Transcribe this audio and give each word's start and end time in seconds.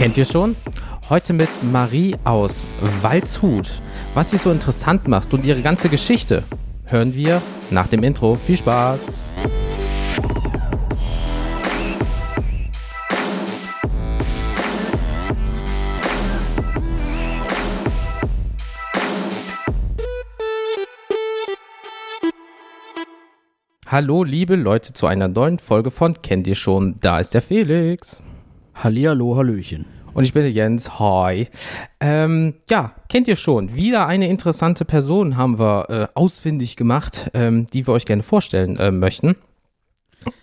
Kennt 0.00 0.16
ihr 0.16 0.24
schon? 0.24 0.56
Heute 1.10 1.34
mit 1.34 1.50
Marie 1.62 2.16
aus 2.24 2.66
Waldshut. 3.02 3.70
Was 4.14 4.30
sie 4.30 4.38
so 4.38 4.50
interessant 4.50 5.06
macht 5.06 5.34
und 5.34 5.44
ihre 5.44 5.60
ganze 5.60 5.90
Geschichte, 5.90 6.42
hören 6.86 7.14
wir 7.14 7.42
nach 7.70 7.86
dem 7.86 8.02
Intro. 8.02 8.34
Viel 8.34 8.56
Spaß! 8.56 9.34
Hallo, 23.86 24.24
liebe 24.24 24.56
Leute, 24.56 24.94
zu 24.94 25.06
einer 25.06 25.28
neuen 25.28 25.58
Folge 25.58 25.90
von 25.90 26.22
Kennt 26.22 26.46
ihr 26.46 26.54
schon? 26.54 26.96
Da 27.00 27.18
ist 27.18 27.34
der 27.34 27.42
Felix. 27.42 28.22
Hallihallo, 28.82 29.36
Hallöchen. 29.36 29.99
Und 30.12 30.24
ich 30.24 30.32
bin 30.32 30.42
der 30.42 30.50
Jens. 30.50 30.98
Hi. 30.98 31.48
Ähm, 32.00 32.54
ja, 32.68 32.92
kennt 33.08 33.28
ihr 33.28 33.36
schon. 33.36 33.74
Wieder 33.74 34.06
eine 34.06 34.28
interessante 34.28 34.84
Person 34.84 35.36
haben 35.36 35.58
wir 35.58 35.90
äh, 35.90 36.06
ausfindig 36.14 36.76
gemacht, 36.76 37.30
ähm, 37.34 37.66
die 37.72 37.86
wir 37.86 37.94
euch 37.94 38.06
gerne 38.06 38.22
vorstellen 38.22 38.76
äh, 38.76 38.90
möchten. 38.90 39.36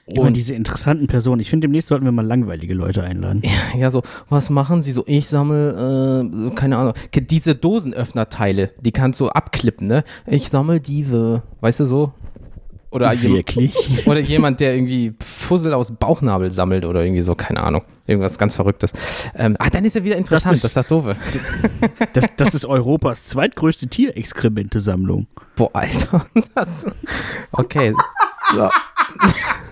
Und 0.08 0.38
diese 0.38 0.56
interessanten 0.56 1.08
Personen. 1.08 1.42
Ich 1.42 1.50
finde, 1.50 1.68
demnächst 1.68 1.90
sollten 1.90 2.06
wir 2.06 2.12
mal 2.12 2.26
langweilige 2.26 2.74
Leute 2.74 3.04
einladen. 3.04 3.44
Ja, 3.78 3.92
so, 3.92 4.02
was 4.30 4.50
machen 4.50 4.82
sie 4.82 4.92
so? 4.92 5.04
Ich 5.06 5.28
sammle, 5.28 6.24
äh, 6.50 6.56
keine 6.56 6.78
Ahnung, 6.78 6.94
diese 7.14 7.54
Dosenöffnerteile, 7.54 8.72
die 8.80 8.92
kannst 8.92 9.20
du 9.20 9.28
abklippen, 9.28 9.88
ne? 9.88 10.04
Ich 10.26 10.50
sammle 10.50 10.80
diese, 10.80 11.44
weißt 11.62 11.82
du 11.82 11.86
so? 11.86 12.14
Oder 12.90 13.22
Wirklich? 13.22 13.76
Jemand, 13.76 14.08
oder 14.08 14.20
jemand, 14.20 14.60
der 14.62 14.74
irgendwie 14.74 15.14
Fussel 15.22 15.74
aus 15.74 15.92
Bauchnabel 15.92 16.52
sammelt 16.52 16.86
oder 16.86 17.04
irgendwie 17.04 17.22
so, 17.22 17.36
keine 17.36 17.62
Ahnung. 17.62 17.84
Irgendwas 18.06 18.38
ganz 18.38 18.56
Verrücktes. 18.56 18.94
Ähm, 19.36 19.58
ah, 19.60 19.70
dann 19.70 19.84
ist 19.84 19.96
ja 19.96 20.04
wieder 20.04 20.16
interessant, 20.16 20.54
das 20.54 20.64
ist 20.64 20.64
das, 20.64 20.70
ist 20.72 20.78
das 20.78 20.88
Doofe. 20.88 21.16
Das, 22.14 22.26
das 22.38 22.56
ist 22.56 22.66
Europas 22.66 23.26
zweitgrößte 23.26 23.88
Tierexkremente-Sammlung. 23.88 25.28
Boah, 25.56 25.70
Alter. 25.74 26.26
Das, 26.56 26.86
okay. 27.52 27.94
So. 28.56 28.70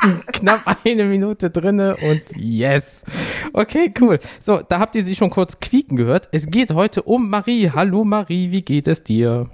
Knapp 0.34 0.78
eine 0.84 1.06
Minute 1.06 1.50
drinne 1.50 1.95
und 1.95 2.22
yes. 2.36 3.06
Okay, 3.54 3.94
cool. 4.02 4.20
So, 4.42 4.61
da 4.67 4.80
habt 4.80 4.95
ihr 4.95 5.06
sie 5.06 5.16
schon 5.16 5.30
kurz 5.30 5.59
quieken 5.59 5.95
gehört. 5.95 6.28
Es 6.32 6.48
geht 6.48 6.72
heute 6.72 7.02
um 7.04 7.30
Marie. 7.30 7.72
Hallo 7.72 8.04
Marie, 8.04 8.52
wie 8.52 8.61
geht 8.61 8.88
es 8.88 9.04
dir? 9.04 9.50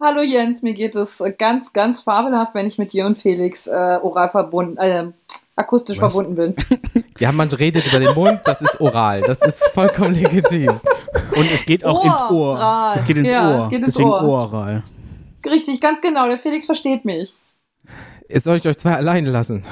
Hallo 0.00 0.22
Jens, 0.22 0.62
mir 0.62 0.74
geht 0.74 0.94
es 0.94 1.20
ganz, 1.38 1.72
ganz 1.72 2.02
fabelhaft, 2.02 2.54
wenn 2.54 2.68
ich 2.68 2.78
mit 2.78 2.92
dir 2.92 3.04
und 3.04 3.18
Felix 3.18 3.66
äh, 3.66 3.98
oral 4.00 4.30
verbunden, 4.30 4.76
äh, 4.76 5.10
akustisch 5.56 6.00
Was? 6.00 6.14
verbunden 6.14 6.36
bin. 6.36 7.04
Ja, 7.18 7.32
man 7.32 7.48
redet 7.48 7.84
über 7.88 7.98
den 7.98 8.14
Mund, 8.14 8.42
das 8.44 8.62
ist 8.62 8.80
oral, 8.80 9.22
das 9.22 9.42
ist 9.42 9.72
vollkommen 9.74 10.14
legitim. 10.14 10.68
Und 11.34 11.50
es 11.52 11.66
geht 11.66 11.84
auch 11.84 12.04
ins 12.04 12.30
Ohr. 12.30 12.92
Es 12.94 13.04
geht 13.04 13.16
ins 13.16 13.28
ja, 13.28 13.56
Ohr. 13.56 13.62
Es 13.62 13.68
geht 13.68 13.78
ins 13.80 13.94
Deswegen 13.96 14.08
Ohr. 14.08 14.22
oral. 14.22 14.84
Richtig, 15.44 15.80
ganz 15.80 16.00
genau. 16.00 16.28
Der 16.28 16.38
Felix 16.38 16.66
versteht 16.66 17.04
mich. 17.04 17.34
Jetzt 18.28 18.44
soll 18.44 18.56
ich 18.56 18.68
euch 18.68 18.78
zwei 18.78 18.94
alleine 18.94 19.30
lassen. 19.30 19.64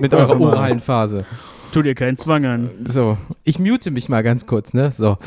Mit 0.00 0.14
eurer 0.14 0.40
oralen 0.40 0.80
Phase. 0.80 1.26
Tu 1.74 1.82
dir 1.82 1.94
keinen 1.94 2.16
Zwang 2.16 2.46
an. 2.46 2.70
So, 2.86 3.18
ich 3.42 3.58
mute 3.58 3.90
mich 3.90 4.08
mal 4.08 4.22
ganz 4.22 4.46
kurz, 4.46 4.72
ne? 4.72 4.90
So. 4.90 5.18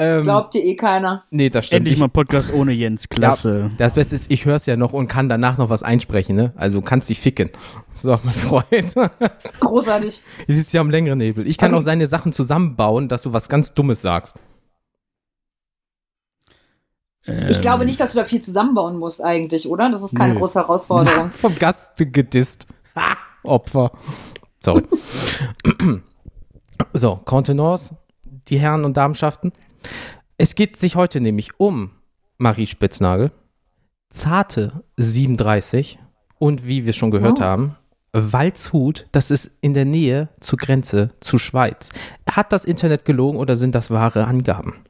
Ähm, 0.00 0.22
Glaubt 0.22 0.54
dir 0.54 0.64
eh 0.64 0.76
keiner. 0.76 1.24
Nee, 1.30 1.50
das 1.50 1.66
stimmt. 1.66 1.78
Endlich 1.78 1.94
ich, 1.94 2.00
mal 2.00 2.08
Podcast 2.08 2.52
ohne 2.54 2.70
Jens, 2.70 3.08
klasse. 3.08 3.70
Ja, 3.70 3.70
das 3.78 3.94
Beste 3.94 4.14
ist, 4.14 4.30
ich 4.30 4.44
höre 4.44 4.54
es 4.54 4.64
ja 4.66 4.76
noch 4.76 4.92
und 4.92 5.08
kann 5.08 5.28
danach 5.28 5.58
noch 5.58 5.70
was 5.70 5.82
einsprechen, 5.82 6.36
ne? 6.36 6.52
Also 6.54 6.82
kannst 6.82 7.10
dich 7.10 7.18
ficken. 7.18 7.50
So, 7.94 8.16
mein 8.22 8.32
Freund. 8.32 8.94
Großartig. 9.60 10.22
Du 10.46 10.52
sitzt 10.52 10.72
ja 10.72 10.80
am 10.80 10.90
längeren 10.90 11.18
Nebel. 11.18 11.48
Ich 11.48 11.58
kann 11.58 11.72
okay. 11.72 11.78
auch 11.78 11.82
seine 11.82 12.06
Sachen 12.06 12.32
zusammenbauen, 12.32 13.08
dass 13.08 13.22
du 13.22 13.32
was 13.32 13.48
ganz 13.48 13.74
Dummes 13.74 14.00
sagst. 14.00 14.36
Ähm. 17.26 17.48
Ich 17.50 17.60
glaube 17.60 17.84
nicht, 17.84 17.98
dass 17.98 18.12
du 18.12 18.18
da 18.18 18.24
viel 18.24 18.40
zusammenbauen 18.40 18.98
musst 18.98 19.20
eigentlich, 19.20 19.68
oder? 19.68 19.90
Das 19.90 20.02
ist 20.02 20.14
keine 20.14 20.34
Nö. 20.34 20.38
große 20.38 20.60
Herausforderung. 20.60 21.30
Vom 21.32 21.58
Gast 21.58 21.90
gedisst. 21.96 22.68
Ha, 22.94 23.16
Opfer. 23.42 23.90
Sorry. 24.60 24.84
so, 26.92 27.16
Kontenance, 27.24 27.96
die 28.46 28.60
Herren 28.60 28.84
und 28.84 28.96
Damenschaften. 28.96 29.52
Es 30.36 30.54
geht 30.54 30.76
sich 30.76 30.96
heute 30.96 31.20
nämlich 31.20 31.58
um 31.58 31.90
Marie 32.36 32.66
Spitznagel, 32.66 33.32
Zarte 34.10 34.84
37 34.96 35.98
und 36.38 36.66
wie 36.66 36.86
wir 36.86 36.92
schon 36.92 37.10
gehört 37.10 37.40
oh. 37.40 37.44
haben, 37.44 37.76
Waldshut, 38.12 39.06
das 39.12 39.30
ist 39.30 39.58
in 39.60 39.74
der 39.74 39.84
Nähe 39.84 40.28
zur 40.40 40.58
Grenze 40.58 41.10
zu 41.20 41.38
Schweiz. 41.38 41.90
Hat 42.30 42.52
das 42.52 42.64
Internet 42.64 43.04
gelogen 43.04 43.38
oder 43.38 43.56
sind 43.56 43.74
das 43.74 43.90
wahre 43.90 44.26
Angaben? 44.26 44.84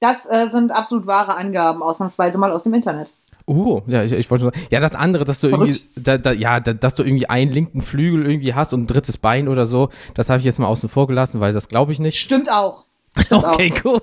Das 0.00 0.26
äh, 0.26 0.48
sind 0.50 0.72
absolut 0.72 1.06
wahre 1.06 1.36
Angaben, 1.36 1.82
ausnahmsweise 1.82 2.38
mal 2.38 2.52
aus 2.52 2.62
dem 2.62 2.72
Internet. 2.72 3.12
Uh, 3.46 3.82
ja, 3.86 4.04
ich, 4.04 4.12
ich 4.12 4.30
wollte 4.30 4.44
sagen, 4.44 4.60
ja, 4.70 4.80
das 4.80 4.94
andere, 4.94 5.24
dass 5.24 5.40
du 5.40 5.48
Verrückt. 5.48 5.82
irgendwie, 5.82 6.02
da, 6.02 6.18
da, 6.18 6.32
ja, 6.32 6.60
da, 6.60 6.72
dass 6.72 6.94
du 6.94 7.02
irgendwie 7.02 7.28
einen 7.28 7.50
linken 7.50 7.82
Flügel 7.82 8.24
irgendwie 8.24 8.54
hast 8.54 8.72
und 8.72 8.82
ein 8.82 8.86
drittes 8.86 9.18
Bein 9.18 9.48
oder 9.48 9.66
so, 9.66 9.90
das 10.14 10.30
habe 10.30 10.38
ich 10.38 10.44
jetzt 10.44 10.58
mal 10.58 10.68
außen 10.68 10.88
vor 10.88 11.06
gelassen, 11.06 11.40
weil 11.40 11.52
das 11.52 11.68
glaube 11.68 11.92
ich 11.92 11.98
nicht. 11.98 12.18
Stimmt 12.18 12.50
auch. 12.50 12.84
Okay, 13.30 13.72
cool. 13.84 14.00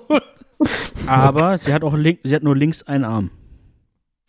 Aber 1.06 1.56
sie 1.58 1.72
hat 1.72 1.84
auch 1.84 1.94
link, 1.94 2.20
sie 2.24 2.34
hat 2.34 2.42
nur 2.42 2.56
links 2.56 2.82
einen 2.82 3.04
Arm. 3.04 3.30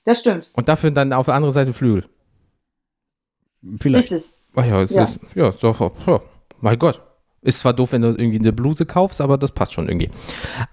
Das 0.06 0.20
stimmt. 0.20 0.50
Und 0.54 0.70
dafür 0.70 0.92
dann 0.92 1.14
auf 1.14 1.26
der 1.26 1.36
anderen 1.36 1.54
Seite 1.54 1.74
Flügel. 1.74 2.06
Vielleicht. 3.80 4.12
Richtig. 4.12 4.32
Ach 4.56 4.66
ja, 4.66 4.82
es 4.82 4.92
ja. 4.92 5.04
Ist, 5.04 5.20
ja, 5.36 5.52
so, 5.52 5.74
so, 5.74 6.22
mein 6.60 6.80
Gott. 6.80 7.02
Ist 7.42 7.60
zwar 7.60 7.72
doof, 7.72 7.94
wenn 7.94 8.02
du 8.02 8.10
irgendwie 8.10 8.40
eine 8.40 8.52
Bluse 8.52 8.86
kaufst, 8.86 9.22
aber 9.22 9.38
das 9.38 9.54
passt 9.54 9.74
schon 9.74 9.88
irgendwie. 9.88 10.10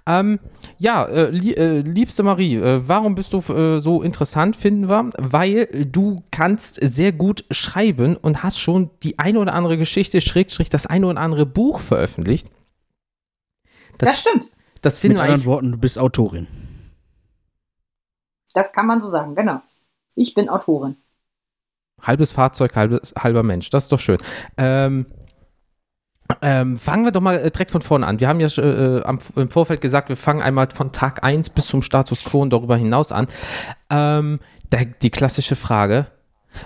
Ähm, 0.05 0.41
ja, 0.79 1.05
äh, 1.05 1.31
li 1.31 1.55
äh, 1.55 1.79
liebste 1.79 2.25
Marie, 2.25 2.57
äh, 2.57 2.81
warum 2.85 3.15
bist 3.15 3.33
du 3.33 3.39
äh, 3.53 3.79
so 3.79 4.03
interessant, 4.03 4.57
finden 4.57 4.89
wir? 4.89 5.11
Weil 5.17 5.69
du 5.93 6.25
kannst 6.33 6.81
sehr 6.83 7.13
gut 7.13 7.45
schreiben 7.53 8.17
und 8.17 8.43
hast 8.43 8.59
schon 8.59 8.91
die 9.05 9.21
eine 9.21 9.39
oder 9.39 9.55
andere 9.55 9.79
Geschichte, 9.79 10.21
Schrägstrich, 10.21 10.69
das 10.69 10.87
eine 10.87 11.07
oder 11.07 11.21
andere 11.21 11.47
Buch 11.47 11.79
veröffentlicht. 11.79 12.49
Das, 13.99 14.11
das 14.11 14.21
stimmt. 14.21 14.49
Das 14.83 14.99
finden 14.99 15.17
Mit 15.17 15.25
anderen 15.25 15.45
Worten, 15.47 15.73
du 15.73 15.79
bist 15.79 15.99
Autorin. 15.99 16.47
Das 18.55 18.73
kann 18.73 18.87
man 18.87 19.01
so 19.01 19.09
sagen, 19.09 19.35
genau. 19.35 19.61
Ich 20.15 20.35
bin 20.35 20.49
Autorin. 20.49 20.97
Halbes 22.01 22.33
Fahrzeug, 22.33 22.75
halbes, 22.77 23.15
halber 23.19 23.43
Mensch. 23.43 23.71
Das 23.71 23.85
ist 23.85 23.93
doch 23.93 24.01
schön. 24.01 24.19
Ähm, 24.57 25.07
ähm, 26.43 26.79
fangen 26.79 27.05
wir 27.05 27.13
doch 27.13 27.21
mal 27.21 27.37
äh, 27.37 27.51
direkt 27.51 27.71
von 27.71 27.83
vorne 27.83 28.07
an. 28.07 28.21
Wir 28.21 28.29
haben 28.29 28.41
ja 28.41 28.49
äh, 28.59 29.03
am, 29.03 29.19
im 29.37 29.51
Vorfeld 29.51 29.81
gesagt, 29.81 30.09
wir 30.09 30.17
fangen 30.17 30.43
einmal 30.43 30.69
von 30.71 30.93
Tag 30.93 31.23
1 31.23 31.51
bis 31.51 31.67
zum 31.67 31.83
Status 31.83 32.25
quo 32.25 32.43
und 32.43 32.51
darüber 32.53 32.77
hinaus 32.77 33.13
an. 33.13 33.29
Ähm, 33.91 34.41
der, 34.73 34.87
die 34.87 35.11
klassische 35.11 35.57
Frage: 35.57 36.07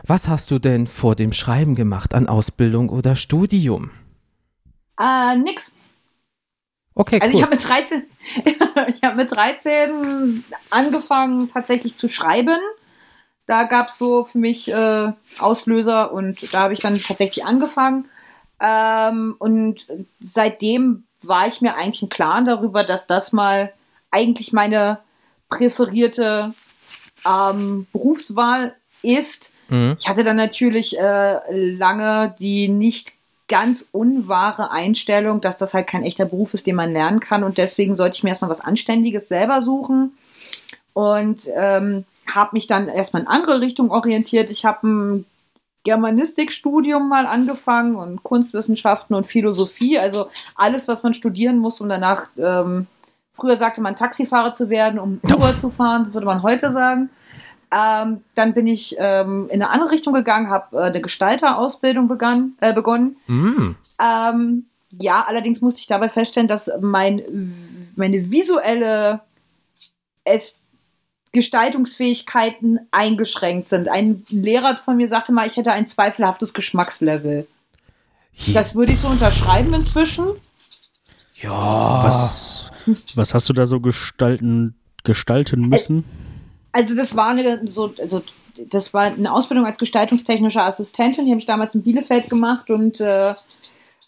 Was 0.07 0.29
hast 0.29 0.51
du 0.51 0.59
denn 0.59 0.87
vor 0.87 1.15
dem 1.15 1.33
Schreiben 1.33 1.75
gemacht 1.75 2.15
an 2.15 2.29
Ausbildung 2.29 2.89
oder 2.89 3.17
Studium? 3.17 3.91
Äh, 4.99 5.37
nix. 5.37 5.73
Okay, 7.01 7.19
also 7.23 7.35
ich 7.35 7.43
habe 7.43 7.53
mit 7.53 7.67
13, 7.67 8.03
ich 8.89 9.03
habe 9.03 9.17
mit 9.17 9.33
13 9.33 10.45
angefangen 10.69 11.49
tatsächlich 11.49 11.97
zu 11.97 12.09
schreiben. 12.09 12.59
Da 13.47 13.65
gab 13.65 13.89
es 13.89 13.97
so 13.97 14.27
für 14.27 14.37
mich 14.37 14.69
äh, 14.69 15.13
Auslöser 15.39 16.13
und 16.13 16.53
da 16.53 16.61
habe 16.61 16.75
ich 16.75 16.81
dann 16.81 17.01
tatsächlich 17.01 17.47
angefangen. 17.47 18.07
Ähm, 18.61 19.35
und 19.39 19.87
seitdem 20.21 21.05
war 21.23 21.47
ich 21.47 21.63
mir 21.63 21.75
eigentlich 21.75 22.03
im 22.03 22.11
Klaren 22.11 22.45
darüber, 22.45 22.85
dass 22.85 23.07
das 23.07 23.33
mal 23.33 23.73
eigentlich 24.11 24.53
meine 24.53 25.01
präferierte 25.49 26.53
ähm, 27.27 27.87
Berufswahl 27.95 28.77
ist. 29.01 29.55
Mhm. 29.71 29.97
Ich 29.99 30.07
hatte 30.07 30.23
dann 30.23 30.37
natürlich 30.37 30.99
äh, 30.99 31.41
lange 31.51 32.37
die 32.39 32.69
nicht 32.69 33.15
ganz 33.51 33.89
unwahre 33.91 34.71
Einstellung, 34.71 35.41
dass 35.41 35.59
das 35.59 35.75
halt 35.75 35.89
kein 35.89 36.05
echter 36.05 36.25
Beruf 36.25 36.55
ist, 36.55 36.67
den 36.67 36.77
man 36.77 36.93
lernen 36.93 37.21
kann. 37.21 37.43
Und 37.43 37.59
deswegen 37.59 37.97
sollte 37.97 38.17
ich 38.17 38.23
mir 38.23 38.31
erstmal 38.31 38.51
was 38.51 38.61
Anständiges 38.61 39.29
selber 39.29 39.61
suchen. 39.61 40.13
Und 40.95 41.49
ähm, 41.55 42.05
habe 42.27 42.51
mich 42.53 42.69
dann 42.69 42.89
erstmal 42.89 43.23
in 43.23 43.29
andere 43.29 43.61
Richtungen 43.61 43.91
orientiert. 43.91 44.51
Ich 44.51 44.65
habe 44.65 44.87
ein 44.87 45.27
Germanistikstudium 45.83 47.09
mal 47.09 47.27
angefangen 47.27 47.97
und 47.97 48.23
Kunstwissenschaften 48.23 49.17
und 49.17 49.27
Philosophie. 49.27 49.99
Also 49.99 50.29
alles, 50.55 50.87
was 50.87 51.03
man 51.03 51.15
studieren 51.15 51.59
muss, 51.59 51.81
um 51.81 51.89
danach, 51.89 52.29
ähm, 52.39 52.87
früher 53.35 53.57
sagte 53.57 53.81
man 53.81 53.97
Taxifahrer 53.97 54.55
zu 54.55 54.71
werden, 54.71 55.01
um 55.01 55.21
Uber 55.25 55.59
zu 55.59 55.71
fahren, 55.71 56.15
würde 56.15 56.27
man 56.27 56.43
heute 56.43 56.71
sagen. 56.71 57.11
Ähm, 57.73 58.23
dann 58.35 58.55
bin 58.55 58.67
ich 58.67 58.97
ähm, 58.99 59.49
in 59.49 59.63
eine 59.63 59.71
andere 59.71 59.93
Richtung 59.93 60.13
gegangen, 60.13 60.51
habe 60.51 60.77
äh, 60.77 60.83
eine 60.87 61.01
Gestalterausbildung 61.01 62.09
begann, 62.09 62.55
äh, 62.61 62.73
begonnen. 62.73 63.17
Mm. 63.29 63.77
Ähm, 64.01 64.67
ja, 64.91 65.25
allerdings 65.27 65.61
musste 65.61 65.81
ich 65.81 65.87
dabei 65.87 66.09
feststellen, 66.09 66.49
dass 66.49 66.71
mein, 66.81 67.23
meine 67.95 68.31
visuelle 68.31 69.21
es 70.25 70.59
Gestaltungsfähigkeiten 71.33 72.81
eingeschränkt 72.91 73.69
sind. 73.69 73.89
Ein 73.89 74.25
Lehrer 74.31 74.77
von 74.77 74.97
mir 74.97 75.07
sagte 75.07 75.33
mal, 75.33 75.47
ich 75.47 75.57
hätte 75.57 75.73
ein 75.73 75.87
zweifelhaftes 75.87 76.55
Geschmackslevel. 76.55 77.47
Das 78.53 78.75
würde 78.75 78.93
ich 78.93 78.99
so 78.99 79.09
unterschreiben 79.09 79.73
inzwischen. 79.75 80.27
Ja. 81.41 82.03
Was, 82.03 82.71
was 83.15 83.35
hast 83.35 83.49
du 83.49 83.53
da 83.53 83.67
so 83.67 83.79
gestalten, 83.81 84.75
gestalten 85.05 85.69
müssen? 85.69 86.05
Also 86.73 86.95
das 86.95 87.17
war 87.17 87.29
eine 87.29 87.67
so, 87.67 87.93
also 87.99 88.23
das 88.57 88.93
war 88.95 89.03
eine 89.03 89.33
Ausbildung 89.33 89.67
als 89.67 89.79
gestaltungstechnische 89.79 90.63
Assistentin. 90.63 91.25
Die 91.25 91.31
habe 91.31 91.41
ich 91.41 91.47
damals 91.47 91.75
in 91.75 91.83
Bielefeld 91.83 92.29
gemacht 92.29 92.71
und 92.71 93.01
äh, 93.01 93.35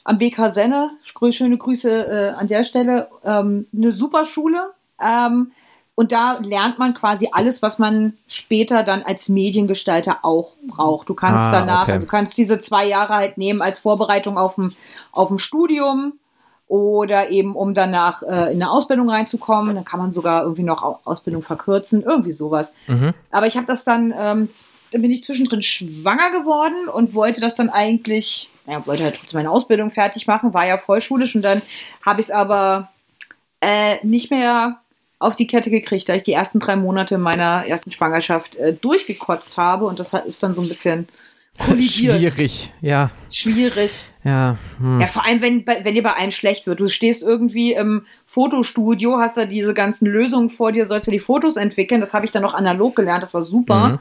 am 0.05 0.19
BK 0.19 0.53
Senne. 0.53 0.91
Schöne 1.03 1.57
Grüße 1.57 1.91
äh, 1.91 2.29
an 2.31 2.49
der 2.49 2.65
Stelle. 2.65 3.09
Ähm, 3.25 3.67
eine 3.75 3.93
super 3.93 4.25
Schule. 4.25 4.73
Ähm, 5.01 5.53
und 5.95 6.11
da 6.11 6.39
lernt 6.41 6.79
man 6.79 6.95
quasi 6.95 7.29
alles, 7.33 7.61
was 7.61 7.79
man 7.79 8.15
später 8.27 8.83
dann 8.83 9.03
als 9.03 9.29
Mediengestalter 9.29 10.21
auch 10.23 10.55
braucht. 10.67 11.09
Du 11.09 11.15
kannst 11.15 11.49
Ah, 11.49 11.53
danach, 11.53 11.83
okay. 11.83 11.93
also 11.93 12.07
du 12.07 12.11
kannst 12.11 12.37
diese 12.39 12.59
zwei 12.59 12.87
Jahre 12.87 13.15
halt 13.15 13.37
nehmen 13.37 13.61
als 13.61 13.81
Vorbereitung 13.81 14.39
auf 14.39 14.57
ein, 14.57 14.75
auf 15.13 15.31
ein 15.31 15.39
Studium 15.39 16.15
oder 16.73 17.29
eben 17.29 17.55
um 17.55 17.75
danach 17.75 18.23
äh, 18.23 18.51
in 18.51 18.63
eine 18.63 18.71
Ausbildung 18.71 19.11
reinzukommen. 19.11 19.75
Dann 19.75 19.85
kann 19.85 20.01
man 20.01 20.11
sogar 20.11 20.43
irgendwie 20.45 20.63
noch 20.63 20.83
Au- 20.83 21.01
Ausbildung 21.05 21.43
verkürzen, 21.43 22.03
irgendwie 22.03 22.33
sowas. 22.33 22.73
Mhm. 22.87 23.13
Aber 23.31 23.47
ich 23.47 23.57
habe 23.59 23.67
das 23.67 23.85
dann, 23.85 24.15
ähm, 24.19 24.49
dann 24.91 25.03
bin 25.03 25.11
ich 25.11 25.23
zwischendrin 25.23 25.61
schwanger 25.61 26.31
geworden 26.31 26.89
und 26.89 27.13
wollte 27.15 27.43
das 27.43 27.55
dann 27.55 27.69
eigentlich, 27.69 28.49
ja, 28.67 28.87
wollte 28.87 29.05
halt 29.05 29.17
trotzdem 29.17 29.41
meine 29.41 29.51
Ausbildung 29.51 29.91
fertig 29.91 30.27
machen, 30.27 30.55
war 30.55 30.67
ja 30.67 30.79
vollschulisch 30.79 31.37
und 31.37 31.43
dann 31.43 31.61
habe 32.07 32.21
ich 32.21 32.29
es 32.29 32.31
aber 32.31 32.89
äh, 33.61 33.97
nicht 34.03 34.31
mehr 34.31 34.79
auf 35.19 35.37
die 35.37 35.47
Kette 35.47 35.69
gekriegt, 35.69 36.09
da 36.09 36.15
ich 36.15 36.23
die 36.23 36.33
ersten 36.33 36.59
drei 36.59 36.75
Monate 36.75 37.19
meiner 37.19 37.67
ersten 37.67 37.91
Schwangerschaft 37.91 38.57
äh, 38.57 38.73
durchgekotzt 38.73 39.59
habe 39.59 39.85
und 39.85 40.01
das 40.01 40.15
ist 40.15 40.43
dann 40.43 40.55
so 40.55 40.63
ein 40.63 40.69
bisschen 40.69 41.07
kollidiert. 41.59 42.17
Schwierig, 42.17 42.73
ja. 42.81 43.11
Schwierig. 43.31 43.91
Ja. 44.25 44.57
Hm. 44.79 45.01
Ja, 45.01 45.07
vor 45.09 45.25
allem, 45.27 45.41
wenn, 45.43 45.67
wenn 45.67 45.95
dir 45.95 46.03
bei 46.03 46.15
einem 46.15 46.33
schlecht 46.33 46.67
wird. 46.67 46.81
Du 46.81 46.89
stehst 46.89 47.23
irgendwie 47.23 47.73
im 47.73 48.07
Fotostudio, 48.27 49.19
hast 49.19 49.37
da 49.37 49.45
diese 49.45 49.75
ganzen 49.75 50.07
Lösungen 50.07 50.51
vor 50.51 50.73
dir, 50.73 50.87
sollst 50.87 51.07
du 51.07 51.11
die 51.11 51.19
Fotos 51.19 51.57
entwickeln. 51.57 52.01
Das 52.01 52.15
habe 52.15 52.25
ich 52.25 52.33
dann 52.33 52.43
noch 52.43 52.55
analog 52.55 52.97
gelernt, 52.97 53.23
das 53.23 53.35
war 53.35 53.43
super. 53.43 53.89
Mhm. 53.89 53.99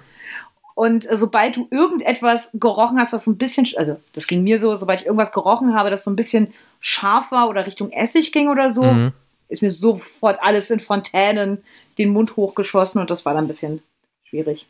Und 0.73 1.09
äh, 1.09 1.17
sobald 1.17 1.57
du 1.57 1.67
irgendetwas 1.69 2.49
gerochen 2.53 2.97
hast, 2.99 3.11
was 3.13 3.25
so 3.25 3.31
ein 3.31 3.37
bisschen, 3.37 3.65
sch- 3.65 3.77
also 3.77 3.97
das 4.13 4.25
ging 4.27 4.43
mir 4.43 4.57
so, 4.57 4.75
sobald 4.77 5.01
ich 5.01 5.05
irgendwas 5.05 5.31
gerochen 5.33 5.75
habe, 5.75 5.89
das 5.89 6.03
so 6.03 6.09
ein 6.11 6.15
bisschen 6.15 6.53
scharf 6.79 7.31
war 7.31 7.49
oder 7.49 7.65
Richtung 7.67 7.91
Essig 7.91 8.31
ging 8.31 8.47
oder 8.47 8.71
so, 8.71 8.83
Mhm. 8.83 9.11
ist 9.49 9.61
mir 9.61 9.69
sofort 9.71 10.39
alles 10.41 10.71
in 10.71 10.79
Fontänen 10.79 11.63
den 11.97 12.09
Mund 12.11 12.35
hochgeschossen 12.37 13.01
und 13.01 13.11
das 13.11 13.25
war 13.25 13.33
dann 13.33 13.45
ein 13.45 13.47
bisschen 13.49 13.81
schwierig. 14.23 14.65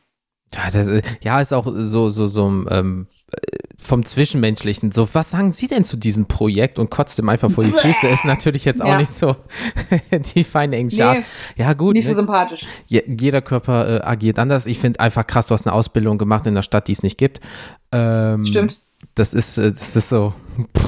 Ja, 0.53 0.69
das, 0.71 0.87
äh, 0.87 1.01
ja, 1.21 1.39
ist 1.39 1.53
auch 1.53 1.65
so, 1.65 2.09
so, 2.09 2.27
so 2.27 2.47
ähm, 2.47 3.07
äh, 3.31 3.37
vom 3.81 4.03
Zwischenmenschlichen. 4.05 4.91
So, 4.91 5.07
was 5.13 5.31
sagen 5.31 5.53
Sie 5.53 5.67
denn 5.67 5.83
zu 5.83 5.97
diesem 5.97 6.25
Projekt 6.25 6.77
und 6.77 6.89
kotzt 6.91 7.17
ihm 7.19 7.29
einfach 7.29 7.49
vor 7.49 7.63
die 7.63 7.71
Füße? 7.71 8.07
Ist 8.07 8.25
natürlich 8.25 8.65
jetzt 8.65 8.81
auch 8.81 8.87
Ja. 8.89 8.97
nicht 8.97 9.11
so 9.11 9.35
die 10.35 10.43
feine 10.43 10.75
englische 10.75 11.05
Art. 11.05 11.17
Nee, 11.19 11.63
Ja, 11.63 11.73
gut. 11.73 11.93
Nicht 11.93 12.05
so 12.05 12.11
ne? 12.11 12.15
sympathisch. 12.17 12.65
Je, 12.87 13.03
jeder 13.07 13.41
Körper 13.41 13.87
äh, 13.87 14.01
agiert 14.03 14.37
anders. 14.39 14.65
Ich 14.65 14.79
finde 14.79 14.99
einfach 14.99 15.25
krass, 15.25 15.47
du 15.47 15.53
hast 15.53 15.65
eine 15.65 15.73
Ausbildung 15.73 16.17
gemacht 16.17 16.45
in 16.45 16.53
einer 16.53 16.63
Stadt, 16.63 16.87
die 16.87 16.91
es 16.93 17.01
nicht 17.03 17.17
gibt. 17.17 17.39
Ähm, 17.91 18.45
Stimmt. 18.45 18.77
Das 19.15 19.33
ist, 19.33 19.57
äh, 19.57 19.71
das 19.71 19.95
ist 19.95 20.09
so. 20.09 20.33
Pff, 20.77 20.85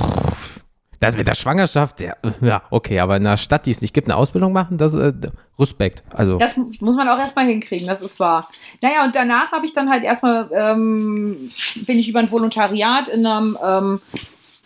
das 1.03 1.17
mit 1.17 1.27
der 1.27 1.35
Schwangerschaft, 1.35 1.99
ja, 2.01 2.15
ja, 2.41 2.61
okay, 2.69 2.99
aber 2.99 3.17
in 3.17 3.25
einer 3.25 3.37
Stadt, 3.37 3.65
die 3.65 3.71
es 3.71 3.81
nicht 3.81 3.93
gibt, 3.93 4.07
eine 4.07 4.17
Ausbildung 4.17 4.53
machen, 4.53 4.77
das 4.77 4.93
äh, 4.93 5.13
Respekt. 5.59 6.03
Also, 6.13 6.37
Das 6.37 6.57
muss 6.57 6.95
man 6.95 7.07
auch 7.09 7.19
erstmal 7.19 7.45
hinkriegen, 7.45 7.87
das 7.87 8.01
ist 8.01 8.19
wahr. 8.19 8.49
Naja, 8.81 9.03
und 9.03 9.15
danach 9.15 9.51
habe 9.51 9.65
ich 9.65 9.73
dann 9.73 9.89
halt 9.89 10.03
erstmal, 10.03 10.49
ähm, 10.53 11.51
bin 11.85 11.99
ich 11.99 12.09
über 12.09 12.19
ein 12.19 12.31
Volontariat 12.31 13.07
in 13.07 13.25
einem, 13.25 13.57
ähm, 13.63 14.01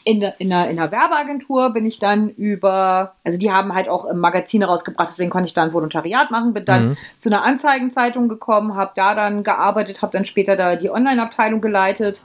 in, 0.03 0.21
in, 0.21 0.53
einer, 0.53 0.69
in 0.69 0.79
einer 0.79 0.89
Werbeagentur, 0.89 1.73
bin 1.73 1.85
ich 1.85 1.99
dann 1.99 2.29
über, 2.29 3.15
also 3.25 3.37
die 3.37 3.51
haben 3.51 3.73
halt 3.73 3.89
auch 3.89 4.13
Magazine 4.13 4.65
rausgebracht, 4.65 5.09
deswegen 5.09 5.29
konnte 5.29 5.47
ich 5.47 5.53
da 5.53 5.63
ein 5.63 5.73
Volontariat 5.73 6.31
machen, 6.31 6.53
bin 6.53 6.63
dann 6.63 6.89
Mhm. 6.89 6.97
zu 7.17 7.29
einer 7.29 7.43
Anzeigenzeitung 7.43 8.29
gekommen, 8.29 8.75
habe 8.75 8.91
da 8.95 9.15
dann 9.15 9.43
gearbeitet, 9.43 10.01
habe 10.01 10.13
dann 10.13 10.23
später 10.23 10.55
da 10.55 10.77
die 10.77 10.89
Online-Abteilung 10.89 11.59
geleitet 11.59 12.23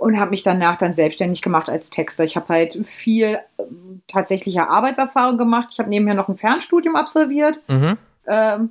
und 0.00 0.18
habe 0.18 0.30
mich 0.30 0.42
danach 0.42 0.78
dann 0.78 0.94
selbstständig 0.94 1.42
gemacht 1.42 1.68
als 1.68 1.90
Texter. 1.90 2.24
Ich 2.24 2.34
habe 2.34 2.48
halt 2.48 2.86
viel 2.86 3.38
ähm, 3.58 4.00
tatsächliche 4.08 4.66
Arbeitserfahrung 4.66 5.36
gemacht. 5.36 5.68
Ich 5.72 5.78
habe 5.78 5.90
nebenher 5.90 6.14
noch 6.14 6.28
ein 6.28 6.38
Fernstudium 6.38 6.96
absolviert 6.96 7.60
mhm. 7.68 7.98
ähm, 8.26 8.70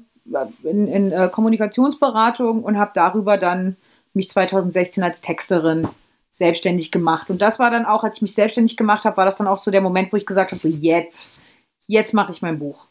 in, 0.63 0.87
in 0.87 1.11
äh, 1.11 1.29
Kommunikationsberatung 1.31 2.63
und 2.63 2.79
habe 2.79 2.91
darüber 2.95 3.37
dann 3.37 3.77
mich 4.15 4.27
2016 4.27 5.03
als 5.03 5.21
Texterin 5.21 5.87
selbstständig 6.31 6.91
gemacht. 6.91 7.29
Und 7.29 7.43
das 7.43 7.59
war 7.59 7.69
dann 7.69 7.85
auch, 7.85 8.03
als 8.03 8.15
ich 8.15 8.23
mich 8.23 8.33
selbstständig 8.33 8.75
gemacht 8.75 9.05
habe, 9.05 9.17
war 9.17 9.25
das 9.25 9.35
dann 9.35 9.47
auch 9.47 9.61
so 9.61 9.69
der 9.69 9.81
Moment, 9.81 10.11
wo 10.11 10.17
ich 10.17 10.25
gesagt 10.25 10.51
habe, 10.51 10.59
so 10.59 10.67
jetzt, 10.67 11.33
jetzt 11.85 12.15
mache 12.15 12.31
ich 12.31 12.41
mein 12.41 12.57
Buch. 12.57 12.87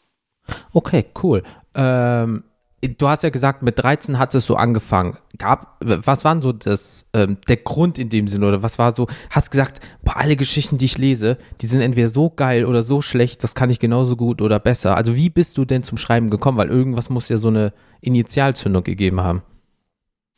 Okay, 0.71 1.07
cool. 1.21 1.43
Ähm, 1.75 2.45
du 2.81 3.07
hast 3.07 3.23
ja 3.23 3.29
gesagt, 3.29 3.61
mit 3.61 3.77
13 3.79 4.19
hat 4.19 4.33
es 4.35 4.45
so 4.45 4.55
angefangen. 4.55 5.17
Gab, 5.37 5.77
was 5.81 6.23
war 6.23 6.33
denn 6.33 6.41
so 6.41 6.51
das, 6.51 7.07
ähm, 7.13 7.37
der 7.47 7.57
Grund 7.57 7.97
in 7.97 8.09
dem 8.09 8.27
Sinne? 8.27 8.47
Oder 8.47 8.63
was 8.63 8.79
war 8.79 8.93
so, 8.93 9.07
hast 9.29 9.51
gesagt, 9.51 9.79
boah, 10.03 10.17
alle 10.17 10.35
Geschichten, 10.35 10.77
die 10.77 10.85
ich 10.85 10.97
lese, 10.97 11.37
die 11.61 11.67
sind 11.67 11.81
entweder 11.81 12.07
so 12.07 12.29
geil 12.29 12.65
oder 12.65 12.83
so 12.83 13.01
schlecht, 13.01 13.43
das 13.43 13.55
kann 13.55 13.69
ich 13.69 13.79
genauso 13.79 14.15
gut 14.15 14.41
oder 14.41 14.59
besser. 14.59 14.95
Also 14.95 15.15
wie 15.15 15.29
bist 15.29 15.57
du 15.57 15.65
denn 15.65 15.83
zum 15.83 15.97
Schreiben 15.97 16.29
gekommen? 16.29 16.57
Weil 16.57 16.69
irgendwas 16.69 17.09
muss 17.09 17.29
ja 17.29 17.37
so 17.37 17.49
eine 17.49 17.73
Initialzündung 18.01 18.83
gegeben 18.83 19.21
haben. 19.21 19.41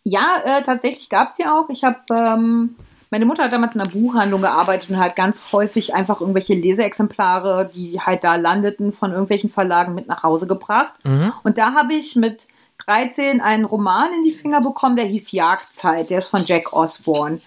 Ja, 0.03 0.37
äh, 0.43 0.63
tatsächlich 0.63 1.09
gab 1.09 1.27
es 1.27 1.37
ja 1.37 1.57
auch. 1.59 1.69
Ich 1.69 1.83
habe, 1.83 1.99
ähm, 2.17 2.75
meine 3.11 3.25
Mutter 3.25 3.43
hat 3.43 3.53
damals 3.53 3.75
in 3.75 3.81
einer 3.81 3.89
Buchhandlung 3.89 4.41
gearbeitet 4.41 4.89
und 4.89 4.97
hat 4.97 5.17
ganz 5.17 5.51
häufig 5.51 5.93
einfach 5.93 6.21
irgendwelche 6.21 6.53
Leseexemplare, 6.53 7.69
die 7.75 7.99
halt 7.99 8.23
da 8.23 8.35
landeten, 8.35 8.93
von 8.93 9.11
irgendwelchen 9.11 9.49
Verlagen 9.49 9.93
mit 9.93 10.07
nach 10.07 10.23
Hause 10.23 10.47
gebracht. 10.47 10.93
Mhm. 11.03 11.33
Und 11.43 11.57
da 11.57 11.73
habe 11.73 11.93
ich 11.93 12.15
mit 12.15 12.47
13 12.85 13.41
einen 13.41 13.65
Roman 13.65 14.13
in 14.15 14.23
die 14.23 14.31
Finger 14.31 14.61
bekommen, 14.61 14.95
der 14.95 15.05
hieß 15.05 15.33
Jagdzeit. 15.33 16.09
Der 16.09 16.19
ist 16.19 16.29
von 16.29 16.43
Jack 16.45 16.71
Osborne. 16.71 17.41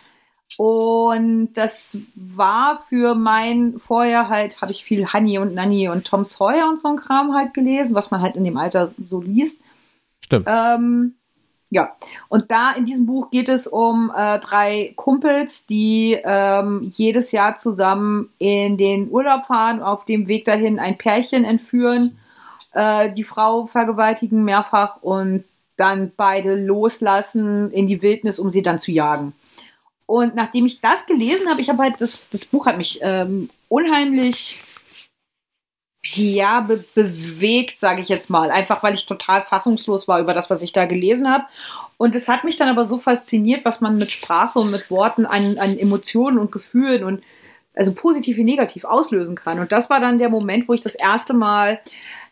Und 0.59 1.55
das 1.55 1.97
war 2.15 2.83
für 2.89 3.15
mein, 3.15 3.79
vorher 3.79 4.29
halt, 4.29 4.61
habe 4.61 4.71
ich 4.71 4.85
viel 4.85 5.13
Honey 5.13 5.39
und 5.39 5.55
Nanny 5.55 5.89
und 5.89 6.07
Tom 6.07 6.27
Sawyer 6.27 6.69
und 6.69 6.79
so 6.79 6.89
ein 6.89 6.97
Kram 6.97 7.35
halt 7.35 7.55
gelesen, 7.55 7.95
was 7.95 8.11
man 8.11 8.21
halt 8.21 8.37
in 8.37 8.45
dem 8.45 8.59
Alter 8.59 8.93
so 9.03 9.23
liest. 9.23 9.61
Stimmt. 10.21 10.47
Ähm, 10.47 11.15
ja, 11.75 11.97
und 12.29 12.53
da 12.53 12.71
in 12.71 12.85
diesem 12.85 13.05
Buch 13.05 13.31
geht 13.31 13.49
es 13.49 13.67
um 13.67 14.13
äh, 14.15 14.39
drei 14.39 14.93
Kumpels, 14.95 15.67
die 15.67 16.17
ähm, 16.23 16.93
jedes 16.95 17.33
Jahr 17.33 17.57
zusammen 17.57 18.31
in 18.39 18.79
den 18.79 19.11
Urlaub 19.11 19.47
fahren, 19.47 19.83
auf 19.83 20.05
dem 20.05 20.29
Weg 20.29 20.45
dahin 20.45 20.79
ein 20.79 20.97
Pärchen 20.99 21.45
entführen, 21.45 22.17
äh, 22.75 23.13
die 23.13 23.25
Frau 23.25 23.67
vergewaltigen 23.67 24.45
mehrfach 24.45 25.03
und 25.03 25.43
dann 25.77 26.13
beide 26.17 26.55
loslassen 26.55 27.73
in 27.73 27.89
die 27.89 28.03
Wildnis, 28.03 28.39
um 28.39 28.53
sie 28.53 28.63
dann 28.63 28.79
zu 28.79 28.93
jagen. 28.93 29.33
Und 30.07 30.37
nachdem 30.37 30.67
ich 30.67 30.81
das 30.81 31.07
gelesen 31.07 31.49
habe, 31.49 31.61
ich 31.61 31.71
habe 31.71 31.83
halt 31.83 31.95
das, 31.99 32.27
das 32.31 32.45
Buch 32.45 32.67
hat 32.67 32.77
mich 32.77 33.01
ähm, 33.03 33.51
unheimlich 33.69 34.63
ja, 36.05 36.61
be 36.61 36.85
bewegt, 36.95 37.81
sage 37.81 38.03
ich 38.03 38.09
jetzt 38.09 38.31
mal. 38.31 38.51
Einfach 38.51 38.83
weil 38.83 38.95
ich 38.95 39.07
total 39.07 39.43
fassungslos 39.43 40.07
war 40.07 40.21
über 40.21 40.35
das, 40.35 40.51
was 40.51 40.63
ich 40.63 40.73
da 40.73 40.85
gelesen 40.87 41.31
habe. 41.31 41.45
Und 41.97 42.15
es 42.15 42.29
hat 42.29 42.45
mich 42.45 42.57
dann 42.57 42.69
aber 42.69 42.85
so 42.85 42.99
fasziniert, 42.99 43.65
was 43.65 43.81
man 43.81 43.97
mit 43.97 44.11
Sprache 44.11 44.59
und 44.59 44.71
mit 44.71 44.91
Worten 44.91 45.27
an, 45.27 45.59
an 45.59 45.79
Emotionen 45.79 46.39
und 46.39 46.53
Gefühlen 46.53 47.05
und 47.05 47.23
also 47.75 47.93
positiv 47.93 48.37
wie 48.37 48.45
negativ 48.45 48.85
auslösen 48.85 49.35
kann. 49.35 49.59
Und 49.59 49.73
das 49.73 49.91
war 49.91 50.01
dann 50.01 50.19
der 50.19 50.29
Moment, 50.29 50.69
wo 50.69 50.75
ich 50.75 50.81
das 50.81 50.95
erste 50.95 51.33
Mal, 51.33 51.81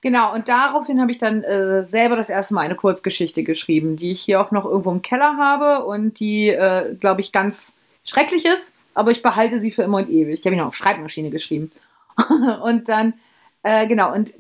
genau, 0.00 0.33
und 0.33 0.49
daraufhin 0.49 1.00
habe 1.00 1.11
ich 1.11 1.19
dann 1.19 1.43
äh, 1.43 1.85
selber 1.85 2.17
das 2.17 2.31
erste 2.31 2.55
Mal 2.55 2.61
eine 2.61 2.76
Kurzgeschichte 2.76 3.43
geschrieben, 3.43 3.97
die 3.97 4.12
ich 4.12 4.21
hier 4.21 4.41
auch 4.41 4.52
noch 4.52 4.64
irgendwo 4.64 4.93
im 4.93 5.02
Keller 5.02 5.37
habe 5.37 5.85
und 5.85 6.21
die, 6.21 6.49
äh, 6.49 6.95
glaube 6.95 7.23
ich, 7.23 7.33
ganz 7.33 7.75
schrecklich 8.05 8.45
ist, 8.45 8.73
aber 8.95 9.11
ich 9.11 9.23
behalte 9.23 9.61
sie 9.61 9.73
für 9.73 9.83
immer 9.83 9.99
und 9.99 10.11
ewig. 10.11 10.41
Ich 10.41 10.47
habe 10.47 10.55
ihn 10.55 10.59
noch 10.59 10.69
auf 10.69 10.76
Schreibmaschine 10.76 11.31
geschrieben. 11.31 11.73
und 12.62 12.88
dann 12.88 13.14
äh, 13.62 13.87
genau, 13.87 14.12
und 14.12 14.33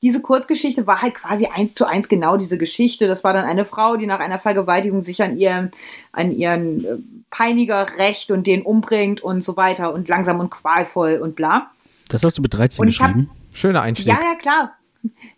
diese 0.00 0.20
Kurzgeschichte 0.20 0.86
war 0.86 1.02
halt 1.02 1.14
quasi 1.16 1.46
eins 1.46 1.74
zu 1.74 1.84
eins 1.84 2.08
genau 2.08 2.36
diese 2.36 2.56
Geschichte. 2.56 3.08
Das 3.08 3.24
war 3.24 3.32
dann 3.32 3.44
eine 3.44 3.64
Frau, 3.64 3.96
die 3.96 4.06
nach 4.06 4.20
einer 4.20 4.38
Vergewaltigung 4.38 5.02
sich 5.02 5.22
an 5.22 5.36
ihren, 5.36 5.72
an 6.12 6.30
ihren 6.32 6.84
äh, 6.84 6.96
Peiniger 7.30 7.86
rächt 7.98 8.30
und 8.30 8.46
den 8.46 8.62
umbringt 8.62 9.20
und 9.20 9.42
so 9.42 9.56
weiter 9.56 9.92
und 9.92 10.08
langsam 10.08 10.38
und 10.40 10.50
qualvoll 10.50 11.18
und 11.20 11.34
bla. 11.34 11.70
Das 12.08 12.22
hast 12.22 12.38
du 12.38 12.42
mit 12.42 12.54
13 12.54 12.80
Und 12.82 12.88
ich 12.88 13.00
hab- 13.00 13.08
geschrieben. 13.12 13.30
Schöner 13.52 13.82
Einstieg. 13.82 14.06
Ja, 14.08 14.18
ja, 14.22 14.34
klar. 14.38 14.72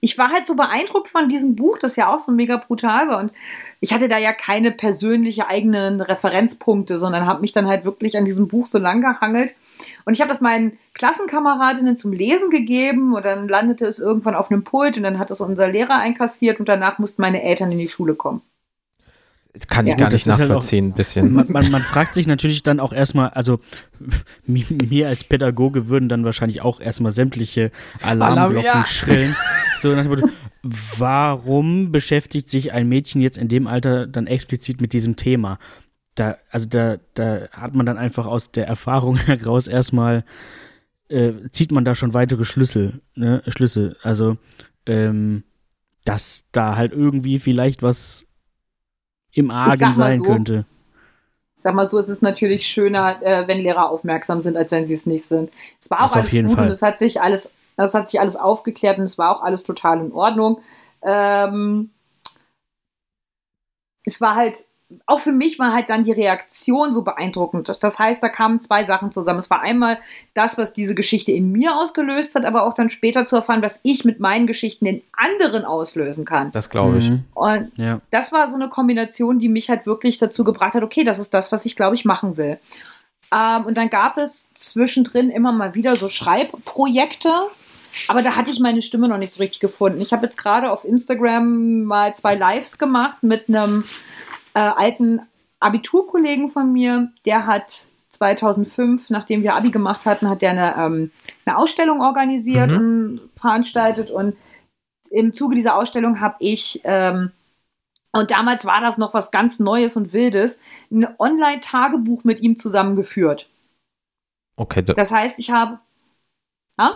Ich 0.00 0.18
war 0.18 0.30
halt 0.30 0.46
so 0.46 0.56
beeindruckt 0.56 1.08
von 1.08 1.28
diesem 1.28 1.56
Buch, 1.56 1.78
das 1.78 1.96
ja 1.96 2.12
auch 2.14 2.18
so 2.18 2.30
mega 2.32 2.56
brutal 2.58 3.08
war. 3.08 3.18
Und 3.18 3.32
ich 3.80 3.92
hatte 3.94 4.08
da 4.08 4.18
ja 4.18 4.32
keine 4.32 4.72
persönliche 4.72 5.46
eigenen 5.46 6.00
Referenzpunkte, 6.02 6.98
sondern 6.98 7.26
habe 7.26 7.40
mich 7.40 7.52
dann 7.52 7.66
halt 7.66 7.84
wirklich 7.84 8.16
an 8.18 8.24
diesem 8.26 8.46
Buch 8.48 8.66
so 8.66 8.78
lang 8.78 9.00
gehangelt. 9.00 9.54
Und 10.04 10.14
ich 10.14 10.20
habe 10.20 10.28
das 10.28 10.40
meinen 10.40 10.78
Klassenkameradinnen 10.94 11.96
zum 11.96 12.12
Lesen 12.12 12.50
gegeben 12.50 13.14
und 13.14 13.24
dann 13.24 13.48
landete 13.48 13.86
es 13.86 13.98
irgendwann 13.98 14.34
auf 14.34 14.50
einem 14.50 14.64
Pult 14.64 14.96
und 14.96 15.02
dann 15.02 15.18
hat 15.18 15.30
es 15.30 15.40
unser 15.40 15.68
Lehrer 15.68 15.98
einkassiert 15.98 16.60
und 16.60 16.68
danach 16.68 16.98
mussten 16.98 17.22
meine 17.22 17.42
Eltern 17.42 17.70
in 17.72 17.78
die 17.78 17.88
Schule 17.88 18.14
kommen. 18.14 18.42
Das 19.52 19.66
kann 19.66 19.84
ich 19.86 19.94
Ja. 19.94 19.98
gar 19.98 20.10
nicht 20.12 20.28
halt 20.28 20.38
nachvollziehen, 20.38 20.86
ein 20.90 20.92
bisschen. 20.94 21.32
Man, 21.32 21.50
man, 21.50 21.70
man 21.72 21.82
fragt 21.82 22.14
sich 22.14 22.28
natürlich 22.28 22.62
dann 22.62 22.78
auch 22.78 22.92
erstmal, 22.92 23.30
also 23.30 23.58
mi- 24.46 24.64
mir 24.88 25.08
als 25.08 25.24
Pädagoge 25.24 25.88
würden 25.88 26.08
dann 26.08 26.24
wahrscheinlich 26.24 26.62
auch 26.62 26.80
erstmal 26.80 27.10
sämtliche 27.10 27.72
Alarmglocken 28.00 28.58
Alarm, 28.68 28.80
ja. 28.82 28.86
schrillen. 28.86 29.34
So 29.80 29.94
nach 29.94 30.02
dem 30.02 30.10
Motto, 30.10 30.28
warum 30.98 31.90
beschäftigt 31.90 32.50
sich 32.50 32.72
ein 32.72 32.88
Mädchen 32.88 33.22
jetzt 33.22 33.38
in 33.38 33.48
dem 33.48 33.66
Alter 33.66 34.06
dann 34.06 34.26
explizit 34.26 34.80
mit 34.80 34.92
diesem 34.92 35.16
Thema? 35.16 35.58
Da, 36.20 36.36
also 36.50 36.68
da, 36.68 36.98
da 37.14 37.48
hat 37.50 37.74
man 37.74 37.86
dann 37.86 37.96
einfach 37.96 38.26
aus 38.26 38.50
der 38.50 38.66
Erfahrung 38.66 39.16
heraus 39.26 39.66
erstmal, 39.66 40.24
äh, 41.08 41.32
zieht 41.50 41.72
man 41.72 41.86
da 41.86 41.94
schon 41.94 42.12
weitere 42.12 42.44
Schlüssel, 42.44 43.00
ne, 43.14 43.42
Schlüsse. 43.48 43.96
Also, 44.02 44.36
ähm, 44.84 45.44
dass 46.04 46.44
da 46.52 46.76
halt 46.76 46.92
irgendwie 46.92 47.38
vielleicht 47.40 47.82
was 47.82 48.26
im 49.32 49.50
Argen 49.50 49.94
sein 49.94 50.18
so, 50.18 50.24
könnte. 50.26 50.66
Sag 51.62 51.74
mal 51.74 51.86
so, 51.86 51.98
es 51.98 52.10
ist 52.10 52.20
natürlich 52.20 52.66
schöner, 52.66 53.22
äh, 53.22 53.48
wenn 53.48 53.60
Lehrer 53.60 53.88
aufmerksam 53.88 54.42
sind, 54.42 54.58
als 54.58 54.70
wenn 54.72 54.84
sie 54.84 54.94
es 54.94 55.06
nicht 55.06 55.24
sind. 55.24 55.50
Es 55.80 55.90
war 55.90 56.00
Das 56.00 56.10
auch 56.12 56.16
auf 56.16 56.22
alles 56.24 56.32
jeden 56.32 56.48
gut 56.48 56.56
Fall. 56.56 56.66
und 56.66 56.72
es 56.72 56.82
hat 56.82 56.98
sich 56.98 57.22
alles, 57.22 57.50
das 57.76 57.94
hat 57.94 58.10
sich 58.10 58.20
alles 58.20 58.36
aufgeklärt 58.36 58.98
und 58.98 59.04
es 59.04 59.16
war 59.16 59.34
auch 59.34 59.42
alles 59.42 59.62
total 59.62 60.00
in 60.04 60.12
Ordnung. 60.12 60.60
Ähm, 61.02 61.88
es 64.04 64.20
war 64.20 64.34
halt, 64.34 64.66
auch 65.06 65.20
für 65.20 65.32
mich 65.32 65.58
war 65.58 65.72
halt 65.72 65.88
dann 65.88 66.04
die 66.04 66.12
Reaktion 66.12 66.92
so 66.92 67.02
beeindruckend. 67.02 67.76
Das 67.80 67.98
heißt, 67.98 68.22
da 68.22 68.28
kamen 68.28 68.60
zwei 68.60 68.84
Sachen 68.84 69.12
zusammen. 69.12 69.38
Es 69.38 69.50
war 69.50 69.60
einmal 69.60 69.98
das, 70.34 70.58
was 70.58 70.72
diese 70.72 70.94
Geschichte 70.94 71.30
in 71.32 71.52
mir 71.52 71.76
ausgelöst 71.76 72.34
hat, 72.34 72.44
aber 72.44 72.64
auch 72.64 72.74
dann 72.74 72.90
später 72.90 73.24
zu 73.24 73.36
erfahren, 73.36 73.62
was 73.62 73.78
ich 73.82 74.04
mit 74.04 74.18
meinen 74.20 74.46
Geschichten 74.46 74.86
in 74.86 75.02
anderen 75.12 75.64
auslösen 75.64 76.24
kann. 76.24 76.50
Das 76.52 76.70
glaube 76.70 76.98
ich. 76.98 77.10
Mhm. 77.10 77.24
Und 77.34 77.70
Ja. 77.76 78.00
das 78.10 78.32
war 78.32 78.50
so 78.50 78.56
eine 78.56 78.68
Kombination, 78.68 79.38
die 79.38 79.48
mich 79.48 79.70
halt 79.70 79.86
wirklich 79.86 80.18
dazu 80.18 80.42
gebracht 80.44 80.74
hat, 80.74 80.82
okay, 80.82 81.04
das 81.04 81.18
ist 81.18 81.34
das, 81.34 81.52
was 81.52 81.64
ich 81.66 81.76
glaube 81.76 81.94
ich 81.94 82.04
machen 82.04 82.36
will. 82.36 82.58
Ähm, 83.32 83.66
und 83.66 83.76
dann 83.76 83.90
gab 83.90 84.18
es 84.18 84.50
zwischendrin 84.54 85.30
immer 85.30 85.52
mal 85.52 85.74
wieder 85.74 85.94
so 85.94 86.08
Schreibprojekte, 86.08 87.30
aber 88.08 88.22
da 88.22 88.36
hatte 88.36 88.50
ich 88.50 88.60
meine 88.60 88.82
Stimme 88.82 89.08
noch 89.08 89.18
nicht 89.18 89.32
so 89.32 89.38
richtig 89.40 89.60
gefunden. 89.60 90.00
Ich 90.00 90.12
habe 90.12 90.24
jetzt 90.24 90.36
gerade 90.36 90.70
auf 90.70 90.84
Instagram 90.84 91.84
mal 91.84 92.14
zwei 92.14 92.34
Lives 92.34 92.78
gemacht 92.78 93.22
mit 93.22 93.48
einem 93.48 93.84
äh, 94.54 94.60
alten 94.60 95.20
Abiturkollegen 95.60 96.50
von 96.50 96.72
mir, 96.72 97.12
der 97.24 97.46
hat 97.46 97.86
2005, 98.10 99.10
nachdem 99.10 99.42
wir 99.42 99.54
Abi 99.54 99.70
gemacht 99.70 100.06
hatten, 100.06 100.28
hat 100.28 100.42
der 100.42 100.50
eine, 100.50 100.76
ähm, 100.76 101.10
eine 101.46 101.56
Ausstellung 101.58 102.00
organisiert 102.00 102.70
Mhm. 102.70 102.76
und 102.76 103.20
veranstaltet 103.36 104.10
und 104.10 104.36
im 105.10 105.32
Zuge 105.32 105.56
dieser 105.56 105.76
Ausstellung 105.76 106.20
habe 106.20 106.36
ich 106.38 106.80
ähm, 106.84 107.32
und 108.12 108.30
damals 108.32 108.64
war 108.64 108.80
das 108.80 108.98
noch 108.98 109.14
was 109.14 109.30
ganz 109.30 109.60
Neues 109.60 109.96
und 109.96 110.12
Wildes, 110.12 110.58
ein 110.90 111.06
Online-Tagebuch 111.18 112.24
mit 112.24 112.40
ihm 112.40 112.56
zusammengeführt. 112.56 113.48
Okay, 114.56 114.82
da, 114.82 114.94
Das 114.94 115.12
heißt, 115.12 115.38
ich 115.38 115.50
habe 115.50 115.78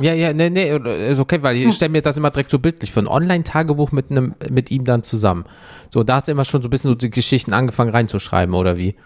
ja, 0.01 0.13
ja, 0.13 0.33
nee, 0.33 0.51
nee, 0.51 0.77
ist 1.11 1.21
okay, 1.21 1.43
weil 1.43 1.57
Hm. 1.57 1.69
ich 1.69 1.77
stelle 1.77 1.91
mir 1.91 2.03
das 2.03 2.17
immer 2.17 2.31
direkt 2.31 2.51
so 2.51 2.59
bildlich 2.59 2.93
für 2.93 3.01
ein 3.01 3.09
Online-Tagebuch 3.09 3.93
mit 3.93 4.11
einem, 4.11 4.35
mit 4.51 4.71
ihm 4.71 4.85
dann 4.85 5.03
zusammen. 5.03 5.45
So, 5.93 6.03
da 6.03 6.17
hast 6.17 6.29
du 6.29 6.33
immer 6.33 6.45
schon 6.45 6.63
so 6.63 6.69
ein 6.69 6.71
bisschen 6.71 6.91
so 6.91 6.95
die 6.95 7.11
Geschichten 7.11 7.53
angefangen 7.53 7.91
reinzuschreiben, 7.91 8.55
oder 8.55 8.77
wie? 8.77 8.97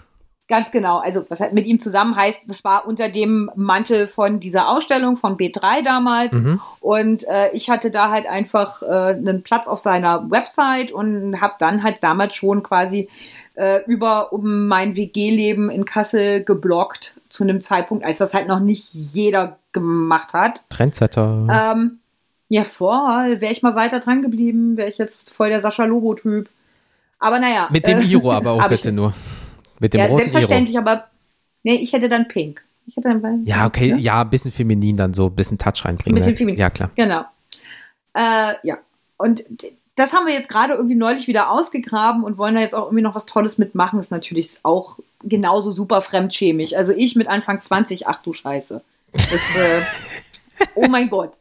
Ganz 0.49 0.71
genau. 0.71 0.99
Also, 0.99 1.27
was 1.29 1.41
halt 1.41 1.53
mit 1.53 1.67
ihm 1.67 1.79
zusammen 1.79 2.17
heißt, 2.17 2.45
das 2.47 2.65
war 2.65 2.87
unter 2.87 3.11
dem 3.11 3.51
Mantel 3.55 4.09
von 4.09 4.41
dieser 4.41 4.71
Ausstellung 4.71 5.19
von 5.19 5.37
B3 5.37 5.85
damals. 5.85 6.37
Mhm. 6.37 6.59
Und 6.81 7.29
äh, 7.29 7.51
ich 7.53 7.69
hatte 7.69 7.91
da 7.91 8.11
halt 8.11 8.27
einfach 8.27 8.81
äh, 8.81 8.87
einen 8.87 9.43
Platz 9.43 9.69
auf 9.69 9.79
seiner 9.79 10.31
Website 10.31 10.91
und 10.91 11.43
habe 11.43 11.55
dann 11.59 11.83
halt 11.83 12.03
damals 12.03 12.35
schon 12.35 12.63
quasi 12.63 13.11
äh, 13.59 13.83
über 13.87 14.33
um 14.33 14.69
mein 14.69 14.95
WG-Leben 14.95 15.69
in 15.69 15.85
Kassel 15.85 16.45
geblockt 16.45 17.21
zu 17.29 17.43
einem 17.43 17.61
Zeitpunkt, 17.61 18.05
als 18.05 18.19
das 18.19 18.33
halt 18.33 18.47
noch 18.47 18.61
nicht 18.61 18.95
jeder 18.95 19.59
gemacht 19.73 20.33
hat. 20.33 20.63
Trendsetter. 20.71 21.47
Ähm, 21.51 21.99
ja, 22.49 22.63
voll. 22.63 23.41
Wäre 23.41 23.53
ich 23.53 23.63
mal 23.63 23.75
weiter 23.75 23.99
dran 23.99 24.23
geblieben, 24.23 24.77
wäre 24.77 24.89
ich 24.89 24.97
jetzt 24.97 25.31
voll 25.33 25.49
der 25.49 25.61
Sascha 25.61 25.85
Lobo-Typ. 25.85 26.49
Aber 27.19 27.41
naja. 27.41 27.69
mit 27.73 27.87
dem 27.89 27.99
äh, 27.99 28.05
Iro 28.05 28.33
aber 28.33 28.53
auch 28.53 28.69
bitte 28.69 28.93
nur. 28.93 29.13
Mit 29.81 29.93
dem 29.93 29.99
Ja, 30.01 30.07
roten 30.07 30.23
Iro. 30.23 30.31
selbstverständlich, 30.31 30.79
aber 30.79 31.09
nee, 31.65 31.75
ich 31.75 31.93
hätte 31.93 32.09
dann 32.09 32.29
Pink. 32.29 32.65
Ich 32.87 32.97
hätte 32.97 33.09
dann 33.21 33.45
Ja, 33.45 33.67
okay, 33.67 33.97
ja, 33.99 34.23
ein 34.23 34.31
bisschen 34.31 34.53
feminin 34.53 34.97
dann 34.97 35.15
so, 35.15 35.27
ein 35.27 35.35
bisschen 35.35 35.59
Touch 35.59 35.85
reinbringen. 35.85 36.13
Ein 36.13 36.15
bisschen 36.15 36.33
ne? 36.33 36.39
feminin. 36.39 36.61
Ja, 36.61 36.71
klar. 36.71 36.91
Genau. 36.95 37.25
Äh, 38.15 38.55
ja. 38.63 38.79
Und 39.17 39.45
das 39.99 40.13
haben 40.13 40.27
wir 40.27 40.35
jetzt 40.35 40.49
gerade 40.49 40.75
irgendwie 40.75 40.95
neulich 40.95 41.27
wieder 41.27 41.51
ausgegraben 41.51 42.25
und 42.25 42.39
wollen 42.39 42.55
da 42.55 42.61
jetzt 42.61 42.75
auch 42.75 42.87
irgendwie 42.87 43.03
noch 43.03 43.15
was 43.15 43.27
Tolles 43.27 43.59
mitmachen. 43.59 43.99
Ist 44.01 44.11
natürlich 44.11 44.59
auch 44.63 44.99
genauso 45.23 45.71
super 45.73 46.03
fremdschämig. 46.03 46.77
Also 46.77 46.93
ich 46.93 47.17
mit 47.17 47.27
Anfang 47.29 47.61
20, 47.63 48.07
ach 48.07 48.23
du 48.23 48.33
Scheiße. 48.33 48.83
Das, 49.13 49.57
äh, 49.57 49.83
oh 50.75 50.87
mein 50.89 51.09
Gott. 51.09 51.33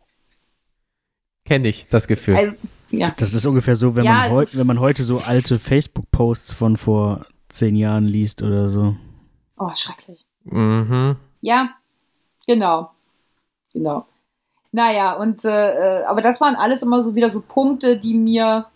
Kenne 1.45 1.67
ich, 1.69 1.87
das 1.89 2.07
Gefühl. 2.07 2.35
Also, 2.35 2.57
ja. 2.89 3.13
Das 3.17 3.33
ist 3.33 3.45
ungefähr 3.45 3.75
so, 3.75 3.95
wenn, 3.95 4.03
Ja, 4.05 4.13
man 4.13 4.31
heu- 4.31 4.41
ist- 4.43 4.57
wenn 4.57 4.67
man 4.67 4.79
heute 4.79 5.03
so 5.03 5.19
alte 5.19 5.59
Facebook-Posts 5.59 6.53
von 6.53 6.77
vor 6.77 7.25
zehn 7.49 7.75
Jahren 7.75 8.05
liest 8.05 8.41
oder 8.41 8.67
so. 8.67 8.95
Oh, 9.57 9.71
schrecklich. 9.75 10.25
mhm. 10.43 11.15
Ja, 11.41 11.69
genau. 12.45 12.91
Genau. 13.73 14.05
Naja, 14.77 15.13
und 15.13 15.43
äh, 15.43 16.01
äh, 16.01 16.03
aber 16.03 16.21
das 16.21 16.39
waren 16.39 16.55
alles 16.55 16.83
immer 16.83 17.01
so 17.01 17.15
wieder 17.15 17.31
so 17.31 17.41
Punkte, 17.41 17.97
die 17.97 18.13
mir 18.13 18.67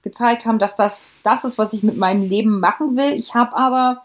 gezeigt 0.00 0.46
haben, 0.46 0.58
dass 0.58 0.76
das 0.76 1.14
das 1.24 1.44
ist, 1.44 1.58
was 1.58 1.74
ich 1.74 1.82
mit 1.82 1.98
meinem 1.98 2.22
Leben 2.22 2.58
machen 2.58 2.96
will. 2.96 3.12
Ich 3.12 3.34
habe 3.34 3.54
aber 3.54 4.02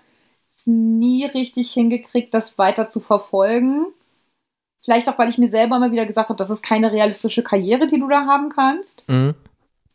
nie 0.66 1.24
richtig 1.24 1.72
hingekriegt, 1.72 2.34
das 2.34 2.58
weiter 2.58 2.90
zu 2.90 3.00
verfolgen. 3.00 3.86
Vielleicht 4.84 5.08
auch, 5.08 5.18
weil 5.18 5.30
ich 5.30 5.38
mir 5.38 5.50
selber 5.50 5.80
mal 5.80 5.94
wieder 5.94 6.06
gesagt 6.06 6.28
habe, 6.28 6.38
das 6.38 6.50
ist 6.50 6.64
keine 6.64 6.92
realistische 6.92 7.44
Karriere, 7.44 7.88
die 7.88 8.00
du 8.02 8.10
da 8.10 8.26
haben 8.26 8.50
kannst. 8.50 9.06
Mhm. 9.08 9.34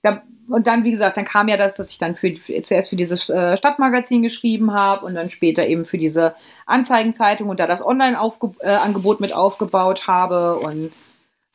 Da, 0.00 0.22
und 0.48 0.66
dann, 0.66 0.84
wie 0.84 0.90
gesagt, 0.90 1.18
dann 1.18 1.26
kam 1.26 1.48
ja 1.48 1.58
das, 1.58 1.76
dass 1.76 1.90
ich 1.90 1.98
dann 1.98 2.16
für, 2.16 2.34
für 2.34 2.62
zuerst 2.62 2.88
für 2.88 2.96
dieses 2.96 3.28
äh, 3.28 3.58
Stadtmagazin 3.58 4.22
geschrieben 4.22 4.72
habe 4.72 5.04
und 5.04 5.16
dann 5.16 5.28
später 5.28 5.66
eben 5.66 5.84
für 5.84 5.98
diese 5.98 6.34
Anzeigenzeitung 6.64 7.50
und 7.50 7.60
da 7.60 7.66
das 7.66 7.84
Online-Angebot 7.84 9.20
mit 9.20 9.34
aufgebaut 9.34 10.06
habe 10.06 10.58
und 10.58 10.92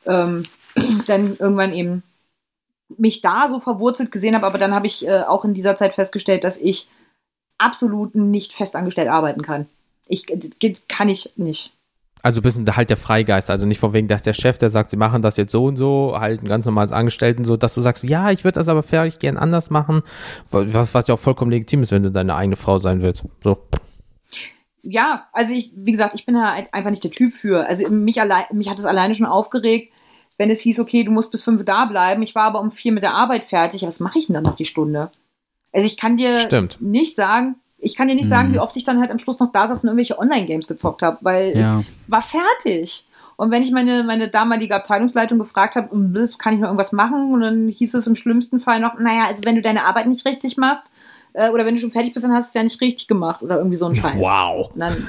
ähm, 0.06 0.44
dann 1.06 1.36
irgendwann 1.38 1.72
eben 1.72 2.02
mich 2.96 3.20
da 3.20 3.48
so 3.50 3.60
verwurzelt 3.60 4.10
gesehen 4.12 4.34
habe, 4.34 4.46
aber 4.46 4.58
dann 4.58 4.74
habe 4.74 4.86
ich 4.86 5.06
äh, 5.06 5.22
auch 5.22 5.44
in 5.44 5.54
dieser 5.54 5.76
Zeit 5.76 5.94
festgestellt, 5.94 6.44
dass 6.44 6.56
ich 6.56 6.88
absolut 7.58 8.14
nicht 8.14 8.54
festangestellt 8.54 9.08
arbeiten 9.08 9.42
kann. 9.42 9.66
Ich 10.06 10.26
geht- 10.26 10.88
kann 10.88 11.08
ich 11.08 11.32
nicht. 11.36 11.72
Also 12.22 12.40
ein 12.40 12.42
bisschen 12.42 12.76
halt 12.76 12.90
der 12.90 12.96
Freigeist, 12.96 13.48
also 13.50 13.64
nicht 13.66 13.78
von 13.78 13.92
wegen, 13.92 14.08
dass 14.08 14.22
der 14.22 14.32
Chef, 14.32 14.58
der 14.58 14.70
sagt, 14.70 14.90
sie 14.90 14.96
machen 14.96 15.22
das 15.22 15.36
jetzt 15.36 15.52
so 15.52 15.66
und 15.66 15.76
so, 15.76 16.16
halt 16.18 16.42
ein 16.42 16.48
ganz 16.48 16.66
normales 16.66 16.90
Angestellten, 16.90 17.44
so, 17.44 17.56
dass 17.56 17.74
du 17.74 17.80
sagst, 17.80 18.02
ja, 18.04 18.30
ich 18.30 18.42
würde 18.42 18.58
das 18.58 18.68
aber 18.68 18.82
vielleicht 18.82 19.20
gern 19.20 19.36
anders 19.36 19.70
machen, 19.70 20.02
was, 20.50 20.94
was 20.94 21.06
ja 21.06 21.14
auch 21.14 21.18
vollkommen 21.20 21.52
legitim 21.52 21.82
ist, 21.82 21.92
wenn 21.92 22.02
du 22.02 22.10
deine 22.10 22.34
eigene 22.34 22.56
Frau 22.56 22.78
sein 22.78 23.02
willst. 23.02 23.24
So. 23.44 23.58
Ja, 24.82 25.26
also 25.32 25.52
ich, 25.52 25.72
wie 25.74 25.92
gesagt, 25.92 26.14
ich 26.14 26.24
bin 26.26 26.34
da 26.34 26.52
halt 26.54 26.72
einfach 26.72 26.90
nicht 26.90 27.04
der 27.04 27.10
Typ 27.10 27.34
für. 27.34 27.66
Also 27.66 27.88
mich 27.90 28.20
allein, 28.20 28.44
mich 28.52 28.68
hat 28.68 28.78
es 28.78 28.84
alleine 28.86 29.14
schon 29.14 29.26
aufgeregt, 29.26 29.92
wenn 30.36 30.50
es 30.50 30.60
hieß, 30.60 30.80
okay, 30.80 31.02
du 31.04 31.10
musst 31.10 31.30
bis 31.30 31.42
fünf 31.44 31.64
da 31.64 31.84
bleiben. 31.84 32.22
Ich 32.22 32.34
war 32.34 32.44
aber 32.44 32.60
um 32.60 32.70
vier 32.70 32.92
mit 32.92 33.02
der 33.02 33.14
Arbeit 33.14 33.44
fertig. 33.44 33.82
Was 33.82 34.00
mache 34.00 34.18
ich 34.18 34.26
denn 34.26 34.34
dann 34.34 34.44
noch 34.44 34.56
die 34.56 34.64
Stunde? 34.64 35.10
Also 35.72 35.86
ich 35.86 35.96
kann 35.96 36.16
dir 36.16 36.38
Stimmt. 36.38 36.78
nicht 36.80 37.14
sagen, 37.16 37.56
ich 37.78 37.94
kann 37.96 38.08
dir 38.08 38.14
nicht 38.14 38.28
sagen, 38.28 38.48
Mhm. 38.50 38.54
wie 38.54 38.58
oft 38.60 38.76
ich 38.76 38.84
dann 38.84 39.00
halt 39.00 39.10
am 39.10 39.18
Schluss 39.18 39.38
noch 39.40 39.52
da 39.52 39.68
saß 39.68 39.82
und 39.82 39.88
irgendwelche 39.88 40.18
Online-Games 40.18 40.66
gezockt 40.68 41.02
habe, 41.02 41.18
weil 41.22 41.56
Ja. 41.56 41.80
ich 41.80 41.86
war 42.10 42.22
fertig. 42.22 43.04
Und 43.36 43.52
wenn 43.52 43.62
ich 43.62 43.70
meine, 43.70 44.02
meine 44.02 44.28
damalige 44.28 44.74
Abteilungsleitung 44.74 45.38
gefragt 45.38 45.76
habe, 45.76 45.94
"Mm, 45.96 46.28
kann 46.38 46.54
ich 46.54 46.60
noch 46.60 46.68
irgendwas 46.68 46.90
machen? 46.92 47.32
Und 47.32 47.40
dann 47.40 47.68
hieß 47.68 47.94
es 47.94 48.06
im 48.08 48.16
schlimmsten 48.16 48.58
Fall 48.58 48.80
noch, 48.80 48.98
naja, 48.98 49.26
also 49.28 49.42
wenn 49.44 49.54
du 49.54 49.62
deine 49.62 49.84
Arbeit 49.84 50.08
nicht 50.08 50.26
richtig 50.26 50.56
machst, 50.56 50.86
äh, 51.32 51.50
oder 51.50 51.64
wenn 51.66 51.74
du 51.74 51.80
schon 51.80 51.90
fertig 51.90 52.12
bist, 52.14 52.24
dann 52.24 52.32
hast 52.32 52.46
du 52.46 52.50
es 52.50 52.54
ja 52.54 52.62
nicht 52.62 52.80
richtig 52.80 53.08
gemacht 53.08 53.42
oder 53.42 53.56
irgendwie 53.58 53.76
so 53.76 53.86
ein 53.86 53.94
Scheiß. 53.96 54.16
Wow. 54.18 54.70
Dann, 54.74 55.08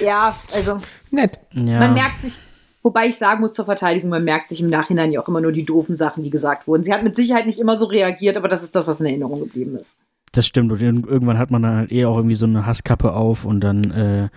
ja, 0.00 0.36
also 0.54 0.78
Nett. 1.10 1.38
ja. 1.52 1.78
man 1.78 1.94
merkt 1.94 2.22
sich, 2.22 2.34
wobei 2.82 3.06
ich 3.06 3.16
sagen 3.16 3.40
muss 3.40 3.52
zur 3.54 3.64
Verteidigung, 3.64 4.10
man 4.10 4.24
merkt 4.24 4.48
sich 4.48 4.60
im 4.60 4.68
Nachhinein 4.68 5.12
ja 5.12 5.20
auch 5.20 5.28
immer 5.28 5.40
nur 5.40 5.52
die 5.52 5.64
doofen 5.64 5.96
Sachen, 5.96 6.22
die 6.24 6.30
gesagt 6.30 6.66
wurden. 6.66 6.84
Sie 6.84 6.92
hat 6.92 7.02
mit 7.04 7.16
Sicherheit 7.16 7.46
nicht 7.46 7.58
immer 7.60 7.76
so 7.76 7.84
reagiert, 7.86 8.36
aber 8.36 8.48
das 8.48 8.62
ist 8.62 8.74
das, 8.74 8.86
was 8.86 9.00
in 9.00 9.06
Erinnerung 9.06 9.40
geblieben 9.40 9.76
ist. 9.76 9.96
Das 10.32 10.46
stimmt. 10.46 10.72
Und 10.72 10.80
ir- 10.82 11.06
irgendwann 11.08 11.38
hat 11.38 11.50
man 11.52 11.62
dann 11.62 11.76
halt 11.76 11.92
eh 11.92 12.04
auch 12.06 12.16
irgendwie 12.16 12.34
so 12.34 12.46
eine 12.46 12.66
Hasskappe 12.66 13.12
auf 13.14 13.44
und 13.44 13.60
dann 13.60 13.90
äh, 13.92 14.28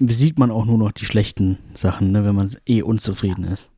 sieht 0.00 0.38
man 0.38 0.50
auch 0.50 0.66
nur 0.66 0.76
noch 0.76 0.92
die 0.92 1.06
schlechten 1.06 1.58
Sachen, 1.74 2.12
ne, 2.12 2.24
wenn 2.24 2.34
man 2.34 2.54
eh 2.66 2.82
unzufrieden 2.82 3.46
ist. 3.46 3.70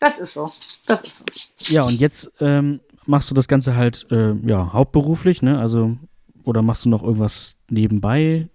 Das 0.00 0.18
ist 0.18 0.34
so. 0.34 0.52
Das 0.86 1.00
ist 1.00 1.14
so. 1.16 1.72
Ja, 1.74 1.82
und 1.84 1.98
jetzt 1.98 2.30
ähm, 2.40 2.80
machst 3.08 3.30
du 3.30 3.34
das 3.34 3.48
Ganze 3.48 3.74
halt 3.74 4.06
äh, 4.10 4.34
ja, 4.44 4.72
hauptberuflich, 4.72 5.42
ne? 5.42 5.58
Also, 5.58 5.96
oder 6.44 6.62
machst 6.62 6.84
du 6.84 6.88
noch 6.88 7.02
irgendwas 7.02 7.56
nebenbei? 7.70 8.48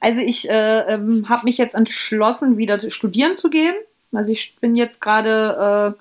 Also 0.00 0.22
ich 0.22 0.48
äh, 0.48 0.94
ähm, 0.94 1.28
habe 1.28 1.44
mich 1.44 1.58
jetzt 1.58 1.74
entschlossen, 1.74 2.56
wieder 2.56 2.90
studieren 2.90 3.34
zu 3.34 3.50
gehen. 3.50 3.74
Also 4.12 4.32
ich 4.32 4.56
bin 4.56 4.74
jetzt 4.74 5.00
gerade 5.00 5.96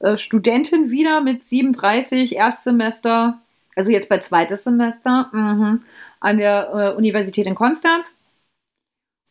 äh, 0.00 0.12
äh, 0.12 0.16
Studentin 0.16 0.90
wieder 0.90 1.20
mit 1.20 1.46
37, 1.46 2.36
Erstsemester 2.36 3.40
Also 3.76 3.90
jetzt 3.90 4.08
bei 4.08 4.18
zweites 4.18 4.64
Semester 4.64 5.28
mhm, 5.32 5.82
an 6.20 6.38
der 6.38 6.70
äh, 6.72 6.96
Universität 6.96 7.46
in 7.46 7.54
Konstanz 7.54 8.14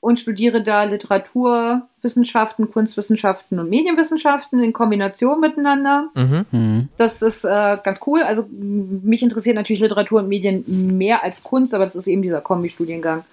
und 0.02 0.20
studiere 0.20 0.62
da 0.64 0.84
Literaturwissenschaften, 0.84 2.72
Kunstwissenschaften 2.72 3.60
und 3.60 3.70
Medienwissenschaften 3.70 4.62
in 4.62 4.74
Kombination 4.74 5.40
miteinander. 5.40 6.10
Mhm. 6.16 6.46
Mhm. 6.52 6.90
Das 6.98 7.22
ist 7.22 7.46
äh, 7.46 7.78
ganz 7.82 8.00
cool. 8.08 8.24
Also 8.24 8.46
mich 8.50 9.22
interessiert 9.22 9.56
natürlich 9.56 9.82
Literatur 9.82 10.20
und 10.20 10.28
Medien 10.28 10.98
mehr 10.98 11.24
als 11.24 11.44
Kunst, 11.44 11.74
aber 11.76 11.86
das 11.86 11.96
ist 11.96 12.08
eben 12.08 12.24
dieser 12.24 12.42
Kombi-Studiengang. 12.42 13.24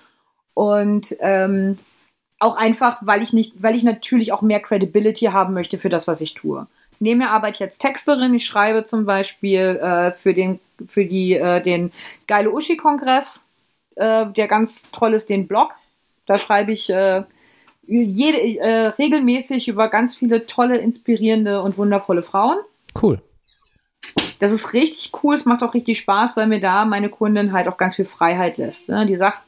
Und 0.52 1.16
ähm, 1.20 1.78
auch 2.38 2.56
einfach, 2.56 2.98
weil 3.00 3.22
ich 3.22 3.32
nicht, 3.32 3.54
weil 3.62 3.74
ich 3.74 3.82
natürlich 3.82 4.32
auch 4.32 4.42
mehr 4.42 4.60
Credibility 4.60 5.26
haben 5.26 5.54
möchte 5.54 5.78
für 5.78 5.88
das, 5.88 6.06
was 6.06 6.20
ich 6.20 6.34
tue. 6.34 6.66
Neben 7.00 7.18
mir 7.18 7.30
arbeite 7.30 7.54
ich 7.54 7.62
als 7.62 7.78
Texterin. 7.78 8.34
Ich 8.34 8.44
schreibe 8.44 8.84
zum 8.84 9.06
Beispiel 9.06 9.78
äh, 9.80 10.12
für 10.12 10.34
den, 10.34 10.60
für 10.86 11.06
die, 11.06 11.32
äh, 11.34 11.62
den 11.62 11.92
Geile 12.26 12.50
Uschi-Kongress, 12.50 13.40
äh, 13.96 14.26
der 14.26 14.48
ganz 14.48 14.82
toll 14.92 15.14
ist, 15.14 15.30
den 15.30 15.48
Blog. 15.48 15.74
Da 16.28 16.38
schreibe 16.38 16.72
ich 16.72 16.90
äh, 16.90 17.24
jede, 17.86 18.38
äh, 18.38 18.86
regelmäßig 18.88 19.68
über 19.68 19.88
ganz 19.88 20.16
viele 20.16 20.46
tolle, 20.46 20.78
inspirierende 20.78 21.62
und 21.62 21.78
wundervolle 21.78 22.22
Frauen. 22.22 22.58
Cool. 23.00 23.20
Das 24.38 24.52
ist 24.52 24.72
richtig 24.72 25.10
cool, 25.22 25.34
es 25.34 25.44
macht 25.44 25.62
auch 25.62 25.74
richtig 25.74 25.98
Spaß, 25.98 26.36
weil 26.36 26.46
mir 26.46 26.60
da 26.60 26.84
meine 26.84 27.08
Kundin 27.08 27.52
halt 27.52 27.66
auch 27.66 27.76
ganz 27.76 27.96
viel 27.96 28.04
Freiheit 28.04 28.56
lässt. 28.56 28.88
Ne? 28.88 29.04
Die 29.06 29.16
sagt, 29.16 29.38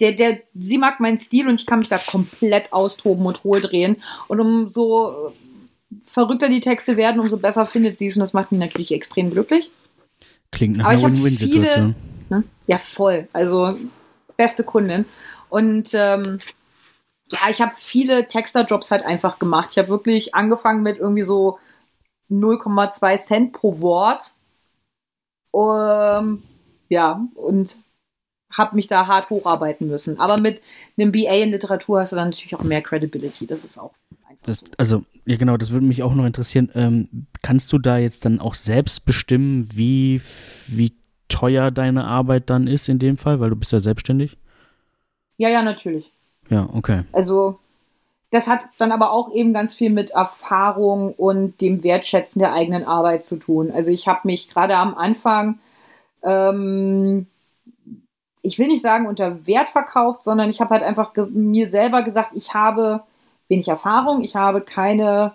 der, 0.00 0.12
der, 0.12 0.40
sie 0.54 0.78
mag 0.78 0.98
meinen 0.98 1.18
Stil 1.18 1.48
und 1.48 1.60
ich 1.60 1.66
kann 1.66 1.78
mich 1.78 1.88
da 1.88 1.98
komplett 1.98 2.72
austoben 2.72 3.24
und 3.24 3.44
hohl 3.44 3.60
drehen. 3.60 4.02
Und 4.26 4.40
umso 4.40 5.32
verrückter 6.04 6.48
die 6.48 6.60
Texte 6.60 6.96
werden, 6.96 7.20
umso 7.20 7.36
besser 7.36 7.66
findet 7.66 7.98
sie 7.98 8.06
es 8.06 8.16
und 8.16 8.20
das 8.20 8.32
macht 8.32 8.50
mich 8.50 8.60
natürlich 8.60 8.92
extrem 8.92 9.30
glücklich. 9.30 9.70
Klingt 10.50 10.78
nach 10.78 10.86
Aber 10.86 10.94
einer 10.94 11.02
Win-Win-Situation. 11.02 11.94
Ne? 12.30 12.42
Ja, 12.66 12.78
voll. 12.78 13.28
Also 13.32 13.78
beste 14.36 14.64
Kundin. 14.64 15.04
Und 15.52 15.92
ähm, 15.92 16.38
ja, 17.30 17.40
ich 17.50 17.60
habe 17.60 17.72
viele 17.74 18.26
Texterjobs 18.26 18.90
halt 18.90 19.04
einfach 19.04 19.38
gemacht. 19.38 19.68
Ich 19.72 19.78
habe 19.78 19.88
wirklich 19.88 20.34
angefangen 20.34 20.82
mit 20.82 20.96
irgendwie 20.98 21.24
so 21.24 21.58
0,2 22.30 23.18
Cent 23.18 23.52
pro 23.52 23.78
Wort. 23.80 24.32
Ähm, 25.54 26.42
ja, 26.88 27.28
und 27.34 27.76
habe 28.50 28.76
mich 28.76 28.86
da 28.86 29.06
hart 29.06 29.28
hocharbeiten 29.28 29.88
müssen. 29.88 30.18
Aber 30.18 30.38
mit 30.38 30.62
einem 30.96 31.12
BA 31.12 31.34
in 31.34 31.50
Literatur 31.50 32.00
hast 32.00 32.12
du 32.12 32.16
dann 32.16 32.30
natürlich 32.30 32.54
auch 32.54 32.62
mehr 32.62 32.80
Credibility. 32.80 33.46
Das 33.46 33.62
ist 33.62 33.76
auch 33.76 33.92
einfach 34.26 34.46
Das, 34.46 34.60
so. 34.60 34.66
also, 34.78 35.04
ja 35.26 35.36
genau, 35.36 35.58
das 35.58 35.70
würde 35.70 35.84
mich 35.84 36.02
auch 36.02 36.14
noch 36.14 36.24
interessieren. 36.24 36.70
Ähm, 36.74 37.26
kannst 37.42 37.70
du 37.74 37.78
da 37.78 37.98
jetzt 37.98 38.24
dann 38.24 38.40
auch 38.40 38.54
selbst 38.54 39.04
bestimmen, 39.04 39.68
wie, 39.74 40.22
wie 40.66 40.96
teuer 41.28 41.70
deine 41.70 42.04
Arbeit 42.06 42.48
dann 42.48 42.66
ist 42.66 42.88
in 42.88 42.98
dem 42.98 43.18
Fall, 43.18 43.38
weil 43.38 43.50
du 43.50 43.56
bist 43.56 43.72
ja 43.72 43.80
selbstständig? 43.80 44.38
Ja, 45.36 45.48
ja, 45.48 45.62
natürlich. 45.62 46.12
Ja, 46.48 46.68
okay. 46.74 47.04
Also 47.12 47.58
das 48.30 48.46
hat 48.48 48.60
dann 48.78 48.92
aber 48.92 49.12
auch 49.12 49.32
eben 49.32 49.52
ganz 49.52 49.74
viel 49.74 49.90
mit 49.90 50.10
Erfahrung 50.10 51.12
und 51.14 51.60
dem 51.60 51.82
Wertschätzen 51.82 52.38
der 52.40 52.52
eigenen 52.52 52.84
Arbeit 52.84 53.24
zu 53.24 53.36
tun. 53.36 53.70
Also 53.70 53.90
ich 53.90 54.08
habe 54.08 54.20
mich 54.24 54.48
gerade 54.48 54.76
am 54.76 54.94
Anfang, 54.94 55.58
ähm, 56.22 57.26
ich 58.40 58.58
will 58.58 58.68
nicht 58.68 58.82
sagen 58.82 59.06
unter 59.06 59.46
Wert 59.46 59.68
verkauft, 59.70 60.22
sondern 60.22 60.50
ich 60.50 60.60
habe 60.60 60.70
halt 60.70 60.82
einfach 60.82 61.12
mir 61.30 61.68
selber 61.68 62.02
gesagt, 62.02 62.30
ich 62.34 62.54
habe 62.54 63.02
wenig 63.48 63.68
Erfahrung, 63.68 64.22
ich 64.22 64.34
habe 64.34 64.62
keine 64.62 65.34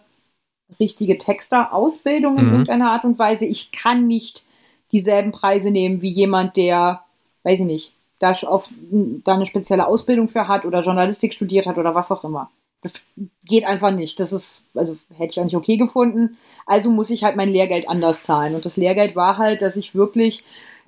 richtige 0.79 1.17
Texter-Ausbildung 1.17 2.37
in 2.37 2.45
Mhm. 2.45 2.51
irgendeiner 2.51 2.91
Art 2.91 3.05
und 3.05 3.17
Weise. 3.19 3.45
Ich 3.45 3.71
kann 3.71 4.07
nicht 4.07 4.45
dieselben 4.91 5.31
Preise 5.31 5.71
nehmen 5.71 6.01
wie 6.01 6.09
jemand, 6.09 6.57
der, 6.57 7.03
weiß 7.43 7.59
ich 7.59 7.65
nicht, 7.65 7.93
da, 8.19 8.31
auf, 8.31 8.69
da 8.91 9.35
eine 9.35 9.45
spezielle 9.45 9.87
Ausbildung 9.87 10.27
für 10.27 10.47
hat 10.47 10.65
oder 10.65 10.81
Journalistik 10.81 11.33
studiert 11.33 11.67
hat 11.67 11.77
oder 11.77 11.95
was 11.95 12.11
auch 12.11 12.23
immer. 12.23 12.51
Das 12.81 13.05
geht 13.45 13.65
einfach 13.65 13.91
nicht. 13.91 14.19
Das 14.19 14.31
ist, 14.31 14.63
also 14.73 14.97
hätte 15.15 15.31
ich 15.31 15.39
auch 15.39 15.45
nicht 15.45 15.55
okay 15.55 15.77
gefunden. 15.77 16.37
Also 16.65 16.91
muss 16.91 17.09
ich 17.09 17.23
halt 17.23 17.35
mein 17.35 17.49
Lehrgeld 17.49 17.89
anders 17.89 18.21
zahlen. 18.23 18.55
Und 18.55 18.65
das 18.65 18.77
Lehrgeld 18.77 19.15
war 19.15 19.37
halt, 19.37 19.61
dass 19.61 19.75
ich 19.75 19.95
wirklich 19.95 20.45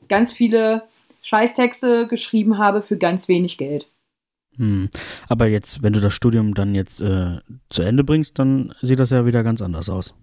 ganz 0.07 0.33
viele 0.33 0.83
Scheißtexte 1.21 2.07
geschrieben 2.07 2.57
habe 2.57 2.81
für 2.81 2.97
ganz 2.97 3.27
wenig 3.27 3.57
Geld. 3.57 3.87
Hm. 4.57 4.89
Aber 5.27 5.47
jetzt, 5.47 5.81
wenn 5.81 5.93
du 5.93 6.01
das 6.01 6.13
Studium 6.13 6.53
dann 6.53 6.75
jetzt 6.75 7.01
äh, 7.01 7.39
zu 7.69 7.81
Ende 7.81 8.03
bringst, 8.03 8.37
dann 8.39 8.75
sieht 8.81 8.99
das 8.99 9.09
ja 9.09 9.25
wieder 9.25 9.43
ganz 9.43 9.61
anders 9.61 9.89
aus. 9.89 10.13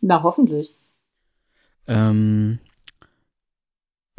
Na, 0.00 0.22
hoffentlich. 0.22 0.74
Ähm, 1.86 2.58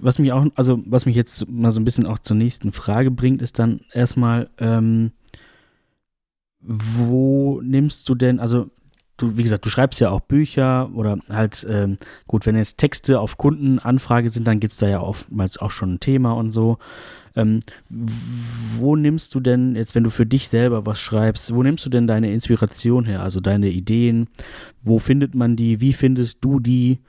was 0.01 0.19
mich 0.19 0.31
auch, 0.31 0.45
also 0.55 0.81
was 0.85 1.05
mich 1.05 1.15
jetzt 1.15 1.49
mal 1.49 1.71
so 1.71 1.79
ein 1.79 1.85
bisschen 1.85 2.05
auch 2.05 2.19
zur 2.19 2.35
nächsten 2.35 2.71
Frage 2.71 3.11
bringt, 3.11 3.41
ist 3.41 3.59
dann 3.59 3.81
erstmal, 3.93 4.49
ähm, 4.57 5.11
wo 6.59 7.61
nimmst 7.61 8.07
du 8.09 8.15
denn, 8.15 8.39
also 8.39 8.69
du, 9.17 9.37
wie 9.37 9.43
gesagt, 9.43 9.65
du 9.65 9.69
schreibst 9.69 9.99
ja 9.99 10.09
auch 10.09 10.21
Bücher 10.21 10.89
oder 10.93 11.17
halt, 11.29 11.65
ähm, 11.69 11.97
gut, 12.27 12.45
wenn 12.45 12.55
jetzt 12.55 12.77
Texte 12.77 13.19
auf 13.19 13.37
Kundenanfrage 13.37 14.29
sind, 14.29 14.47
dann 14.47 14.59
gibt 14.59 14.73
es 14.73 14.79
da 14.79 14.87
ja 14.87 15.01
oftmals 15.01 15.57
auch 15.57 15.71
schon 15.71 15.93
ein 15.93 15.99
Thema 15.99 16.33
und 16.33 16.51
so. 16.51 16.77
Ähm, 17.33 17.61
wo 18.77 18.95
nimmst 18.97 19.33
du 19.33 19.39
denn, 19.39 19.75
jetzt 19.75 19.95
wenn 19.95 20.03
du 20.03 20.09
für 20.09 20.25
dich 20.25 20.49
selber 20.49 20.85
was 20.85 20.99
schreibst, 20.99 21.53
wo 21.53 21.63
nimmst 21.63 21.85
du 21.85 21.89
denn 21.89 22.05
deine 22.05 22.33
Inspiration 22.33 23.05
her, 23.05 23.23
also 23.23 23.39
deine 23.39 23.69
Ideen? 23.69 24.27
Wo 24.81 24.99
findet 24.99 25.33
man 25.33 25.55
die? 25.55 25.79
Wie 25.79 25.93
findest 25.93 26.39
du 26.43 26.59
die? 26.59 26.99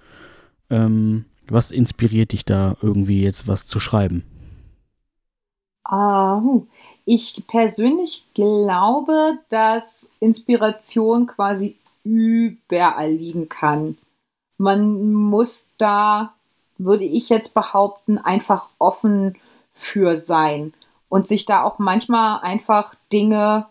Ähm, 0.71 1.25
was 1.53 1.71
inspiriert 1.71 2.33
dich 2.33 2.45
da 2.45 2.77
irgendwie 2.83 3.23
jetzt 3.23 3.47
was 3.49 3.67
zu 3.67 3.81
schreiben? 3.81 4.25
Ah, 5.85 6.41
hm. 6.41 6.69
ich 7.05 7.43
persönlich 7.49 8.25
glaube, 8.35 9.39
dass 9.49 10.09
Inspiration 10.21 11.27
quasi 11.27 11.77
überall 12.05 13.13
liegen 13.13 13.49
kann. 13.49 13.99
Man 14.59 15.13
muss 15.13 15.69
da, 15.79 16.35
würde 16.79 17.05
ich 17.05 17.29
jetzt 17.29 17.53
behaupten, 17.55 18.19
einfach 18.19 18.69
offen 18.79 19.37
für 19.73 20.17
sein 20.17 20.73
und 21.09 21.29
sich 21.29 21.45
da 21.47 21.63
auch 21.63 21.79
manchmal 21.79 22.41
einfach 22.41 22.95
Dinge, 23.13 23.67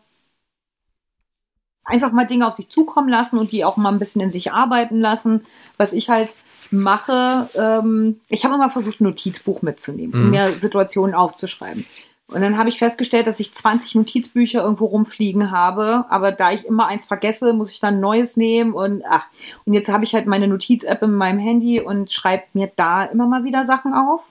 einfach 1.83 2.11
mal 2.11 2.25
Dinge 2.25 2.47
auf 2.47 2.53
sich 2.53 2.69
zukommen 2.69 3.09
lassen 3.09 3.37
und 3.37 3.51
die 3.51 3.65
auch 3.65 3.77
mal 3.77 3.91
ein 3.91 3.99
bisschen 3.99 4.21
in 4.21 4.31
sich 4.31 4.51
arbeiten 4.51 4.99
lassen. 4.99 5.45
Was 5.77 5.93
ich 5.93 6.09
halt 6.09 6.35
mache, 6.71 7.49
ähm, 7.55 8.19
ich 8.29 8.45
habe 8.45 8.55
immer 8.55 8.69
versucht, 8.69 9.01
ein 9.01 9.05
Notizbuch 9.05 9.61
mitzunehmen, 9.61 10.13
um 10.13 10.23
Mhm. 10.25 10.29
mir 10.31 10.51
Situationen 10.53 11.15
aufzuschreiben. 11.15 11.85
Und 12.27 12.39
dann 12.39 12.57
habe 12.57 12.69
ich 12.69 12.77
festgestellt, 12.79 13.27
dass 13.27 13.41
ich 13.41 13.53
20 13.53 13.93
Notizbücher 13.95 14.63
irgendwo 14.63 14.85
rumfliegen 14.85 15.51
habe. 15.51 16.05
Aber 16.09 16.31
da 16.31 16.51
ich 16.53 16.65
immer 16.65 16.87
eins 16.87 17.05
vergesse, 17.05 17.51
muss 17.51 17.71
ich 17.73 17.81
dann 17.81 17.95
ein 17.95 17.99
neues 17.99 18.37
nehmen. 18.37 18.71
Und 18.71 19.03
ach, 19.09 19.25
und 19.65 19.73
jetzt 19.73 19.89
habe 19.89 20.05
ich 20.05 20.13
halt 20.13 20.27
meine 20.27 20.47
Notiz-App 20.47 21.01
in 21.01 21.13
meinem 21.13 21.39
Handy 21.39 21.81
und 21.81 22.09
schreibe 22.09 22.43
mir 22.53 22.71
da 22.77 23.03
immer 23.03 23.27
mal 23.27 23.43
wieder 23.43 23.65
Sachen 23.65 23.93
auf. 23.93 24.21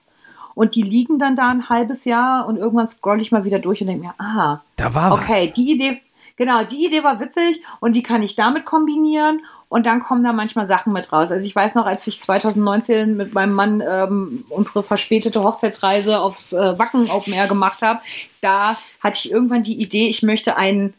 Und 0.54 0.74
die 0.76 0.82
liegen 0.82 1.18
dann 1.18 1.36
da 1.36 1.48
ein 1.50 1.68
halbes 1.68 2.06
Jahr 2.06 2.46
und 2.46 2.56
irgendwann 2.56 2.86
scroll 2.86 3.20
ich 3.20 3.32
mal 3.32 3.44
wieder 3.44 3.58
durch 3.58 3.82
und 3.82 3.88
denke 3.88 4.06
mir, 4.06 4.14
ah, 4.18 4.60
Da 4.76 4.94
war 4.94 5.12
okay, 5.12 5.48
was. 5.48 5.52
die 5.52 5.70
Idee, 5.72 6.00
genau, 6.36 6.64
die 6.64 6.86
Idee 6.86 7.04
war 7.04 7.20
witzig 7.20 7.62
und 7.80 7.94
die 7.96 8.02
kann 8.02 8.22
ich 8.22 8.34
damit 8.34 8.64
kombinieren 8.64 9.42
und 9.70 9.86
dann 9.86 10.00
kommen 10.00 10.24
da 10.24 10.32
manchmal 10.32 10.66
Sachen 10.66 10.92
mit 10.92 11.12
raus. 11.12 11.30
Also 11.30 11.46
ich 11.46 11.54
weiß 11.54 11.76
noch, 11.76 11.86
als 11.86 12.04
ich 12.08 12.20
2019 12.20 13.16
mit 13.16 13.32
meinem 13.32 13.54
Mann 13.54 13.80
ähm, 13.80 14.44
unsere 14.48 14.82
verspätete 14.82 15.44
Hochzeitsreise 15.44 16.20
aufs 16.20 16.52
äh, 16.52 16.76
Wacken 16.76 17.08
Open 17.08 17.32
Air 17.32 17.46
gemacht 17.46 17.80
habe, 17.80 18.00
da 18.40 18.76
hatte 18.98 19.16
ich 19.16 19.30
irgendwann 19.30 19.62
die 19.62 19.80
Idee, 19.80 20.08
ich 20.08 20.24
möchte 20.24 20.56
einen 20.56 20.92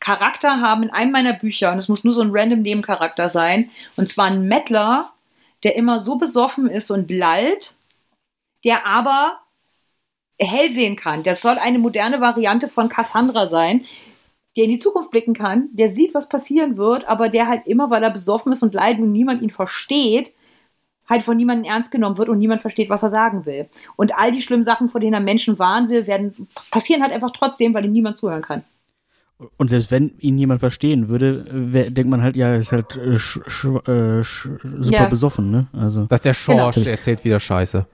Charakter 0.00 0.60
haben 0.60 0.82
in 0.82 0.90
einem 0.90 1.12
meiner 1.12 1.32
Bücher 1.32 1.72
und 1.72 1.78
es 1.78 1.88
muss 1.88 2.04
nur 2.04 2.12
so 2.12 2.20
ein 2.20 2.28
random 2.30 2.60
Nebencharakter 2.60 3.30
sein 3.30 3.70
und 3.96 4.06
zwar 4.06 4.26
ein 4.26 4.46
Mettler, 4.46 5.10
der 5.62 5.74
immer 5.74 5.98
so 5.98 6.16
besoffen 6.16 6.68
ist 6.68 6.90
und 6.90 7.10
lallt, 7.10 7.74
der 8.64 8.86
aber 8.86 9.38
hell 10.38 10.74
sehen 10.74 10.96
kann. 10.96 11.22
Das 11.22 11.40
soll 11.40 11.56
eine 11.56 11.78
moderne 11.78 12.20
Variante 12.20 12.68
von 12.68 12.90
Cassandra 12.90 13.46
sein, 13.46 13.86
der 14.56 14.64
in 14.64 14.70
die 14.70 14.78
Zukunft 14.78 15.10
blicken 15.10 15.34
kann, 15.34 15.68
der 15.72 15.88
sieht, 15.88 16.14
was 16.14 16.28
passieren 16.28 16.76
wird, 16.76 17.06
aber 17.08 17.28
der 17.28 17.48
halt 17.48 17.66
immer, 17.66 17.90
weil 17.90 18.02
er 18.02 18.10
besoffen 18.10 18.52
ist 18.52 18.62
und 18.62 18.74
leidet 18.74 19.02
und 19.02 19.12
niemand 19.12 19.42
ihn 19.42 19.50
versteht, 19.50 20.32
halt 21.08 21.22
von 21.22 21.36
niemandem 21.36 21.70
ernst 21.70 21.90
genommen 21.90 22.16
wird 22.18 22.28
und 22.28 22.38
niemand 22.38 22.60
versteht, 22.62 22.88
was 22.88 23.02
er 23.02 23.10
sagen 23.10 23.44
will. 23.46 23.66
Und 23.96 24.16
all 24.16 24.32
die 24.32 24.40
schlimmen 24.40 24.64
Sachen, 24.64 24.88
vor 24.88 25.00
denen 25.00 25.14
er 25.14 25.20
Menschen 25.20 25.58
warnen 25.58 25.88
will, 25.90 26.06
werden 26.06 26.48
passieren 26.70 27.02
halt 27.02 27.12
einfach 27.12 27.30
trotzdem, 27.32 27.74
weil 27.74 27.84
ihm 27.84 27.92
niemand 27.92 28.16
zuhören 28.16 28.42
kann. 28.42 28.62
Und 29.56 29.68
selbst 29.68 29.90
wenn 29.90 30.12
ihn 30.20 30.38
jemand 30.38 30.60
verstehen 30.60 31.08
würde, 31.08 31.44
wär, 31.50 31.90
denkt 31.90 32.08
man 32.10 32.22
halt, 32.22 32.36
ja, 32.36 32.48
er 32.50 32.56
ist 32.58 32.70
halt 32.72 32.96
äh, 32.96 33.18
sch, 33.18 33.40
sch, 33.46 33.64
äh, 33.88 34.22
sch, 34.22 34.48
super 34.62 35.02
Ja. 35.02 35.06
besoffen, 35.06 35.50
ne? 35.50 35.66
Also. 35.72 36.04
Dass 36.06 36.22
der 36.22 36.34
Schorsch, 36.34 36.76
Genau. 36.76 36.88
erzählt 36.88 37.24
wieder 37.24 37.40
Scheiße. 37.40 37.84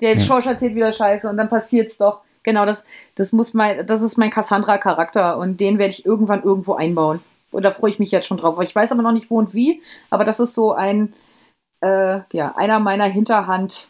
Der 0.00 0.14
Ja. 0.16 0.20
Schorsch 0.20 0.46
erzählt 0.46 0.74
wieder 0.74 0.92
Scheiße 0.92 1.28
und 1.28 1.36
dann 1.36 1.50
passiert's 1.50 1.98
doch. 1.98 2.22
Genau, 2.42 2.64
das, 2.66 2.84
das 3.14 3.32
muss 3.32 3.54
mein, 3.54 3.86
das 3.86 4.02
ist 4.02 4.16
mein 4.16 4.30
Cassandra-Charakter 4.30 5.38
und 5.38 5.58
den 5.58 5.78
werde 5.78 5.92
ich 5.92 6.06
irgendwann 6.06 6.42
irgendwo 6.42 6.74
einbauen. 6.74 7.20
Und 7.50 7.62
da 7.62 7.70
freue 7.70 7.90
ich 7.90 7.98
mich 7.98 8.10
jetzt 8.10 8.26
schon 8.26 8.38
drauf. 8.38 8.60
Ich 8.62 8.74
weiß 8.74 8.92
aber 8.92 9.02
noch 9.02 9.12
nicht 9.12 9.30
wo 9.30 9.38
und 9.38 9.54
wie, 9.54 9.82
aber 10.10 10.24
das 10.24 10.38
ist 10.40 10.54
so 10.54 10.72
ein, 10.72 11.14
äh, 11.80 12.20
ja, 12.32 12.54
einer 12.56 12.78
meiner 12.78 13.06
Hinterhand 13.06 13.88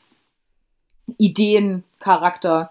Ideencharakter. 1.17 2.71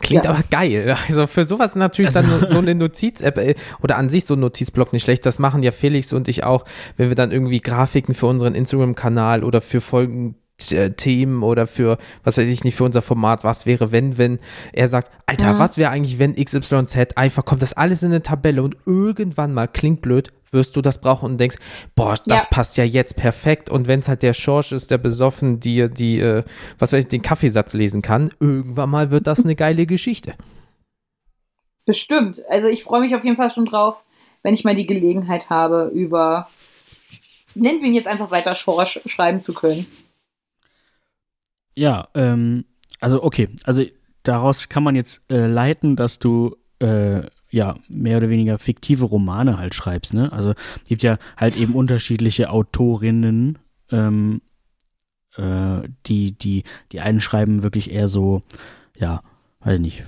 Klingt 0.00 0.24
Ja. 0.24 0.30
aber 0.30 0.42
geil. 0.50 0.96
Also 1.08 1.26
für 1.26 1.44
sowas 1.44 1.74
natürlich 1.74 2.14
dann 2.14 2.28
so 2.46 2.58
eine 2.58 2.74
Notiz-App 2.74 3.36
äh, 3.38 3.54
oder 3.82 3.96
an 3.96 4.08
sich 4.08 4.24
so 4.26 4.34
ein 4.34 4.40
Notizblock 4.40 4.92
nicht 4.92 5.02
schlecht. 5.02 5.26
Das 5.26 5.38
machen 5.38 5.62
ja 5.62 5.72
Felix 5.72 6.12
und 6.12 6.28
ich 6.28 6.44
auch, 6.44 6.64
wenn 6.96 7.08
wir 7.08 7.16
dann 7.16 7.32
irgendwie 7.32 7.60
Grafiken 7.60 8.14
für 8.14 8.26
unseren 8.26 8.54
Instagram-Kanal 8.54 9.42
oder 9.44 9.60
für 9.60 9.80
Folgen 9.80 10.36
Themen 10.58 11.44
oder 11.44 11.66
für, 11.68 11.98
was 12.24 12.36
weiß 12.36 12.48
ich 12.48 12.64
nicht, 12.64 12.74
für 12.74 12.82
unser 12.84 13.00
Format, 13.00 13.44
was 13.44 13.64
wäre, 13.64 13.92
wenn, 13.92 14.18
wenn 14.18 14.40
er 14.72 14.88
sagt, 14.88 15.12
Alter, 15.26 15.54
Mhm. 15.54 15.58
was 15.60 15.78
wäre 15.78 15.90
eigentlich, 15.90 16.18
wenn 16.18 16.34
XYZ 16.34 17.16
einfach 17.16 17.44
kommt 17.44 17.62
das 17.62 17.74
alles 17.74 18.02
in 18.02 18.10
eine 18.10 18.22
Tabelle 18.22 18.62
und 18.64 18.76
irgendwann 18.84 19.54
mal, 19.54 19.68
klingt 19.68 20.02
blöd, 20.02 20.32
wirst 20.50 20.74
du 20.74 20.82
das 20.82 21.00
brauchen 21.00 21.26
und 21.32 21.38
denkst, 21.38 21.56
boah, 21.94 22.16
das 22.26 22.42
Ja. 22.42 22.48
passt 22.50 22.76
ja 22.76 22.82
jetzt 22.84 23.14
perfekt 23.16 23.70
und 23.70 23.86
wenn 23.86 24.00
es 24.00 24.08
halt 24.08 24.22
der 24.24 24.32
Schorsch 24.32 24.72
ist, 24.72 24.90
der 24.90 24.98
besoffen 24.98 25.60
dir 25.60 25.88
die, 25.88 26.18
äh, 26.18 26.42
was 26.78 26.92
weiß 26.92 27.04
ich, 27.04 27.08
den 27.08 27.22
Kaffeesatz 27.22 27.74
lesen 27.74 28.02
kann, 28.02 28.32
irgendwann 28.40 28.90
mal 28.90 29.10
wird 29.12 29.28
das 29.28 29.44
eine 29.44 29.54
geile 29.56 29.86
Geschichte. 29.86 30.34
Bestimmt. 31.86 32.42
Also 32.50 32.66
ich 32.66 32.82
freue 32.84 33.00
mich 33.00 33.14
auf 33.14 33.24
jeden 33.24 33.36
Fall 33.36 33.50
schon 33.52 33.66
drauf, 33.66 34.02
wenn 34.42 34.54
ich 34.54 34.64
mal 34.64 34.74
die 34.74 34.86
Gelegenheit 34.86 35.50
habe, 35.50 35.90
über, 35.94 36.48
nennen 37.54 37.80
wir 37.80 37.88
ihn 37.88 37.94
jetzt 37.94 38.08
einfach 38.08 38.30
weiter 38.30 38.54
Schorsch 38.56 39.00
schreiben 39.06 39.40
zu 39.40 39.54
können. 39.54 39.86
Ja, 41.74 42.08
ähm, 42.14 42.64
also 43.00 43.22
okay, 43.22 43.48
also 43.64 43.82
daraus 44.22 44.68
kann 44.68 44.82
man 44.82 44.94
jetzt 44.94 45.22
äh, 45.30 45.46
leiten, 45.46 45.96
dass 45.96 46.18
du 46.18 46.56
äh, 46.80 47.22
ja 47.50 47.76
mehr 47.88 48.18
oder 48.18 48.28
weniger 48.28 48.58
fiktive 48.58 49.04
Romane 49.04 49.58
halt 49.58 49.74
schreibst, 49.74 50.14
ne? 50.14 50.32
Also 50.32 50.54
gibt 50.86 51.02
ja 51.02 51.18
halt 51.36 51.56
eben 51.56 51.74
unterschiedliche 51.74 52.50
Autorinnen, 52.50 53.58
ähm, 53.90 54.42
äh, 55.36 55.88
die 56.06 56.32
die 56.32 56.64
die 56.92 57.00
einen 57.00 57.20
schreiben 57.20 57.62
wirklich 57.62 57.90
eher 57.90 58.08
so, 58.08 58.42
ja, 58.96 59.22
weiß 59.60 59.80
nicht, 59.80 60.04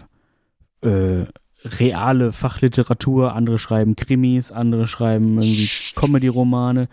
äh, 0.83 1.25
reale 1.65 2.33
Fachliteratur, 2.33 3.35
andere 3.35 3.59
schreiben 3.59 3.97
Krimis, 3.97 4.51
andere 4.51 4.87
schreiben 4.87 5.41
irgendwie 5.41 5.69
Comedy-Romane, 5.95 6.89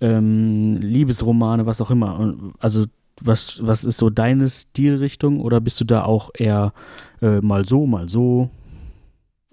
ähm, 0.00 0.76
Liebesromane, 0.76 1.66
was 1.66 1.80
auch 1.80 1.90
immer. 1.90 2.52
Also 2.58 2.86
was, 3.20 3.64
was 3.64 3.84
ist 3.84 3.98
so 3.98 4.10
deine 4.10 4.48
Stilrichtung 4.48 5.40
oder 5.40 5.60
bist 5.60 5.80
du 5.80 5.84
da 5.84 6.04
auch 6.04 6.30
eher 6.36 6.72
äh, 7.22 7.40
mal 7.40 7.64
so, 7.64 7.86
mal 7.86 8.08
so? 8.08 8.50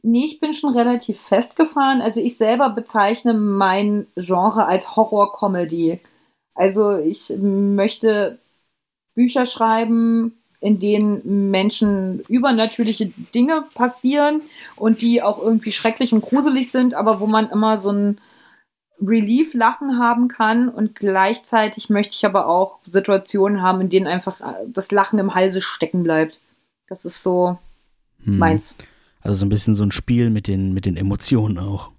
Nee, 0.03 0.25
ich 0.25 0.39
bin 0.39 0.53
schon 0.53 0.75
relativ 0.75 1.19
festgefahren. 1.19 2.01
Also 2.01 2.19
ich 2.19 2.37
selber 2.37 2.69
bezeichne 2.69 3.33
mein 3.33 4.07
Genre 4.15 4.65
als 4.65 4.95
Horror-Comedy. 4.95 5.99
Also 6.55 6.97
ich 6.97 7.31
möchte 7.37 8.39
Bücher 9.13 9.45
schreiben, 9.45 10.33
in 10.59 10.79
denen 10.79 11.49
Menschen 11.51 12.21
übernatürliche 12.27 13.11
Dinge 13.33 13.65
passieren 13.73 14.41
und 14.75 15.01
die 15.01 15.21
auch 15.21 15.39
irgendwie 15.41 15.71
schrecklich 15.71 16.13
und 16.13 16.21
gruselig 16.21 16.71
sind, 16.71 16.93
aber 16.93 17.19
wo 17.19 17.27
man 17.27 17.49
immer 17.49 17.79
so 17.79 17.91
ein 17.91 18.21
Relief-Lachen 19.01 19.97
haben 19.99 20.27
kann 20.27 20.69
und 20.69 20.95
gleichzeitig 20.95 21.89
möchte 21.89 22.13
ich 22.15 22.25
aber 22.25 22.47
auch 22.47 22.79
Situationen 22.85 23.61
haben, 23.61 23.81
in 23.81 23.89
denen 23.89 24.07
einfach 24.07 24.39
das 24.67 24.91
Lachen 24.91 25.19
im 25.19 25.33
Halse 25.33 25.61
stecken 25.61 26.03
bleibt. 26.03 26.39
Das 26.87 27.05
ist 27.05 27.23
so 27.23 27.57
Hm. 28.23 28.37
meins. 28.37 28.75
Also 29.21 29.39
so 29.39 29.45
ein 29.45 29.49
bisschen 29.49 29.73
so 29.75 29.83
ein 29.83 29.91
Spiel 29.91 30.29
mit 30.29 30.47
den, 30.47 30.73
mit 30.73 30.85
den 30.85 30.97
Emotionen 30.97 31.57
auch. 31.59 31.89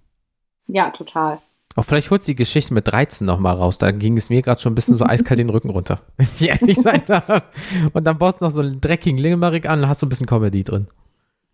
Ja, 0.68 0.90
total. 0.90 1.40
Auch 1.74 1.84
vielleicht 1.84 2.10
holst 2.10 2.28
du 2.28 2.32
die 2.32 2.36
Geschichte 2.36 2.74
mit 2.74 2.86
13 2.88 3.26
nochmal 3.26 3.56
raus. 3.56 3.78
Da 3.78 3.90
ging 3.92 4.16
es 4.16 4.28
mir 4.30 4.42
gerade 4.42 4.60
schon 4.60 4.72
ein 4.72 4.74
bisschen 4.74 4.94
so 4.96 5.04
eiskalt 5.06 5.38
den 5.38 5.50
Rücken 5.50 5.70
runter. 5.70 6.00
Wenn 6.16 6.26
ich 6.38 6.48
ehrlich 6.48 6.76
sein 6.78 7.02
darf. 7.06 7.42
Und 7.92 8.04
dann 8.04 8.18
baust 8.18 8.40
du 8.40 8.44
noch 8.44 8.50
so 8.52 8.60
einen 8.60 8.80
dreckigen 8.80 9.18
Limerick 9.18 9.68
an 9.68 9.80
und 9.80 9.88
hast 9.88 10.00
so 10.00 10.06
ein 10.06 10.08
bisschen 10.10 10.26
Comedy 10.26 10.62
drin. 10.64 10.86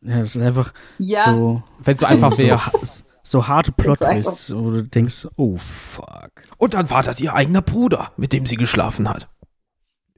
Ja, 0.03 0.19
das 0.21 0.37
ist 0.37 0.43
einfach 0.43 0.73
Ja, 0.99 1.25
so, 1.25 1.63
Wenn 1.81 1.95
es 1.95 2.01
so 2.01 2.07
einfach 2.07 2.33
so, 2.33 2.39
wäre. 2.39 2.61
so 2.83 3.03
So 3.31 3.41
einfach. 3.47 3.63
Plot-Twists, 3.77 4.55
wo 4.57 4.71
du 4.71 4.83
denkst, 4.83 5.27
oh 5.37 5.57
fuck. 5.59 6.31
Und 6.57 6.75
dann 6.75 6.89
war 6.91 7.03
das 7.03 7.21
ihr 7.21 7.35
eigener 7.35 7.61
Bruder, 7.63 8.13
mit 8.17 8.33
dem 8.33 8.47
sie 8.47 8.57
geschlafen 8.57 9.09
hat. 9.09 9.29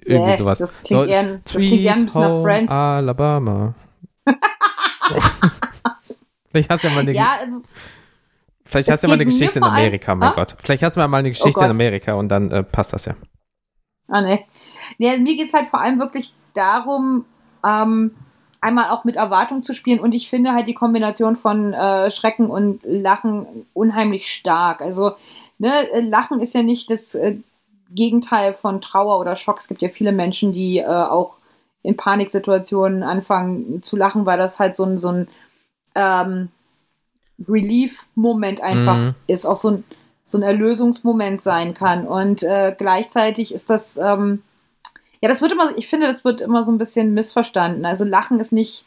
Irgendwie 0.03 0.31
Nee, 0.31 0.37
sowas. 0.37 0.59
Das 0.59 0.83
klingt, 0.83 1.03
So, 1.03 1.09
eher, 1.09 1.39
das 1.39 1.53
klingt 1.53 1.81
eher 1.81 1.93
ein 1.95 2.05
bisschen 2.05 2.21
nach 2.21 2.29
Home 2.31 2.43
Friends. 2.43 2.73
Alabama. 2.73 3.75
vielleicht 6.51 6.71
hast 6.71 6.85
du 6.85 6.89
ja 6.89 6.95
mal 6.95 7.01
eine, 7.01 7.13
ja, 7.13 7.37
es 7.43 7.51
vielleicht 8.65 8.89
es 8.89 8.93
hast 8.93 9.03
du 9.03 9.07
ja 9.07 9.11
mal 9.11 9.15
eine 9.15 9.25
Geschichte 9.25 9.59
in 9.59 9.65
Amerika, 9.65 10.15
mein 10.15 10.31
Ah? 10.31 10.35
Gott. 10.35 10.57
Vielleicht 10.63 10.83
hast 10.83 10.97
du 10.97 11.01
mal 11.09 11.19
eine 11.19 11.31
Geschichte 11.31 11.49
in 11.61 11.67
Gott. 11.67 11.71
Amerika 11.71 12.15
und 12.15 12.29
dann 12.29 12.51
äh, 12.51 12.63
passt 12.63 12.93
das 12.93 13.07
ja. 13.07 13.15
ah, 14.09 14.21
nee. 14.21 14.47
Nee, 14.99 15.19
mir 15.19 15.37
geht 15.37 15.49
es 15.49 15.55
halt 15.55 15.69
vor 15.69 15.81
allem 15.81 15.99
wirklich 15.99 16.33
darum, 16.55 17.25
ähm, 17.65 18.13
einmal 18.61 18.91
auch 18.91 19.05
mit 19.05 19.17
Erwartung 19.17 19.63
zu 19.63 19.75
spielen 19.75 20.01
und 20.01 20.13
ich 20.15 20.29
finde 20.29 20.53
halt 20.53 20.69
die 20.69 20.75
Kombination 20.75 21.37
von 21.37 21.73
äh, 21.73 22.11
Schrecken 22.11 22.51
und 22.51 22.81
Lachen 22.85 23.67
unheimlich 23.73 24.33
stark. 24.33 24.83
Also, 24.83 25.13
ne, 25.59 25.87
Lachen 26.01 26.41
ist 26.41 26.55
ja 26.55 26.63
nicht 26.63 26.91
das 26.91 27.15
äh, 27.15 27.39
Gegenteil 27.91 28.55
von 28.55 28.81
Trauer 28.81 29.19
oder 29.19 29.37
Schock. 29.37 29.59
Es 29.61 29.69
gibt 29.69 29.83
ja 29.83 29.89
viele 29.89 30.13
Menschen, 30.13 30.53
die 30.53 30.79
äh, 30.79 30.85
auch 30.87 31.37
in 31.83 31.97
Paniksituationen 31.97 33.03
anfangen 33.03 33.83
zu 33.83 33.97
lachen, 33.97 34.27
weil 34.27 34.39
das 34.39 34.59
halt 34.59 34.77
so 34.77 34.85
ein, 34.85 34.99
so 34.99 35.09
ein 35.09 35.29
ähm, 35.95 36.49
Relief-Moment 37.49 38.61
einfach 38.61 38.97
Mhm. 38.97 39.15
ist, 39.27 39.47
auch 39.47 39.57
so 39.57 39.71
ein, 39.71 39.85
so 40.27 40.39
ein 40.39 40.43
Erlösungsmoment 40.43 41.41
sein 41.41 41.75
kann. 41.75 42.07
Und 42.07 42.43
äh, 42.43 42.75
gleichzeitig 42.77 43.53
ist 43.55 43.71
das, 43.71 43.97
ähm, 43.97 44.43
ja, 45.21 45.29
das 45.29 45.43
wird 45.43 45.53
immer, 45.53 45.77
ich 45.77 45.89
finde, 45.89 46.07
das 46.07 46.25
wird 46.25 46.41
immer 46.41 46.65
so 46.65 46.73
ein 46.73 46.79
bisschen 46.79 47.13
missverstanden. 47.13 47.85
Also 47.85 48.05
Lachen 48.05 48.41
ist 48.41 48.53
nicht 48.53 48.85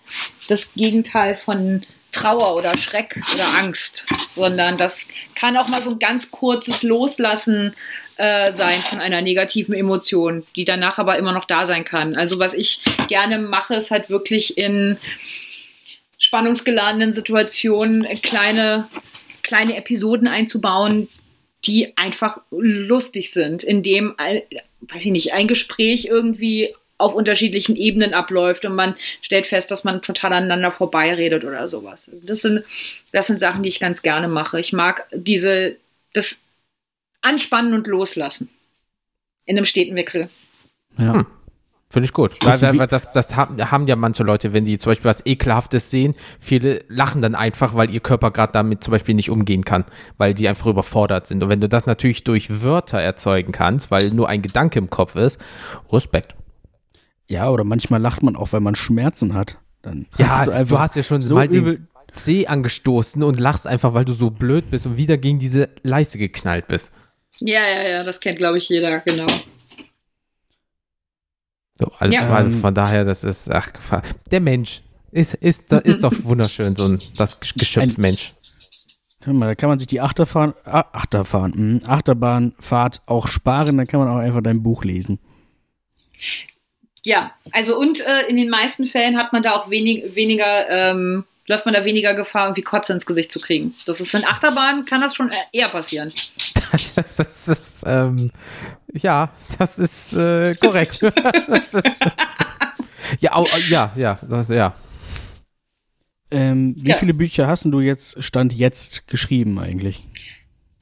das 0.47 0.73
Gegenteil 0.73 1.35
von 1.35 1.83
Trauer 2.11 2.55
oder 2.55 2.77
Schreck 2.77 3.21
oder 3.33 3.57
Angst, 3.59 4.05
sondern 4.35 4.77
das 4.77 5.07
kann 5.35 5.57
auch 5.57 5.67
mal 5.67 5.81
so 5.81 5.91
ein 5.91 5.99
ganz 5.99 6.31
kurzes 6.31 6.83
Loslassen 6.83 7.75
äh, 8.17 8.51
sein 8.51 8.79
von 8.79 8.99
einer 8.99 9.21
negativen 9.21 9.73
Emotion, 9.73 10.45
die 10.55 10.65
danach 10.65 10.99
aber 10.99 11.17
immer 11.17 11.33
noch 11.33 11.45
da 11.45 11.65
sein 11.65 11.83
kann. 11.83 12.15
Also 12.15 12.39
was 12.39 12.53
ich 12.53 12.81
gerne 13.07 13.39
mache, 13.39 13.75
ist 13.75 13.91
halt 13.91 14.09
wirklich 14.09 14.57
in 14.57 14.97
spannungsgeladenen 16.17 17.13
Situationen 17.13 18.07
kleine, 18.21 18.87
kleine 19.41 19.75
Episoden 19.75 20.27
einzubauen, 20.27 21.09
die 21.65 21.97
einfach 21.97 22.39
lustig 22.51 23.31
sind, 23.31 23.63
in 23.63 23.83
dem, 23.83 24.15
ein- 24.17 24.41
weiß 24.81 25.05
ich 25.05 25.11
nicht, 25.11 25.33
ein 25.33 25.47
Gespräch 25.47 26.05
irgendwie 26.05 26.75
auf 26.97 27.15
unterschiedlichen 27.15 27.75
Ebenen 27.75 28.13
abläuft 28.13 28.65
und 28.65 28.75
man 28.75 28.95
stellt 29.21 29.47
fest, 29.47 29.71
dass 29.71 29.83
man 29.83 30.01
total 30.01 30.33
aneinander 30.33 30.71
vorbeiredet 30.71 31.43
oder 31.43 31.67
sowas. 31.67 32.09
Das 32.21 32.41
sind, 32.41 32.63
das 33.11 33.27
sind 33.27 33.39
Sachen, 33.39 33.63
die 33.63 33.69
ich 33.69 33.79
ganz 33.79 34.01
gerne 34.01 34.27
mache. 34.27 34.59
Ich 34.59 34.73
mag 34.73 35.05
diese, 35.11 35.75
das 36.13 36.39
Anspannen 37.21 37.73
und 37.73 37.87
Loslassen 37.87 38.49
in 39.45 39.57
einem 39.57 39.65
steten 39.65 39.95
Wechsel. 39.95 40.29
Ja. 40.97 41.13
Hm. 41.15 41.25
Finde 41.93 42.05
ich 42.05 42.13
gut. 42.13 42.31
Das 42.41 42.59
Weil, 42.63 42.73
wie- 42.73 42.79
weil 42.79 42.87
das, 42.87 43.11
das 43.11 43.35
haben, 43.35 43.85
ja 43.85 43.95
manche 43.95 44.23
Leute, 44.23 44.51
wenn 44.51 44.65
die 44.65 44.79
zum 44.79 44.89
Beispiel 44.89 45.05
was 45.09 45.23
Ekelhaftes 45.27 45.91
sehen, 45.91 46.15
viele 46.39 46.83
lachen 46.87 47.21
dann 47.21 47.35
einfach, 47.35 47.75
weil 47.75 47.91
ihr 47.91 47.99
Körper 47.99 48.31
gerade 48.31 48.51
damit 48.51 48.83
zum 48.83 48.93
Beispiel 48.93 49.13
nicht 49.13 49.29
umgehen 49.29 49.63
kann, 49.63 49.85
weil 50.17 50.33
die 50.33 50.47
einfach 50.47 50.65
überfordert 50.65 51.27
sind. 51.27 51.43
Und 51.43 51.49
wenn 51.49 51.61
du 51.61 51.69
das 51.69 51.85
natürlich 51.85 52.23
durch 52.23 52.63
Wörter 52.63 52.99
erzeugen 52.99 53.51
kannst, 53.51 53.91
weil 53.91 54.09
nur 54.09 54.27
ein 54.27 54.41
Gedanke 54.41 54.79
im 54.79 54.89
Kopf 54.89 55.15
ist, 55.15 55.39
Respekt. 55.91 56.33
ja, 57.27 57.47
oder 57.51 57.63
manchmal 57.63 58.01
lacht 58.01 58.23
man 58.23 58.35
auch, 58.35 58.53
weil 58.53 58.59
man 58.61 58.73
Schmerzen 58.73 59.35
hat. 59.35 59.59
Dann 59.83 60.07
Ja, 60.17 60.29
hast 60.29 60.47
du, 60.47 60.79
hast 60.79 60.95
ja 60.95 61.03
schon 61.03 61.21
so 61.21 61.35
mal 61.35 61.47
den. 61.47 61.87
C 62.11 62.47
angestoßen 62.47 63.21
und 63.21 63.39
lachst 63.39 63.67
einfach, 63.67 63.93
weil 63.93 64.05
du 64.05 64.13
so 64.13 64.31
blöd 64.31 64.71
bist 64.71 64.87
und 64.87 64.97
wieder 64.97 65.17
gegen 65.17 65.37
diese 65.37 65.69
Leiste 65.83 66.17
geknallt 66.17 66.65
bist. 66.67 66.91
Ja, 67.39 67.61
ja, 67.67 67.87
ja, 67.87 68.03
das 68.03 68.19
kennt, 68.19 68.37
glaube 68.39 68.57
ich, 68.57 68.67
jeder, 68.69 68.99
genau. 69.01 69.25
So, 71.75 71.91
also, 71.97 72.13
Ja. 72.13 72.29
also 72.33 72.51
Ähm. 72.51 72.59
von 72.61 72.73
daher, 72.73 73.03
das 73.05 73.23
ist, 73.23 73.49
ach, 73.51 73.73
Gefahr. 73.73 74.03
der 74.31 74.39
Mensch 74.41 74.81
ist, 75.11 75.33
ist, 75.35 75.71
da- 75.71 75.79
ist 75.79 76.03
doch 76.03 76.13
wunderschön, 76.23 76.75
so 76.75 76.85
ein, 76.85 76.99
das 77.17 77.39
Geschöpf 77.39 77.97
Mensch. 77.97 78.33
Hör 79.21 79.33
mal, 79.33 79.47
da 79.47 79.55
kann 79.55 79.69
man 79.69 79.79
sich 79.79 79.87
die 79.87 80.01
Achterfahren, 80.01 80.53
ah, 80.65 80.85
Achterfahren, 80.91 81.53
hm, 81.53 81.81
Achterbahnfahrt 81.85 83.01
auch 83.05 83.27
sparen, 83.27 83.77
dann 83.77 83.87
kann 83.87 83.99
man 84.01 84.09
auch 84.09 84.17
einfach 84.17 84.41
dein 84.43 84.61
Buch 84.63 84.83
lesen. 84.83 85.17
Ja, 87.05 87.31
also 87.51 87.77
und 87.77 87.99
äh, 88.05 88.27
in 88.27 88.37
den 88.37 88.49
meisten 88.49 88.85
Fällen 88.87 89.17
hat 89.17 89.33
man 89.33 89.43
da 89.43 89.51
auch 89.53 89.69
wenig, 89.69 90.15
weniger, 90.15 90.69
ähm, 90.69 91.25
läuft 91.47 91.65
man 91.65 91.73
da 91.73 91.83
weniger 91.83 92.13
Gefahr, 92.13 92.45
irgendwie 92.45 92.61
Kotze 92.61 92.93
ins 92.93 93.05
Gesicht 93.05 93.31
zu 93.31 93.39
kriegen. 93.41 93.75
Das 93.85 93.99
ist 93.99 94.13
in 94.13 94.23
Achterbahn, 94.25 94.85
kann 94.85 95.01
das 95.01 95.15
schon 95.15 95.29
äh, 95.29 95.33
eher 95.51 95.67
passieren. 95.67 96.13
Das, 96.95 97.15
das 97.17 97.47
ist, 97.47 97.83
ähm, 97.85 98.29
ja, 98.93 99.31
das 99.57 99.79
ist 99.79 100.13
äh, 100.15 100.55
korrekt. 100.55 101.01
das 101.47 101.73
ist, 101.75 102.03
ja, 103.19 103.33
au, 103.35 103.45
ja, 103.69 103.91
ja, 103.95 104.19
das, 104.27 104.49
ja. 104.49 104.73
Ähm, 106.31 106.75
wie 106.77 106.89
Ja. 106.89 106.97
viele 106.97 107.13
Bücher 107.13 107.47
hast 107.47 107.65
du 107.65 107.79
jetzt, 107.79 108.21
Stand 108.23 108.53
jetzt, 108.53 109.07
geschrieben 109.07 109.59
eigentlich? 109.59 110.03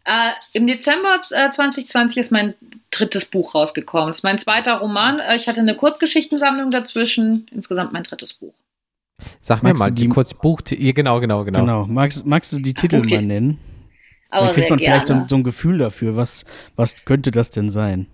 Äh, 0.06 0.32
Im 0.54 0.66
Dezember 0.66 1.22
äh, 1.32 1.52
2020 1.52 2.18
ist 2.18 2.32
mein 2.32 2.54
drittes 2.90 3.26
Buch 3.26 3.54
rausgekommen. 3.54 4.08
Das 4.08 4.18
ist 4.18 4.24
mein 4.24 4.40
zweiter 4.40 4.76
Roman. 4.76 5.20
Äh, 5.20 5.36
ich 5.36 5.48
hatte 5.48 5.60
eine 5.60 5.76
Kurzgeschichtensammlung 5.76 6.72
dazwischen. 6.72 7.48
Insgesamt 7.52 7.92
mein 7.94 8.04
drittes 8.04 8.34
Buch. 8.34 8.54
Sag 9.42 9.62
mir 9.62 9.74
mal 9.76 9.92
die, 9.92 10.04
die 10.04 10.10
kurz 10.10 10.34
Buch. 10.34 10.62
Ja, 10.70 10.92
genau, 10.94 11.20
genau, 11.20 11.44
genau. 11.44 11.60
Genau. 11.60 11.86
Magst, 11.86 12.26
magst 12.26 12.54
du 12.54 12.60
die 12.60 12.74
Titel 12.74 13.06
mal 13.08 13.22
nennen? 13.22 13.60
Aber 14.32 14.48
Dann 14.48 14.56
kriegt 14.56 14.70
man 14.70 14.80
vielleicht 14.80 15.08
so, 15.08 15.26
so, 15.28 15.36
ein 15.36 15.44
Gefühl 15.44 15.78
dafür. 15.78 16.16
Was, 16.16 16.46
was 16.76 16.96
könnte 17.06 17.32
das 17.32 17.52
denn 17.52 17.70
sein? 17.70 18.08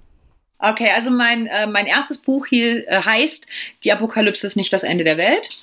Okay, 0.60 0.90
also 0.92 1.12
mein, 1.12 1.46
äh, 1.46 1.68
mein 1.68 1.86
erstes 1.86 2.18
Buch 2.18 2.48
hier 2.48 2.88
äh, 2.88 3.02
heißt 3.04 3.46
Die 3.84 3.94
Apokalypse 3.94 4.46
ist 4.46 4.56
nicht 4.56 4.74
das 4.74 4.84
Ende 4.84 5.04
der 5.04 5.18
Welt. 5.18 5.60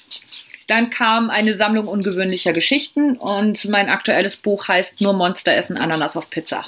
Dann 0.68 0.90
kam 0.90 1.28
eine 1.28 1.54
Sammlung 1.54 1.88
ungewöhnlicher 1.88 2.52
Geschichten 2.52 3.16
und 3.16 3.64
mein 3.66 3.90
aktuelles 3.90 4.36
Buch 4.36 4.68
heißt 4.68 5.00
Nur 5.00 5.12
Monster 5.12 5.52
essen 5.52 5.76
Ananas 5.76 6.16
auf 6.16 6.30
Pizza. 6.30 6.64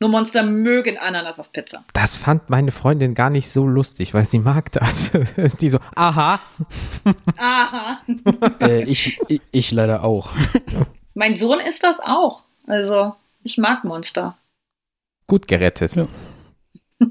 Nur 0.00 0.10
Monster 0.10 0.42
mögen 0.42 0.98
Ananas 0.98 1.38
auf 1.38 1.50
Pizza. 1.50 1.84
Das 1.94 2.14
fand 2.14 2.50
meine 2.50 2.72
Freundin 2.72 3.14
gar 3.14 3.30
nicht 3.30 3.48
so 3.48 3.66
lustig, 3.66 4.12
weil 4.12 4.26
sie 4.26 4.38
mag 4.38 4.70
das. 4.72 5.12
Die 5.60 5.70
so, 5.70 5.78
aha. 5.94 6.40
Aha. 7.38 8.00
äh, 8.60 8.82
ich, 8.82 9.18
ich, 9.28 9.40
ich 9.50 9.72
leider 9.72 10.04
auch. 10.04 10.32
Mein 11.14 11.36
Sohn 11.36 11.60
ist 11.60 11.82
das 11.84 12.00
auch. 12.00 12.42
Also, 12.66 13.14
ich 13.42 13.58
mag 13.58 13.84
Monster. 13.84 14.36
Gut 15.26 15.48
gerettet. 15.48 15.94
Ja. 15.94 16.08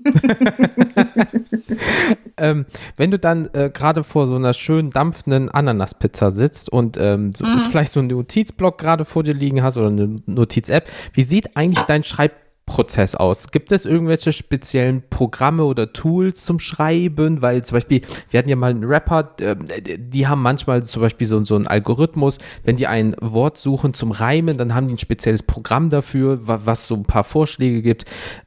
ähm, 2.38 2.66
wenn 2.98 3.12
du 3.12 3.20
dann 3.20 3.50
äh, 3.54 3.70
gerade 3.72 4.04
vor 4.04 4.28
so 4.28 4.36
einer 4.36 4.54
schönen 4.54 4.90
dampfenden 4.90 5.50
Ananaspizza 5.50 6.32
sitzt 6.32 6.70
und 6.70 6.98
ähm, 6.98 7.32
so, 7.34 7.46
mhm. 7.46 7.60
vielleicht 7.60 7.92
so 7.92 8.00
einen 8.00 8.10
Notizblock 8.10 8.78
gerade 8.78 9.06
vor 9.06 9.24
dir 9.24 9.34
liegen 9.34 9.62
hast 9.62 9.78
oder 9.78 9.88
eine 9.88 10.16
Notiz-App, 10.26 10.90
wie 11.14 11.24
sieht 11.24 11.56
eigentlich 11.56 11.84
dein 11.84 12.04
Schreib 12.04 12.34
Prozess 12.66 13.14
aus? 13.14 13.52
Gibt 13.52 13.72
es 13.72 13.86
irgendwelche 13.86 14.32
speziellen 14.32 15.04
Programme 15.10 15.66
oder 15.66 15.92
Tools 15.92 16.46
zum 16.46 16.60
Schreiben? 16.60 17.42
Weil 17.42 17.64
zum 17.64 17.76
Beispiel, 17.76 18.02
wir 18.30 18.38
hatten 18.38 18.50
ja 18.50 18.56
mal 18.56 18.72
einen 18.72 18.86
Rapper, 18.86 19.36
äh, 19.42 19.56
die 19.98 20.28
haben 20.28 20.42
manchmal 20.42 20.84
zum 20.84 21.02
Beispiel 21.02 21.28
so, 21.28 21.44
so 21.44 21.56
einen 21.56 21.68
Algorithmus, 21.68 22.38
wenn 22.64 22.78
die 22.78 22.88
ein 22.88 23.16
Wort 23.20 23.58
suchen 23.58 23.94
zum 23.94 24.12
Reimen, 24.12 24.58
dann 24.58 24.74
haben 24.74 24.88
die 24.88 24.96
ein 24.96 25.00
spezielles 25.00 25.44
Programm 25.44 25.90
dafür, 25.90 26.40
was 26.44 26.88
so 26.88 26.96
ein 26.96 27.04
paar 27.04 27.24
Vorschläge 27.24 27.82
gibt. 27.82 28.06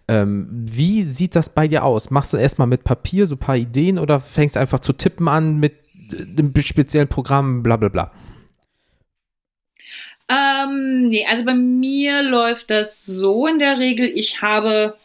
Ähm, 0.09 0.48
wie 0.50 1.02
sieht 1.02 1.37
das 1.37 1.48
bei 1.48 1.68
dir 1.68 1.85
aus? 1.85 2.11
Machst 2.11 2.33
du 2.33 2.37
erstmal 2.37 2.68
mit 2.68 2.85
Papier 2.85 3.26
so 3.26 3.35
ein 3.35 3.38
paar 3.38 3.57
Ideen 3.57 3.98
oder 3.98 4.20
fängst 4.20 4.57
einfach 4.57 4.81
zu 4.81 4.92
tippen 4.92 5.29
an 5.29 5.59
mit 5.59 5.74
äh, 6.12 6.22
einem 6.38 6.52
speziellen 6.59 7.09
Programm, 7.09 7.62
bla 7.62 7.76
bla 7.76 7.88
bla? 7.88 8.12
Ähm, 10.28 11.08
nee, 11.08 11.26
also 11.28 11.44
bei 11.44 11.54
mir 11.54 12.22
läuft 12.22 12.70
das 12.70 13.04
so 13.04 13.46
in 13.46 13.58
der 13.58 13.78
Regel. 13.78 14.10
Ich 14.14 14.42
habe, 14.42 14.96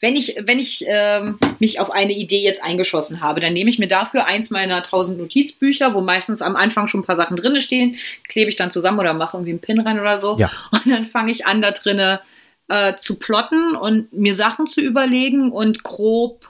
wenn 0.00 0.16
ich, 0.16 0.36
wenn 0.40 0.58
ich 0.58 0.84
ähm, 0.88 1.38
mich 1.60 1.78
auf 1.78 1.90
eine 1.90 2.12
Idee 2.12 2.42
jetzt 2.42 2.62
eingeschossen 2.62 3.20
habe, 3.20 3.40
dann 3.40 3.52
nehme 3.52 3.70
ich 3.70 3.78
mir 3.78 3.86
dafür 3.86 4.26
eins 4.26 4.50
meiner 4.50 4.76
1000 4.78 5.18
Notizbücher, 5.18 5.94
wo 5.94 6.00
meistens 6.00 6.42
am 6.42 6.56
Anfang 6.56 6.88
schon 6.88 7.00
ein 7.00 7.06
paar 7.06 7.16
Sachen 7.16 7.36
drin 7.36 7.60
stehen, 7.60 7.96
klebe 8.28 8.50
ich 8.50 8.56
dann 8.56 8.72
zusammen 8.72 8.98
oder 8.98 9.14
mache 9.14 9.36
irgendwie 9.36 9.52
einen 9.52 9.60
Pin 9.60 9.80
rein 9.80 10.00
oder 10.00 10.18
so. 10.18 10.36
Ja. 10.38 10.50
Und 10.72 10.86
dann 10.86 11.06
fange 11.06 11.30
ich 11.30 11.46
an, 11.46 11.62
da 11.62 11.70
drinne 11.70 12.20
äh, 12.68 12.96
zu 12.96 13.16
plotten 13.16 13.76
und 13.76 14.12
mir 14.12 14.34
Sachen 14.34 14.66
zu 14.66 14.80
überlegen 14.80 15.52
und 15.52 15.84
grob 15.84 16.48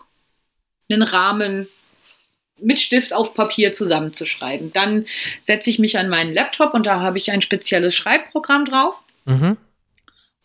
einen 0.89 1.03
Rahmen 1.03 1.69
mit 2.63 2.81
Stift 2.81 3.13
auf 3.13 3.35
Papier 3.35 3.73
zusammenzuschreiben. 3.73 4.73
Dann 4.73 5.07
setze 5.45 5.71
ich 5.71 5.79
mich 5.79 5.99
an 5.99 6.09
meinen 6.09 6.35
Laptop 6.35 6.75
und 6.75 6.87
da 6.87 7.01
habe 7.01 7.19
ich 7.19 7.31
ein 7.31 7.43
spezielles 7.43 7.95
Schreibprogramm 7.95 8.65
drauf. 8.65 8.97
Mhm. 9.25 9.57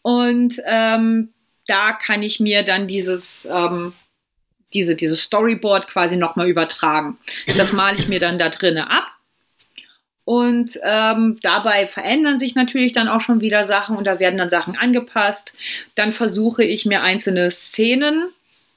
Und 0.02 0.62
ähm, 0.66 1.30
da 1.68 1.94
kann 1.94 2.22
ich 2.22 2.40
mir 2.40 2.64
dann 2.64 2.88
dieses, 2.88 3.48
ähm, 3.52 3.94
diese, 4.74 4.96
dieses 4.96 5.22
Storyboard 5.22 5.88
quasi 5.88 6.16
nochmal 6.16 6.48
übertragen. 6.48 7.18
Das 7.58 7.72
male 7.72 7.98
ich 7.98 8.08
mir 8.08 8.20
dann 8.20 8.38
da 8.38 8.50
drinnen 8.50 8.84
ab. 8.84 9.12
Und 10.26 10.80
ähm, 10.84 11.38
dabei 11.44 11.86
verändern 11.86 12.40
sich 12.40 12.56
natürlich 12.56 12.94
dann 12.94 13.08
auch 13.08 13.22
schon 13.22 13.42
wieder 13.42 13.66
Sachen 13.66 13.96
und 13.96 14.06
da 14.06 14.20
werden 14.20 14.38
dann 14.38 14.50
Sachen 14.50 14.76
angepasst. 14.76 15.56
Dann 15.94 16.14
versuche 16.14 16.64
ich 16.64 16.86
mir 16.86 17.04
einzelne 17.04 17.52
Szenen 17.52 18.30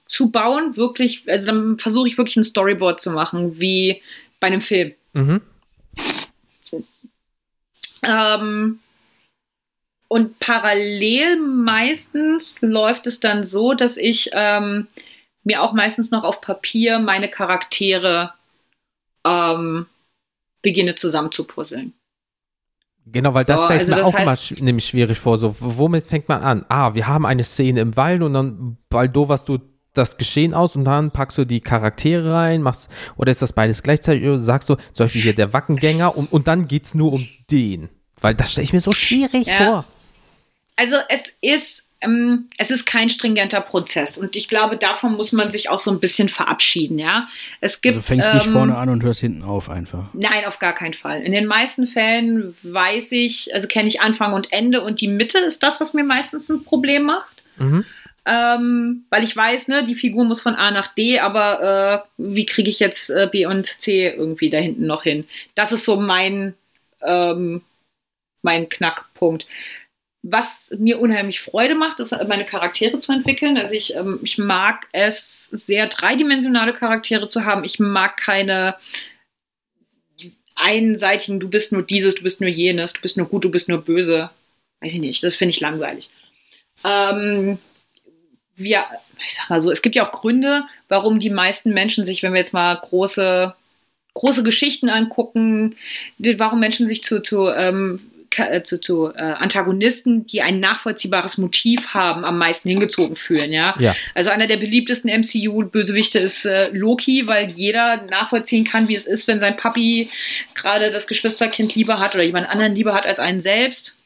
zu 0.08 0.30
bauen, 0.30 0.76
wirklich, 0.76 1.24
also 1.28 1.46
dann 1.46 1.78
versuche 1.78 2.08
ich 2.08 2.18
wirklich 2.18 2.36
ein 2.36 2.44
Storyboard 2.44 3.00
zu 3.00 3.10
machen, 3.10 3.60
wie 3.60 4.02
bei 4.40 4.48
einem 4.48 4.62
Film. 4.62 4.94
Mhm. 5.12 5.42
Ähm, 8.02 8.78
und 10.08 10.38
parallel 10.38 11.38
meistens 11.38 12.60
läuft 12.62 13.06
es 13.06 13.20
dann 13.20 13.44
so, 13.44 13.74
dass 13.74 13.96
ich 13.96 14.30
ähm, 14.32 14.86
mir 15.44 15.62
auch 15.62 15.72
meistens 15.72 16.10
noch 16.10 16.24
auf 16.24 16.40
Papier 16.40 16.98
meine 16.98 17.28
Charaktere 17.28 18.32
ähm, 19.24 19.86
beginne 20.62 20.94
zusammenzupuzzeln. 20.94 21.92
Genau, 23.06 23.34
weil 23.34 23.44
so, 23.44 23.52
das 23.52 23.64
stelle 23.64 23.82
ich 23.82 23.92
also 23.92 23.94
mir 23.94 24.06
auch 24.06 24.26
heißt, 24.30 24.52
immer 24.52 24.62
nämlich 24.62 24.86
schwierig 24.86 25.18
vor. 25.18 25.38
So, 25.38 25.54
womit 25.58 26.06
fängt 26.06 26.28
man 26.28 26.42
an? 26.42 26.64
Ah, 26.68 26.94
wir 26.94 27.06
haben 27.06 27.26
eine 27.26 27.44
Szene 27.44 27.80
im 27.80 27.96
Wald 27.96 28.22
und 28.22 28.34
dann, 28.34 28.78
weil 28.90 29.08
du, 29.08 29.28
was 29.28 29.44
du 29.44 29.58
das 29.94 30.16
Geschehen 30.16 30.54
aus 30.54 30.76
und 30.76 30.84
dann 30.84 31.10
packst 31.10 31.38
du 31.38 31.44
die 31.44 31.60
Charaktere 31.60 32.32
rein, 32.32 32.62
machst, 32.62 32.88
oder 33.16 33.30
ist 33.30 33.42
das 33.42 33.52
beides 33.52 33.82
gleichzeitig, 33.82 34.24
oder 34.24 34.38
sagst 34.38 34.68
du, 34.68 34.76
zum 34.92 35.06
Beispiel 35.06 35.22
hier 35.22 35.34
der 35.34 35.52
Wackengänger 35.52 36.16
und, 36.16 36.32
und 36.32 36.48
dann 36.48 36.68
es 36.70 36.94
nur 36.94 37.12
um 37.12 37.28
den? 37.50 37.88
Weil 38.20 38.34
das 38.34 38.52
stelle 38.52 38.64
ich 38.64 38.72
mir 38.72 38.80
so 38.80 38.92
schwierig 38.92 39.46
ja. 39.46 39.58
vor. 39.58 39.84
Also 40.76 40.96
es 41.08 41.22
ist, 41.40 41.84
ähm, 42.00 42.48
es 42.58 42.70
ist 42.70 42.86
kein 42.86 43.08
stringenter 43.10 43.60
Prozess 43.60 44.16
und 44.16 44.36
ich 44.36 44.48
glaube, 44.48 44.76
davon 44.76 45.14
muss 45.14 45.32
man 45.32 45.50
sich 45.50 45.68
auch 45.68 45.80
so 45.80 45.90
ein 45.90 45.98
bisschen 45.98 46.28
verabschieden, 46.28 46.98
ja. 46.98 47.28
Es 47.60 47.80
gibt, 47.80 47.96
also 47.96 48.06
fängst 48.06 48.30
ähm, 48.30 48.36
nicht 48.36 48.46
vorne 48.46 48.76
an 48.76 48.88
und 48.88 49.02
hörst 49.02 49.20
hinten 49.20 49.42
auf 49.42 49.68
einfach. 49.68 50.10
Nein, 50.12 50.44
auf 50.46 50.60
gar 50.60 50.74
keinen 50.74 50.94
Fall. 50.94 51.22
In 51.22 51.32
den 51.32 51.46
meisten 51.46 51.88
Fällen 51.88 52.54
weiß 52.62 53.10
ich, 53.12 53.52
also 53.54 53.66
kenne 53.66 53.88
ich 53.88 54.00
Anfang 54.00 54.32
und 54.32 54.52
Ende 54.52 54.82
und 54.82 55.00
die 55.00 55.08
Mitte 55.08 55.38
ist 55.38 55.64
das, 55.64 55.80
was 55.80 55.94
mir 55.94 56.04
meistens 56.04 56.48
ein 56.48 56.62
Problem 56.62 57.04
macht. 57.04 57.42
Mhm 57.56 57.84
ähm, 58.28 59.06
weil 59.08 59.24
ich 59.24 59.34
weiß, 59.34 59.68
ne, 59.68 59.86
die 59.86 59.94
Figur 59.94 60.26
muss 60.26 60.42
von 60.42 60.54
A 60.54 60.70
nach 60.70 60.94
D, 60.94 61.18
aber 61.18 62.04
äh, 62.18 62.22
wie 62.22 62.44
kriege 62.44 62.68
ich 62.68 62.78
jetzt 62.78 63.08
äh, 63.08 63.26
B 63.30 63.46
und 63.46 63.80
C 63.80 64.06
irgendwie 64.06 64.50
da 64.50 64.58
hinten 64.58 64.86
noch 64.86 65.04
hin? 65.04 65.26
Das 65.54 65.72
ist 65.72 65.86
so 65.86 65.96
mein, 65.96 66.54
ähm, 67.00 67.62
mein 68.42 68.68
Knackpunkt. 68.68 69.46
Was 70.22 70.70
mir 70.76 71.00
unheimlich 71.00 71.40
Freude 71.40 71.74
macht, 71.74 72.00
ist 72.00 72.14
meine 72.28 72.44
Charaktere 72.44 72.98
zu 72.98 73.12
entwickeln. 73.12 73.56
Also 73.56 73.74
ich, 73.74 73.96
ähm, 73.96 74.20
ich 74.22 74.36
mag 74.36 74.88
es, 74.92 75.48
sehr 75.50 75.86
dreidimensionale 75.86 76.74
Charaktere 76.74 77.28
zu 77.28 77.46
haben. 77.46 77.64
Ich 77.64 77.78
mag 77.78 78.18
keine 78.18 78.76
einseitigen, 80.54 81.40
du 81.40 81.48
bist 81.48 81.72
nur 81.72 81.82
dieses, 81.82 82.16
du 82.16 82.24
bist 82.24 82.42
nur 82.42 82.50
jenes, 82.50 82.92
du 82.92 83.00
bist 83.00 83.16
nur 83.16 83.28
gut, 83.28 83.44
du 83.44 83.50
bist 83.50 83.70
nur 83.70 83.80
böse. 83.80 84.28
Weiß 84.80 84.92
ich 84.92 85.00
nicht, 85.00 85.22
das 85.22 85.36
finde 85.36 85.50
ich 85.50 85.60
langweilig. 85.60 86.10
Ähm, 86.84 87.58
wir, 88.58 88.84
ich 89.24 89.34
sag 89.34 89.48
mal 89.48 89.62
so, 89.62 89.70
es 89.70 89.82
gibt 89.82 89.96
ja 89.96 90.06
auch 90.06 90.12
Gründe, 90.12 90.64
warum 90.88 91.18
die 91.18 91.30
meisten 91.30 91.72
Menschen 91.72 92.04
sich, 92.04 92.22
wenn 92.22 92.32
wir 92.32 92.40
jetzt 92.40 92.52
mal 92.52 92.74
große, 92.74 93.54
große 94.14 94.42
Geschichten 94.42 94.88
angucken, 94.88 95.76
warum 96.18 96.60
Menschen 96.60 96.88
sich 96.88 97.04
zu, 97.04 97.22
zu, 97.22 97.48
ähm, 97.50 98.00
äh, 98.36 98.62
zu, 98.62 98.80
zu 98.80 99.12
äh, 99.14 99.20
Antagonisten, 99.20 100.26
die 100.26 100.42
ein 100.42 100.60
nachvollziehbares 100.60 101.38
Motiv 101.38 101.88
haben, 101.88 102.24
am 102.24 102.38
meisten 102.38 102.68
hingezogen 102.68 103.16
fühlen, 103.16 103.52
ja. 103.52 103.74
ja. 103.78 103.96
Also 104.14 104.30
einer 104.30 104.46
der 104.46 104.58
beliebtesten 104.58 105.10
MCU-Bösewichte 105.10 106.18
ist 106.18 106.44
äh, 106.44 106.68
Loki, 106.72 107.26
weil 107.26 107.48
jeder 107.48 108.02
nachvollziehen 108.02 108.64
kann, 108.64 108.88
wie 108.88 108.96
es 108.96 109.06
ist, 109.06 109.28
wenn 109.28 109.40
sein 109.40 109.56
Papi 109.56 110.10
gerade 110.54 110.90
das 110.90 111.06
Geschwisterkind 111.06 111.74
lieber 111.74 111.98
hat 112.00 112.14
oder 112.14 112.24
jemand 112.24 112.50
anderen 112.50 112.74
lieber 112.74 112.94
hat 112.94 113.06
als 113.06 113.18
einen 113.18 113.40
selbst. 113.40 113.97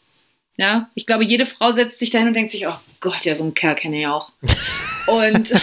Ja, 0.62 0.88
ich 0.94 1.06
glaube, 1.06 1.24
jede 1.24 1.44
Frau 1.44 1.72
setzt 1.72 1.98
sich 1.98 2.10
dahin 2.10 2.28
und 2.28 2.34
denkt 2.34 2.52
sich, 2.52 2.68
oh 2.68 2.74
Gott, 3.00 3.24
ja, 3.24 3.34
so 3.34 3.42
einen 3.42 3.52
Kerl 3.52 3.74
kenne 3.74 3.98
ich 3.98 4.06
auch. 4.06 4.30
und 5.08 5.50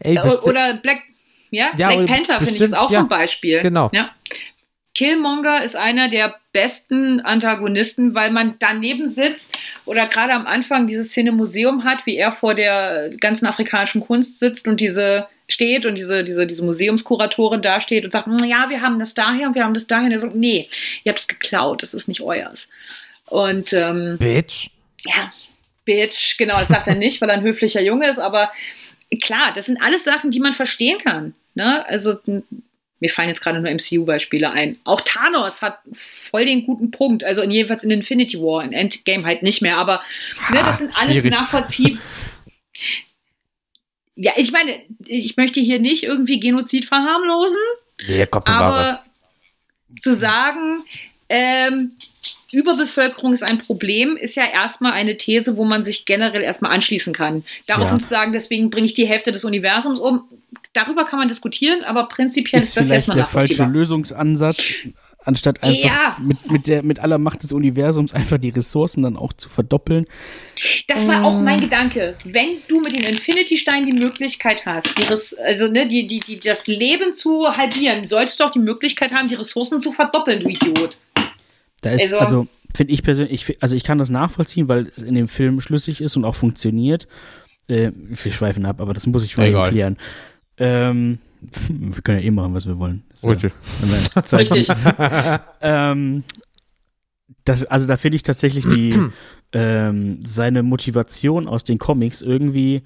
Ey, 0.00 0.18
oder 0.18 0.74
Black, 0.74 1.02
ja, 1.50 1.72
ja 1.76 1.88
Black 1.88 2.06
Panther 2.06 2.38
finde 2.38 2.54
ich 2.54 2.60
ist 2.62 2.72
auch 2.72 2.90
ja, 2.90 3.00
so 3.00 3.04
ein 3.04 3.08
Beispiel. 3.10 3.60
Genau. 3.60 3.90
Ja. 3.92 4.12
Killmonger 4.94 5.62
ist 5.62 5.76
einer 5.76 6.08
der 6.08 6.36
besten 6.52 7.20
Antagonisten, 7.20 8.14
weil 8.14 8.30
man 8.30 8.56
daneben 8.60 9.08
sitzt 9.08 9.58
oder 9.84 10.06
gerade 10.06 10.32
am 10.32 10.46
Anfang 10.46 10.86
diese 10.86 11.04
Szene 11.04 11.32
Museum 11.32 11.84
hat, 11.84 12.06
wie 12.06 12.16
er 12.16 12.32
vor 12.32 12.54
der 12.54 13.10
ganzen 13.20 13.44
afrikanischen 13.44 14.00
Kunst 14.00 14.38
sitzt 14.38 14.66
und 14.66 14.80
diese 14.80 15.26
steht 15.52 15.86
und 15.86 15.94
diese, 15.94 16.24
diese, 16.24 16.46
diese 16.46 16.64
Museumskuratorin 16.64 17.62
da 17.62 17.80
steht 17.80 18.04
und 18.04 18.10
sagt, 18.10 18.26
hm, 18.26 18.44
ja, 18.44 18.68
wir 18.68 18.80
haben 18.80 18.98
das 18.98 19.14
daher 19.14 19.48
und 19.48 19.54
wir 19.54 19.64
haben 19.64 19.74
das 19.74 19.86
daher. 19.86 20.10
Er 20.10 20.20
sagt, 20.20 20.34
nee, 20.34 20.68
ihr 21.04 21.10
habt 21.10 21.20
es 21.20 21.28
geklaut, 21.28 21.82
das 21.82 21.94
ist 21.94 22.08
nicht 22.08 22.20
euers. 22.20 22.68
Und 23.26 23.72
ähm, 23.72 24.16
Bitch. 24.18 24.70
Ja, 25.04 25.32
Bitch, 25.84 26.36
genau, 26.38 26.58
das 26.58 26.68
sagt 26.68 26.86
er 26.86 26.94
nicht, 26.94 27.20
weil 27.20 27.30
er 27.30 27.36
ein 27.36 27.42
höflicher 27.42 27.80
Junge 27.80 28.08
ist, 28.08 28.18
aber 28.18 28.50
klar, 29.22 29.52
das 29.54 29.66
sind 29.66 29.82
alles 29.82 30.04
Sachen, 30.04 30.30
die 30.30 30.40
man 30.40 30.54
verstehen 30.54 30.98
kann. 30.98 31.34
Ne? 31.54 31.84
Also 31.86 32.18
mir 33.00 33.10
fallen 33.10 33.28
jetzt 33.28 33.40
gerade 33.40 33.60
nur 33.60 33.70
MCU-Beispiele 33.70 34.50
ein. 34.50 34.78
Auch 34.84 35.00
Thanos 35.00 35.62
hat 35.62 35.78
voll 35.92 36.44
den 36.44 36.66
guten 36.66 36.90
Punkt. 36.90 37.24
Also 37.24 37.40
in, 37.40 37.50
jedenfalls 37.50 37.82
in 37.82 37.90
Infinity 37.90 38.38
War, 38.38 38.62
in 38.62 38.72
Endgame 38.72 39.24
halt 39.24 39.42
nicht 39.42 39.62
mehr. 39.62 39.78
Aber 39.78 40.02
ne, 40.50 40.60
das 40.62 40.78
sind 40.78 40.92
alles 41.00 41.24
nachvollziehbar. 41.24 42.00
ja, 44.16 44.32
ich 44.36 44.52
meine, 44.52 44.72
ich 45.06 45.36
möchte 45.36 45.60
hier 45.60 45.78
nicht 45.78 46.04
irgendwie 46.04 46.40
Genozid 46.40 46.84
verharmlosen. 46.84 47.60
Nee, 48.06 48.26
Gott 48.26 48.46
aber 48.46 49.02
zu 50.00 50.14
sagen, 50.14 50.84
ähm, 51.28 51.92
Überbevölkerung 52.52 53.32
ist 53.32 53.42
ein 53.42 53.58
Problem, 53.58 54.16
ist 54.16 54.34
ja 54.34 54.44
erstmal 54.44 54.92
eine 54.92 55.16
These, 55.16 55.56
wo 55.56 55.64
man 55.64 55.84
sich 55.84 56.04
generell 56.04 56.42
erstmal 56.42 56.72
anschließen 56.72 57.12
kann. 57.12 57.44
Darauf 57.66 57.90
ja. 57.90 57.98
zu 57.98 58.08
sagen, 58.08 58.32
deswegen 58.32 58.70
bringe 58.70 58.86
ich 58.86 58.94
die 58.94 59.06
Hälfte 59.06 59.30
des 59.30 59.44
Universums 59.44 60.00
um, 60.00 60.24
darüber 60.72 61.04
kann 61.04 61.18
man 61.18 61.28
diskutieren, 61.28 61.84
aber 61.84 62.08
prinzipiell 62.08 62.60
ist, 62.60 62.68
ist 62.68 62.76
das 62.76 62.86
vielleicht 62.86 63.14
der 63.14 63.26
falsche 63.26 63.64
Lösungsansatz, 63.64 64.72
anstatt 65.24 65.62
einfach 65.62 65.84
ja. 65.84 66.16
mit, 66.18 66.50
mit, 66.50 66.66
der, 66.66 66.82
mit 66.82 66.98
aller 66.98 67.18
Macht 67.18 67.42
des 67.42 67.52
Universums 67.52 68.12
einfach 68.14 68.38
die 68.38 68.50
Ressourcen 68.50 69.02
dann 69.02 69.16
auch 69.16 69.32
zu 69.32 69.48
verdoppeln. 69.48 70.06
Das 70.88 71.06
war 71.06 71.22
äh. 71.22 71.24
auch 71.24 71.38
mein 71.38 71.60
Gedanke. 71.60 72.16
Wenn 72.24 72.56
du 72.68 72.80
mit 72.80 72.94
dem 72.94 73.04
Infinity-Stein 73.04 73.86
die 73.86 73.92
Möglichkeit 73.92 74.64
hast, 74.66 74.96
die 74.98 75.06
also 75.06 75.68
ne, 75.68 75.86
die, 75.86 76.06
die, 76.06 76.20
die, 76.20 76.40
das 76.40 76.66
Leben 76.66 77.14
zu 77.14 77.56
halbieren, 77.56 78.06
solltest 78.06 78.40
du 78.40 78.44
auch 78.44 78.52
die 78.52 78.60
Möglichkeit 78.60 79.12
haben, 79.12 79.28
die 79.28 79.34
Ressourcen 79.34 79.80
zu 79.80 79.92
verdoppeln, 79.92 80.40
du 80.40 80.48
Idiot. 80.48 80.98
Da 81.82 81.90
ist, 81.90 82.12
also, 82.12 82.18
also 82.18 82.46
finde 82.74 82.92
ich 82.92 83.02
persönlich, 83.02 83.48
ich, 83.48 83.62
also 83.62 83.76
ich 83.76 83.84
kann 83.84 83.98
das 83.98 84.10
nachvollziehen, 84.10 84.68
weil 84.68 84.86
es 84.86 84.98
in 84.98 85.14
dem 85.14 85.28
Film 85.28 85.60
schlüssig 85.60 86.00
ist 86.00 86.16
und 86.16 86.24
auch 86.24 86.34
funktioniert. 86.34 87.08
Äh, 87.68 87.92
wir 87.94 88.32
schweifen 88.32 88.66
ab, 88.66 88.80
aber 88.80 88.94
das 88.94 89.06
muss 89.06 89.24
ich 89.24 89.34
vorher 89.34 89.56
erklären. 89.56 89.96
Ähm, 90.58 91.18
wir 91.68 92.02
können 92.02 92.18
ja 92.18 92.24
eh 92.24 92.30
machen, 92.30 92.54
was 92.54 92.66
wir 92.66 92.78
wollen. 92.78 93.04
Richtig. 93.22 93.52
Ja, 94.14 94.22
Richtig. 94.38 94.68
ähm, 95.60 96.24
das, 97.44 97.64
also 97.64 97.86
da 97.86 97.96
finde 97.96 98.16
ich 98.16 98.22
tatsächlich 98.22 98.66
die 98.66 98.98
ähm, 99.52 100.20
seine 100.20 100.62
Motivation 100.62 101.48
aus 101.48 101.64
den 101.64 101.78
Comics 101.78 102.22
irgendwie, 102.22 102.82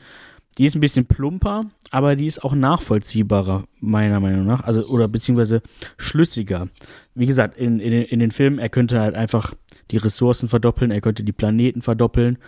die 0.59 0.67
ist 0.67 0.77
ein 0.77 0.81
bisschen 0.81 1.07
plumper, 1.07 1.67
aber 1.90 2.14
die 2.14 2.27
ist 2.27 2.45
auch 2.45 2.55
nachvollziehbarer, 2.55 3.64
meiner 3.81 4.21
Meinung 4.21 4.47
nach. 4.47 4.62
Also, 4.62 4.87
oder 4.87 5.09
beziehungsweise 5.09 5.62
schlüssiger. 5.97 6.69
Wie 7.14 7.27
gesagt, 7.27 7.59
in, 7.59 7.81
in, 7.81 7.93
in 7.93 8.21
den 8.21 8.31
Filmen, 8.31 8.59
er 8.59 8.69
könnte 8.69 9.01
halt 9.01 9.17
einfach 9.17 9.55
die 9.90 9.97
Ressourcen 9.97 10.49
verdoppeln, 10.49 10.93
er 10.93 11.01
könnte 11.01 11.25
die 11.25 11.33
Planeten 11.33 11.83
verdoppeln, 11.83 12.38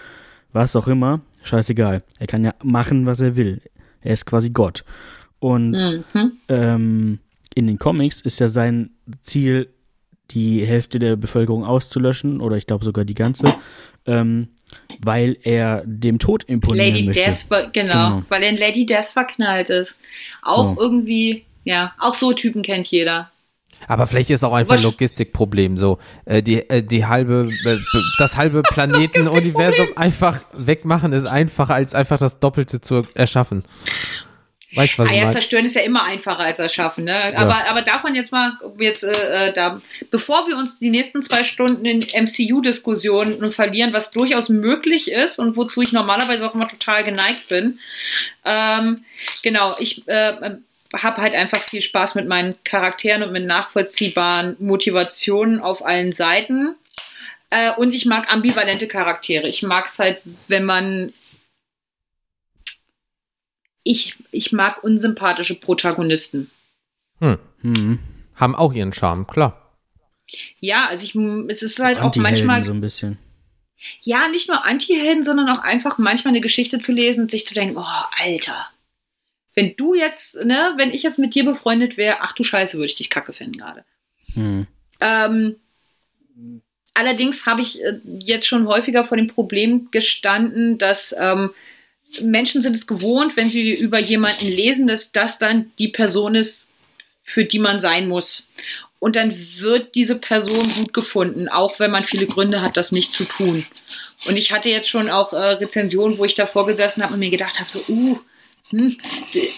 was 0.53 0.77
auch 0.77 0.87
immer. 0.87 1.21
Scheißegal. 1.42 2.03
Er 2.19 2.27
kann 2.27 2.45
ja 2.45 2.55
machen, 2.62 3.07
was 3.07 3.21
er 3.21 3.37
will. 3.37 3.61
Er 4.01 4.12
ist 4.12 4.27
quasi 4.27 4.51
Gott. 4.51 4.85
Und 5.46 6.04
mhm. 6.12 6.32
ähm, 6.48 7.18
in 7.54 7.68
den 7.68 7.78
Comics 7.78 8.20
ist 8.20 8.40
ja 8.40 8.48
sein 8.48 8.90
Ziel, 9.22 9.68
die 10.32 10.66
Hälfte 10.66 10.98
der 10.98 11.14
Bevölkerung 11.14 11.64
auszulöschen, 11.64 12.40
oder 12.40 12.56
ich 12.56 12.66
glaube 12.66 12.85
sogar 12.85 13.04
die 13.04 13.14
ganze, 13.14 13.54
ähm, 14.06 14.48
weil 14.98 15.37
er 15.44 15.85
dem 15.87 16.18
Tod 16.18 16.42
imponieren 16.42 16.94
Lady 16.94 17.06
möchte. 17.06 17.22
Death, 17.22 17.72
genau, 17.72 17.92
genau, 17.92 18.22
weil 18.28 18.42
er 18.42 18.48
in 18.48 18.56
Lady 18.56 18.87
Death 18.87 19.06
verknallt 19.06 19.70
ist. 19.70 19.94
Auch 20.42 20.74
so. 20.74 20.80
irgendwie, 20.80 21.44
ja, 21.62 21.94
auch 22.00 22.16
so 22.16 22.32
Typen 22.32 22.62
kennt 22.62 22.88
jeder. 22.88 23.30
Aber 23.87 24.09
vielleicht 24.09 24.30
ist 24.30 24.42
auch 24.42 24.52
einfach 24.52 24.78
ein 24.78 24.82
Logistikproblem 24.82 25.78
so. 25.78 25.98
Äh, 26.24 26.42
die, 26.42 26.68
äh, 26.68 26.82
die 26.82 27.06
halbe, 27.06 27.52
äh, 27.64 27.78
das 28.18 28.37
halbe 28.37 28.62
Planetenuniversum 28.68 29.90
einfach 29.94 30.44
wegmachen 30.54 31.12
ist 31.12 31.26
einfacher 31.26 31.74
als 31.74 31.94
einfach 31.94 32.18
das 32.18 32.40
Doppelte 32.40 32.80
zu 32.80 33.06
erschaffen. 33.14 33.62
Weißt, 34.77 34.99
was 34.99 35.11
ah, 35.11 35.15
ja, 35.15 35.31
zerstören 35.31 35.65
ist 35.65 35.75
ja 35.75 35.83
immer 35.83 36.05
einfacher 36.05 36.41
als 36.41 36.59
erschaffen, 36.59 37.05
ne? 37.05 37.33
Ja. 37.33 37.39
Aber, 37.39 37.67
aber 37.67 37.81
davon 37.81 38.15
jetzt 38.15 38.31
mal, 38.31 38.53
jetzt, 38.79 39.05
äh, 39.05 39.49
äh, 39.49 39.53
da, 39.53 39.81
bevor 40.11 40.47
wir 40.47 40.57
uns 40.57 40.79
die 40.79 40.91
nächsten 40.91 41.23
zwei 41.23 41.45
Stunden 41.45 41.87
in 41.87 42.01
MCU-Diskussionen 42.01 43.53
verlieren, 43.53 43.95
was 43.95 44.11
durchaus 44.11 44.51
möglich 44.51 45.11
ist 45.11 45.39
und 45.39 45.57
wozu 45.57 45.81
ich 45.81 45.93
normalerweise 45.93 46.47
auch 46.47 46.55
immer 46.55 46.69
total 46.69 47.05
geneigt 47.05 47.49
bin, 47.49 47.79
ähm, 48.45 49.05
genau, 49.43 49.75
ich 49.79 50.07
äh, 50.09 50.57
habe 50.93 51.23
halt 51.23 51.35
einfach 51.35 51.62
viel 51.62 51.81
Spaß 51.81 52.15
mit 52.15 52.29
meinen 52.29 52.55
Charakteren 52.65 53.23
und 53.23 53.33
mit 53.33 53.47
nachvollziehbaren 53.47 54.57
Motivationen 54.59 55.61
auf 55.61 55.85
allen 55.85 56.12
Seiten. 56.12 56.75
Äh, 57.51 57.73
und 57.73 57.95
ich 57.95 58.07
mag 58.07 58.31
ambivalente 58.31 58.89
Charaktere. 58.89 59.49
Ich 59.49 59.62
mag 59.62 59.87
es 59.87 59.99
halt, 59.99 60.21
wenn 60.49 60.65
man 60.65 61.12
ich, 63.87 64.16
ich 64.33 64.53
mag 64.53 64.83
unsympathische 64.83 65.55
Protagonisten. 65.55 66.51
Hm. 67.20 67.38
Hm. 67.61 67.99
Haben 68.35 68.57
auch 68.57 68.72
ihren 68.72 68.92
Charme, 68.92 69.27
klar. 69.27 69.79
Ja, 70.59 70.88
also 70.88 71.05
ich, 71.05 71.14
es 71.49 71.62
ist 71.62 71.79
halt 71.79 72.01
auch 72.01 72.14
manchmal. 72.16 72.64
so 72.64 72.72
ein 72.72 72.81
bisschen. 72.81 73.16
Ja, 74.03 74.27
nicht 74.29 74.49
nur 74.49 74.64
Anti-Helden, 74.64 75.22
sondern 75.22 75.49
auch 75.49 75.61
einfach 75.61 75.99
manchmal 75.99 76.33
eine 76.33 76.40
Geschichte 76.40 76.81
zu 76.81 76.92
lesen 76.92 77.22
und 77.22 77.31
sich 77.31 77.46
zu 77.46 77.55
denken, 77.55 77.77
oh, 77.79 78.05
Alter. 78.25 78.68
Wenn 79.55 79.77
du 79.77 79.94
jetzt, 79.94 80.35
ne, 80.44 80.75
wenn 80.77 80.90
ich 80.90 81.05
jetzt 81.05 81.18
mit 81.18 81.35
dir 81.35 81.44
befreundet 81.44 81.96
wäre, 81.96 82.18
ach 82.22 82.33
du 82.33 82.42
Scheiße, 82.42 82.77
würde 82.79 82.88
ich 82.88 82.96
dich 82.96 83.09
kacke 83.09 83.33
finden 83.33 83.57
gerade. 83.57 83.85
Hm. 84.35 84.66
Ähm, 85.01 85.57
allerdings 86.92 87.46
habe 87.46 87.61
ich 87.61 87.81
äh, 87.81 88.01
jetzt 88.05 88.49
schon 88.49 88.66
häufiger 88.66 89.05
vor 89.05 89.16
dem 89.16 89.29
Problem 89.29 89.92
gestanden, 89.92 90.77
dass 90.77 91.14
ähm, 91.16 91.51
Menschen 92.23 92.62
sind 92.62 92.75
es 92.75 92.87
gewohnt, 92.87 93.37
wenn 93.37 93.49
sie 93.49 93.75
über 93.75 93.99
jemanden 93.99 94.47
lesen, 94.47 94.87
dass 94.87 95.12
das 95.12 95.38
dann 95.38 95.73
die 95.79 95.88
Person 95.88 96.35
ist, 96.35 96.69
für 97.23 97.45
die 97.45 97.59
man 97.59 97.81
sein 97.81 98.09
muss. 98.09 98.49
Und 98.99 99.16
dann 99.16 99.37
wird 99.59 99.95
diese 99.95 100.16
Person 100.16 100.73
gut 100.75 100.95
gefunden, 100.95 101.49
auch 101.49 101.79
wenn 101.79 101.90
man 101.90 102.05
viele 102.05 102.27
Gründe 102.27 102.62
hat, 102.62 102.77
das 102.77 102.92
nicht 102.92 103.12
zu 103.12 103.25
tun. 103.25 103.64
Und 104.27 104.37
ich 104.37 104.53
hatte 104.53 104.71
jetzt 104.71 104.88
schon 104.88 105.11
auch 105.11 105.33
äh, 105.33 105.37
Rezensionen, 105.37 106.19
wo 106.19 106.25
ich 106.25 106.35
davor 106.35 106.66
gesessen 106.66 107.03
habe 107.03 107.14
und 107.14 107.21
mir 107.21 107.31
gedacht 107.31 107.61
habe, 107.61 107.69
so, 107.71 107.81
uh, 107.88 108.19
hm, 108.71 108.97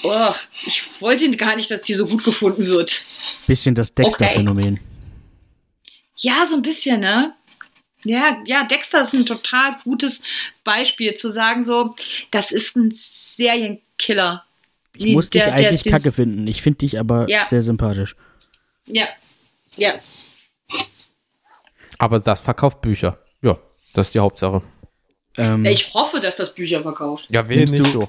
oh, 0.02 0.34
ich 0.66 0.82
wollte 1.00 1.30
gar 1.36 1.56
nicht, 1.56 1.70
dass 1.70 1.82
die 1.82 1.94
so 1.94 2.06
gut 2.06 2.24
gefunden 2.24 2.66
wird. 2.66 3.00
Bisschen 3.46 3.74
das 3.74 3.94
Dexter-Phänomen. 3.94 4.74
Okay. 4.74 4.82
Ja, 6.16 6.46
so 6.50 6.56
ein 6.56 6.62
bisschen, 6.62 7.00
ne? 7.00 7.32
Ja, 8.04 8.38
ja, 8.44 8.64
Dexter 8.64 9.02
ist 9.02 9.12
ein 9.12 9.26
total 9.26 9.76
gutes 9.84 10.22
Beispiel 10.64 11.14
zu 11.14 11.30
sagen, 11.30 11.64
so, 11.64 11.96
das 12.30 12.52
ist 12.52 12.76
ein 12.76 12.94
Serienkiller. 12.94 14.44
Ich 14.96 15.12
muss 15.12 15.30
dich 15.30 15.44
eigentlich 15.44 15.82
der, 15.82 15.92
kacke 15.92 16.12
finden. 16.12 16.46
Ich 16.46 16.62
finde 16.62 16.78
dich 16.78 16.98
aber 16.98 17.28
ja. 17.28 17.44
sehr 17.46 17.62
sympathisch. 17.62 18.16
Ja, 18.86 19.08
ja. 19.76 19.94
Aber 21.98 22.20
das 22.20 22.40
verkauft 22.40 22.80
Bücher. 22.80 23.18
Ja, 23.42 23.58
das 23.94 24.08
ist 24.08 24.14
die 24.14 24.20
Hauptsache. 24.20 24.62
Ähm, 25.36 25.64
ich 25.64 25.92
hoffe, 25.94 26.20
dass 26.20 26.36
das 26.36 26.54
Bücher 26.54 26.82
verkauft. 26.82 27.26
Ja, 27.28 27.48
wen 27.48 27.60
nicht 27.60 27.94
du? 27.94 28.08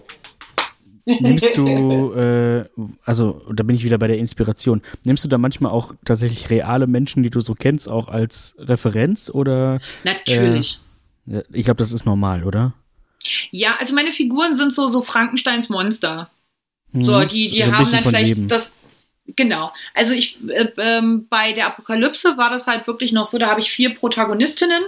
Nimmst 1.20 1.58
du, 1.58 2.14
äh, 2.14 2.66
also 3.04 3.42
da 3.54 3.64
bin 3.64 3.76
ich 3.76 3.84
wieder 3.84 3.98
bei 3.98 4.08
der 4.08 4.18
Inspiration, 4.18 4.82
nimmst 5.04 5.24
du 5.24 5.30
da 5.30 5.38
manchmal 5.38 5.72
auch 5.72 5.94
tatsächlich 6.06 6.50
reale 6.50 6.88
Menschen, 6.88 7.24
die 7.24 7.30
du 7.30 7.40
so 7.42 7.56
kennst, 7.56 7.90
auch 7.90 8.08
als 8.08 8.56
Referenz 8.60 9.30
oder? 9.30 9.80
Natürlich. 10.04 10.80
Äh, 11.30 11.44
ich 11.52 11.66
glaube, 11.66 11.78
das 11.78 11.92
ist 11.92 12.06
normal, 12.06 12.44
oder? 12.44 12.74
Ja, 13.52 13.76
also 13.80 13.94
meine 13.94 14.12
Figuren 14.12 14.56
sind 14.56 14.74
so, 14.74 14.88
so 14.88 15.02
Frankensteins 15.02 15.70
Monster. 15.70 16.30
Mhm. 16.92 17.06
So, 17.06 17.20
die, 17.26 17.50
die 17.50 17.64
so 17.64 17.72
haben 17.72 17.92
dann 17.92 18.04
vielleicht 18.04 18.28
jedem. 18.28 18.48
das, 18.48 18.74
Genau. 19.36 19.72
Also 19.94 20.14
ich 20.14 20.38
äh, 20.50 20.70
ähm, 20.78 21.28
bei 21.30 21.54
der 21.54 21.68
Apokalypse 21.68 22.38
war 22.38 22.50
das 22.50 22.66
halt 22.66 22.88
wirklich 22.88 23.12
noch 23.12 23.26
so, 23.26 23.38
da 23.38 23.48
habe 23.48 23.60
ich 23.60 23.72
vier 23.72 23.94
Protagonistinnen 23.94 24.84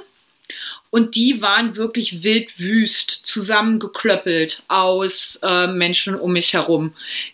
und 0.91 1.15
die 1.15 1.41
waren 1.41 1.77
wirklich 1.77 2.23
wildwüst 2.23 3.09
zusammengeklöppelt 3.09 4.61
aus 4.67 5.39
äh, 5.41 5.67
Menschen 5.67 6.15
um 6.15 6.33
mich 6.33 6.53
herum. 6.53 6.93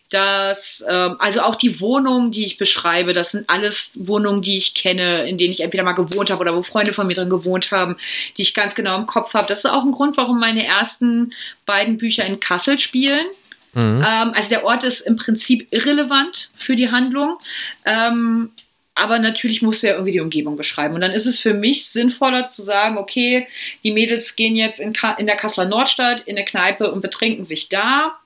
Das, 0.09 0.85
äh, 0.87 1.09
also 1.17 1.41
auch 1.41 1.55
die 1.55 1.81
Wohnungen, 1.81 2.31
die 2.31 2.45
ich 2.45 2.59
beschreibe, 2.59 3.13
das 3.13 3.31
sind 3.31 3.49
alles 3.49 3.91
Wohnungen, 3.95 4.43
die 4.43 4.57
ich 4.57 4.75
kenne, 4.75 5.27
in 5.27 5.39
denen 5.39 5.51
ich 5.51 5.61
entweder 5.61 5.83
mal 5.83 5.93
gewohnt 5.93 6.29
habe 6.29 6.41
oder 6.41 6.55
wo 6.55 6.61
Freunde 6.61 6.93
von 6.93 7.07
mir 7.07 7.15
drin 7.15 7.31
gewohnt 7.31 7.71
haben, 7.71 7.97
die 8.37 8.43
ich 8.43 8.53
ganz 8.53 8.75
genau 8.75 8.95
im 8.95 9.07
Kopf 9.07 9.33
habe. 9.33 9.47
Das 9.47 9.59
ist 9.59 9.65
auch 9.65 9.83
ein 9.83 9.91
Grund, 9.91 10.17
warum 10.17 10.39
meine 10.39 10.65
ersten 10.65 11.33
beiden 11.65 11.97
Bücher 11.97 12.25
in 12.25 12.39
Kassel 12.39 12.77
spielen. 12.77 13.25
Mhm. 13.73 14.05
Ähm, 14.07 14.33
also 14.35 14.49
der 14.49 14.65
Ort 14.65 14.83
ist 14.83 15.01
im 15.01 15.15
Prinzip 15.15 15.67
irrelevant 15.71 16.51
für 16.55 16.75
die 16.75 16.91
Handlung. 16.91 17.39
Ähm, 17.85 18.51
aber 18.97 19.19
natürlich 19.19 19.61
musst 19.61 19.83
du 19.83 19.87
ja 19.87 19.93
irgendwie 19.93 20.13
die 20.13 20.19
Umgebung 20.19 20.57
beschreiben. 20.57 20.95
Und 20.95 21.01
dann 21.01 21.11
ist 21.11 21.27
es 21.27 21.39
für 21.39 21.53
mich 21.53 21.87
sinnvoller 21.87 22.47
zu 22.47 22.61
sagen, 22.61 22.97
okay, 22.97 23.47
die 23.83 23.91
Mädels 23.91 24.35
gehen 24.35 24.55
jetzt 24.55 24.79
in, 24.79 24.93
Ka 24.93 25.13
in 25.13 25.27
der 25.27 25.35
Kasseler 25.35 25.67
Nordstadt 25.67 26.21
in 26.21 26.35
eine 26.35 26.45
Kneipe 26.45 26.91
und 26.91 27.01
betrinken 27.01 27.45
sich 27.45 27.69
da, 27.69 28.17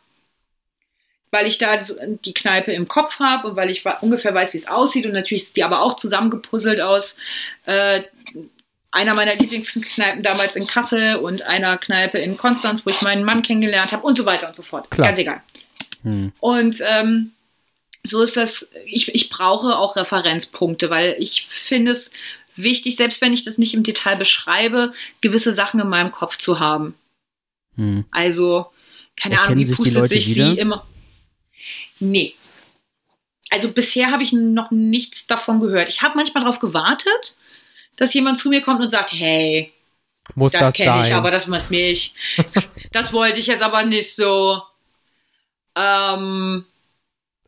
weil 1.30 1.46
ich 1.46 1.58
da 1.58 1.82
die 2.26 2.34
Kneipe 2.34 2.72
im 2.72 2.88
Kopf 2.88 3.20
habe 3.20 3.50
und 3.50 3.56
weil 3.56 3.70
ich 3.70 3.84
ungefähr 4.02 4.34
weiß, 4.34 4.54
wie 4.54 4.58
es 4.58 4.68
aussieht. 4.68 5.06
Und 5.06 5.14
natürlich 5.14 5.44
ist 5.44 5.58
die 5.58 5.64
aber 5.64 5.82
auch 5.82 5.98
zusammengepuzzelt 5.98 6.80
aus 6.80 7.18
äh, 7.66 8.02
einer 8.92 9.14
meiner 9.14 9.36
Lieblingskneipen 9.36 10.22
damals 10.22 10.56
in 10.56 10.68
Kassel 10.68 11.18
und 11.18 11.42
einer 11.42 11.78
Kneipe 11.78 12.18
in 12.18 12.38
Konstanz, 12.38 12.86
wo 12.86 12.90
ich 12.90 13.02
meinen 13.02 13.24
Mann 13.24 13.42
kennengelernt 13.42 13.92
habe 13.92 14.04
und 14.06 14.16
so 14.16 14.26
weiter 14.26 14.48
und 14.48 14.56
so 14.56 14.64
fort. 14.64 14.90
Klar. 14.90 15.08
Ganz 15.08 15.20
egal. 15.20 15.42
Hm. 16.04 16.32
Und 16.40 16.78
ähm, 16.86 17.32
so 18.04 18.22
ist 18.22 18.38
das, 18.38 18.68
ich, 18.86 19.14
ich 19.14 19.30
brauche 19.30 19.78
auch 19.78 19.96
Referenzpunkte, 19.96 20.90
weil 20.90 21.16
ich 21.20 21.48
finde 21.48 21.92
es 21.92 22.12
wichtig, 22.56 22.96
selbst 22.96 23.22
wenn 23.22 23.34
ich 23.34 23.44
das 23.44 23.58
nicht 23.58 23.74
im 23.74 23.84
Detail 23.84 24.16
beschreibe, 24.16 24.94
gewisse 25.22 25.54
Sachen 25.54 25.80
in 25.80 25.90
meinem 25.90 26.12
Kopf 26.12 26.38
zu 26.38 26.60
haben. 26.60 26.96
Hm. 27.76 28.06
Also, 28.12 28.72
keine 29.16 29.36
Erkennen 29.36 29.54
Ahnung, 29.54 29.60
wie 29.60 29.66
sich 29.66 29.78
pustet 29.78 30.10
sich 30.10 30.36
wieder? 30.36 30.52
sie 30.52 30.58
immer. 30.58 30.86
Nee. 32.00 32.36
Also 33.50 33.72
bisher 33.72 34.12
habe 34.12 34.24
ich 34.24 34.32
noch 34.32 34.72
nichts 34.72 35.28
davon 35.28 35.60
gehört. 35.60 35.90
Ich 35.90 36.02
habe 36.02 36.16
manchmal 36.16 36.44
darauf 36.44 36.60
gewartet, 36.60 37.36
dass 37.98 38.14
jemand 38.14 38.40
zu 38.40 38.50
mir 38.50 38.62
kommt 38.62 38.82
und 38.82 38.90
sagt, 38.90 39.12
hey, 39.12 39.74
Muss 40.36 40.54
das 40.54 40.62
das, 40.62 40.74
kenne 40.74 41.06
ich, 41.06 41.14
aber 41.14 41.32
das 41.32 41.48
muss 41.48 41.70
mich. 41.70 42.16
das 42.92 43.12
wollte 43.12 43.40
ich 43.40 43.48
jetzt 43.48 43.62
aber 43.62 43.84
nicht 43.84 44.16
so. 44.16 44.62
Ähm, 45.76 46.66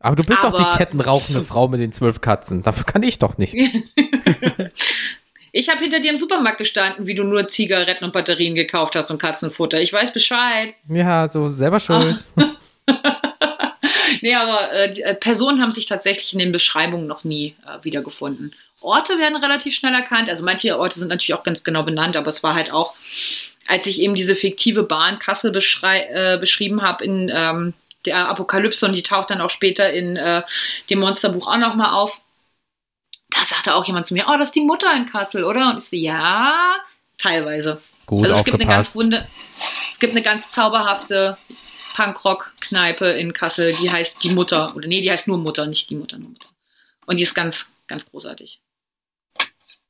Aber 0.04 0.16
du 0.16 0.22
bist 0.22 0.42
doch 0.42 0.52
Aber- 0.52 0.70
die 0.72 0.76
kettenrauchende 0.76 1.42
Frau 1.46 1.66
mit 1.66 1.80
den 1.80 1.90
zwölf 1.90 2.20
Katzen. 2.20 2.62
Dafür 2.62 2.84
kann 2.84 3.02
ich 3.02 3.18
doch 3.18 3.38
nicht. 3.38 3.54
ich 5.52 5.68
habe 5.70 5.80
hinter 5.80 6.00
dir 6.00 6.10
im 6.10 6.18
Supermarkt 6.18 6.58
gestanden, 6.58 7.06
wie 7.06 7.14
du 7.14 7.24
nur 7.24 7.48
Zigaretten 7.48 8.04
und 8.04 8.12
Batterien 8.12 8.54
gekauft 8.54 8.96
hast 8.96 9.10
und 9.10 9.16
Katzenfutter. 9.18 9.80
Ich 9.80 9.94
weiß 9.94 10.12
Bescheid. 10.12 10.74
Ja, 10.88 11.30
so 11.30 11.48
selber 11.48 11.80
schuld. 11.80 12.22
Nee, 14.20 14.34
aber 14.36 14.72
äh, 14.72 15.00
äh, 15.00 15.14
Personen 15.14 15.60
haben 15.60 15.72
sich 15.72 15.84
tatsächlich 15.84 16.32
in 16.32 16.38
den 16.38 16.52
Beschreibungen 16.52 17.06
noch 17.06 17.24
nie 17.24 17.54
äh, 17.66 17.84
wiedergefunden. 17.84 18.54
Orte 18.80 19.18
werden 19.18 19.36
relativ 19.36 19.74
schnell 19.74 19.92
erkannt. 19.92 20.30
Also 20.30 20.42
manche 20.42 20.78
Orte 20.78 20.98
sind 20.98 21.08
natürlich 21.08 21.34
auch 21.34 21.42
ganz 21.42 21.62
genau 21.62 21.82
benannt, 21.82 22.16
aber 22.16 22.28
es 22.28 22.42
war 22.42 22.54
halt 22.54 22.72
auch, 22.72 22.94
als 23.66 23.86
ich 23.86 24.00
eben 24.00 24.14
diese 24.14 24.34
fiktive 24.34 24.82
Bahn 24.82 25.18
Kassel 25.18 25.50
beschrei 25.50 26.06
äh, 26.10 26.38
beschrieben 26.38 26.80
habe 26.80 27.04
in 27.04 27.30
ähm, 27.34 27.74
der 28.06 28.28
Apokalypse 28.28 28.86
und 28.86 28.92
die 28.92 29.02
taucht 29.02 29.30
dann 29.30 29.40
auch 29.40 29.50
später 29.50 29.92
in 29.92 30.16
äh, 30.16 30.42
dem 30.90 31.00
Monsterbuch 31.00 31.46
auch 31.46 31.56
nochmal 31.56 31.90
auf. 31.90 32.20
Da 33.30 33.44
sagte 33.44 33.74
auch 33.74 33.84
jemand 33.86 34.06
zu 34.06 34.14
mir, 34.14 34.26
oh, 34.28 34.36
das 34.38 34.48
ist 34.48 34.54
die 34.54 34.60
Mutter 34.60 34.94
in 34.94 35.06
Kassel, 35.06 35.44
oder? 35.44 35.70
Und 35.70 35.78
ich 35.78 35.84
so, 35.84 35.96
ja, 35.96 36.76
teilweise. 37.18 37.80
Gut 38.06 38.24
also 38.24 38.36
es 38.36 38.44
gibt 38.44 38.60
eine 38.60 38.70
ganz 38.70 38.94
wunde, 38.94 39.26
es 39.92 39.98
gibt 39.98 40.12
eine 40.12 40.22
ganz 40.22 40.50
zauberhafte 40.50 41.38
Punkrock-Kneipe 41.94 43.06
in 43.06 43.32
Kassel, 43.32 43.72
die 43.74 43.90
heißt 43.90 44.22
die 44.22 44.30
Mutter. 44.30 44.74
Oder 44.76 44.88
nee, 44.88 45.00
die 45.00 45.10
heißt 45.10 45.26
nur 45.26 45.38
Mutter, 45.38 45.66
nicht 45.66 45.88
die 45.90 45.94
Mutter, 45.94 46.18
nur 46.18 46.30
Mutter. 46.30 46.48
Und 47.06 47.16
die 47.16 47.22
ist 47.22 47.34
ganz, 47.34 47.66
ganz 47.86 48.04
großartig. 48.10 48.60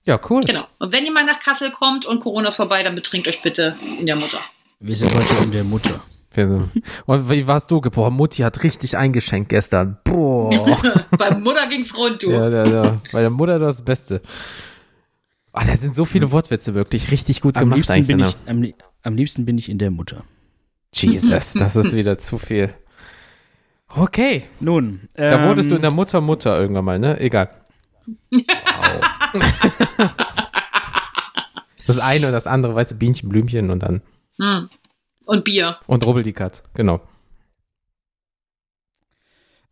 Ja, 0.05 0.21
cool. 0.29 0.43
Genau. 0.43 0.67
Und 0.79 0.93
wenn 0.93 1.07
ihr 1.07 1.13
mal 1.13 1.25
nach 1.25 1.41
Kassel 1.41 1.71
kommt 1.71 2.05
und 2.05 2.21
Corona 2.21 2.49
ist 2.49 2.57
vorbei, 2.57 2.83
dann 2.83 2.95
betrinkt 2.95 3.27
euch 3.27 3.41
bitte 3.41 3.77
in 3.99 4.07
der 4.07 4.17
Mutter. 4.17 4.41
Wir 4.81 4.97
sind 4.97 5.15
heute 5.15 5.43
in 5.43 5.51
der 5.51 5.65
Mutter. 5.65 6.03
Und 6.37 7.31
wie 7.31 7.47
warst 7.47 7.71
du? 7.71 7.81
Boah, 7.81 8.11
Mutti 8.11 8.43
hat 8.43 8.63
richtig 8.63 8.97
eingeschenkt 8.97 9.49
gestern. 9.51 9.99
Boah. 10.05 10.77
Bei 11.19 11.35
Mutter 11.37 11.67
ging's 11.69 11.97
rund, 11.97 12.23
du. 12.23 12.31
ja, 12.31 12.49
ja, 12.49 12.67
ja. 12.67 13.01
Bei 13.13 13.21
der 13.21 13.31
Mutter 13.31 13.59
das 13.59 13.85
Beste. 13.85 14.21
Ah, 15.53 15.65
da 15.65 15.77
sind 15.77 15.95
so 15.95 16.05
viele 16.05 16.33
Wortwitze 16.33 16.75
wirklich 16.75 17.11
richtig 17.13 17.41
gut 17.41 17.57
Am 17.57 17.65
gemacht 17.65 17.77
liebsten, 17.77 17.93
eigentlich. 17.93 18.37
bin 18.47 18.65
ich, 18.65 18.75
am, 18.75 18.75
am 19.03 19.17
liebsten 19.17 19.45
bin 19.45 19.57
ich 19.57 19.69
in 19.69 19.79
der 19.79 19.91
Mutter. 19.91 20.25
Jesus, 20.93 21.53
das 21.55 21.77
ist 21.77 21.95
wieder 21.95 22.19
zu 22.19 22.39
viel. 22.39 22.75
Okay, 23.89 24.45
Nun, 24.59 25.09
da 25.15 25.41
ähm, 25.41 25.49
wurdest 25.49 25.71
du 25.71 25.77
in 25.77 25.83
der 25.83 25.93
Mutter 25.93 26.21
Mutter 26.21 26.59
irgendwann 26.59 26.85
mal, 26.85 26.99
ne? 26.99 27.21
Egal. 27.21 27.51
Das 31.87 31.99
eine 31.99 32.27
und 32.27 32.33
das 32.33 32.47
andere, 32.47 32.75
weißt 32.75 32.93
du, 32.93 32.95
Bienchen, 32.97 33.29
Blümchen 33.29 33.71
und 33.71 33.83
dann 33.83 34.03
Hm. 34.39 34.69
Und 35.25 35.45
Bier. 35.45 35.79
und 35.87 36.07
Rubbel 36.07 36.23
die 36.23 36.33
Katz, 36.33 36.63
genau. 36.75 37.01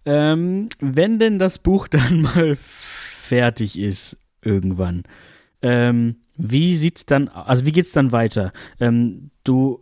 Ähm, 0.04 0.68
wenn 0.80 1.18
denn 1.18 1.38
das 1.38 1.58
Buch 1.58 1.88
dann 1.88 2.22
mal 2.22 2.56
fertig 2.56 3.78
ist, 3.78 4.18
irgendwann, 4.42 5.04
ähm, 5.62 6.16
wie 6.36 6.74
sieht's 6.76 7.06
dann, 7.06 7.28
also 7.28 7.64
wie 7.66 7.72
geht's 7.72 7.92
dann 7.92 8.10
weiter? 8.10 8.52
Ähm, 8.80 9.30
du, 9.44 9.80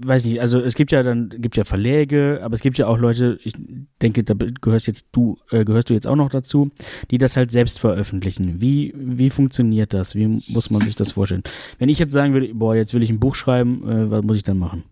weiß 0.00 0.26
nicht, 0.26 0.40
also 0.40 0.60
es 0.60 0.74
gibt 0.74 0.92
ja 0.92 1.02
dann, 1.02 1.28
gibt 1.28 1.56
ja 1.56 1.64
Verläge, 1.64 2.40
aber 2.42 2.54
es 2.54 2.60
gibt 2.60 2.78
ja 2.78 2.86
auch 2.86 2.98
Leute, 2.98 3.38
ich 3.42 3.52
denke, 4.00 4.22
da 4.22 4.34
gehörst 4.34 4.86
jetzt 4.86 5.06
du, 5.12 5.38
äh, 5.50 5.64
gehörst 5.64 5.90
du 5.90 5.94
jetzt 5.94 6.06
auch 6.06 6.16
noch 6.16 6.30
dazu, 6.30 6.70
die 7.10 7.18
das 7.18 7.36
halt 7.36 7.50
selbst 7.50 7.78
veröffentlichen. 7.80 8.60
Wie, 8.60 8.92
wie 8.96 9.30
funktioniert 9.30 9.92
das? 9.92 10.14
Wie 10.14 10.26
muss 10.48 10.70
man 10.70 10.84
sich 10.84 10.94
das 10.94 11.12
vorstellen? 11.12 11.42
Wenn 11.78 11.88
ich 11.88 11.98
jetzt 11.98 12.12
sagen 12.12 12.32
würde, 12.32 12.54
boah, 12.54 12.76
jetzt 12.76 12.94
will 12.94 13.02
ich 13.02 13.10
ein 13.10 13.20
Buch 13.20 13.34
schreiben, 13.34 13.82
äh, 13.88 14.10
was 14.10 14.22
muss 14.22 14.36
ich 14.36 14.44
dann 14.44 14.58
machen? 14.58 14.84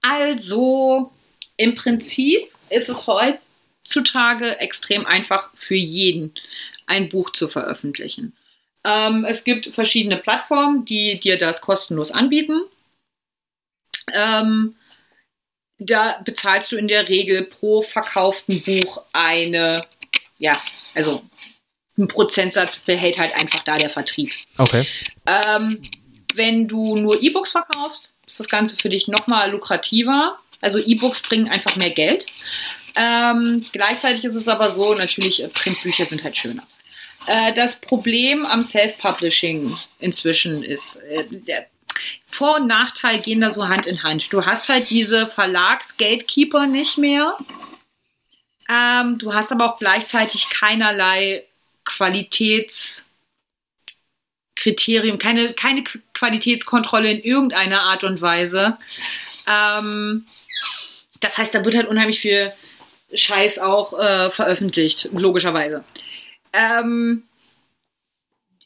Also, 0.00 1.12
im 1.56 1.74
Prinzip 1.74 2.40
ist 2.70 2.88
es 2.88 3.06
heutzutage 3.06 4.58
extrem 4.60 5.06
einfach 5.06 5.50
für 5.54 5.76
jeden, 5.76 6.32
ein 6.86 7.08
Buch 7.08 7.30
zu 7.30 7.48
veröffentlichen. 7.48 8.32
Ähm, 8.84 9.24
es 9.28 9.44
gibt 9.44 9.68
verschiedene 9.68 10.16
Plattformen, 10.16 10.84
die 10.84 11.18
dir 11.20 11.38
das 11.38 11.60
kostenlos 11.60 12.10
anbieten. 12.10 12.62
Ähm, 14.12 14.76
da 15.78 16.20
bezahlst 16.24 16.72
du 16.72 16.76
in 16.76 16.88
der 16.88 17.08
Regel 17.08 17.44
pro 17.44 17.82
verkauften 17.82 18.62
Buch 18.62 19.02
eine, 19.12 19.82
ja, 20.38 20.60
also 20.94 21.22
ein 21.98 22.08
Prozentsatz 22.08 22.78
behält 22.78 23.18
halt 23.18 23.34
einfach 23.34 23.60
da 23.60 23.78
der 23.78 23.90
Vertrieb. 23.90 24.32
Okay. 24.58 24.86
Ähm, 25.26 25.82
wenn 26.34 26.68
du 26.68 26.96
nur 26.96 27.22
E-Books 27.22 27.52
verkaufst, 27.52 28.14
ist 28.26 28.40
das 28.40 28.48
Ganze 28.48 28.76
für 28.76 28.88
dich 28.88 29.08
nochmal 29.08 29.50
lukrativer. 29.50 30.38
Also 30.60 30.78
E-Books 30.78 31.20
bringen 31.22 31.48
einfach 31.48 31.76
mehr 31.76 31.90
Geld. 31.90 32.26
Ähm, 32.94 33.64
gleichzeitig 33.72 34.24
ist 34.24 34.34
es 34.34 34.48
aber 34.48 34.70
so, 34.70 34.94
natürlich, 34.94 35.42
äh, 35.42 35.48
Printbücher 35.48 36.04
sind 36.04 36.24
halt 36.24 36.36
schöner. 36.36 36.66
Äh, 37.26 37.52
das 37.54 37.80
Problem 37.80 38.44
am 38.44 38.62
Self-Publishing 38.62 39.76
inzwischen 39.98 40.62
ist, 40.62 40.96
äh, 40.96 41.24
der 41.30 41.66
Vor- 42.26 42.56
und 42.56 42.66
Nachteil 42.66 43.20
gehen 43.20 43.40
da 43.40 43.50
so 43.50 43.68
Hand 43.68 43.86
in 43.86 44.02
Hand. 44.02 44.32
Du 44.32 44.44
hast 44.44 44.68
halt 44.68 44.90
diese 44.90 45.26
Verlags-Gatekeeper 45.26 46.66
nicht 46.66 46.98
mehr. 46.98 47.36
Ähm, 48.68 49.18
du 49.18 49.34
hast 49.34 49.52
aber 49.52 49.66
auch 49.66 49.78
gleichzeitig 49.78 50.48
keinerlei 50.50 51.44
Qualitäts- 51.84 53.04
Kriterium, 54.54 55.18
keine, 55.18 55.54
keine 55.54 55.80
Qu- 55.80 56.00
Qualitätskontrolle 56.12 57.10
in 57.10 57.22
irgendeiner 57.22 57.82
Art 57.82 58.04
und 58.04 58.20
Weise. 58.20 58.76
Ähm, 59.46 60.26
das 61.20 61.38
heißt, 61.38 61.54
da 61.54 61.64
wird 61.64 61.74
halt 61.74 61.88
unheimlich 61.88 62.20
viel 62.20 62.52
Scheiß 63.14 63.58
auch 63.58 63.98
äh, 63.98 64.30
veröffentlicht, 64.30 65.08
logischerweise. 65.12 65.84
Ähm, 66.52 67.24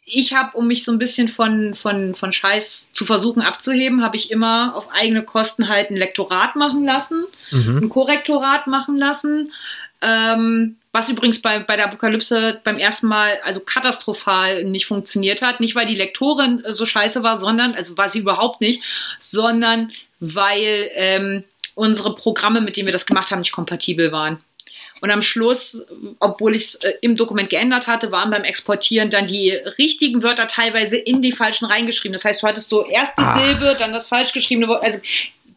ich 0.08 0.32
habe, 0.34 0.56
um 0.56 0.68
mich 0.68 0.84
so 0.84 0.92
ein 0.92 0.98
bisschen 0.98 1.28
von, 1.28 1.74
von, 1.74 2.14
von 2.14 2.32
Scheiß 2.32 2.90
zu 2.92 3.04
versuchen 3.04 3.42
abzuheben, 3.42 4.04
habe 4.04 4.16
ich 4.16 4.30
immer 4.30 4.74
auf 4.76 4.88
eigene 4.92 5.24
Kosten 5.24 5.68
halt 5.68 5.90
ein 5.90 5.96
Lektorat 5.96 6.54
machen 6.54 6.84
lassen 6.84 7.26
Mhm. 7.50 7.78
ein 7.82 7.88
Korrektorat 7.88 8.68
machen 8.68 8.96
lassen. 8.96 9.52
Ähm, 10.02 10.76
was 10.92 11.08
übrigens 11.08 11.42
bei, 11.42 11.58
bei 11.58 11.76
der 11.76 11.86
Apokalypse 11.86 12.60
beim 12.64 12.76
ersten 12.76 13.06
Mal 13.08 13.38
also 13.44 13.60
katastrophal 13.60 14.64
nicht 14.64 14.86
funktioniert 14.86 15.42
hat. 15.42 15.60
Nicht, 15.60 15.74
weil 15.74 15.86
die 15.86 15.94
Lektorin 15.94 16.64
äh, 16.64 16.72
so 16.72 16.86
scheiße 16.86 17.22
war, 17.22 17.38
sondern, 17.38 17.74
also 17.74 17.98
war 17.98 18.08
sie 18.08 18.20
überhaupt 18.20 18.60
nicht, 18.60 18.82
sondern 19.18 19.90
weil 20.20 20.90
ähm, 20.94 21.44
unsere 21.74 22.14
Programme, 22.14 22.60
mit 22.60 22.76
denen 22.76 22.86
wir 22.86 22.92
das 22.92 23.06
gemacht 23.06 23.30
haben, 23.30 23.40
nicht 23.40 23.52
kompatibel 23.52 24.12
waren. 24.12 24.38
Und 25.00 25.10
am 25.10 25.22
Schluss, 25.22 25.84
obwohl 26.20 26.56
ich 26.56 26.64
es 26.64 26.74
äh, 26.76 26.94
im 27.02 27.16
Dokument 27.16 27.50
geändert 27.50 27.86
hatte, 27.86 28.12
waren 28.12 28.30
beim 28.30 28.44
Exportieren 28.44 29.10
dann 29.10 29.26
die 29.26 29.50
richtigen 29.50 30.22
Wörter 30.22 30.46
teilweise 30.46 30.96
in 30.96 31.20
die 31.20 31.32
falschen 31.32 31.66
reingeschrieben. 31.66 32.14
Das 32.14 32.24
heißt, 32.24 32.42
du 32.42 32.46
hattest 32.46 32.70
so 32.70 32.86
erst 32.86 33.18
die 33.18 33.22
Ach. 33.24 33.38
Silbe, 33.38 33.76
dann 33.78 33.92
das 33.92 34.08
falsch 34.08 34.32
geschriebene 34.32 34.68
Wort. 34.68 34.82
Also 34.84 35.00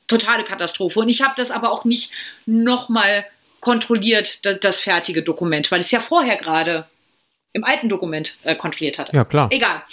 totale 0.07 0.43
Katastrophe. 0.43 0.99
Und 0.99 1.09
ich 1.09 1.21
habe 1.21 1.33
das 1.37 1.51
aber 1.51 1.71
auch 1.71 1.85
nicht 1.85 2.11
nochmal 2.45 3.25
kontrolliert, 3.61 4.45
das, 4.45 4.59
das 4.59 4.79
fertige 4.81 5.23
Dokument, 5.23 5.71
weil 5.71 5.81
ich 5.81 5.87
es 5.87 5.91
ja 5.91 6.01
vorher 6.01 6.35
gerade 6.37 6.85
im 7.53 7.63
alten 7.63 7.89
Dokument 7.89 8.37
äh, 8.43 8.55
kontrolliert 8.55 8.99
hatte. 8.99 9.15
Ja, 9.15 9.25
klar. 9.25 9.47
Egal. 9.51 9.83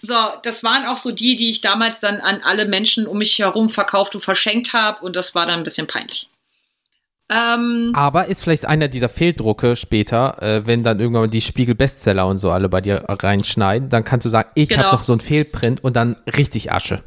So, 0.00 0.14
das 0.42 0.62
waren 0.62 0.86
auch 0.86 0.96
so 0.96 1.10
die, 1.10 1.36
die 1.36 1.50
ich 1.50 1.60
damals 1.60 2.00
dann 2.00 2.20
an 2.20 2.40
alle 2.42 2.66
Menschen 2.66 3.06
um 3.06 3.18
mich 3.18 3.38
herum 3.38 3.68
verkauft 3.68 4.14
und 4.14 4.20
verschenkt 4.20 4.72
habe. 4.72 5.04
Und 5.04 5.16
das 5.16 5.34
war 5.34 5.46
dann 5.46 5.60
ein 5.60 5.64
bisschen 5.64 5.86
peinlich. 5.86 6.28
Ähm, 7.30 7.92
Aber 7.94 8.26
ist 8.26 8.42
vielleicht 8.42 8.64
einer 8.64 8.88
dieser 8.88 9.08
Fehldrucke 9.10 9.76
später, 9.76 10.42
äh, 10.42 10.66
wenn 10.66 10.82
dann 10.82 10.98
irgendwann 10.98 11.22
mal 11.24 11.28
die 11.28 11.42
Spiegel-Bestseller 11.42 12.26
und 12.26 12.38
so 12.38 12.50
alle 12.50 12.68
bei 12.70 12.80
dir 12.80 13.04
reinschneiden, 13.06 13.90
dann 13.90 14.04
kannst 14.04 14.24
du 14.24 14.30
sagen, 14.30 14.48
ich 14.54 14.70
Genau. 14.70 14.84
habe 14.84 14.96
noch 14.96 15.02
so 15.02 15.12
einen 15.12 15.20
Fehlprint 15.20 15.84
und 15.84 15.94
dann 15.94 16.16
richtig 16.36 16.72
Asche. 16.72 17.02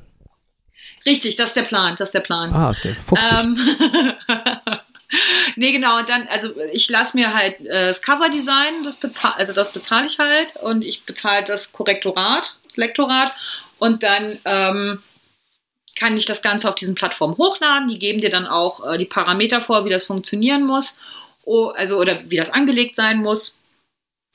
richtig, 1.08 1.36
das 1.38 1.48
ist 1.48 1.56
der 1.56 1.64
Plan, 1.64 1.96
das 1.98 2.10
ist 2.10 2.14
der 2.14 2.20
Plan. 2.20 2.54
Ah, 2.54 2.76
der 2.84 2.96
fuchsig. 2.96 3.40
Ähm, 3.40 3.58
nee, 5.56 5.72
genau, 5.72 5.98
und 5.98 6.08
dann, 6.08 6.28
also 6.28 6.50
ich 6.72 6.88
lasse 6.90 7.18
mir 7.18 7.34
halt 7.34 7.60
äh, 7.62 7.88
das 7.88 8.02
Cover-Design, 8.02 8.84
das 8.84 8.98
bezahl, 8.98 9.34
also 9.38 9.54
das 9.54 9.74
bezahle 9.74 10.06
ich 10.06 10.20
halt 10.20 10.56
und 10.62 10.84
ich 10.84 11.04
bezahle 11.06 11.44
das 11.46 11.74
Korrektorat, 11.74 12.56
das 12.68 12.78
Lektorat 12.78 13.34
und 13.80 14.04
dann 14.04 14.38
ähm, 14.46 15.02
kann 15.96 16.18
ich 16.18 16.26
das 16.26 16.42
Ganze 16.42 16.70
auf 16.70 16.76
diesen 16.76 16.96
Plattformen 16.96 17.38
hochladen. 17.38 17.90
Die 17.90 18.00
geben 18.00 18.22
dir 18.22 18.30
dann 18.30 18.48
auch 18.48 18.86
äh, 18.86 18.98
die 18.98 19.06
Parameter 19.06 19.62
vor, 19.62 19.86
wie 19.86 19.90
das 19.90 20.06
funktionieren 20.06 20.66
muss. 20.66 20.98
oh, 21.44 21.68
also 21.68 21.98
oder 21.98 22.30
wie 22.30 22.38
das 22.38 22.50
angelegt 22.50 22.96
sein 22.96 23.18
muss. 23.18 23.54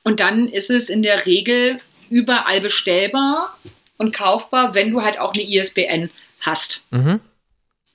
Und 0.02 0.20
dann 0.20 0.48
ist 0.48 0.70
es 0.70 0.88
in 0.88 1.02
der 1.02 1.26
Regel 1.26 1.80
überall 2.11 2.61
bestellbar 2.61 3.57
und 3.96 4.14
kaufbar, 4.14 4.74
wenn 4.74 4.92
du 4.92 5.02
halt 5.02 5.18
auch 5.18 5.34
eine 5.34 5.42
ISBN 5.42 6.11
hast. 6.42 6.82
Mhm. 6.90 7.20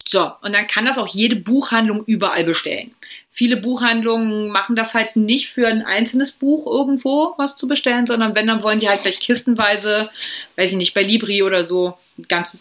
So, 0.06 0.32
und 0.42 0.54
dann 0.54 0.68
kann 0.68 0.86
das 0.86 0.98
auch 0.98 1.08
jede 1.08 1.36
Buchhandlung 1.36 2.04
überall 2.06 2.44
bestellen. 2.44 2.92
Viele 3.32 3.56
Buchhandlungen 3.56 4.52
machen 4.52 4.76
das 4.76 4.94
halt 4.94 5.16
nicht 5.16 5.50
für 5.50 5.68
ein 5.68 5.84
einzelnes 5.84 6.32
Buch 6.32 6.66
irgendwo 6.66 7.34
was 7.38 7.56
zu 7.56 7.68
bestellen, 7.68 8.08
sondern 8.08 8.36
wenn, 8.36 8.48
dann 8.48 8.64
wollen 8.64 8.80
die 8.80 8.90
halt 8.90 9.04
gleich 9.04 9.20
kistenweise, 9.20 10.10
weiß 10.58 10.72
ich 10.72 10.78
nicht, 10.78 10.94
bei 10.94 11.04
Libri 11.04 11.44
oder 11.44 11.64
so, 11.64 11.98
ganz 12.28 12.60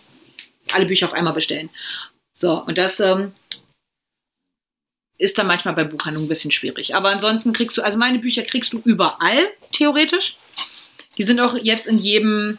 alle 0.74 0.86
Bücher 0.86 1.06
auf 1.06 1.12
einmal 1.12 1.32
bestellen. 1.32 1.70
So, 2.34 2.62
und 2.64 2.78
das 2.78 3.00
ähm, 3.00 3.32
ist 5.18 5.36
dann 5.36 5.46
manchmal 5.46 5.74
bei 5.74 5.84
Buchhandlungen 5.84 6.26
ein 6.26 6.30
bisschen 6.30 6.50
schwierig. 6.50 6.94
Aber 6.94 7.10
ansonsten 7.10 7.52
kriegst 7.52 7.76
du, 7.76 7.82
also 7.82 7.98
meine 7.98 8.18
Bücher 8.18 8.42
kriegst 8.42 8.72
du 8.72 8.80
überall, 8.84 9.48
theoretisch. 9.72 10.36
Die 11.18 11.24
sind 11.24 11.40
auch 11.40 11.54
jetzt 11.54 11.86
in 11.86 11.98
jedem, 11.98 12.58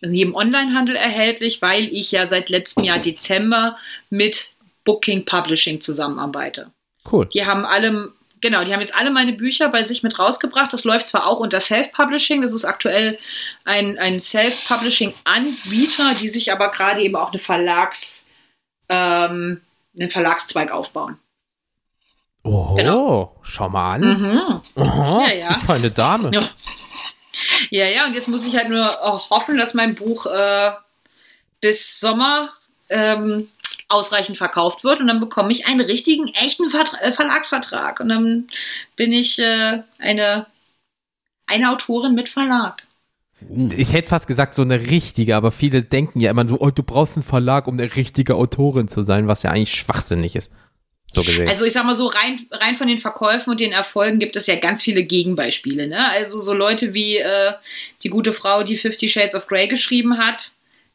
in 0.00 0.14
jedem 0.14 0.34
Onlinehandel 0.34 0.94
erhältlich, 0.94 1.60
weil 1.62 1.84
ich 1.92 2.12
ja 2.12 2.26
seit 2.26 2.48
letztem 2.48 2.84
Jahr 2.84 2.98
Dezember 2.98 3.76
mit 4.10 4.50
Booking 4.84 5.24
Publishing 5.24 5.80
zusammenarbeite. 5.80 6.70
Cool. 7.10 7.28
Die 7.34 7.44
haben 7.44 7.64
alle, 7.64 8.12
genau, 8.46 8.62
die 8.64 8.72
haben 8.72 8.80
jetzt 8.80 8.94
alle 8.94 9.10
meine 9.10 9.32
Bücher 9.32 9.68
bei 9.68 9.82
sich 9.82 10.02
mit 10.04 10.18
rausgebracht. 10.18 10.72
Das 10.72 10.84
läuft 10.84 11.08
zwar 11.08 11.26
auch 11.26 11.40
unter 11.40 11.58
Self-Publishing, 11.60 12.42
das 12.42 12.52
ist 12.52 12.64
aktuell 12.64 13.18
ein, 13.64 13.98
ein 13.98 14.20
Self-Publishing-Anbieter, 14.20 16.14
die 16.14 16.28
sich 16.28 16.52
aber 16.52 16.70
gerade 16.70 17.00
eben 17.02 17.16
auch 17.16 17.30
eine 17.32 17.40
Verlags, 17.40 18.26
ähm, 18.88 19.60
einen 19.98 20.10
Verlagszweig 20.10 20.70
aufbauen. 20.70 21.18
Oh, 22.44 22.74
Genau. 22.76 23.36
schau 23.42 23.68
mal 23.68 23.94
an. 23.94 24.00
Mhm. 24.02 24.60
Aha, 24.82 25.26
Ja, 25.26 25.34
ja. 25.34 25.54
Feine 25.66 25.90
Dame. 25.90 26.30
Ja. 26.32 26.48
Ja, 27.70 27.86
ja, 27.86 28.06
und 28.06 28.14
jetzt 28.14 28.28
muss 28.28 28.46
ich 28.46 28.56
halt 28.56 28.70
nur 28.70 28.82
hoffen, 29.28 29.58
dass 29.58 29.74
mein 29.74 29.94
Buch 29.94 30.24
äh, 30.26 30.70
bis 31.60 32.00
Sommer 32.00 32.50
ähm, 32.88 33.50
ausreichend 33.88 34.36
verkauft 34.36 34.84
wird 34.84 35.00
und 35.00 35.06
dann 35.06 35.20
bekomme 35.20 35.52
ich 35.52 35.66
einen 35.66 35.80
richtigen, 35.80 36.28
echten 36.28 36.70
Vertra 36.70 36.98
äh, 37.00 37.12
Verlagsvertrag 37.12 38.00
und 38.00 38.08
dann 38.08 38.48
bin 38.96 39.12
ich 39.12 39.38
äh, 39.38 39.82
eine, 39.98 40.46
eine 41.46 41.70
Autorin 41.70 42.14
mit 42.14 42.28
Verlag. 42.28 42.86
Ich 43.76 43.92
hätte 43.92 44.08
fast 44.08 44.26
gesagt, 44.26 44.54
so 44.54 44.62
eine 44.62 44.80
richtige, 44.80 45.36
aber 45.36 45.52
viele 45.52 45.82
denken 45.82 46.20
ja 46.20 46.30
immer 46.30 46.48
so, 46.48 46.58
oh, 46.58 46.70
du 46.70 46.82
brauchst 46.82 47.16
einen 47.16 47.22
Verlag, 47.22 47.68
um 47.68 47.78
eine 47.78 47.94
richtige 47.94 48.34
Autorin 48.34 48.88
zu 48.88 49.02
sein, 49.02 49.28
was 49.28 49.42
ja 49.42 49.50
eigentlich 49.50 49.74
schwachsinnig 49.74 50.34
ist. 50.34 50.50
So 51.12 51.22
gesehen. 51.22 51.48
Also 51.48 51.64
ich 51.64 51.72
sag 51.72 51.84
mal 51.84 51.94
so, 51.94 52.06
rein, 52.06 52.46
rein 52.50 52.74
von 52.74 52.88
den 52.88 52.98
Verkäufen 52.98 53.50
und 53.50 53.60
den 53.60 53.72
Erfolgen 53.72 54.18
gibt 54.18 54.34
es 54.34 54.46
ja 54.48 54.56
ganz 54.56 54.82
viele 54.82 55.04
Gegenbeispiele. 55.04 55.86
Ne? 55.86 56.10
Also 56.10 56.40
so 56.40 56.52
Leute 56.52 56.94
wie 56.94 57.18
äh, 57.18 57.52
die 58.02 58.08
gute 58.08 58.32
Frau, 58.32 58.64
die 58.64 58.76
Fifty 58.76 59.08
Shades 59.08 59.34
of 59.34 59.46
Grey 59.46 59.68
geschrieben 59.68 60.18
hat, 60.18 60.52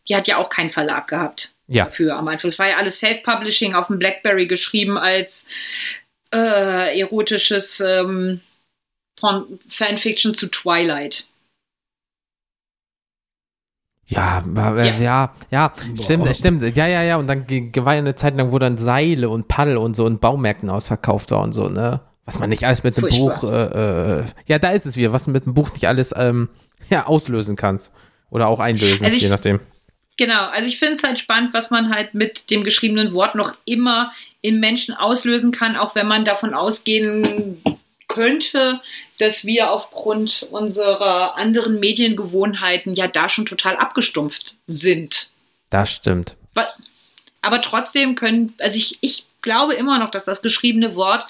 die 0.09 0.15
hat 0.15 0.27
ja 0.27 0.37
auch 0.37 0.49
keinen 0.49 0.71
Verlag 0.71 1.07
gehabt. 1.07 1.53
Ja. 1.71 1.85
dafür 1.85 2.17
am 2.17 2.27
Anfang. 2.27 2.49
Es 2.49 2.59
war 2.59 2.69
ja 2.69 2.77
alles 2.77 2.99
Self-Publishing 2.99 3.73
auf 3.75 3.87
dem 3.87 3.99
Blackberry 3.99 4.47
geschrieben 4.47 4.97
als 4.97 5.45
äh, 6.33 6.99
erotisches 6.99 7.79
ähm, 7.79 8.41
Fanfiction 9.69 10.33
zu 10.33 10.47
Twilight. 10.47 11.27
Ja, 14.07 14.43
ja, 14.55 14.75
Ja. 14.75 14.83
ja, 14.99 15.33
ja, 15.51 15.67
Boah. 15.69 16.03
stimmt, 16.03 16.35
stimmt, 16.35 16.75
ja, 16.75 16.87
ja, 16.87 17.01
ja, 17.03 17.15
und 17.17 17.27
dann 17.27 17.47
war 17.49 17.93
ja 17.93 17.99
eine 17.99 18.15
Zeit 18.15 18.35
lang, 18.35 18.51
wo 18.51 18.59
dann 18.59 18.77
Seile 18.77 19.29
und 19.29 19.47
Paddel 19.47 19.77
und 19.77 19.95
so 19.95 20.05
in 20.05 20.19
Baumärkten 20.19 20.69
ausverkauft 20.69 21.31
war 21.31 21.41
und 21.41 21.53
so, 21.53 21.67
ne? 21.67 22.01
Was 22.25 22.37
man 22.39 22.49
nicht 22.49 22.65
alles 22.65 22.83
mit 22.83 22.97
einem 22.97 23.09
Furchtbar. 23.09 23.41
Buch, 23.41 23.51
äh, 23.51 24.19
äh, 24.19 24.23
ja, 24.47 24.59
da 24.59 24.71
ist 24.71 24.85
es 24.85 24.95
wieder, 24.97 25.11
was 25.13 25.25
du 25.25 25.31
mit 25.31 25.45
einem 25.45 25.53
Buch 25.53 25.71
nicht 25.73 25.87
alles, 25.87 26.13
ähm, 26.17 26.49
ja, 26.89 27.05
auslösen 27.07 27.55
kannst. 27.55 27.93
Oder 28.29 28.47
auch 28.47 28.59
einlösen, 28.59 29.05
Also 29.05 29.15
ich- 29.15 29.23
je 29.23 29.29
nachdem. 29.29 29.59
Genau, 30.17 30.45
also 30.47 30.67
ich 30.67 30.77
finde 30.77 30.93
es 30.93 31.03
halt 31.03 31.19
spannend, 31.19 31.53
was 31.53 31.71
man 31.71 31.93
halt 31.93 32.13
mit 32.13 32.51
dem 32.51 32.63
geschriebenen 32.63 33.13
Wort 33.13 33.35
noch 33.35 33.55
immer 33.65 34.13
im 34.41 34.59
Menschen 34.59 34.93
auslösen 34.93 35.51
kann, 35.51 35.75
auch 35.75 35.95
wenn 35.95 36.07
man 36.07 36.25
davon 36.25 36.53
ausgehen 36.53 37.61
könnte, 38.07 38.81
dass 39.19 39.45
wir 39.45 39.71
aufgrund 39.71 40.45
unserer 40.51 41.37
anderen 41.37 41.79
Mediengewohnheiten 41.79 42.93
ja 42.93 43.07
da 43.07 43.29
schon 43.29 43.45
total 43.45 43.77
abgestumpft 43.77 44.57
sind. 44.67 45.29
Das 45.69 45.91
stimmt. 45.91 46.35
Aber 47.41 47.61
trotzdem 47.61 48.15
können, 48.15 48.53
also 48.59 48.77
ich, 48.77 48.97
ich 49.01 49.25
glaube 49.41 49.73
immer 49.73 49.97
noch, 49.97 50.11
dass 50.11 50.25
das 50.25 50.41
geschriebene 50.41 50.95
Wort 50.95 51.25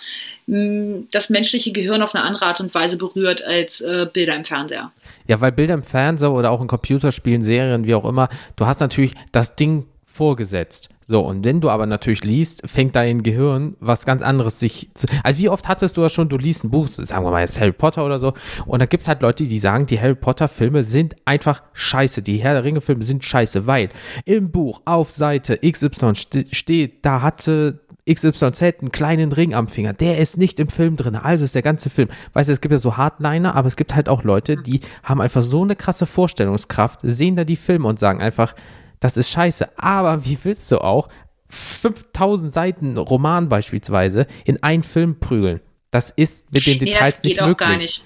mh, 0.48 1.04
das 1.12 1.30
menschliche 1.30 1.72
Gehirn 1.72 2.02
auf 2.02 2.14
eine 2.14 2.24
andere 2.26 2.48
Art 2.48 2.60
und 2.60 2.74
Weise 2.74 2.98
berührt 2.98 3.44
als 3.44 3.80
äh, 3.82 4.08
Bilder 4.12 4.36
im 4.36 4.44
Fernseher. 4.44 4.92
Ja, 5.28 5.42
weil 5.42 5.52
Bilder 5.52 5.74
im 5.74 5.84
Fernseher 5.84 6.32
oder 6.32 6.52
auch 6.52 6.62
in 6.62 6.68
Computerspielen, 6.68 7.42
Serien, 7.42 7.86
wie 7.86 7.96
auch 7.96 8.06
immer, 8.06 8.30
du 8.56 8.66
hast 8.66 8.80
natürlich 8.80 9.16
das 9.32 9.56
Ding 9.56 9.86
vorgesetzt. 10.06 10.90
So, 11.08 11.22
und 11.22 11.44
wenn 11.44 11.60
du 11.60 11.70
aber 11.70 11.86
natürlich 11.88 12.24
liest, 12.24 12.62
fängt 12.66 12.96
dein 12.96 13.22
Gehirn 13.22 13.76
was 13.80 14.06
ganz 14.06 14.22
anderes 14.22 14.60
sich 14.60 14.90
zu. 14.94 15.08
Also, 15.24 15.42
wie 15.42 15.50
oft 15.50 15.68
hattest 15.68 15.98
du 15.98 16.02
das 16.02 16.14
schon, 16.14 16.30
du 16.30 16.38
liest 16.38 16.64
ein 16.64 16.70
Buch, 16.70 16.88
sagen 16.88 17.26
wir 17.26 17.32
mal 17.32 17.42
jetzt 17.42 17.60
Harry 17.60 17.74
Potter 17.74 18.06
oder 18.06 18.18
so, 18.18 18.34
und 18.66 18.82
da 18.82 18.86
gibt 18.86 19.02
es 19.02 19.08
halt 19.08 19.22
Leute, 19.22 19.44
die 19.44 19.60
sagen, 19.60 19.86
die 19.88 20.00
Harry 20.00 20.16
Potter-Filme 20.16 20.84
sind 20.84 21.16
einfach 21.26 21.64
scheiße. 21.74 22.22
Die 22.22 22.38
Herr 22.38 22.54
der 22.54 22.64
Ringe-Filme 22.64 23.04
sind 23.04 23.26
scheiße, 23.26 23.68
weil 23.68 23.90
im 24.24 24.52
Buch 24.52 24.82
auf 24.86 25.12
Seite 25.12 25.58
XY 25.58 26.16
ste 26.16 26.46
steht, 26.52 27.06
da 27.06 27.22
hatte 27.22 27.82
XYZ 28.10 28.62
einen 28.82 28.92
kleinen 28.92 29.32
Ring 29.32 29.54
am 29.54 29.68
Finger. 29.68 29.94
Der 29.94 30.18
ist 30.18 30.38
nicht 30.38 30.60
im 30.60 30.70
Film 30.70 30.96
drin. 30.96 31.16
Also 31.16 31.44
ist 31.46 31.56
der 31.56 31.62
ganze 31.62 31.90
Film. 31.90 32.10
Weißt 32.34 32.50
du, 32.50 32.54
es 32.54 32.62
gibt 32.62 32.72
ja 32.72 32.78
so 32.78 32.98
Hardliner, 32.98 33.56
aber 33.56 33.68
es 33.68 33.76
gibt 33.76 33.94
halt 33.96 34.10
auch 34.10 34.24
Leute, 34.24 34.58
die 34.58 34.80
haben 35.04 35.22
einfach 35.22 35.42
so 35.44 35.64
eine 35.64 35.76
krasse 35.76 36.06
Vorstellungskraft, 36.06 37.02
sehen 37.04 37.36
da 37.36 37.44
die 37.44 37.56
Filme 37.56 37.88
und 37.88 38.00
sagen 38.00 38.22
einfach, 38.22 38.56
das 39.00 39.18
ist 39.18 39.30
scheiße. 39.30 39.78
Aber 39.78 40.26
wie 40.26 40.38
willst 40.44 40.72
du 40.72 40.80
auch 40.80 41.10
5000 41.50 42.52
Seiten 42.52 42.98
Roman 42.98 43.50
beispielsweise 43.50 44.28
in 44.46 44.62
einen 44.64 44.84
Film 44.84 45.20
prügeln? 45.20 45.60
Das 45.92 46.12
ist 46.12 46.52
mit 46.54 46.66
den 46.68 46.78
Nee, 46.78 46.86
Details 46.86 47.22
nicht 47.24 47.40
möglich. 47.42 47.58
gar 47.58 47.78
nicht. 47.78 48.04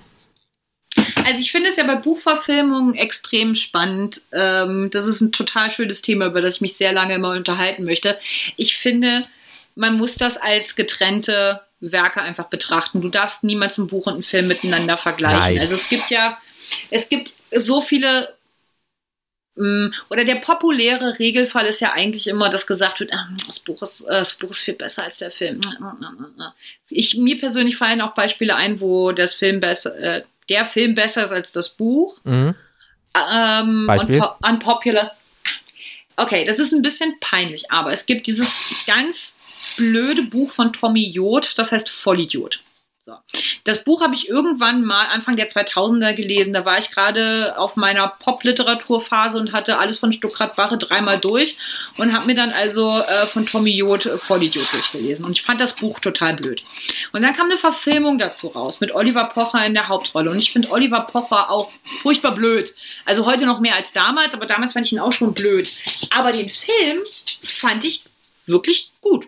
Also 1.26 1.42
ich 1.42 1.52
finde 1.52 1.70
es 1.70 1.76
ja 1.76 1.84
bei 1.84 1.96
Buchverfilmungen 1.96 2.96
extrem 2.96 3.56
spannend. 3.56 4.22
Ähm, 4.32 4.90
das 4.92 5.06
ist 5.06 5.22
ein 5.22 5.32
total 5.32 5.70
schönes 5.70 6.02
Thema, 6.02 6.28
über 6.28 6.42
das 6.42 6.56
ich 6.56 6.62
mich 6.62 6.78
sehr 6.78 6.94
lange 6.94 7.16
immer 7.16 7.32
unterhalten 7.32 7.84
möchte. 7.84 8.18
Ich 8.56 8.78
finde, 8.78 9.24
man 9.76 9.98
muss 9.98 10.16
das 10.16 10.38
als 10.38 10.76
getrennte 10.76 11.62
Werke 11.82 12.22
einfach 12.22 12.46
betrachten. 12.46 13.02
Du 13.02 13.10
darfst 13.10 13.44
niemals 13.44 13.78
ein 13.78 13.88
Buch 13.88 14.08
und 14.08 14.14
einen 14.14 14.24
Film 14.24 14.48
miteinander 14.48 14.98
vergleichen. 14.98 15.56
Nein. 15.56 15.60
Also 15.60 15.76
es 15.76 15.90
gibt 15.90 16.10
ja, 16.10 16.38
es 16.90 17.10
gibt 17.10 17.34
so 17.52 17.82
viele 17.82 18.34
mh, 19.56 19.92
oder 20.10 20.24
der 20.24 20.36
populäre 20.36 21.20
Regelfall 21.20 21.66
ist 21.66 21.82
ja 21.82 21.92
eigentlich 21.92 22.28
immer, 22.28 22.50
dass 22.50 22.66
gesagt 22.66 23.00
wird, 23.02 23.14
ah, 23.14 23.28
das, 23.46 23.60
Buch 23.60 23.82
ist, 23.84 24.02
äh, 24.02 24.20
das 24.20 24.34
Buch 24.34 24.52
ist 24.52 24.62
viel 24.62 24.74
besser 24.74 25.04
als 25.04 25.18
der 25.18 25.32
Film. 25.32 25.62
Ich, 26.90 27.18
mir 27.18 27.40
persönlich 27.40 27.78
fallen 27.78 28.02
auch 28.02 28.16
Beispiele 28.16 28.56
ein, 28.56 28.80
wo 28.80 29.12
das 29.12 29.36
Film 29.36 29.60
besser, 29.60 29.96
äh, 29.98 30.24
der 30.50 30.66
Film 30.66 30.96
besser 30.96 31.26
ist 31.26 31.32
als 31.32 31.52
das 31.52 31.70
Buch. 31.70 32.20
Mhm. 32.24 32.56
Ähm, 33.14 33.88
Beispiel? 33.88 34.22
unpo- 34.22 34.50
unpopular. 34.50 35.12
Okay, 36.18 36.46
das 36.46 36.60
ist 36.60 36.72
ein 36.74 36.82
bisschen 36.82 37.20
peinlich, 37.20 37.72
aber 37.72 37.92
es 37.92 38.06
gibt 38.06 38.26
dieses 38.28 38.50
ganz 38.88 39.35
blöde 39.78 40.24
Buch 40.24 40.50
von 40.50 40.74
Tommy 40.74 41.10
Jod, 41.10 41.54
das 41.58 41.72
heißt 41.72 41.90
Vollidiot. 41.90 42.62
So. 43.06 43.14
Das 43.66 43.84
Buch 43.84 44.02
habe 44.02 44.16
ich 44.16 44.28
irgendwann 44.30 44.84
mal 44.84 45.06
Anfang 45.06 45.36
der 45.36 45.48
2000er 45.48 46.16
gelesen. 46.16 46.54
Da 46.54 46.66
war 46.66 46.80
ich 46.80 46.90
gerade 46.90 47.56
auf 47.56 47.76
meiner 47.76 48.08
Pop-Literaturphase 48.08 49.38
und 49.38 49.54
hatte 49.54 49.78
alles 49.78 50.00
von 50.00 50.12
Stuckrad 50.12 50.56
Barre 50.56 50.80
dreimal 50.80 51.20
durch 51.20 51.56
und 51.98 52.16
habe 52.16 52.26
mir 52.26 52.34
dann 52.34 52.50
also 52.50 52.98
äh, 52.98 53.28
von 53.28 53.46
Tommy 53.46 53.78
Jod 53.78 54.08
äh, 54.08 54.18
Vollidiot 54.18 54.74
durchgelesen. 54.74 55.24
Und 55.24 55.34
ich 55.34 55.44
fand 55.44 55.62
das 55.62 55.76
Buch 55.76 56.00
total 56.00 56.34
blöd. 56.34 56.64
Und 57.12 57.22
dann 57.22 57.36
kam 57.36 57.46
eine 57.46 57.60
Verfilmung 57.60 58.18
dazu 58.18 58.48
raus 58.48 58.80
mit 58.80 58.96
Oliver 58.96 59.26
Pocher 59.26 59.64
in 59.64 59.76
der 59.76 59.88
Hauptrolle. 59.88 60.32
Und 60.32 60.40
ich 60.40 60.52
finde 60.52 60.72
Oliver 60.72 61.02
Pocher 61.02 61.52
auch 61.52 61.72
furchtbar 62.02 62.34
blöd. 62.34 62.74
Also 63.06 63.28
heute 63.28 63.46
noch 63.46 63.60
mehr 63.60 63.76
als 63.76 63.94
damals, 63.94 64.34
aber 64.34 64.48
damals 64.48 64.74
fand 64.74 64.88
ich 64.88 64.94
ihn 64.94 65.00
auch 65.00 65.14
schon 65.14 65.36
blöd. 65.36 65.76
Aber 66.10 66.32
den 66.32 66.50
Film 66.50 67.04
fand 67.44 67.86
ich 67.86 68.02
wirklich 68.48 68.90
gut. 69.02 69.28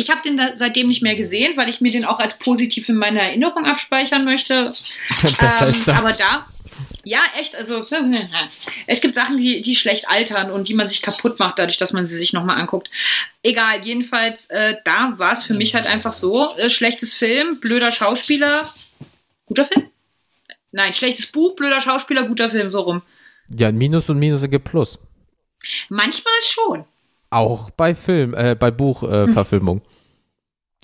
Ich 0.00 0.08
habe 0.10 0.22
den 0.22 0.38
da 0.38 0.56
seitdem 0.56 0.88
nicht 0.88 1.02
mehr 1.02 1.14
gesehen, 1.14 1.56
weil 1.56 1.68
ich 1.68 1.80
mir 1.82 1.92
den 1.92 2.06
auch 2.06 2.18
als 2.18 2.38
positiv 2.38 2.88
in 2.88 2.96
meiner 2.96 3.20
Erinnerung 3.20 3.66
abspeichern 3.66 4.24
möchte. 4.24 4.72
Besser 5.22 5.68
Ähm, 5.68 5.68
ist 5.68 5.86
das. 5.86 5.98
Aber 5.98 6.12
da, 6.12 6.46
ja, 7.04 7.20
echt, 7.38 7.54
also 7.54 7.84
es 8.86 9.00
gibt 9.02 9.14
Sachen, 9.14 9.36
die, 9.36 9.60
die 9.62 9.76
schlecht 9.76 10.08
altern 10.08 10.50
und 10.50 10.68
die 10.68 10.74
man 10.74 10.88
sich 10.88 11.02
kaputt 11.02 11.38
macht, 11.38 11.58
dadurch, 11.58 11.76
dass 11.76 11.92
man 11.92 12.06
sie 12.06 12.16
sich 12.16 12.32
nochmal 12.32 12.58
anguckt. 12.58 12.90
Egal, 13.42 13.84
jedenfalls, 13.84 14.46
äh, 14.48 14.76
da 14.84 15.12
war 15.16 15.32
es 15.32 15.42
für 15.42 15.54
mich 15.54 15.74
halt 15.74 15.86
einfach 15.86 16.14
so: 16.14 16.54
äh, 16.56 16.70
schlechtes 16.70 17.14
Film, 17.14 17.60
blöder 17.60 17.92
Schauspieler, 17.92 18.64
guter 19.46 19.66
Film? 19.66 19.86
Nein, 20.72 20.94
schlechtes 20.94 21.26
Buch, 21.26 21.56
blöder 21.56 21.80
Schauspieler, 21.80 22.22
guter 22.24 22.50
Film, 22.50 22.70
so 22.70 22.80
rum. 22.80 23.02
ja, 23.48 23.70
Minus 23.70 24.08
und 24.08 24.18
Minus 24.18 24.42
ergibt 24.42 24.70
Plus. 24.70 24.98
Manchmal 25.88 26.32
schon. 26.44 26.84
Auch 27.30 27.70
bei 27.70 27.94
Film, 27.94 28.34
äh, 28.34 28.54
bei 28.54 28.70
Buchverfilmung. 28.70 29.82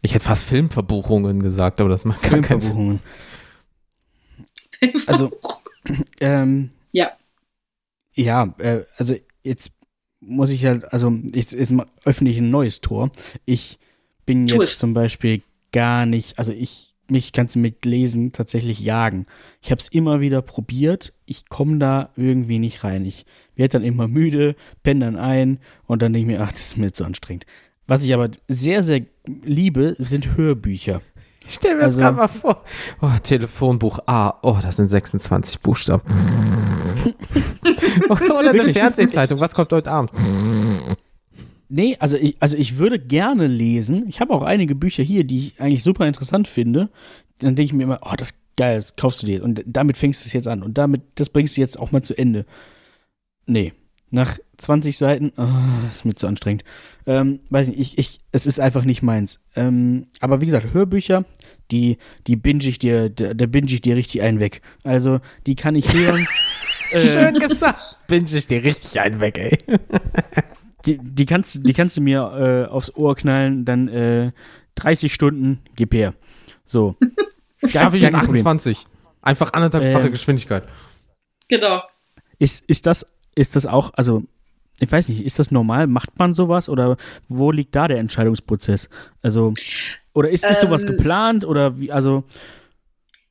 Ich 0.03 0.15
hätte 0.15 0.25
fast 0.25 0.45
Filmverbuchungen 0.45 1.43
gesagt, 1.43 1.81
aber 1.81 1.89
das 1.91 2.05
macht 2.05 2.23
gar 2.23 2.41
keinen 2.41 2.61
Sinn. 2.61 3.01
Filmverbuchungen. 4.81 5.07
Also, 5.07 5.31
ähm, 6.21 6.71
Ja. 6.93 7.13
Ja, 8.15 8.55
äh, 8.59 8.83
also 8.97 9.15
jetzt 9.43 9.73
muss 10.21 10.51
ich 10.51 10.65
halt, 10.65 10.91
also 10.93 11.13
jetzt 11.35 11.53
ist 11.53 11.71
mal 11.73 11.87
öffentlich 12.05 12.39
ein 12.39 12.51
neues 12.51 12.81
Tor. 12.81 13.11
Ich 13.45 13.79
bin 14.25 14.47
Tu 14.47 14.61
jetzt 14.61 14.73
es. 14.75 14.79
zum 14.79 14.95
Beispiel 14.95 15.43
gar 15.73 16.07
nicht, 16.07 16.39
also 16.39 16.53
ich, 16.53 16.95
mich 17.09 17.33
kannst 17.33 17.55
du 17.55 17.59
mit 17.61 17.85
Lesen 17.85 18.33
tatsächlich 18.33 18.81
jagen. 18.81 19.27
Ich 19.63 19.71
habe 19.71 19.81
es 19.81 19.89
immer 19.89 20.21
wieder 20.21 20.43
probiert, 20.43 21.13
ich 21.27 21.49
komme 21.49 21.79
da 21.79 22.11
irgendwie 22.17 22.59
nicht 22.59 22.83
rein. 22.85 23.05
Ich 23.05 23.27
werde 23.55 23.73
dann 23.75 23.85
immer 23.85 24.09
müde, 24.09 24.57
penne 24.83 25.05
dann 25.05 25.17
ein 25.17 25.59
und 25.87 26.03
dann 26.03 26.13
denke 26.13 26.33
ich 26.33 26.39
mir, 26.39 26.43
ach, 26.45 26.51
das 26.53 26.61
ist 26.69 26.77
mir 26.79 26.93
zu 26.93 27.05
anstrengend. 27.05 27.47
Was 27.87 28.03
ich 28.03 28.13
aber 28.15 28.31
sehr, 28.49 28.83
sehr 28.83 29.03
liebe, 29.45 29.95
sind 29.99 30.37
Hörbücher. 30.37 31.03
Ich 31.47 31.55
stell 31.55 31.77
mir 31.77 31.85
Also- 31.85 32.01
das 32.01 32.07
gerade 32.09 32.17
mal 32.17 32.29
vor. 32.29 32.65
Oh, 33.01 33.11
Telefonbuch 33.23 34.01
A. 34.07 34.35
Oh, 34.43 34.59
das 34.61 34.77
sind 34.77 34.89
26 34.89 35.61
Buchstaben. 35.61 36.03
Oder 38.09 38.51
eine? 38.51 38.73
Fernsehzeitung. 38.73 39.41
Was 39.41 39.55
kommt 39.55 39.73
heute 39.73 39.91
Abend? 39.91 40.11
Nee, 41.69 41.97
also 41.99 42.17
ich, 42.17 42.37
also 42.41 42.57
ich 42.57 42.79
würde 42.79 42.99
gerne 42.99 43.47
lesen. 43.47 44.07
Ich 44.09 44.21
habe 44.21 44.33
auch 44.33 44.43
einige 44.43 44.75
Bücher 44.75 45.03
hier, 45.03 45.25
die 45.25 45.49
ich 45.49 45.61
eigentlich 45.61 45.83
super 45.83 46.07
interessant 46.07 46.49
finde. 46.49 46.89
Dann 47.39 47.57
denke 47.57 47.71
ich 47.71 47.73
mir 47.73 47.85
immer, 47.85 48.01
oh, 48.03 48.15
das 48.17 48.31
ist 48.31 48.39
geil, 48.57 48.77
das 48.77 48.97
kaufst 48.97 49.23
du 49.23 49.27
dir. 49.27 49.43
Und 49.45 49.63
damit 49.67 49.97
fängst 49.97 50.25
du 50.25 50.27
es 50.27 50.33
jetzt 50.33 50.49
an. 50.49 50.63
Und 50.63 50.79
damit, 50.79 51.03
das 51.17 51.29
bringst 51.29 51.57
du 51.57 51.61
jetzt 51.61 51.79
auch 51.79 51.93
mal 51.93 52.03
zu 52.03 52.17
Ende. 52.17 52.47
Nee. 53.47 53.73
Nach 54.11 54.39
20 54.59 54.97
Seiten, 54.97 55.33
ah, 55.37 55.87
ist 55.91 56.05
mir 56.05 56.15
zu 56.15 56.27
anstrengend. 56.27 56.65
Ähm, 57.07 57.41
weiß 57.51 57.69
nicht, 57.69 57.79
ich, 57.79 57.99
ich, 57.99 58.21
es 58.33 58.47
ist 58.47 58.59
einfach 58.61 58.85
nicht 58.85 59.03
meins. 59.03 59.41
Ähm, 59.55 60.07
aber 60.21 60.41
wie 60.41 60.47
gesagt, 60.47 60.73
Hörbücher, 60.73 61.25
die, 61.71 61.99
die 62.27 62.37
binge 62.37 62.65
ich 62.65 62.79
dir, 62.79 63.11
da, 63.11 63.47
binge 63.47 63.69
ich 63.69 63.81
dir 63.81 63.97
richtig 63.97 64.23
einen 64.23 64.41
weg. 64.41 64.63
Also, 64.85 65.21
die 65.47 65.55
kann 65.57 65.75
ich 65.75 65.93
hören. 65.93 66.27
Äh, 66.93 67.01
Schön 67.01 67.41
gesagt. 67.41 67.99
Binge 68.07 68.29
ich 68.33 68.47
dir 68.47 68.63
richtig 68.63 69.01
einen 69.01 69.21
weg, 69.21 69.39
ey. 69.39 69.59
die, 70.87 70.99
die, 70.99 71.27
kannst, 71.27 71.67
die 71.67 71.73
kannst 71.73 71.97
du 71.97 72.01
mir 72.01 72.67
äh, 72.69 72.71
aufs 72.71 72.95
Ohr 72.95 73.17
knallen, 73.17 73.65
dann 73.65 73.89
äh, 73.89 74.31
30 74.77 75.13
Stunden, 75.13 75.63
gib 75.75 75.93
her. 75.93 76.15
So. 76.65 76.95
Schaffe 77.67 77.97
ich 77.97 78.05
in 78.05 78.13
kein 78.13 78.21
Problem. 78.21 78.47
28. 78.47 78.85
Einfach 79.21 79.53
anderthalbfache 79.53 80.07
Ähm. 80.07 80.13
Geschwindigkeit. 80.13 80.63
Genau. 81.49 81.83
Ist, 82.39 82.65
ist, 82.69 82.87
das, 82.87 83.05
ist 83.35 83.57
das 83.57 83.67
auch, 83.67 83.93
also, 83.95 84.23
ich 84.81 84.93
weiß 84.93 85.09
nicht, 85.09 85.25
ist 85.25 85.39
das 85.39 85.51
normal? 85.51 85.87
Macht 85.87 86.19
man 86.19 86.35
sowas 86.35 86.69
oder 86.69 86.97
wo 87.29 87.51
liegt 87.51 87.75
da 87.75 87.89
der 87.89 87.99
Entscheidungsprozess? 87.99 88.89
Also, 89.23 89.55
oder 90.13 90.31
ist, 90.31 90.47
ist 90.47 90.61
sowas 90.61 90.85
Ähm, 90.85 90.97
geplant 90.97 91.45
oder 91.45 91.79
wie, 91.79 91.93
also. 91.93 92.25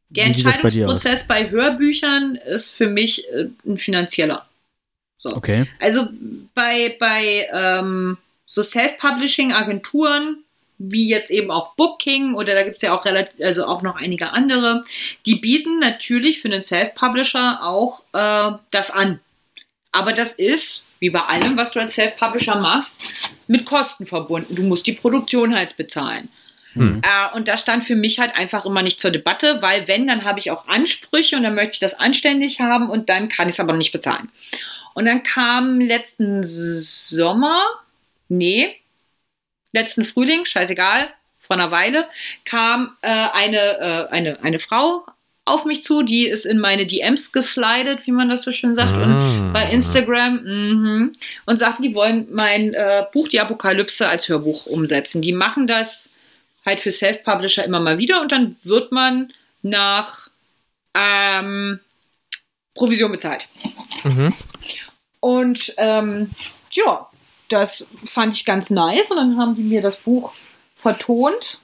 Der 0.10 0.28
das 0.30 0.44
bei? 0.44 0.52
Entscheidungsprozess 0.52 1.28
bei, 1.28 1.50
Hörbüchern 1.50 2.36
ist 2.36 2.72
für 2.72 2.88
mich 2.88 3.28
äh, 3.30 3.48
ein 3.66 3.78
finanzieller. 3.78 4.46
So. 5.18 5.36
Okay. 5.36 5.68
Also 5.80 6.08
bei, 6.54 6.96
bei 7.00 7.48
ähm, 7.52 8.18
so 8.46 8.62
Self-Publishing-Agenturen, 8.62 10.44
wie 10.78 11.10
jetzt 11.10 11.32
eben 11.32 11.52
auch 11.52 11.76
Booking 11.76 12.36
oder 12.36 12.54
da 12.54 12.64
gibt 12.64 12.78
es 12.78 12.82
ja 12.82 12.96
auch 12.96 13.06
relativ, 13.06 13.34
also 13.42 13.66
auch 13.66 13.82
noch 13.82 13.96
einige 13.96 14.34
andere, 14.34 14.84
die 15.26 15.36
bieten 15.36 15.80
natürlich 15.80 16.42
für 16.42 16.50
einen 16.50 16.64
Self-Publisher 16.64 17.64
auch 17.64 18.04
äh, 18.14 18.58
das 18.72 18.92
an. 18.92 19.20
Aber 19.92 20.14
das 20.14 20.34
ist, 20.34 20.85
wie 21.00 21.10
bei 21.10 21.22
allem, 21.22 21.58
was 21.58 21.72
du 21.72 21.80
als 21.80 21.96
Self-Publisher 21.96 22.56
machst, 22.56 22.96
mit 23.48 23.66
Kosten 23.66 24.06
verbunden. 24.06 24.56
Du 24.56 24.64
musst 24.64 24.88
die 24.88 24.94
Produktion 24.94 25.56
halt 25.56 25.78
bezahlen. 25.78 26.30
Hm. 26.74 27.02
Äh, 27.04 27.36
und 27.36 27.48
das 27.48 27.62
stand 27.62 27.84
für 27.84 27.96
mich 27.96 28.20
halt 28.20 28.36
einfach 28.36 28.66
immer 28.66 28.82
nicht 28.82 29.00
zur 29.00 29.12
Debatte, 29.12 29.62
weil 29.62 29.88
wenn, 29.88 30.08
dann 30.08 30.24
habe 30.24 30.40
ich 30.40 30.52
auch 30.52 30.68
Ansprüche 30.68 31.38
und 31.38 31.44
dann 31.44 31.56
möchte 31.56 31.74
ich 31.74 31.80
das 31.80 31.94
anständig 31.94 32.60
haben 32.60 32.90
und 32.90 33.10
dann 33.10 33.30
kann 33.30 33.48
ich 33.48 33.56
es 33.56 33.60
aber 33.60 33.74
nicht 33.74 33.92
bezahlen. 33.92 34.30
Und 34.94 35.06
dann 35.06 35.24
kam 35.24 35.80
letzten 35.80 36.44
Sommer, 36.44 37.62
nee, 38.30 38.76
letzten 39.72 40.06
Frühling, 40.06 40.46
scheißegal, 40.46 41.10
vor 41.42 41.58
einer 41.58 41.72
Weile, 41.72 42.08
kam 42.44 42.96
äh, 43.02 43.10
eine, 43.10 43.58
äh, 43.58 44.08
eine, 44.10 44.44
eine 44.44 44.60
Frau 44.60 45.06
auf 45.46 45.64
mich 45.64 45.84
zu, 45.84 46.02
die 46.02 46.28
ist 46.28 46.46
in 46.46 46.58
meine 46.60 46.88
DMs 46.88 47.32
geslidet, 47.32 48.06
wie 48.06 48.12
man 48.12 48.30
das 48.30 48.42
so 48.42 48.52
schön 48.52 48.74
sagt, 48.74 48.92
und 48.94 49.14
Ah. 49.14 49.52
bei 49.54 49.70
Instagram 49.72 50.44
mhm, 50.44 51.16
und 51.46 51.60
sagten, 51.60 51.84
die 51.84 51.94
wollen 51.94 52.28
mein 52.32 52.74
äh, 52.74 53.06
Buch 53.14 53.28
Die 53.28 53.40
Apokalypse 53.40 54.08
als 54.08 54.28
Hörbuch 54.28 54.66
umsetzen. 54.66 55.22
Die 55.22 55.34
machen 55.34 55.68
das 55.68 56.10
halt 56.66 56.80
für 56.80 56.92
Self-Publisher 56.92 57.64
immer 57.64 57.80
mal 57.80 58.00
wieder 58.00 58.22
und 58.22 58.32
dann 58.32 58.56
wird 58.64 58.92
man 58.92 59.32
nach 59.62 60.30
ähm, 60.96 61.80
Provision 62.74 63.12
bezahlt. 63.12 63.48
Mhm. 64.04 64.34
Und 65.20 65.74
ähm, 65.78 66.32
ja, 66.72 67.08
das 67.50 67.88
fand 68.04 68.34
ich 68.34 68.46
ganz 68.46 68.70
nice 68.70 69.12
und 69.12 69.18
dann 69.18 69.38
haben 69.38 69.56
die 69.56 69.64
mir 69.64 69.82
das 69.82 69.98
Buch 69.98 70.34
vertont 70.76 71.60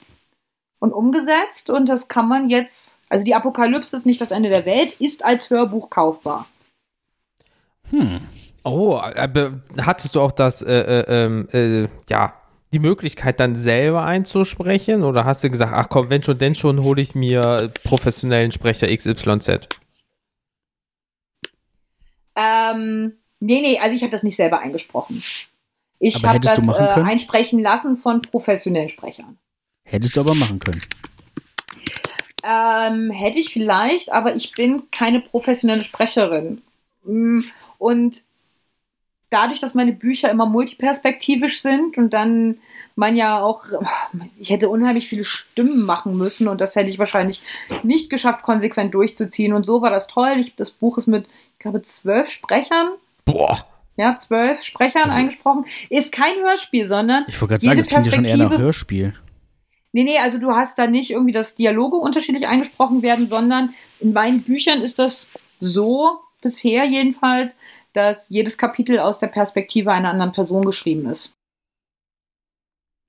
und 0.79 0.93
umgesetzt 0.93 1.69
und 1.69 1.87
das 1.87 2.07
kann 2.07 2.27
man 2.27 2.49
jetzt, 2.49 2.97
also 3.11 3.25
die 3.25 3.35
Apokalypse 3.35 3.95
ist 3.97 4.05
nicht 4.05 4.21
das 4.21 4.31
Ende 4.31 4.47
der 4.47 4.65
Welt, 4.65 4.93
ist 4.93 5.25
als 5.25 5.49
Hörbuch 5.49 5.89
kaufbar. 5.89 6.47
Hm. 7.89 8.21
Oh, 8.63 8.95
aber 8.95 9.59
hattest 9.81 10.15
du 10.15 10.21
auch 10.21 10.31
das, 10.31 10.61
äh, 10.61 10.71
äh, 10.73 11.25
ähm, 11.25 11.47
äh, 11.51 11.89
ja, 12.09 12.33
die 12.71 12.79
Möglichkeit 12.79 13.41
dann 13.41 13.57
selber 13.57 14.05
einzusprechen? 14.05 15.03
Oder 15.03 15.25
hast 15.25 15.43
du 15.43 15.49
gesagt, 15.49 15.73
ach 15.75 15.89
komm, 15.89 16.09
wenn 16.09 16.23
schon, 16.23 16.37
denn 16.37 16.55
schon, 16.55 16.83
hole 16.83 17.01
ich 17.01 17.13
mir 17.13 17.73
professionellen 17.83 18.51
Sprecher 18.51 18.87
XYZ? 18.95 19.67
Ähm, 22.37 23.17
nee, 23.41 23.59
nee, 23.59 23.77
also 23.77 23.93
ich 23.93 24.03
habe 24.03 24.11
das 24.11 24.23
nicht 24.23 24.37
selber 24.37 24.59
eingesprochen. 24.59 25.21
Ich 25.99 26.15
Aber 26.15 26.29
habe 26.29 26.35
hättest 26.37 26.53
das 26.53 26.59
du 26.61 26.71
machen 26.71 26.85
äh, 26.85 26.93
können? 26.93 27.09
einsprechen 27.09 27.61
lassen 27.61 27.97
von 27.97 28.21
professionellen 28.21 28.87
Sprechern. 28.87 29.37
Hättest 29.83 30.15
du 30.15 30.21
aber 30.21 30.33
machen 30.33 30.59
können. 30.59 30.81
Ähm, 32.43 33.11
hätte 33.11 33.39
ich 33.39 33.53
vielleicht, 33.53 34.11
aber 34.11 34.35
ich 34.35 34.51
bin 34.51 34.83
keine 34.91 35.19
professionelle 35.21 35.83
Sprecherin. 35.83 36.61
Mm, 37.03 37.41
Und 37.77 38.21
dadurch, 39.29 39.59
dass 39.59 39.73
meine 39.73 39.93
Bücher 39.93 40.29
immer 40.29 40.45
multiperspektivisch 40.45 41.61
sind 41.61 41.97
und 41.97 42.13
dann 42.13 42.57
man 42.95 43.15
ja 43.15 43.39
auch, 43.39 43.65
ich 44.37 44.49
hätte 44.49 44.67
unheimlich 44.69 45.07
viele 45.07 45.23
Stimmen 45.23 45.83
machen 45.85 46.17
müssen 46.17 46.47
und 46.49 46.59
das 46.59 46.75
hätte 46.75 46.89
ich 46.89 46.99
wahrscheinlich 46.99 47.41
nicht 47.83 48.09
geschafft, 48.09 48.43
konsequent 48.43 48.93
durchzuziehen. 48.93 49.53
Und 49.53 49.65
so 49.65 49.81
war 49.81 49.89
das 49.89 50.07
toll. 50.07 50.33
Ich, 50.39 50.55
das 50.55 50.71
Buch 50.71 50.97
ist 50.97 51.07
mit, 51.07 51.25
ich 51.53 51.59
glaube, 51.59 51.81
zwölf 51.83 52.29
Sprechern, 52.29 52.89
Boah. 53.23 53.65
ja, 53.95 54.17
zwölf 54.17 54.61
Sprechern 54.63 55.03
Also- 55.05 55.17
eingesprochen. 55.19 55.65
Ist 55.89 56.11
kein 56.11 56.35
Hörspiel, 56.43 56.85
sondern 56.85 57.23
Ich 57.29 57.39
wollte 57.41 57.53
gerade 57.53 57.63
sagen, 57.65 57.77
das 57.79 57.87
klingt 57.87 58.05
ja 58.07 58.11
schon 58.11 58.25
eher 58.25 58.37
nach 58.37 58.57
Hörspiel. 58.57 59.13
Nee, 59.93 60.03
nee, 60.03 60.17
also 60.19 60.37
du 60.37 60.51
hast 60.51 60.79
da 60.79 60.87
nicht 60.87 61.11
irgendwie, 61.11 61.33
dass 61.33 61.55
Dialoge 61.55 61.97
unterschiedlich 61.97 62.47
eingesprochen 62.47 63.01
werden, 63.01 63.27
sondern 63.27 63.73
in 63.99 64.13
meinen 64.13 64.43
Büchern 64.43 64.81
ist 64.81 64.99
das 64.99 65.27
so, 65.59 66.19
bisher 66.41 66.85
jedenfalls, 66.85 67.55
dass 67.93 68.29
jedes 68.29 68.57
Kapitel 68.57 68.99
aus 68.99 69.19
der 69.19 69.27
Perspektive 69.27 69.91
einer 69.91 70.09
anderen 70.09 70.31
Person 70.31 70.65
geschrieben 70.65 71.05
ist. 71.07 71.33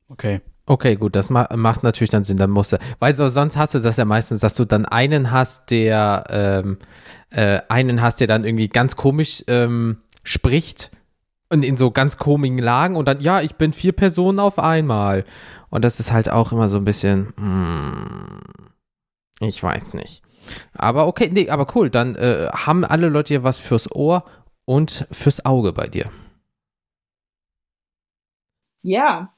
Okay. 0.08 0.40
Okay, 0.64 0.94
gut, 0.94 1.16
das 1.16 1.28
ma 1.28 1.48
macht 1.56 1.82
natürlich 1.82 2.10
dann 2.10 2.22
Sinn, 2.22 2.36
dann 2.36 2.50
musst 2.50 2.72
du, 2.72 2.78
weil 3.00 3.16
so, 3.16 3.28
sonst 3.28 3.56
hast 3.56 3.74
du 3.74 3.80
das 3.80 3.96
ja 3.96 4.04
meistens, 4.04 4.42
dass 4.42 4.54
du 4.54 4.64
dann 4.64 4.86
einen 4.86 5.32
hast, 5.32 5.72
der, 5.72 6.24
ähm, 6.30 6.78
äh, 7.30 7.60
einen 7.68 8.00
hast, 8.00 8.20
der 8.20 8.28
dann 8.28 8.44
irgendwie 8.44 8.68
ganz 8.68 8.94
komisch 8.94 9.42
ähm, 9.48 10.02
spricht 10.22 10.92
und 11.48 11.64
in 11.64 11.76
so 11.76 11.90
ganz 11.90 12.16
komischen 12.16 12.58
Lagen 12.58 12.94
und 12.94 13.06
dann, 13.08 13.18
ja, 13.18 13.40
ich 13.40 13.56
bin 13.56 13.72
vier 13.72 13.90
Personen 13.90 14.38
auf 14.38 14.60
einmal. 14.60 15.24
Und 15.72 15.82
das 15.84 15.98
ist 16.00 16.12
halt 16.12 16.28
auch 16.28 16.52
immer 16.52 16.68
so 16.68 16.76
ein 16.76 16.84
bisschen, 16.84 17.32
mm, 17.36 18.42
ich 19.40 19.62
weiß 19.62 19.94
nicht. 19.94 20.22
Aber 20.74 21.06
okay, 21.06 21.30
nee, 21.32 21.48
aber 21.48 21.66
cool, 21.74 21.88
dann 21.88 22.14
äh, 22.14 22.48
haben 22.52 22.84
alle 22.84 23.08
Leute 23.08 23.28
hier 23.34 23.42
was 23.42 23.56
fürs 23.56 23.90
Ohr 23.90 24.24
und 24.66 25.06
fürs 25.10 25.46
Auge 25.46 25.72
bei 25.72 25.86
dir. 25.86 26.10
Ja, 28.82 29.32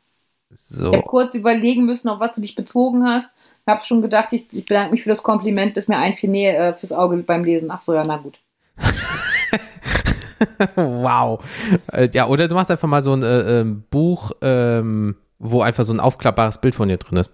So. 0.50 0.90
ich 0.90 0.96
habe 0.98 1.06
kurz 1.06 1.34
überlegen 1.34 1.86
müssen, 1.86 2.08
auf 2.08 2.20
was 2.20 2.34
du 2.34 2.40
dich 2.40 2.54
bezogen 2.54 3.04
hast. 3.06 3.30
Hab 3.66 3.84
schon 3.86 4.02
gedacht, 4.02 4.32
ich, 4.32 4.52
ich 4.52 4.66
bedanke 4.66 4.92
mich 4.92 5.02
für 5.02 5.10
das 5.10 5.22
Kompliment, 5.22 5.74
bis 5.74 5.88
mir 5.88 5.98
einfiel, 5.98 6.30
nee, 6.30 6.50
äh, 6.50 6.74
fürs 6.74 6.92
Auge 6.92 7.16
beim 7.18 7.44
Lesen. 7.44 7.70
Ach 7.70 7.80
so, 7.80 7.94
ja, 7.94 8.04
na 8.04 8.18
gut. 8.18 8.38
wow. 10.76 11.44
Äh, 11.92 12.08
ja, 12.12 12.26
oder 12.26 12.48
du 12.48 12.54
machst 12.54 12.70
einfach 12.70 12.88
mal 12.88 13.02
so 13.02 13.12
ein 13.14 13.22
äh, 13.22 13.60
ähm, 13.60 13.84
Buch, 13.90 14.32
ähm, 14.42 15.16
wo 15.44 15.60
einfach 15.60 15.84
so 15.84 15.92
ein 15.92 16.00
aufklappbares 16.00 16.58
Bild 16.60 16.74
von 16.74 16.88
dir 16.88 16.96
drin 16.96 17.18
ist. 17.18 17.30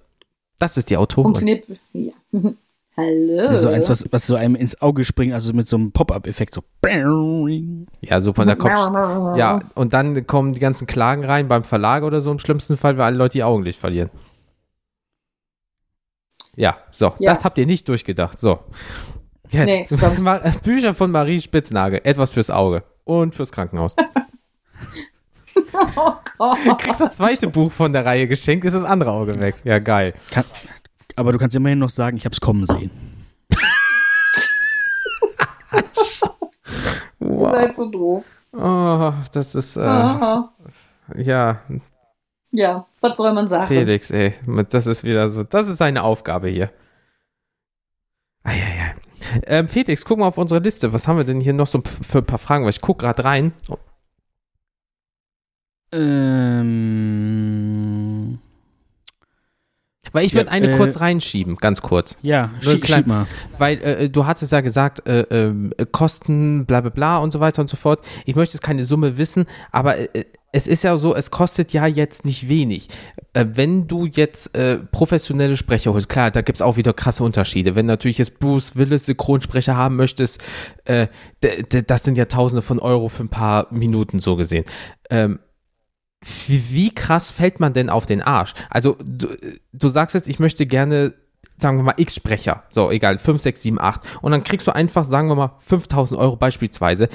Das 0.59 0.77
ist 0.77 0.91
die 0.91 0.97
Autorin. 0.97 1.25
Funktioniert. 1.25 1.65
Ja. 1.93 2.13
Hallo. 2.97 3.55
So 3.55 3.69
eins, 3.69 3.89
was, 3.89 4.05
was 4.11 4.27
so 4.27 4.35
einem 4.35 4.57
ins 4.57 4.83
Auge 4.83 5.05
springt, 5.05 5.33
also 5.33 5.53
mit 5.55 5.67
so 5.69 5.77
einem 5.77 5.93
Pop-Up-Effekt, 5.93 6.55
so. 6.55 6.63
Ja, 8.03 8.21
so 8.21 8.33
von 8.35 8.47
der 8.47 8.57
Kopf. 8.57 8.73
Ja, 9.39 9.61
und 9.75 9.93
dann 9.95 10.27
kommen 10.27 10.53
die 10.53 10.61
ganzen 10.61 10.87
Klagen 10.87 11.25
rein 11.25 11.49
beim 11.49 11.65
Verlag 11.65 12.03
oder 12.03 12.21
so 12.21 12.31
im 12.33 12.39
schlimmsten 12.41 12.77
Fall, 12.77 12.99
weil 12.99 13.05
alle 13.07 13.17
Leute 13.17 13.39
ihr 13.39 13.47
Augenlicht 13.47 13.79
verlieren. 13.79 14.11
Ja, 16.57 16.79
so, 16.91 17.13
Ja. 17.21 17.33
das 17.33 17.45
habt 17.45 17.57
ihr 17.59 17.67
nicht 17.67 17.89
durchgedacht. 17.89 18.39
So. 18.39 18.59
Ja, 19.51 19.65
Nee, 19.65 19.87
Bücher 20.63 20.93
von 20.95 21.11
Marie 21.11 21.41
Spitznagel. 21.41 22.01
Etwas 22.05 22.33
fürs 22.33 22.51
Auge 22.51 22.83
und 23.05 23.35
fürs 23.35 23.53
Krankenhaus. 23.53 23.95
Oh 25.97 26.13
Gott. 26.39 26.59
Du 26.65 26.75
kriegst 26.77 27.01
das 27.01 27.17
zweite 27.17 27.49
Buch 27.49 27.71
von 27.73 27.93
der 27.93 28.05
Reihe 28.05 28.27
geschenkt, 28.29 28.65
ist 28.65 28.75
das 28.75 28.85
andere 28.85 29.11
Auge 29.13 29.39
weg. 29.41 29.57
Ja, 29.65 29.79
geil. 29.79 30.15
Kann, 30.31 30.45
aber 31.17 31.33
du 31.33 31.39
kannst 31.39 31.57
immerhin 31.57 31.79
noch 31.79 31.91
sagen, 31.91 32.17
ich 32.17 32.25
habe 32.25 32.33
es 32.33 32.41
kommen 32.41 32.67
sehen. 32.67 32.91
Ihr 35.73 35.83
Wow. 37.19 37.51
seid 37.53 37.77
so 37.77 37.91
doof. 37.91 38.25
Oh, 38.53 39.13
das 39.33 39.55
ist, 39.55 39.77
äh, 39.77 39.81
Aha. 39.83 40.53
ja, 41.17 41.61
Ja, 42.51 42.87
was 43.01 43.17
soll 43.17 43.33
man 43.33 43.49
sagen? 43.49 43.67
Felix, 43.69 44.11
ey, 44.11 44.35
das 44.71 44.87
ist 44.89 45.05
wieder 45.05 45.29
so, 45.29 45.45
das 45.45 45.69
ist 45.69 45.79
seine 45.79 46.03
Aufgabe 46.03 46.49
hier. 46.49 46.71
Eieiei. 48.43 48.95
Ähm, 49.47 49.69
Felix, 49.69 50.05
guck 50.05 50.19
mal 50.19 50.27
auf 50.27 50.39
unsere 50.39 50.61
Liste. 50.61 50.93
Was 50.93 51.07
haben 51.07 51.19
wir 51.19 51.25
denn 51.25 51.41
hier 51.41 51.53
noch 51.53 51.67
so 51.69 51.83
für 52.03 52.19
ein 52.19 52.25
paar 52.27 52.39
Fragen? 52.39 52.65
Weil 52.65 52.71
ich 52.71 52.81
guck 52.81 52.99
gerade 52.99 53.23
rein. 53.25 53.53
Ähm, 55.93 57.51
Weil 60.13 60.25
ich 60.25 60.35
würde 60.35 60.47
Ja, 60.47 60.53
eine 60.53 60.73
äh, 60.73 60.77
kurz 60.77 60.99
reinschieben, 61.01 61.57
ganz 61.57 61.83
kurz. 61.83 62.19
ja, 62.23 62.51
schieb, 62.61 62.87
schieb 62.87 63.07
mal. 63.07 63.27
Weil 63.59 63.79
äh, 63.83 64.09
du 64.11 64.27
hattest 64.27 64.53
ja 64.53 64.61
gesagt, 64.61 65.07
äh, 65.07 65.21
ähm, 65.31 65.73
Kosten, 65.93 66.67
bla 66.67 66.81
bla 66.81 66.91
bla 66.91 67.19
und 67.19 67.33
so 67.33 67.41
weiter 67.41 67.63
und 67.63 67.69
so 67.69 67.77
fort. 67.77 68.01
Ich 68.25 68.35
möchte 68.37 68.55
jetzt 68.55 68.63
keine 68.63 68.85
Summe 68.85 69.19
wissen, 69.19 69.47
aber 69.73 69.99
äh, 69.99 70.25
es 70.53 70.67
ist 70.67 70.83
ja 70.83 70.97
so, 70.97 71.15
es 71.15 71.31
kostet 71.31 71.73
ja 71.73 71.87
jetzt 71.87 72.25
nicht 72.25 72.49
wenig. 72.49 72.89
Äh, 73.35 73.47
wenn 73.53 73.87
du 73.87 74.07
jetzt 74.07 74.57
äh, 74.57 74.79
professionelle 74.79 75.57
Sprecher 75.57 75.93
holst, 75.93 76.09
klar, 76.09 76.33
da 76.33 76.43
gibt 76.43 76.57
es 76.57 76.63
auch 76.63 76.77
wieder 76.77 76.93
krasse 76.93 77.23
Unterschiede. 77.23 77.77
Wenn 77.77 77.87
natürlich 77.87 78.19
jetzt 78.19 78.41
Bruce 78.41 78.75
Willis 78.75 79.07
Synchronsprecher 79.07 79.77
haben 79.77 79.95
möchtest, 79.95 80.43
äh, 80.87 81.07
das 81.87 82.03
sind 82.03 82.19
ja 82.19 82.25
Tausende 82.25 82.63
von 82.63 82.81
Euro 82.81 83.09
für 83.09 83.23
ein 83.23 83.29
paar 83.29 83.69
Minuten 83.71 84.19
so 84.19 84.35
gesehen. 84.35 84.65
Ähm, 85.09 85.39
wie, 86.23 86.91
krass 86.95 87.31
fällt 87.31 87.61
man 87.61 87.73
denn 87.73 87.89
auf 87.89 88.07
den 88.07 88.23
Arsch? 88.23 88.55
Also, 88.69 88.97
du, 89.05 89.29
du 89.73 89.89
sagst 89.89 90.15
jetzt, 90.15 90.29
ich 90.29 90.39
möchte 90.39 90.67
gerne, 90.67 91.15
sagen 91.59 91.79
wir 91.79 91.83
mal, 91.83 91.95
X-Sprecher. 91.97 92.65
So, 92.69 92.91
egal, 92.91 93.19
5, 93.19 93.41
6, 93.41 93.63
7, 93.63 93.81
8. 93.81 94.01
Und 94.23 94.33
dann 94.33 94.45
kriegst 94.45 94.67
du 94.67 94.75
einfach, 94.75 95.05
sagen 95.05 95.29
wir 95.29 95.35
mal, 95.35 95.57
5000 95.61 96.21
Euro 96.21 96.37
beispielsweise. 96.37 97.09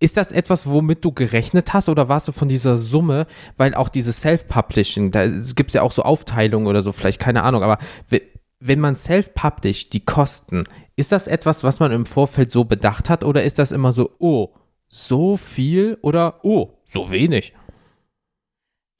Ist 0.00 0.16
das 0.16 0.30
etwas, 0.32 0.68
womit 0.68 1.04
du 1.04 1.12
gerechnet 1.12 1.72
hast 1.74 1.88
oder 1.88 2.08
warst 2.08 2.28
du 2.28 2.32
von 2.32 2.48
dieser 2.48 2.76
Summe, 2.76 3.26
weil 3.56 3.74
auch 3.74 3.88
dieses 3.88 4.20
Self-Publishing, 4.20 5.10
da 5.10 5.26
gibt 5.26 5.70
es 5.70 5.74
ja 5.74 5.82
auch 5.82 5.90
so 5.92 6.02
Aufteilungen 6.02 6.68
oder 6.68 6.82
so, 6.82 6.92
vielleicht 6.92 7.20
keine 7.20 7.42
Ahnung, 7.42 7.62
aber 7.64 7.78
we- 8.08 8.22
wenn 8.60 8.78
man 8.80 8.94
self-published, 8.96 9.92
die 9.92 10.04
Kosten, 10.04 10.64
ist 10.96 11.10
das 11.12 11.26
etwas, 11.28 11.62
was 11.64 11.78
man 11.80 11.90
im 11.92 12.06
Vorfeld 12.06 12.50
so 12.50 12.64
bedacht 12.64 13.08
hat 13.10 13.22
oder 13.24 13.42
ist 13.44 13.58
das 13.58 13.72
immer 13.72 13.90
so, 13.92 14.10
oh, 14.18 14.50
so 14.88 15.36
viel 15.36 15.98
oder 16.02 16.40
oh, 16.44 16.78
so 16.84 17.10
wenig? 17.10 17.52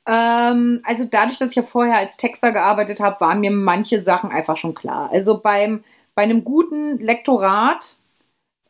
Ähm, 0.09 0.81
also 0.85 1.05
dadurch, 1.05 1.37
dass 1.37 1.51
ich 1.51 1.57
ja 1.57 1.63
vorher 1.63 1.99
als 1.99 2.17
Texter 2.17 2.51
gearbeitet 2.53 2.99
habe, 2.99 3.21
waren 3.21 3.41
mir 3.41 3.51
manche 3.51 4.03
Sachen 4.03 4.31
einfach 4.31 4.57
schon 4.57 4.75
klar. 4.75 5.11
Also 5.13 5.39
beim, 5.39 5.85
bei 6.15 6.23
einem 6.23 6.45
guten 6.45 6.99
Lektorat 6.99 7.97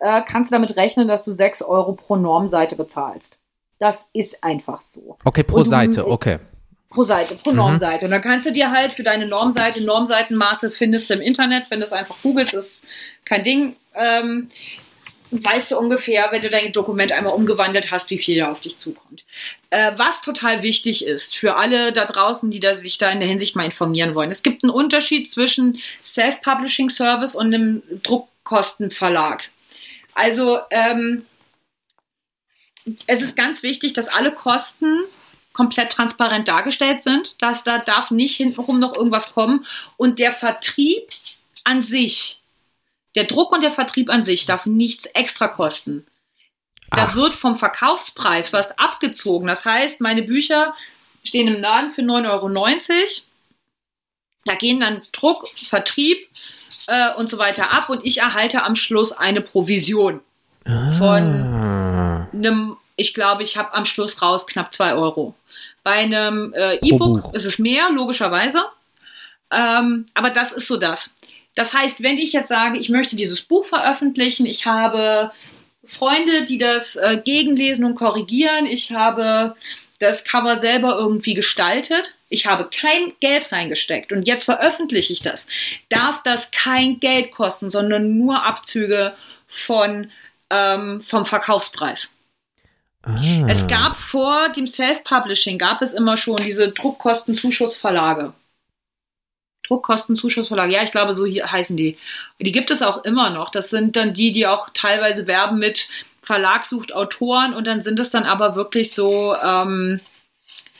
äh, 0.01 0.21
kannst 0.23 0.51
du 0.51 0.57
damit 0.57 0.77
rechnen, 0.77 1.07
dass 1.07 1.25
du 1.25 1.33
6 1.33 1.63
Euro 1.63 1.93
pro 1.93 2.17
Normseite 2.17 2.75
bezahlst. 2.75 3.39
Das 3.79 4.09
ist 4.13 4.43
einfach 4.43 4.83
so. 4.83 5.17
Okay, 5.25 5.45
pro 5.45 5.63
du- 5.63 5.69
Seite, 5.71 6.09
okay. 6.09 6.39
Pro 6.91 7.05
Seite, 7.05 7.37
pro 7.37 7.53
Normseite. 7.53 8.07
Und 8.07 8.11
dann 8.11 8.23
kannst 8.23 8.47
du 8.47 8.53
dir 8.53 8.71
halt 8.73 8.95
für 8.95 9.03
deine 9.03 9.27
Normseite, 9.27 9.85
Normseitenmaße 9.85 10.71
findest 10.71 11.11
du 11.11 11.15
im 11.15 11.21
Internet, 11.21 11.71
wenn 11.71 11.79
du 11.81 11.85
es 11.85 11.93
einfach 11.93 12.17
googelst, 12.23 12.55
ist 12.55 12.85
kein 13.25 13.45
Ding. 13.45 13.77
Ähm, 13.95 14.49
weißt 15.31 15.73
du 15.73 15.79
ungefähr, 15.79 16.29
wenn 16.31 16.43
du 16.43 16.51
dein 16.51 16.73
Dokument 16.73 17.13
einmal 17.13 17.35
umgewandelt 17.35 17.91
hast, 17.91 18.11
wie 18.11 18.19
viel 18.19 18.39
da 18.39 18.51
auf 18.51 18.61
dich 18.61 18.77
zukommt. 18.77 19.25
Äh, 19.71 19.93
was 19.97 20.21
total 20.21 20.63
wichtig 20.63 21.05
ist 21.05 21.37
für 21.37 21.57
alle 21.57 21.93
da 21.93 22.05
draußen, 22.05 22.51
die 22.51 22.61
da, 22.61 22.75
sich 22.75 22.99
da 22.99 23.11
in 23.11 23.21
der 23.21 23.29
Hinsicht 23.29 23.57
mal 23.57 23.65
informieren 23.65 24.15
wollen. 24.15 24.31
Es 24.31 24.43
gibt 24.43 24.65
einen 24.65 24.71
Unterschied 24.71 25.29
zwischen 25.29 25.81
Self-Publishing 26.03 26.91
Service 26.91 27.35
und 27.35 27.55
einem 27.55 27.83
Druckkostenverlag. 28.03 29.51
Also 30.15 30.61
ähm, 30.71 31.27
es 33.07 33.23
ist 33.23 33.37
ganz 33.37 33.63
wichtig, 33.63 33.93
dass 33.93 34.09
alle 34.09 34.33
Kosten 34.33 35.05
komplett 35.53 35.91
transparent 35.91 36.49
dargestellt 36.49 37.03
sind, 37.03 37.41
dass 37.43 37.65
da 37.65 37.79
darf 37.79 38.11
nicht 38.11 38.37
hintenrum 38.37 38.79
noch 38.79 38.95
irgendwas 38.95 39.35
kommen 39.35 39.67
und 39.97 40.19
der 40.19 40.33
Vertrieb 40.33 41.09
an 41.65 41.83
sich, 41.83 42.41
der 43.19 43.27
Druck 43.27 43.51
und 43.51 43.65
der 43.65 43.73
Vertrieb 43.73 44.11
an 44.11 44.23
sich 44.23 44.47
darf 44.47 44.65
nichts 44.65 45.07
extra 45.07 45.49
kosten. 45.49 46.07
Da 46.93 47.09
Ach. 47.11 47.15
wird 47.17 47.35
vom 47.35 47.57
Verkaufspreis 47.57 48.53
was 48.53 48.79
abgezogen. 48.79 49.49
Das 49.49 49.65
heißt, 49.65 50.01
meine 50.01 50.23
Bücher 50.23 50.73
stehen 51.25 51.49
im 51.49 51.61
Laden 51.61 51.91
für 51.91 52.03
9,90 52.03 52.31
Euro. 52.31 52.49
Da 54.45 54.55
gehen 54.55 54.79
dann 54.79 55.03
Druck, 55.11 55.49
Vertrieb 55.57 56.29
äh, 56.87 57.13
und 57.15 57.29
so 57.29 57.39
weiter 57.39 57.73
ab 57.73 57.91
und 57.91 58.07
ich 58.07 58.19
erhalte 58.19 58.63
am 58.63 58.77
Schluss 58.77 59.11
eine 59.11 59.41
Provision 59.41 60.21
von 60.97 61.25
Ah. 61.45 62.29
einem, 62.33 62.77
ich 62.95 63.15
glaube, 63.15 63.43
ich 63.43 63.57
habe 63.57 63.75
am 63.75 63.85
Schluss 63.85 64.23
raus 64.23 64.47
knapp 64.47 64.73
2 64.73 64.95
Euro. 64.95 65.35
Bei 65.83 65.95
einem 65.95 66.53
äh, 66.55 66.77
E-Book 66.77 67.35
ist 67.35 67.47
es 67.47 67.59
mehr, 67.59 67.91
logischerweise. 67.91 68.63
Ähm, 69.51 70.07
aber 70.15 70.31
das 70.31 70.53
ist 70.53 70.69
so 70.69 70.77
das. 70.77 71.11
Das 71.55 71.75
heißt, 71.75 72.03
wenn 72.03 72.19
ich 72.19 72.33
jetzt 72.33 72.49
sage, 72.49 72.79
ich 72.79 72.89
möchte 72.89 73.17
dieses 73.17 73.43
Buch 73.43 73.65
veröffentlichen, 73.65 74.47
ich 74.47 74.67
habe 74.67 75.33
Freunde, 75.85 76.45
die 76.45 76.59
das 76.59 76.97
äh, 76.97 77.21
gegenlesen 77.25 77.85
und 77.85 77.95
korrigieren, 77.95 78.67
ich 78.67 78.93
habe 78.93 79.55
das 79.99 80.25
Cover 80.25 80.57
selber 80.57 80.97
irgendwie 80.97 81.35
gestaltet, 81.35 82.15
ich 82.29 82.47
habe 82.47 82.69
kein 82.71 83.13
Geld 83.21 83.51
reingesteckt 83.51 84.13
und 84.13 84.29
jetzt 84.29 84.45
veröffentliche 84.45 85.13
ich 85.13 85.23
das, 85.23 85.47
darf 85.89 86.23
das 86.23 86.51
kein 86.51 87.01
Geld 87.01 87.33
kosten, 87.33 87.71
sondern 87.71 88.17
nur 88.17 88.45
Abzüge 88.45 89.15
von, 89.47 90.11
ähm, 90.51 91.01
vom 91.01 91.25
Verkaufspreis. 91.25 92.11
Ah. 93.03 93.19
Es 93.49 93.67
gab 93.67 93.97
vor 93.97 94.51
dem 94.51 94.67
Self-Publishing, 94.67 95.59
gab 95.59 95.83
es 95.83 95.95
immer 95.95 96.17
schon 96.17 96.37
diese 96.37 96.69
Druckkostenzuschussverlage. 96.71 98.35
Druckkostenzuschussverlage, 99.69 100.73
ja, 100.73 100.83
ich 100.83 100.91
glaube, 100.91 101.13
so 101.13 101.27
hier 101.27 101.51
heißen 101.51 101.77
die. 101.77 101.97
Die 102.41 102.53
gibt 102.53 102.71
es 102.71 102.83
auch 102.83 103.05
immer 103.05 103.31
noch. 103.31 103.51
Das 103.51 103.71
sind 103.71 103.97
dann 103.97 104.15
die, 104.15 104.33
die 104.33 104.47
auch 104.47 104.71
teilweise 104.75 105.27
werben 105.27 105.59
mit 105.59 105.89
Verlag 106.23 106.65
sucht 106.67 106.95
Autoren 106.95 107.55
und 107.55 107.67
dann 107.67 107.83
sind 107.83 108.01
es 108.01 108.11
dann 108.11 108.25
aber 108.25 108.55
wirklich 108.55 108.93
so, 108.93 109.35
ähm, 109.43 110.01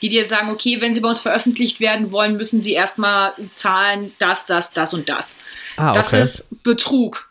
die 0.01 0.09
dir 0.09 0.25
sagen, 0.25 0.51
okay, 0.51 0.79
wenn 0.79 0.93
sie 0.93 1.01
bei 1.01 1.09
uns 1.09 1.19
veröffentlicht 1.19 1.79
werden 1.79 2.11
wollen, 2.11 2.37
müssen 2.37 2.61
sie 2.61 2.73
erstmal 2.73 3.33
zahlen, 3.55 4.13
das, 4.19 4.45
das, 4.45 4.71
das 4.73 4.93
und 4.93 5.09
das. 5.09 5.37
Ah, 5.77 5.93
Das 5.93 6.07
okay. 6.07 6.21
ist 6.21 6.47
Betrug. 6.63 7.28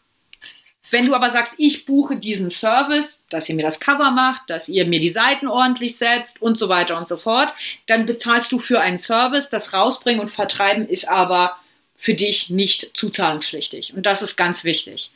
Wenn 0.90 1.06
du 1.06 1.14
aber 1.14 1.30
sagst, 1.30 1.54
ich 1.58 1.84
buche 1.86 2.16
diesen 2.16 2.50
Service, 2.50 3.24
dass 3.30 3.48
ihr 3.48 3.54
mir 3.54 3.64
das 3.64 3.80
Cover 3.80 4.10
macht, 4.10 4.48
dass 4.48 4.68
ihr 4.68 4.86
mir 4.86 5.00
die 5.00 5.10
Seiten 5.10 5.46
ordentlich 5.48 5.96
setzt 5.98 6.40
und 6.40 6.56
so 6.56 6.68
weiter 6.68 6.98
und 6.98 7.06
so 7.08 7.16
fort, 7.16 7.52
dann 7.86 8.06
bezahlst 8.06 8.50
du 8.52 8.58
für 8.58 8.80
einen 8.80 8.98
Service. 8.98 9.50
Das 9.50 9.72
Rausbringen 9.74 10.20
und 10.20 10.30
Vertreiben 10.30 10.86
ist 10.88 11.08
aber 11.08 11.56
für 11.96 12.14
dich 12.14 12.48
nicht 12.50 12.90
zuzahlungspflichtig. 12.94 13.92
Und 13.94 14.06
das 14.06 14.22
ist 14.22 14.36
ganz 14.36 14.64
wichtig. 14.64 15.10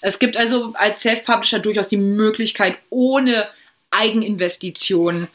Es 0.00 0.18
gibt 0.18 0.36
also 0.36 0.72
als 0.74 1.00
Self-Publisher 1.02 1.58
durchaus 1.58 1.88
die 1.88 1.96
Möglichkeit, 1.96 2.78
ohne 2.90 3.46
Eigeninvestition 3.90 5.28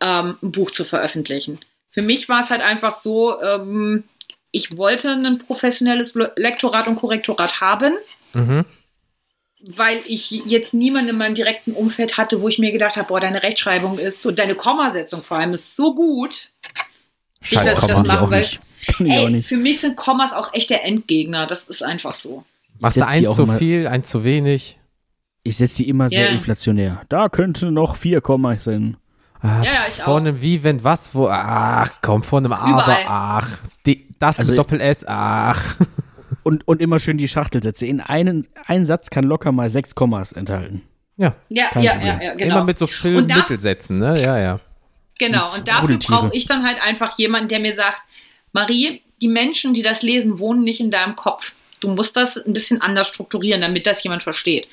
ähm, 0.00 0.38
ein 0.42 0.52
Buch 0.52 0.70
zu 0.70 0.84
veröffentlichen. 0.84 1.58
Für 1.90 2.02
mich 2.02 2.28
war 2.28 2.40
es 2.40 2.50
halt 2.50 2.62
einfach 2.62 2.92
so, 2.92 3.40
ähm, 3.42 4.04
ich 4.52 4.76
wollte 4.76 5.10
ein 5.10 5.38
professionelles 5.38 6.14
Le- 6.14 6.32
Lektorat 6.36 6.86
und 6.86 6.96
Korrektorat 6.96 7.60
haben, 7.60 7.94
Mhm. 8.32 8.64
Weil 9.76 10.00
ich 10.06 10.30
jetzt 10.30 10.74
niemanden 10.74 11.10
in 11.10 11.16
meinem 11.18 11.34
direkten 11.34 11.72
Umfeld 11.72 12.16
hatte, 12.16 12.40
wo 12.40 12.48
ich 12.48 12.58
mir 12.58 12.72
gedacht 12.72 12.96
habe, 12.96 13.08
boah, 13.08 13.20
deine 13.20 13.42
Rechtschreibung 13.42 13.98
ist 13.98 14.24
und 14.26 14.38
deine 14.38 14.54
Kommasetzung 14.54 15.22
vor 15.22 15.36
allem 15.38 15.52
ist 15.52 15.76
so 15.76 15.94
gut. 15.94 16.50
Scheiß 17.42 17.64
dass 17.64 17.82
ich 17.82 17.88
das 17.88 18.02
mache, 18.04 18.30
weil- 18.30 18.46
Ey, 18.98 19.42
für 19.42 19.56
mich 19.56 19.80
sind 19.80 19.96
Kommas 19.96 20.32
auch 20.32 20.52
echt 20.54 20.70
der 20.70 20.84
Endgegner. 20.84 21.46
Das 21.46 21.64
ist 21.64 21.82
einfach 21.82 22.14
so. 22.14 22.44
Machst 22.78 22.96
du 22.96 23.06
eins 23.06 23.28
auch 23.28 23.36
zu 23.36 23.46
viel, 23.46 23.86
eins 23.86 24.08
zu 24.08 24.24
wenig? 24.24 24.78
Ich 25.42 25.56
setze 25.58 25.78
die 25.82 25.88
immer 25.88 26.08
sehr 26.08 26.24
Ja. 26.26 26.32
inflationär. 26.32 27.02
Da 27.08 27.28
könnte 27.28 27.70
noch 27.70 27.96
vier 27.96 28.20
Komma 28.20 28.56
sein. 28.56 28.96
Ah, 29.40 29.62
Ja, 29.62 29.64
ja, 29.64 29.80
ich 29.88 29.94
vor 30.02 30.14
auch. 30.14 30.18
einem 30.18 30.40
Wie, 30.42 30.62
wenn, 30.64 30.82
was, 30.84 31.14
wo, 31.14 31.28
ach, 31.28 31.90
komm, 32.02 32.22
vor 32.22 32.38
einem 32.40 32.52
Aber, 32.52 32.70
Überall. 32.70 33.04
ach, 33.06 33.48
die, 33.86 34.06
das 34.18 34.38
Also- 34.38 34.52
mit 34.52 34.58
Doppel-S, 34.58 35.04
ach. 35.06 35.76
Und, 36.50 36.66
und 36.66 36.82
immer 36.82 36.98
schön 36.98 37.16
die 37.16 37.28
Schachtelsätze. 37.28 37.86
In 37.86 38.00
einen, 38.00 38.48
ein 38.66 38.84
Satz 38.84 39.08
kann 39.08 39.22
locker 39.22 39.52
mal 39.52 39.68
sechs 39.70 39.94
Kommas 39.94 40.32
enthalten. 40.32 40.82
Ja, 41.16 41.36
Ja, 41.48 41.68
ja, 41.76 41.80
ja, 41.80 42.20
ja, 42.20 42.34
genau. 42.34 42.56
immer 42.56 42.64
mit 42.64 42.76
so 42.76 42.88
da- 42.88 43.36
Mittelsätzen, 43.36 44.00
ne? 44.00 44.20
Ja, 44.20 44.36
ja. 44.36 44.60
Genau, 45.16 45.54
und 45.54 45.68
dafür 45.68 45.96
brauche 45.98 46.34
ich 46.34 46.46
dann 46.46 46.66
halt 46.66 46.82
einfach 46.82 47.16
jemanden, 47.18 47.48
der 47.50 47.60
mir 47.60 47.72
sagt, 47.72 48.00
Marie, 48.52 49.00
die 49.22 49.28
Menschen, 49.28 49.74
die 49.74 49.82
das 49.82 50.02
lesen, 50.02 50.40
wohnen 50.40 50.64
nicht 50.64 50.80
in 50.80 50.90
deinem 50.90 51.14
Kopf. 51.14 51.52
Du 51.78 51.86
musst 51.88 52.16
das 52.16 52.36
ein 52.36 52.52
bisschen 52.52 52.80
anders 52.80 53.06
strukturieren, 53.06 53.60
damit 53.60 53.86
das 53.86 54.02
jemand 54.02 54.24
versteht. 54.24 54.66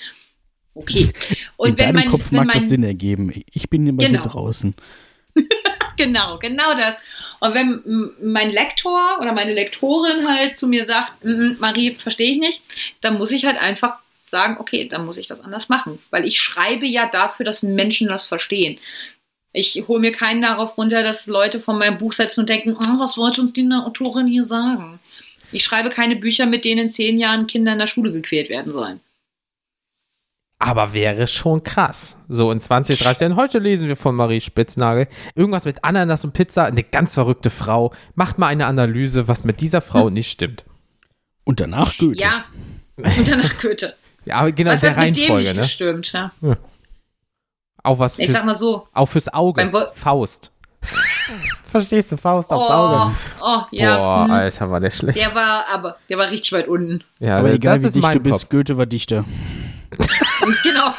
Okay. 0.73 1.11
Und 1.57 1.69
in 1.69 1.77
wenn 1.77 1.93
mein, 1.93 2.09
Kopf 2.09 2.31
wenn 2.31 2.37
mag 2.37 2.47
mein, 2.47 2.59
das 2.59 2.69
Sinn 2.69 2.83
ergeben. 2.83 3.31
Ich 3.51 3.69
bin 3.69 3.85
immer 3.85 3.99
genau. 4.03 4.23
hier 4.23 4.31
draußen. 4.31 4.73
genau, 4.73 4.87
genau 5.97 6.37
das. 6.37 6.95
Und 7.39 7.53
wenn 7.53 8.11
mein 8.21 8.49
Lektor 8.49 9.17
oder 9.19 9.33
meine 9.33 9.53
Lektorin 9.53 10.27
halt 10.27 10.57
zu 10.57 10.67
mir 10.67 10.85
sagt, 10.85 11.13
Marie, 11.23 11.93
verstehe 11.93 12.31
ich 12.31 12.39
nicht, 12.39 12.63
dann 13.01 13.17
muss 13.17 13.31
ich 13.31 13.45
halt 13.45 13.61
einfach 13.61 13.97
sagen, 14.25 14.57
okay, 14.59 14.87
dann 14.87 15.05
muss 15.05 15.17
ich 15.17 15.27
das 15.27 15.41
anders 15.41 15.69
machen. 15.69 15.99
Weil 16.09 16.25
ich 16.25 16.39
schreibe 16.39 16.85
ja 16.85 17.05
dafür, 17.05 17.45
dass 17.45 17.63
Menschen 17.63 18.07
das 18.07 18.25
verstehen. 18.25 18.79
Ich 19.53 19.83
hole 19.87 19.99
mir 19.99 20.11
keinen 20.11 20.41
darauf 20.41 20.77
runter, 20.77 21.03
dass 21.03 21.27
Leute 21.27 21.59
von 21.59 21.77
meinem 21.77 21.97
Buch 21.97 22.13
setzen 22.13 22.41
und 22.41 22.49
denken, 22.49 22.75
oh, 22.77 22.99
was 22.99 23.17
wollte 23.17 23.41
uns 23.41 23.53
die 23.53 23.67
Autorin 23.71 24.27
hier 24.27 24.43
sagen? 24.43 24.99
Ich 25.51 25.63
schreibe 25.63 25.89
keine 25.89 26.15
Bücher, 26.15 26.45
mit 26.45 26.65
denen 26.65 26.85
in 26.85 26.91
zehn 26.91 27.17
Jahren 27.17 27.47
Kinder 27.47 27.73
in 27.73 27.79
der 27.79 27.87
Schule 27.87 28.11
gequält 28.11 28.49
werden 28.49 28.71
sollen. 28.71 28.99
Aber 30.59 30.93
wäre 30.93 31.27
schon 31.27 31.61
krass. 31.61 32.17
So 32.29 32.51
in 32.51 32.59
20, 32.59 32.99
30 32.99 33.21
Jahren. 33.21 33.35
Heute 33.35 33.59
lesen 33.59 33.87
wir 33.87 33.95
von 33.95 34.15
Marie 34.15 34.41
Spitznagel. 34.41 35.07
Irgendwas 35.35 35.65
mit 35.65 35.83
Ananas 35.83 36.25
und 36.25 36.33
Pizza. 36.33 36.65
Eine 36.65 36.83
ganz 36.83 37.13
verrückte 37.13 37.51
Frau. 37.51 37.93
Macht 38.15 38.39
mal 38.39 38.47
eine 38.47 38.65
Analyse, 38.65 39.27
was 39.27 39.43
mit 39.43 39.61
dieser 39.61 39.81
Frau 39.81 40.07
hm. 40.07 40.13
nicht 40.13 40.31
stimmt. 40.31 40.65
Und 41.43 41.59
danach 41.59 41.97
Goethe. 41.97 42.19
Ja. 42.19 42.45
Und 42.95 43.27
danach 43.27 43.57
Goethe. 43.61 43.93
ja, 44.25 44.35
aber 44.37 44.51
genau 44.51 44.71
was 44.71 44.81
der 44.81 44.95
hat 44.95 45.05
mit 45.05 45.17
dem 45.17 45.37
nicht 45.37 45.53
ne? 45.53 45.61
gestimmt, 45.61 46.11
ja. 46.11 46.31
ja. 46.41 46.57
Auch 47.83 47.99
was 47.99 48.15
fürs, 48.15 48.27
Ich 48.27 48.33
sag 48.33 48.43
mal 48.43 48.55
so. 48.55 48.87
Auch 48.93 49.05
fürs 49.05 49.31
Auge. 49.31 49.91
Faust. 49.93 50.51
Verstehst 51.67 52.11
du, 52.11 52.17
Faust 52.17 52.51
aufs 52.51 52.69
oh, 52.69 52.73
Auge. 52.73 53.15
Oh, 53.41 53.61
ja. 53.71 53.97
Boah, 53.97 54.23
hm. 54.25 54.31
Alter, 54.31 54.71
war 54.71 54.79
der 54.79 54.91
schlecht. 54.91 55.19
Der 55.19 55.35
war, 55.35 55.65
aber, 55.71 55.97
der 56.09 56.17
war 56.17 56.31
richtig 56.31 56.51
weit 56.51 56.67
unten. 56.67 57.03
Ja, 57.19 57.37
aber 57.37 57.53
egal 57.53 57.83
wie 57.83 57.91
dicht 57.91 58.15
du 58.15 58.19
bist. 58.19 58.49
Goethe 58.49 58.77
war 58.77 58.87
dichter. 58.87 59.23
genau. 60.63 60.93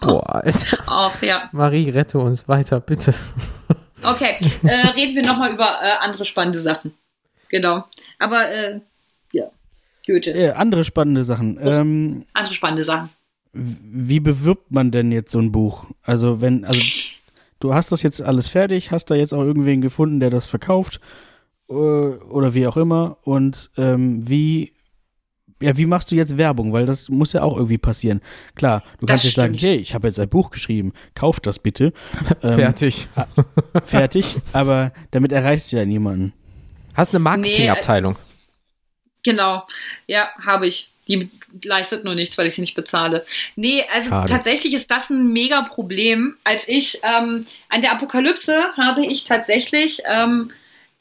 Boah, 0.00 0.36
Alter. 0.44 0.78
Ach, 0.86 1.22
ja. 1.22 1.48
Marie, 1.52 1.90
rette 1.90 2.18
uns 2.18 2.48
weiter, 2.48 2.80
bitte. 2.80 3.14
Okay, 4.02 4.36
äh, 4.64 4.88
reden 4.88 5.16
wir 5.16 5.24
nochmal 5.24 5.52
über 5.52 5.64
äh, 5.64 5.96
andere 6.00 6.24
spannende 6.24 6.58
Sachen. 6.58 6.92
Genau. 7.48 7.84
Aber, 8.18 8.50
äh, 8.50 8.80
ja, 9.32 9.50
Goethe. 10.06 10.30
Äh, 10.32 10.50
andere 10.52 10.84
spannende 10.84 11.24
Sachen. 11.24 11.58
Ähm, 11.60 12.24
andere 12.32 12.54
spannende 12.54 12.84
Sachen. 12.84 13.10
Wie 13.52 14.20
bewirbt 14.20 14.70
man 14.70 14.90
denn 14.90 15.12
jetzt 15.12 15.32
so 15.32 15.38
ein 15.38 15.52
Buch? 15.52 15.86
Also, 16.02 16.40
wenn, 16.40 16.64
also, 16.64 16.82
du 17.60 17.74
hast 17.74 17.92
das 17.92 18.02
jetzt 18.02 18.20
alles 18.20 18.48
fertig, 18.48 18.90
hast 18.90 19.06
da 19.06 19.14
jetzt 19.14 19.32
auch 19.32 19.42
irgendwen 19.42 19.80
gefunden, 19.80 20.20
der 20.20 20.30
das 20.30 20.46
verkauft 20.46 21.00
äh, 21.68 21.72
oder 21.72 22.54
wie 22.54 22.66
auch 22.66 22.76
immer. 22.76 23.16
Und 23.22 23.70
ähm, 23.76 24.28
wie 24.28 24.73
ja, 25.60 25.76
wie 25.76 25.86
machst 25.86 26.10
du 26.10 26.16
jetzt 26.16 26.36
Werbung? 26.36 26.72
Weil 26.72 26.86
das 26.86 27.08
muss 27.08 27.32
ja 27.32 27.42
auch 27.42 27.56
irgendwie 27.56 27.78
passieren. 27.78 28.20
Klar, 28.54 28.82
du 28.98 29.06
das 29.06 29.08
kannst 29.08 29.24
jetzt 29.24 29.34
sagen, 29.36 29.54
hey, 29.54 29.76
ich 29.76 29.94
habe 29.94 30.08
jetzt 30.08 30.18
ein 30.18 30.28
Buch 30.28 30.50
geschrieben, 30.50 30.92
kauf 31.14 31.40
das 31.40 31.58
bitte. 31.58 31.92
Ähm, 32.42 32.56
fertig. 32.56 33.08
Äh, 33.14 33.80
fertig, 33.84 34.36
aber 34.52 34.92
damit 35.12 35.32
erreichst 35.32 35.72
du 35.72 35.76
ja 35.76 35.84
niemanden. 35.84 36.32
Hast 36.94 37.14
eine 37.14 37.20
Marketingabteilung? 37.20 38.14
Nee, 38.14 39.30
genau, 39.30 39.64
ja, 40.06 40.28
habe 40.44 40.66
ich. 40.66 40.90
Die 41.06 41.30
leistet 41.62 42.04
nur 42.04 42.14
nichts, 42.14 42.36
weil 42.38 42.46
ich 42.46 42.54
sie 42.54 42.62
nicht 42.62 42.74
bezahle. 42.74 43.26
Nee, 43.56 43.84
also 43.94 44.08
Schade. 44.08 44.32
tatsächlich 44.32 44.72
ist 44.72 44.90
das 44.90 45.10
ein 45.10 45.32
mega 45.32 45.62
Problem. 45.62 46.36
Als 46.44 46.66
ich 46.66 47.00
ähm, 47.02 47.46
an 47.68 47.82
der 47.82 47.92
Apokalypse 47.92 48.58
habe 48.76 49.04
ich 49.04 49.24
tatsächlich 49.24 50.02
ähm, 50.06 50.50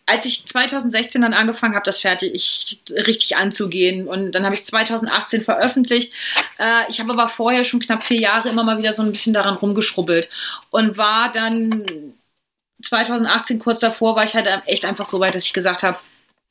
als 0.06 0.26
ich 0.26 0.46
2016 0.46 1.22
dann 1.22 1.34
angefangen 1.34 1.76
habe, 1.76 1.86
das 1.86 2.00
fertig 2.00 2.34
ich, 2.34 2.80
richtig 2.90 3.38
anzugehen 3.38 4.08
und 4.08 4.34
dann 4.34 4.44
habe 4.44 4.56
ich 4.56 4.66
2018 4.66 5.44
veröffentlicht. 5.44 6.12
Äh, 6.60 6.90
ich 6.90 7.00
habe 7.00 7.14
aber 7.14 7.28
vorher 7.28 7.64
schon 7.64 7.80
knapp 7.80 8.04
vier 8.04 8.20
Jahre 8.20 8.50
immer 8.50 8.64
mal 8.64 8.78
wieder 8.78 8.94
so 8.94 9.02
ein 9.02 9.12
bisschen 9.12 9.34
daran 9.34 9.56
rumgeschrubbelt 9.56 10.30
und 10.72 10.98
war 10.98 11.32
dann 11.32 12.14
2018 12.82 13.60
kurz 13.60 13.80
davor, 13.80 14.16
war 14.16 14.26
ich 14.26 14.34
halt 14.34 14.48
echt 14.66 14.86
einfach 14.86 15.06
so 15.06 15.20
weit, 15.20 15.36
dass 15.36 15.46
ich 15.46 15.54
gesagt 15.54 15.84
habe, 15.84 15.98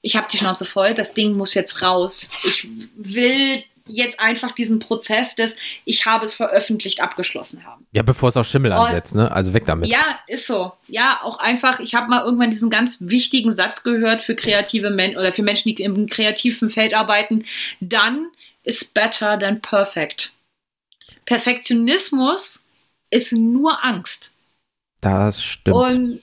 ich 0.01 0.17
habe 0.17 0.27
die 0.31 0.39
Schnauze 0.39 0.65
voll, 0.65 0.95
das 0.95 1.15
Ding 1.15 1.35
muss 1.35 1.55
jetzt 1.55 1.83
raus. 1.83 2.31
Ich 2.45 2.67
will 2.97 3.63
jetzt 3.87 4.21
einfach 4.21 4.53
diesen 4.53 4.79
Prozess 4.79 5.35
des 5.35 5.57
Ich 5.85 6.07
habe 6.07 6.25
es 6.25 6.35
veröffentlicht 6.35 7.01
abgeschlossen 7.01 7.65
haben. 7.65 7.87
Ja, 7.93 8.03
bevor 8.03 8.29
es 8.29 8.37
auch 8.37 8.45
Schimmel 8.45 8.73
ansetzt, 8.73 9.15
ne? 9.15 9.31
Also 9.31 9.53
weg 9.55 9.65
damit. 9.67 9.89
Ja, 9.89 10.19
ist 10.27 10.47
so. 10.47 10.73
Ja, 10.89 11.21
auch 11.23 11.39
einfach, 11.39 11.81
ich 11.81 11.95
habe 11.95 12.09
mal 12.09 12.25
irgendwann 12.25 12.51
diesen 12.51 12.71
ganz 12.71 12.99
wichtigen 13.01 13.53
Satz 13.53 13.83
gehört 13.83 14.23
für 14.23 14.35
kreative 14.35 14.91
Menschen 14.91 15.19
oder 15.19 15.33
für 15.33 15.43
Menschen, 15.43 15.75
die 15.75 15.83
im 15.83 16.07
kreativen 16.07 16.71
Feld 16.71 16.95
arbeiten. 16.95 17.45
Dann 17.81 18.29
ist 18.65 18.95
better 18.95 19.39
than 19.39 19.61
perfect. 19.61 20.33
Perfektionismus 21.25 22.61
ist 23.11 23.33
nur 23.33 23.85
Angst. 23.85 24.31
Das 25.01 25.43
stimmt. 25.43 25.77
Und 25.77 26.23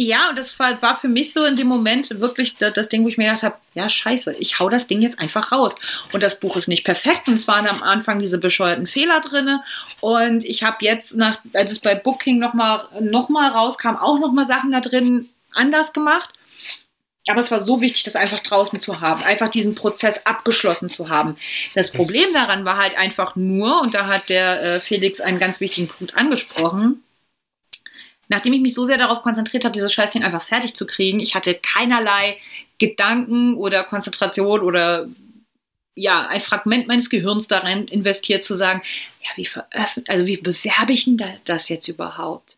ja, 0.00 0.28
und 0.28 0.38
das 0.38 0.56
war, 0.60 0.80
war, 0.80 0.96
für 0.96 1.08
mich 1.08 1.32
so 1.32 1.44
in 1.44 1.56
dem 1.56 1.66
Moment 1.66 2.20
wirklich 2.20 2.56
das, 2.56 2.72
das 2.72 2.88
Ding, 2.88 3.02
wo 3.02 3.08
ich 3.08 3.18
mir 3.18 3.24
gedacht 3.24 3.42
habe, 3.42 3.56
ja, 3.74 3.88
scheiße, 3.88 4.36
ich 4.38 4.60
hau 4.60 4.68
das 4.68 4.86
Ding 4.86 5.02
jetzt 5.02 5.18
einfach 5.18 5.50
raus. 5.50 5.74
Und 6.12 6.22
das 6.22 6.38
Buch 6.38 6.56
ist 6.56 6.68
nicht 6.68 6.84
perfekt 6.84 7.26
und 7.26 7.34
es 7.34 7.48
waren 7.48 7.66
am 7.66 7.82
Anfang 7.82 8.20
diese 8.20 8.38
bescheuerten 8.38 8.86
Fehler 8.86 9.20
drin. 9.20 9.58
Und 10.00 10.44
ich 10.44 10.62
habe 10.62 10.76
jetzt, 10.82 11.16
nach, 11.16 11.38
als 11.52 11.72
es 11.72 11.80
bei 11.80 11.96
Booking 11.96 12.38
nochmal 12.38 12.84
noch 13.00 13.28
mal 13.28 13.50
rauskam, 13.50 13.96
auch 13.96 14.20
nochmal 14.20 14.46
Sachen 14.46 14.70
da 14.70 14.80
drin 14.80 15.30
anders 15.52 15.92
gemacht. 15.92 16.32
Aber 17.26 17.40
es 17.40 17.50
war 17.50 17.58
so 17.58 17.80
wichtig, 17.80 18.04
das 18.04 18.14
einfach 18.14 18.38
draußen 18.38 18.78
zu 18.78 19.00
haben, 19.00 19.24
einfach 19.24 19.48
diesen 19.48 19.74
Prozess 19.74 20.24
abgeschlossen 20.26 20.90
zu 20.90 21.08
haben. 21.08 21.36
Das 21.74 21.90
Problem 21.90 22.32
daran 22.32 22.64
war 22.64 22.78
halt 22.78 22.96
einfach 22.96 23.34
nur, 23.34 23.82
und 23.82 23.94
da 23.94 24.06
hat 24.06 24.28
der 24.28 24.62
äh, 24.62 24.80
Felix 24.80 25.20
einen 25.20 25.40
ganz 25.40 25.60
wichtigen 25.60 25.88
Punkt 25.88 26.16
angesprochen, 26.16 27.02
nachdem 28.28 28.52
ich 28.52 28.60
mich 28.60 28.74
so 28.74 28.84
sehr 28.84 28.98
darauf 28.98 29.22
konzentriert 29.22 29.64
habe, 29.64 29.72
dieses 29.72 29.92
Scheißding 29.92 30.22
einfach 30.22 30.42
fertig 30.42 30.74
zu 30.74 30.86
kriegen, 30.86 31.20
ich 31.20 31.34
hatte 31.34 31.54
keinerlei 31.54 32.38
Gedanken 32.78 33.54
oder 33.54 33.84
Konzentration 33.84 34.60
oder 34.60 35.08
ja, 35.94 36.26
ein 36.28 36.40
Fragment 36.40 36.86
meines 36.86 37.10
Gehirns 37.10 37.48
darin 37.48 37.88
investiert, 37.88 38.44
zu 38.44 38.54
sagen, 38.54 38.82
ja, 39.20 39.30
wie 39.34 39.46
veröffentlicht, 39.46 40.10
also 40.10 40.26
wie 40.26 40.36
bewerbe 40.36 40.92
ich 40.92 41.04
denn 41.04 41.20
das 41.44 41.68
jetzt 41.68 41.88
überhaupt? 41.88 42.56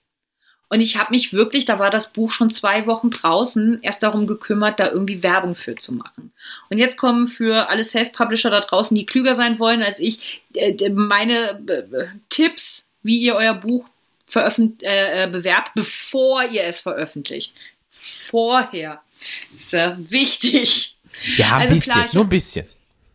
Und 0.72 0.80
ich 0.80 0.96
habe 0.96 1.10
mich 1.10 1.32
wirklich, 1.32 1.64
da 1.64 1.80
war 1.80 1.90
das 1.90 2.12
Buch 2.12 2.30
schon 2.30 2.48
zwei 2.48 2.86
Wochen 2.86 3.10
draußen, 3.10 3.80
erst 3.82 4.04
darum 4.04 4.28
gekümmert, 4.28 4.78
da 4.78 4.88
irgendwie 4.88 5.22
Werbung 5.24 5.56
für 5.56 5.74
zu 5.74 5.92
machen. 5.92 6.32
Und 6.68 6.78
jetzt 6.78 6.96
kommen 6.96 7.26
für 7.26 7.68
alle 7.68 7.82
Self-Publisher 7.82 8.50
da 8.50 8.60
draußen, 8.60 8.94
die 8.94 9.04
klüger 9.04 9.34
sein 9.34 9.58
wollen 9.58 9.82
als 9.82 9.98
ich, 9.98 10.42
äh, 10.54 10.90
meine 10.90 11.60
äh, 11.66 12.06
Tipps, 12.28 12.88
wie 13.02 13.18
ihr 13.18 13.34
euer 13.34 13.54
Buch 13.54 13.88
veröffent 14.30 14.82
äh, 14.82 15.24
äh, 15.24 15.26
bewerbt, 15.26 15.72
bevor 15.74 16.44
ihr 16.44 16.64
es 16.64 16.80
veröffentlicht. 16.80 17.52
Vorher. 17.90 19.02
Das 19.50 19.58
ist 19.58 19.74
äh, 19.74 19.94
wichtig. 19.98 20.96
Ja, 21.36 21.56
ein 21.56 21.62
also 21.62 21.74
bisschen, 21.74 21.92
klar, 21.92 22.08
nur 22.12 22.24
ein 22.24 22.28
bisschen. 22.28 22.68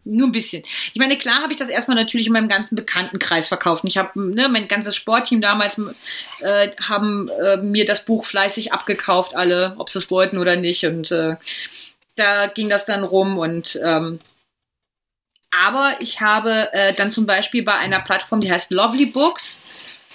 Nur 0.03 0.27
ein 0.27 0.31
bisschen. 0.31 0.61
Ich 0.93 0.99
meine, 0.99 1.17
klar 1.17 1.41
habe 1.41 1.51
ich 1.53 1.57
das 1.57 1.69
erstmal 1.69 1.97
natürlich 1.97 2.27
in 2.27 2.33
meinem 2.33 2.47
ganzen 2.47 2.75
Bekanntenkreis 2.75 3.47
verkauft. 3.47 3.83
Ich 3.85 3.97
habe, 3.97 4.19
ne, 4.21 4.49
mein 4.49 4.67
ganzes 4.67 4.95
Sportteam 4.95 5.41
damals 5.41 5.81
äh, 6.41 6.69
haben 6.79 7.29
äh, 7.29 7.57
mir 7.57 7.85
das 7.85 8.05
Buch 8.05 8.25
fleißig 8.25 8.71
abgekauft, 8.71 9.35
alle, 9.35 9.73
ob 9.77 9.89
sie 9.89 9.97
es 9.97 10.11
wollten 10.11 10.37
oder 10.37 10.57
nicht. 10.57 10.85
Und 10.85 11.11
äh, 11.11 11.37
da 12.15 12.47
ging 12.47 12.69
das 12.69 12.85
dann 12.85 13.03
rum 13.03 13.39
und 13.39 13.79
ähm, 13.83 14.19
aber 15.63 15.95
ich 15.99 16.21
habe 16.21 16.71
äh, 16.73 16.93
dann 16.93 17.11
zum 17.11 17.25
Beispiel 17.25 17.63
bei 17.63 17.75
einer 17.75 18.01
Plattform, 18.01 18.41
die 18.41 18.51
heißt 18.51 18.71
Lovely 18.71 19.05
Books, 19.05 19.61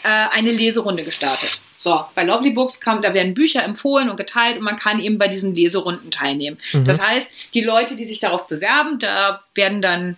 äh, 0.02 0.08
eine 0.08 0.50
Leserunde 0.50 1.04
gestartet. 1.04 1.60
So, 1.78 2.04
bei 2.14 2.24
Lovely 2.24 2.50
Books 2.50 2.78
kam, 2.78 3.00
da 3.00 3.14
werden 3.14 3.32
Bücher 3.32 3.64
empfohlen 3.64 4.10
und 4.10 4.16
geteilt 4.16 4.58
und 4.58 4.64
man 4.64 4.76
kann 4.76 5.00
eben 5.00 5.16
bei 5.16 5.28
diesen 5.28 5.54
Leserunden 5.54 6.10
teilnehmen. 6.10 6.58
Mhm. 6.72 6.84
Das 6.84 7.00
heißt, 7.00 7.30
die 7.54 7.62
Leute, 7.62 7.96
die 7.96 8.04
sich 8.04 8.20
darauf 8.20 8.46
bewerben, 8.48 8.98
da 8.98 9.42
werden 9.54 9.80
dann 9.80 10.16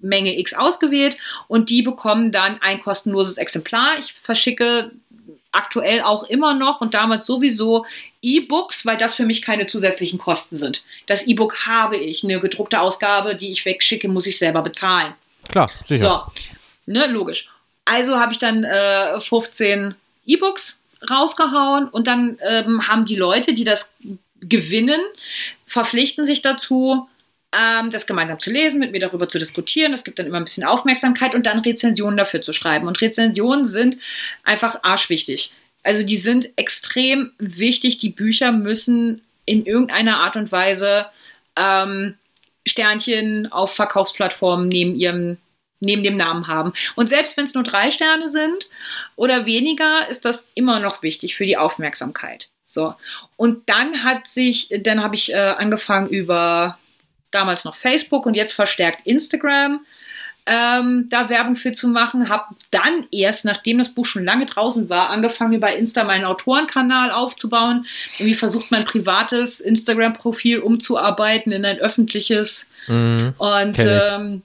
Menge 0.00 0.38
X 0.38 0.54
ausgewählt 0.54 1.16
und 1.46 1.70
die 1.70 1.82
bekommen 1.82 2.32
dann 2.32 2.60
ein 2.62 2.82
kostenloses 2.82 3.38
Exemplar. 3.38 3.98
Ich 3.98 4.14
verschicke 4.22 4.90
aktuell 5.52 6.02
auch 6.02 6.24
immer 6.24 6.54
noch 6.54 6.80
und 6.80 6.94
damals 6.94 7.26
sowieso 7.26 7.86
E-Books, 8.20 8.84
weil 8.84 8.96
das 8.96 9.14
für 9.14 9.24
mich 9.24 9.40
keine 9.40 9.66
zusätzlichen 9.66 10.18
Kosten 10.18 10.56
sind. 10.56 10.82
Das 11.06 11.26
E-Book 11.26 11.66
habe 11.66 11.96
ich, 11.96 12.24
eine 12.24 12.40
gedruckte 12.40 12.80
Ausgabe, 12.80 13.36
die 13.36 13.52
ich 13.52 13.64
wegschicke, 13.64 14.08
muss 14.08 14.26
ich 14.26 14.38
selber 14.38 14.62
bezahlen. 14.62 15.14
Klar, 15.48 15.70
sicher. 15.84 16.26
So, 16.28 16.92
ne, 16.92 17.06
logisch. 17.06 17.48
Also 17.84 18.18
habe 18.18 18.32
ich 18.32 18.38
dann 18.38 18.64
äh, 18.64 19.20
15 19.20 19.94
E-Books 20.26 20.80
rausgehauen 21.10 21.88
und 21.88 22.06
dann 22.06 22.38
ähm, 22.40 22.88
haben 22.88 23.04
die 23.04 23.16
Leute, 23.16 23.52
die 23.52 23.64
das 23.64 23.92
gewinnen, 24.40 25.00
verpflichten 25.66 26.24
sich 26.24 26.42
dazu, 26.42 27.08
ähm, 27.52 27.90
das 27.90 28.06
gemeinsam 28.06 28.38
zu 28.40 28.50
lesen, 28.50 28.80
mit 28.80 28.92
mir 28.92 29.00
darüber 29.00 29.28
zu 29.28 29.38
diskutieren. 29.38 29.92
Es 29.92 30.04
gibt 30.04 30.18
dann 30.18 30.26
immer 30.26 30.38
ein 30.38 30.44
bisschen 30.44 30.64
Aufmerksamkeit 30.64 31.34
und 31.34 31.46
dann 31.46 31.60
Rezensionen 31.60 32.16
dafür 32.16 32.42
zu 32.42 32.52
schreiben. 32.52 32.88
Und 32.88 33.00
Rezensionen 33.00 33.64
sind 33.64 33.98
einfach 34.44 34.82
arschwichtig. 34.82 35.52
Also 35.82 36.02
die 36.02 36.16
sind 36.16 36.50
extrem 36.56 37.32
wichtig. 37.38 37.98
Die 37.98 38.08
Bücher 38.08 38.52
müssen 38.52 39.20
in 39.44 39.66
irgendeiner 39.66 40.18
Art 40.20 40.36
und 40.36 40.50
Weise 40.50 41.06
ähm, 41.56 42.14
Sternchen 42.66 43.52
auf 43.52 43.74
Verkaufsplattformen 43.74 44.68
neben 44.68 44.96
ihrem 44.96 45.36
neben 45.84 46.02
dem 46.02 46.16
Namen 46.16 46.48
haben. 46.48 46.72
Und 46.94 47.08
selbst 47.08 47.36
wenn 47.36 47.44
es 47.44 47.54
nur 47.54 47.64
drei 47.64 47.90
Sterne 47.90 48.28
sind 48.28 48.68
oder 49.16 49.46
weniger, 49.46 50.08
ist 50.08 50.24
das 50.24 50.46
immer 50.54 50.80
noch 50.80 51.02
wichtig 51.02 51.36
für 51.36 51.46
die 51.46 51.56
Aufmerksamkeit. 51.56 52.48
So. 52.64 52.94
Und 53.36 53.68
dann 53.68 54.04
hat 54.04 54.26
sich, 54.26 54.68
dann 54.82 55.02
habe 55.02 55.14
ich 55.14 55.32
äh, 55.32 55.36
angefangen 55.36 56.08
über 56.08 56.78
damals 57.30 57.64
noch 57.64 57.74
Facebook 57.74 58.26
und 58.26 58.34
jetzt 58.34 58.52
verstärkt 58.52 59.06
Instagram 59.06 59.80
ähm, 60.46 61.06
da 61.08 61.30
Werbung 61.30 61.56
für 61.56 61.72
zu 61.72 61.88
machen. 61.88 62.28
Habe 62.28 62.54
dann 62.70 63.06
erst, 63.10 63.44
nachdem 63.44 63.78
das 63.78 63.88
Buch 63.88 64.04
schon 64.04 64.24
lange 64.24 64.46
draußen 64.46 64.88
war, 64.88 65.10
angefangen, 65.10 65.50
mir 65.50 65.60
bei 65.60 65.74
Insta 65.74 66.04
meinen 66.04 66.24
Autorenkanal 66.24 67.10
aufzubauen. 67.10 67.86
Irgendwie 68.18 68.34
versucht, 68.34 68.70
mein 68.70 68.84
privates 68.84 69.60
Instagram-Profil 69.60 70.58
umzuarbeiten 70.58 71.52
in 71.52 71.64
ein 71.64 71.78
öffentliches. 71.78 72.66
Mhm, 72.86 73.34
und 73.38 73.78
ähm, 73.78 74.42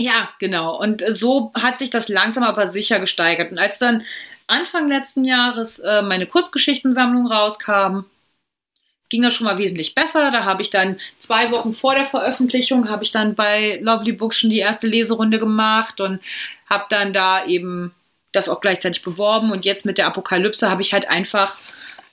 ja, 0.00 0.30
genau. 0.38 0.80
Und 0.80 1.04
so 1.08 1.52
hat 1.54 1.78
sich 1.78 1.90
das 1.90 2.08
langsam 2.08 2.44
aber 2.44 2.68
sicher 2.68 3.00
gesteigert. 3.00 3.50
Und 3.50 3.58
als 3.58 3.78
dann 3.78 4.02
Anfang 4.46 4.88
letzten 4.88 5.24
Jahres 5.24 5.78
äh, 5.80 6.02
meine 6.02 6.26
Kurzgeschichtensammlung 6.26 7.26
rauskam, 7.26 8.04
ging 9.08 9.22
das 9.22 9.34
schon 9.34 9.46
mal 9.46 9.58
wesentlich 9.58 9.94
besser. 9.94 10.30
Da 10.30 10.44
habe 10.44 10.62
ich 10.62 10.70
dann 10.70 10.98
zwei 11.18 11.50
Wochen 11.50 11.72
vor 11.72 11.94
der 11.94 12.04
Veröffentlichung, 12.04 12.88
habe 12.88 13.04
ich 13.04 13.10
dann 13.10 13.34
bei 13.34 13.78
Lovely 13.82 14.12
Books 14.12 14.38
schon 14.38 14.50
die 14.50 14.58
erste 14.58 14.86
Leserunde 14.86 15.38
gemacht 15.38 16.00
und 16.00 16.20
habe 16.68 16.84
dann 16.90 17.12
da 17.12 17.44
eben 17.44 17.94
das 18.32 18.48
auch 18.48 18.60
gleichzeitig 18.60 19.02
beworben. 19.02 19.50
Und 19.50 19.64
jetzt 19.64 19.86
mit 19.86 19.98
der 19.98 20.06
Apokalypse 20.06 20.70
habe 20.70 20.82
ich 20.82 20.92
halt 20.92 21.08
einfach, 21.08 21.60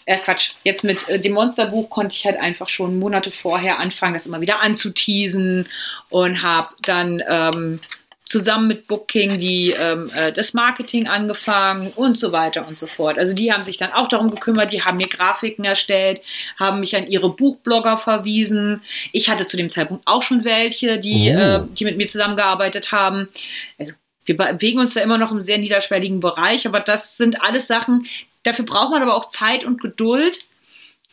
äh 0.05 0.17
Quatsch, 0.17 0.51
jetzt 0.63 0.83
mit 0.83 1.07
äh, 1.09 1.19
dem 1.19 1.33
Monsterbuch 1.33 1.89
konnte 1.89 2.15
ich 2.15 2.25
halt 2.25 2.37
einfach 2.37 2.69
schon 2.69 2.99
Monate 2.99 3.31
vorher 3.31 3.79
anfangen, 3.79 4.13
das 4.13 4.25
immer 4.25 4.41
wieder 4.41 4.61
anzuteasen 4.61 5.67
und 6.09 6.43
habe 6.43 6.69
dann 6.81 7.23
ähm, 7.27 7.79
zusammen 8.25 8.67
mit 8.67 8.87
Booking 8.87 9.37
die 9.37 9.71
ähm, 9.71 10.09
äh, 10.15 10.31
das 10.31 10.53
Marketing 10.53 11.07
angefangen 11.07 11.91
und 11.95 12.17
so 12.17 12.31
weiter 12.31 12.67
und 12.67 12.75
so 12.75 12.87
fort. 12.87 13.19
Also 13.19 13.35
die 13.35 13.53
haben 13.53 13.63
sich 13.63 13.77
dann 13.77 13.93
auch 13.93 14.07
darum 14.07 14.31
gekümmert, 14.31 14.71
die 14.71 14.81
haben 14.81 14.97
mir 14.97 15.07
Grafiken 15.07 15.63
erstellt, 15.63 16.21
haben 16.57 16.79
mich 16.79 16.95
an 16.95 17.07
ihre 17.07 17.29
Buchblogger 17.29 17.97
verwiesen. 17.97 18.81
Ich 19.11 19.29
hatte 19.29 19.45
zu 19.47 19.57
dem 19.57 19.69
Zeitpunkt 19.69 20.07
auch 20.07 20.23
schon 20.23 20.43
welche, 20.43 20.97
die, 20.97 21.31
oh. 21.35 21.39
äh, 21.39 21.61
die 21.73 21.85
mit 21.85 21.97
mir 21.97 22.07
zusammengearbeitet 22.07 22.91
haben. 22.91 23.29
Also 23.77 23.93
wir 24.25 24.35
bewegen 24.35 24.79
uns 24.79 24.95
da 24.95 25.01
immer 25.01 25.19
noch 25.19 25.31
im 25.31 25.41
sehr 25.41 25.59
niederschwelligen 25.59 26.19
Bereich, 26.19 26.65
aber 26.65 26.79
das 26.79 27.17
sind 27.17 27.43
alles 27.43 27.67
Sachen, 27.67 28.07
dafür 28.45 28.65
braucht 28.65 28.91
man 28.91 29.01
aber 29.01 29.15
auch 29.15 29.29
Zeit 29.29 29.65
und 29.65 29.81
Geduld 29.81 30.45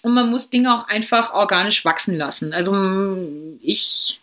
und 0.02 0.14
man 0.14 0.30
muss 0.30 0.50
Dinge 0.50 0.74
auch 0.74 0.88
einfach 0.88 1.32
organisch 1.32 1.84
wachsen 1.84 2.16
lassen. 2.16 2.52
Also 2.52 3.16
ich 3.60 4.20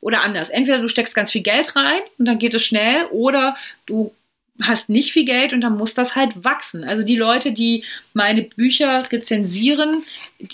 oder 0.00 0.22
anders. 0.22 0.48
Entweder 0.48 0.78
du 0.78 0.88
steckst 0.88 1.14
ganz 1.14 1.32
viel 1.32 1.42
Geld 1.42 1.76
rein 1.76 2.00
und 2.18 2.26
dann 2.26 2.38
geht 2.38 2.54
es 2.54 2.64
schnell 2.64 3.04
oder 3.10 3.56
du 3.86 4.14
hast 4.62 4.88
nicht 4.88 5.12
viel 5.12 5.24
Geld 5.24 5.52
und 5.52 5.62
dann 5.62 5.76
muss 5.76 5.94
das 5.94 6.16
halt 6.16 6.44
wachsen. 6.44 6.84
Also 6.84 7.02
die 7.02 7.16
Leute, 7.16 7.52
die 7.52 7.84
meine 8.12 8.42
Bücher 8.42 9.10
rezensieren, 9.10 10.04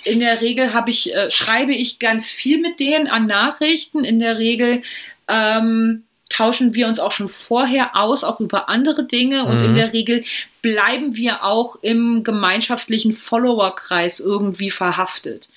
in 0.04 0.20
der 0.20 0.40
Regel 0.40 0.72
habe 0.72 0.90
ich, 0.90 1.14
äh, 1.14 1.30
schreibe 1.30 1.74
ich 1.74 1.98
ganz 1.98 2.30
viel 2.30 2.58
mit 2.58 2.78
denen 2.78 3.08
an 3.08 3.26
Nachrichten. 3.26 4.04
In 4.04 4.20
der 4.20 4.38
Regel 4.38 4.82
ähm, 5.28 6.04
tauschen 6.28 6.74
wir 6.74 6.88
uns 6.88 6.98
auch 6.98 7.12
schon 7.12 7.28
vorher 7.28 7.96
aus, 7.96 8.24
auch 8.24 8.40
über 8.40 8.68
andere 8.68 9.04
Dinge. 9.04 9.44
Und 9.44 9.60
in 9.60 9.72
mhm. 9.72 9.76
der 9.76 9.92
Regel 9.92 10.24
bleiben 10.62 11.16
wir 11.16 11.44
auch 11.44 11.76
im 11.82 12.24
gemeinschaftlichen 12.24 13.12
Followerkreis 13.12 14.20
irgendwie 14.20 14.70
verhaftet. 14.70 15.48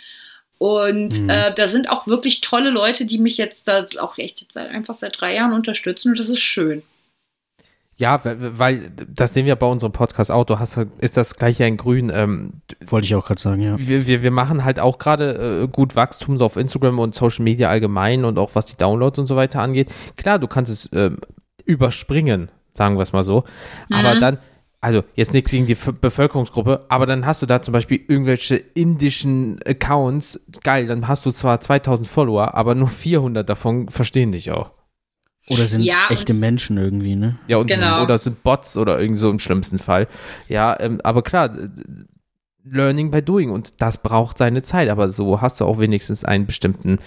Und 0.60 1.22
mhm. 1.22 1.30
äh, 1.30 1.54
da 1.54 1.68
sind 1.68 1.90
auch 1.90 2.06
wirklich 2.06 2.42
tolle 2.42 2.70
Leute, 2.70 3.06
die 3.06 3.18
mich 3.18 3.38
jetzt 3.38 3.68
da 3.68 3.86
auch 4.00 4.18
echt 4.18 4.46
seit, 4.52 4.70
einfach 4.70 4.94
seit 4.94 5.20
drei 5.20 5.36
Jahren 5.36 5.54
unterstützen 5.54 6.10
und 6.10 6.20
das 6.20 6.30
ist 6.30 6.42
schön. 6.42 6.84
Ja, 8.00 8.22
weil 8.24 8.92
das 9.14 9.34
sehen 9.34 9.46
wir 9.46 9.58
bei 9.58 9.68
unserem 9.68 9.92
Podcast 9.92 10.32
auch. 10.32 10.46
Du 10.46 10.58
hast, 10.58 10.78
ist 11.00 11.18
das 11.18 11.36
gleiche 11.36 11.66
in 11.66 11.76
Grün. 11.76 12.10
Ähm, 12.10 12.62
Wollte 12.86 13.06
ich 13.06 13.14
auch 13.14 13.26
gerade 13.26 13.42
sagen, 13.42 13.62
ja. 13.62 13.76
Wir, 13.78 14.08
wir, 14.08 14.22
wir 14.22 14.32
machen 14.32 14.64
halt 14.64 14.80
auch 14.80 15.00
gerade 15.00 15.64
äh, 15.64 15.68
gut 15.68 15.98
Wachstum 15.98 16.38
so 16.38 16.46
auf 16.46 16.56
Instagram 16.56 16.98
und 16.98 17.14
Social 17.14 17.44
Media 17.44 17.70
allgemein 17.70 18.24
und 18.24 18.40
auch 18.40 18.52
was 18.54 18.68
die 18.68 18.78
Downloads 18.78 19.20
und 19.20 19.26
so 19.26 19.36
weiter 19.36 19.62
angeht. 19.62 19.92
Klar, 20.16 20.40
du 20.40 20.48
kannst 20.48 20.72
es 20.72 20.86
äh, 20.94 21.12
überspringen, 21.66 22.50
sagen 22.72 22.96
wir 22.96 23.04
es 23.04 23.12
mal 23.12 23.24
so. 23.24 23.44
Mhm. 23.90 23.96
Aber 23.98 24.18
dann 24.18 24.38
also 24.80 25.04
jetzt 25.16 25.34
nichts 25.34 25.52
gegen 25.52 25.66
die 25.66 25.76
Bevölkerungsgruppe, 25.76 26.86
aber 26.88 27.06
dann 27.06 27.26
hast 27.26 27.42
du 27.42 27.46
da 27.46 27.62
zum 27.62 27.74
Beispiel 27.74 28.00
irgendwelche 28.08 28.56
indischen 28.56 29.60
Accounts, 29.66 30.40
geil, 30.64 30.88
dann 30.88 31.10
hast 31.10 31.26
du 31.26 31.32
zwar 31.32 31.60
2000 31.60 32.08
Follower, 32.08 32.56
aber 32.56 32.76
nur 32.76 32.88
400 32.88 33.50
davon 33.50 33.90
verstehen 33.90 34.32
dich 34.32 34.52
auch. 34.52 34.72
Oder 35.50 35.68
sind 35.68 35.82
ja, 35.82 36.08
echte 36.10 36.34
Menschen 36.34 36.78
irgendwie, 36.78 37.16
ne? 37.16 37.38
Ja, 37.48 37.58
und, 37.58 37.68
genau. 37.68 38.04
oder 38.04 38.18
sind 38.18 38.44
Bots 38.44 38.78
oder 38.78 39.00
irgendwie 39.00 39.20
so 39.20 39.30
im 39.30 39.40
schlimmsten 39.40 39.80
Fall. 39.80 40.08
Ja, 40.48 40.80
ähm, 40.80 41.00
aber 41.04 41.22
klar, 41.22 41.52
Learning 42.64 43.12
by 43.12 43.22
Doing 43.22 43.50
und 43.50 43.82
das 43.82 44.02
braucht 44.02 44.38
seine 44.38 44.62
Zeit, 44.62 44.90
aber 44.90 45.10
so 45.10 45.42
hast 45.42 45.62
du 45.62 45.66
auch 45.66 45.80
wenigstens 45.80 46.24
einen 46.24 46.46
bestimmten 46.46 47.00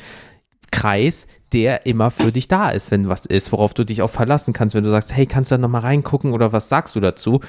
Kreis, 0.70 1.26
der 1.52 1.86
immer 1.86 2.10
für 2.10 2.32
dich 2.32 2.48
da 2.48 2.70
ist, 2.70 2.90
wenn 2.90 3.08
was 3.08 3.26
ist, 3.26 3.52
worauf 3.52 3.74
du 3.74 3.84
dich 3.84 4.02
auch 4.02 4.10
verlassen 4.10 4.54
kannst, 4.54 4.74
wenn 4.74 4.84
du 4.84 4.90
sagst, 4.90 5.14
hey, 5.14 5.26
kannst 5.26 5.50
du 5.50 5.54
da 5.56 5.60
nochmal 5.60 5.82
reingucken 5.82 6.32
oder 6.32 6.52
was 6.52 6.68
sagst 6.68 6.96
du 6.96 7.00
dazu? 7.00 7.40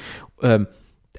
Ähm, 0.42 0.68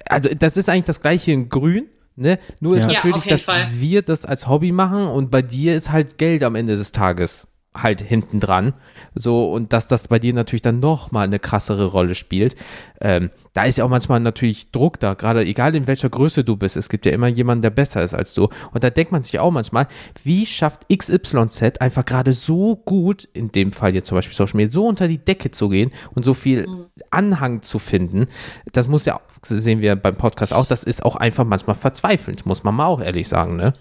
also 0.05 0.29
das 0.37 0.55
ist 0.57 0.69
eigentlich 0.69 0.85
das 0.85 1.01
gleiche 1.01 1.31
in 1.31 1.49
Grün, 1.49 1.87
ne? 2.15 2.37
Nur 2.59 2.77
ja. 2.77 2.83
ist 2.83 2.93
natürlich, 2.93 3.25
ja, 3.25 3.31
dass 3.31 3.41
Fall. 3.41 3.67
wir 3.71 4.01
das 4.03 4.25
als 4.25 4.47
Hobby 4.47 4.71
machen 4.71 5.07
und 5.07 5.31
bei 5.31 5.41
dir 5.41 5.75
ist 5.75 5.91
halt 5.91 6.17
Geld 6.17 6.43
am 6.43 6.55
Ende 6.55 6.75
des 6.75 6.91
Tages 6.91 7.47
halt 7.75 8.01
hinten 8.01 8.39
dran. 8.39 8.73
So, 9.13 9.51
und 9.51 9.73
dass 9.73 9.87
das 9.87 10.07
bei 10.07 10.19
dir 10.19 10.33
natürlich 10.33 10.61
dann 10.61 10.79
nochmal 10.79 11.25
eine 11.25 11.39
krassere 11.39 11.85
Rolle 11.85 12.15
spielt. 12.15 12.55
Ähm, 13.01 13.29
da 13.53 13.63
ist 13.63 13.77
ja 13.77 13.85
auch 13.85 13.89
manchmal 13.89 14.19
natürlich 14.19 14.71
Druck 14.71 14.99
da, 14.99 15.13
gerade 15.13 15.45
egal 15.45 15.75
in 15.75 15.87
welcher 15.87 16.09
Größe 16.09 16.43
du 16.43 16.57
bist. 16.57 16.77
Es 16.77 16.89
gibt 16.89 17.05
ja 17.05 17.11
immer 17.11 17.27
jemanden, 17.27 17.61
der 17.61 17.69
besser 17.69 18.03
ist 18.03 18.13
als 18.13 18.33
du. 18.33 18.49
Und 18.71 18.83
da 18.83 18.89
denkt 18.89 19.11
man 19.11 19.23
sich 19.23 19.39
auch 19.39 19.51
manchmal, 19.51 19.87
wie 20.23 20.45
schafft 20.45 20.87
XYZ 20.89 21.79
einfach 21.79 22.05
gerade 22.05 22.33
so 22.33 22.75
gut, 22.75 23.27
in 23.33 23.51
dem 23.51 23.71
Fall 23.71 23.95
jetzt 23.95 24.07
zum 24.07 24.17
Beispiel 24.17 24.35
Social 24.35 24.57
Media, 24.57 24.71
so 24.71 24.87
unter 24.87 25.07
die 25.07 25.19
Decke 25.19 25.51
zu 25.51 25.69
gehen 25.69 25.91
und 26.13 26.25
so 26.25 26.33
viel 26.33 26.67
mhm. 26.67 26.85
Anhang 27.11 27.61
zu 27.61 27.79
finden. 27.79 28.27
Das 28.71 28.87
muss 28.87 29.05
ja, 29.05 29.21
sehen 29.41 29.81
wir 29.81 29.95
beim 29.95 30.15
Podcast 30.15 30.53
auch, 30.53 30.65
das 30.65 30.83
ist 30.83 31.05
auch 31.05 31.15
einfach 31.15 31.45
manchmal 31.45 31.75
verzweifelnd, 31.75 32.45
muss 32.45 32.63
man 32.63 32.75
mal 32.75 32.87
auch 32.87 33.01
ehrlich 33.01 33.27
sagen, 33.27 33.55
ne? 33.55 33.73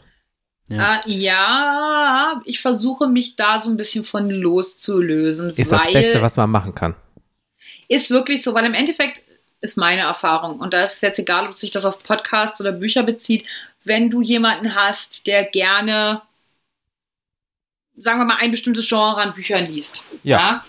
Ja. 0.69 1.03
Äh, 1.07 1.11
ja, 1.11 2.41
ich 2.45 2.61
versuche 2.61 3.07
mich 3.07 3.37
da 3.37 3.61
so 3.61 3.69
ein 3.69 3.77
bisschen 3.77 4.05
von 4.05 4.31
loszulösen. 4.31 5.55
Ist 5.57 5.73
das 5.73 5.85
Beste, 5.93 6.23
was 6.23 6.37
man 6.37 6.51
machen 6.51 6.75
kann. 6.75 6.95
Ist 7.89 8.11
wirklich 8.11 8.43
so, 8.43 8.55
weil 8.55 8.65
im 8.65 8.75
Endeffekt 8.75 9.23
ist 9.61 9.77
meine 9.77 10.03
Erfahrung, 10.03 10.59
und 10.61 10.75
da 10.75 10.83
ist 10.83 10.95
es 10.95 11.01
jetzt 11.01 11.19
egal, 11.19 11.49
ob 11.49 11.57
sich 11.57 11.71
das 11.71 11.85
auf 11.85 12.03
Podcasts 12.03 12.61
oder 12.61 12.73
Bücher 12.73 13.03
bezieht, 13.03 13.47
wenn 13.85 14.11
du 14.11 14.21
jemanden 14.21 14.75
hast, 14.75 15.27
der 15.27 15.45
gerne, 15.45 16.23
sagen 17.97 18.21
wir 18.21 18.25
mal, 18.25 18.39
ein 18.41 18.51
bestimmtes 18.51 18.89
Genre 18.89 19.21
an 19.21 19.35
Büchern 19.35 19.67
liest. 19.67 20.03
ja? 20.23 20.39
ja? 20.39 20.65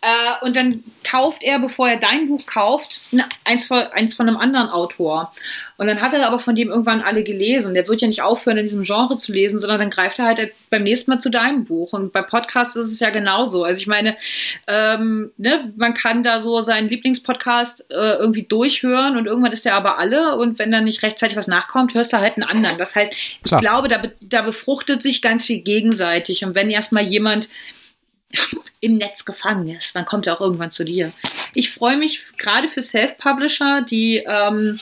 Äh, 0.00 0.44
und 0.44 0.56
dann 0.56 0.84
kauft 1.04 1.42
er, 1.42 1.58
bevor 1.58 1.88
er 1.88 1.96
dein 1.96 2.28
Buch 2.28 2.44
kauft, 2.46 3.00
eins 3.44 3.66
von, 3.66 3.78
eins 3.78 4.14
von 4.14 4.28
einem 4.28 4.36
anderen 4.36 4.68
Autor. 4.68 5.32
Und 5.78 5.86
dann 5.86 6.00
hat 6.00 6.14
er 6.14 6.26
aber 6.26 6.38
von 6.38 6.54
dem 6.54 6.68
irgendwann 6.68 7.02
alle 7.02 7.22
gelesen. 7.22 7.74
Der 7.74 7.86
wird 7.86 8.00
ja 8.00 8.08
nicht 8.08 8.22
aufhören, 8.22 8.56
in 8.56 8.64
diesem 8.64 8.82
Genre 8.82 9.16
zu 9.16 9.32
lesen, 9.32 9.58
sondern 9.58 9.78
dann 9.78 9.90
greift 9.90 10.18
er 10.18 10.24
halt 10.24 10.52
beim 10.70 10.82
nächsten 10.82 11.10
Mal 11.10 11.18
zu 11.18 11.30
deinem 11.30 11.64
Buch. 11.64 11.92
Und 11.92 12.12
bei 12.12 12.22
Podcasts 12.22 12.76
ist 12.76 12.92
es 12.92 13.00
ja 13.00 13.10
genauso. 13.10 13.64
Also 13.64 13.80
ich 13.80 13.86
meine, 13.86 14.16
ähm, 14.66 15.32
ne, 15.36 15.72
man 15.76 15.94
kann 15.94 16.22
da 16.22 16.40
so 16.40 16.62
seinen 16.62 16.88
Lieblingspodcast 16.88 17.86
äh, 17.90 18.16
irgendwie 18.18 18.44
durchhören 18.44 19.16
und 19.16 19.26
irgendwann 19.26 19.52
ist 19.52 19.64
der 19.64 19.74
aber 19.74 19.98
alle. 19.98 20.36
Und 20.36 20.58
wenn 20.58 20.70
dann 20.70 20.84
nicht 20.84 21.02
rechtzeitig 21.02 21.36
was 21.36 21.46
nachkommt, 21.46 21.94
hörst 21.94 22.12
du 22.12 22.18
halt 22.18 22.36
einen 22.36 22.48
anderen. 22.48 22.78
Das 22.78 22.96
heißt, 22.96 23.12
ich 23.12 23.42
Klar. 23.42 23.60
glaube, 23.60 23.88
da, 23.88 24.02
da 24.20 24.42
befruchtet 24.42 25.02
sich 25.02 25.20
ganz 25.20 25.44
viel 25.44 25.58
gegenseitig. 25.58 26.44
Und 26.44 26.54
wenn 26.54 26.70
erstmal 26.70 27.04
jemand 27.04 27.48
im 28.80 28.96
Netz 28.96 29.24
gefangen 29.24 29.68
ist, 29.68 29.94
dann 29.94 30.04
kommt 30.04 30.26
er 30.26 30.36
auch 30.36 30.40
irgendwann 30.40 30.70
zu 30.70 30.84
dir. 30.84 31.12
Ich 31.54 31.70
freue 31.70 31.96
mich 31.96 32.36
gerade 32.36 32.68
für 32.68 32.82
Self-Publisher, 32.82 33.82
die 33.82 34.22
ähm, 34.26 34.78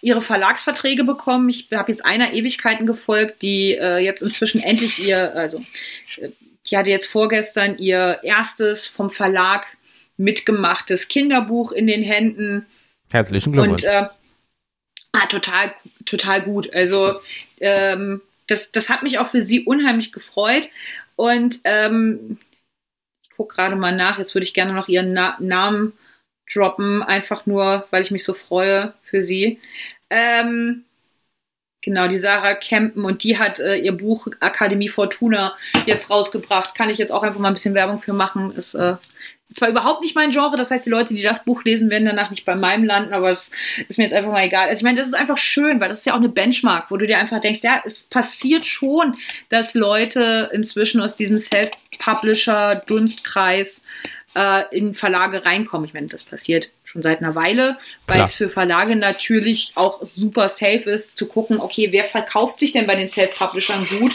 ihre 0.00 0.22
Verlagsverträge 0.22 1.04
bekommen. 1.04 1.48
Ich 1.48 1.68
habe 1.72 1.92
jetzt 1.92 2.04
einer 2.04 2.32
Ewigkeiten 2.32 2.86
gefolgt, 2.86 3.42
die 3.42 3.74
äh, 3.74 3.98
jetzt 3.98 4.22
inzwischen 4.22 4.62
endlich 4.62 5.04
ihr, 5.06 5.34
also 5.34 5.62
die 6.66 6.76
hatte 6.76 6.90
jetzt 6.90 7.06
vorgestern 7.06 7.78
ihr 7.78 8.20
erstes 8.22 8.86
vom 8.86 9.10
Verlag 9.10 9.66
mitgemachtes 10.16 11.08
Kinderbuch 11.08 11.72
in 11.72 11.86
den 11.86 12.02
Händen. 12.02 12.66
Herzlichen 13.10 13.52
Glückwunsch. 13.52 13.82
Und 13.82 13.88
äh, 13.88 14.08
ah, 15.12 15.26
total, 15.26 15.74
total 16.04 16.42
gut. 16.42 16.72
Also 16.72 17.20
ähm, 17.60 18.20
das, 18.46 18.72
das 18.72 18.88
hat 18.88 19.02
mich 19.02 19.18
auch 19.18 19.28
für 19.28 19.42
sie 19.42 19.64
unheimlich 19.64 20.12
gefreut. 20.12 20.68
Und 21.20 21.60
ähm, 21.64 22.38
ich 23.22 23.36
gucke 23.36 23.54
gerade 23.54 23.76
mal 23.76 23.94
nach, 23.94 24.18
jetzt 24.18 24.34
würde 24.34 24.44
ich 24.44 24.54
gerne 24.54 24.72
noch 24.72 24.88
ihren 24.88 25.12
Na 25.12 25.36
Namen 25.38 25.92
droppen, 26.50 27.02
einfach 27.02 27.44
nur, 27.44 27.86
weil 27.90 28.02
ich 28.02 28.10
mich 28.10 28.24
so 28.24 28.32
freue 28.32 28.94
für 29.02 29.22
sie. 29.22 29.60
Ähm, 30.08 30.84
Genau, 31.82 32.08
die 32.08 32.18
Sarah 32.18 32.54
Kempen 32.54 33.06
und 33.06 33.24
die 33.24 33.38
hat 33.38 33.58
äh, 33.58 33.76
ihr 33.76 33.92
Buch 33.92 34.26
Akademie 34.40 34.90
Fortuna 34.90 35.56
jetzt 35.86 36.10
rausgebracht. 36.10 36.74
Kann 36.74 36.90
ich 36.90 36.98
jetzt 36.98 37.10
auch 37.10 37.22
einfach 37.22 37.40
mal 37.40 37.48
ein 37.48 37.54
bisschen 37.54 37.74
Werbung 37.74 37.98
für 37.98 38.12
machen. 38.12 38.52
Ist 38.52 38.74
äh, 38.74 38.96
zwar 39.54 39.68
überhaupt 39.68 40.02
nicht 40.02 40.14
mein 40.14 40.30
Genre, 40.30 40.56
das 40.56 40.70
heißt, 40.70 40.86
die 40.86 40.90
Leute, 40.90 41.12
die 41.14 41.22
das 41.22 41.44
Buch 41.44 41.64
lesen, 41.64 41.90
werden 41.90 42.04
danach 42.04 42.30
nicht 42.30 42.44
bei 42.44 42.54
meinem 42.54 42.84
landen, 42.84 43.12
aber 43.12 43.30
es 43.30 43.50
ist 43.88 43.98
mir 43.98 44.04
jetzt 44.04 44.14
einfach 44.14 44.30
mal 44.30 44.44
egal. 44.44 44.68
Also 44.68 44.78
ich 44.78 44.84
meine, 44.84 44.98
das 44.98 45.08
ist 45.08 45.14
einfach 45.14 45.38
schön, 45.38 45.80
weil 45.80 45.88
das 45.88 45.98
ist 46.00 46.06
ja 46.06 46.12
auch 46.12 46.18
eine 46.18 46.28
Benchmark, 46.28 46.90
wo 46.90 46.96
du 46.96 47.06
dir 47.06 47.18
einfach 47.18 47.40
denkst, 47.40 47.62
ja, 47.62 47.82
es 47.84 48.04
passiert 48.04 48.64
schon, 48.64 49.16
dass 49.48 49.74
Leute 49.74 50.50
inzwischen 50.52 51.00
aus 51.00 51.16
diesem 51.16 51.38
Self-Publisher-Dunstkreis 51.38 53.82
äh, 54.36 54.62
in 54.76 54.94
Verlage 54.94 55.44
reinkommen. 55.44 55.86
Ich 55.86 55.94
meine, 55.94 56.06
das 56.06 56.22
passiert 56.22 56.70
schon 56.84 57.02
seit 57.02 57.20
einer 57.20 57.34
Weile, 57.34 57.76
weil 58.06 58.22
es 58.22 58.34
für 58.34 58.48
Verlage 58.48 58.94
natürlich 58.94 59.72
auch 59.74 60.04
super 60.04 60.48
safe 60.48 60.88
ist, 60.90 61.18
zu 61.18 61.26
gucken, 61.26 61.60
okay, 61.60 61.88
wer 61.90 62.04
verkauft 62.04 62.60
sich 62.60 62.72
denn 62.72 62.86
bei 62.86 62.96
den 62.96 63.08
Self-Publishern 63.08 63.86
gut? 63.98 64.12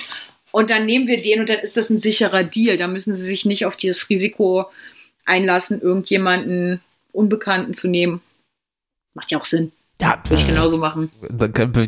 Und 0.51 0.69
dann 0.69 0.85
nehmen 0.85 1.07
wir 1.07 1.21
den 1.21 1.41
und 1.41 1.49
dann 1.49 1.59
ist 1.59 1.75
das 1.75 1.89
ein 1.89 1.99
sicherer 1.99 2.43
Deal. 2.43 2.77
Da 2.77 2.87
müssen 2.87 3.13
sie 3.13 3.25
sich 3.25 3.43
nicht 3.43 3.65
auf 3.65 3.75
dieses 3.75 4.09
Risiko 4.09 4.67
einlassen, 5.25 5.81
irgendjemanden 5.81 6.81
Unbekannten 7.11 7.73
zu 7.73 7.87
nehmen. 7.87 8.21
Macht 9.13 9.31
ja 9.31 9.39
auch 9.39 9.45
Sinn. 9.45 9.71
Ja, 9.99 10.21
Würde 10.27 10.41
ich 10.41 10.47
genauso 10.47 10.77
machen. 10.77 11.09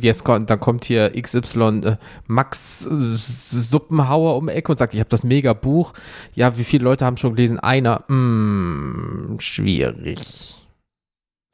Jetzt 0.01 0.23
kommt, 0.23 0.49
dann 0.49 0.59
kommt 0.61 0.85
hier 0.85 1.11
XY 1.21 1.81
äh, 1.83 1.97
Max 2.25 2.85
äh, 2.85 3.15
Suppenhauer 3.17 4.37
um 4.37 4.47
die 4.47 4.53
Ecke 4.53 4.71
und 4.71 4.77
sagt, 4.77 4.93
ich 4.93 5.01
habe 5.01 5.09
das 5.09 5.25
mega 5.25 5.51
Buch. 5.51 5.93
Ja, 6.33 6.57
wie 6.57 6.63
viele 6.63 6.85
Leute 6.85 7.05
haben 7.05 7.17
schon 7.17 7.35
gelesen? 7.35 7.59
Einer. 7.59 8.05
Hm, 8.07 9.35
schwierig. 9.39 10.66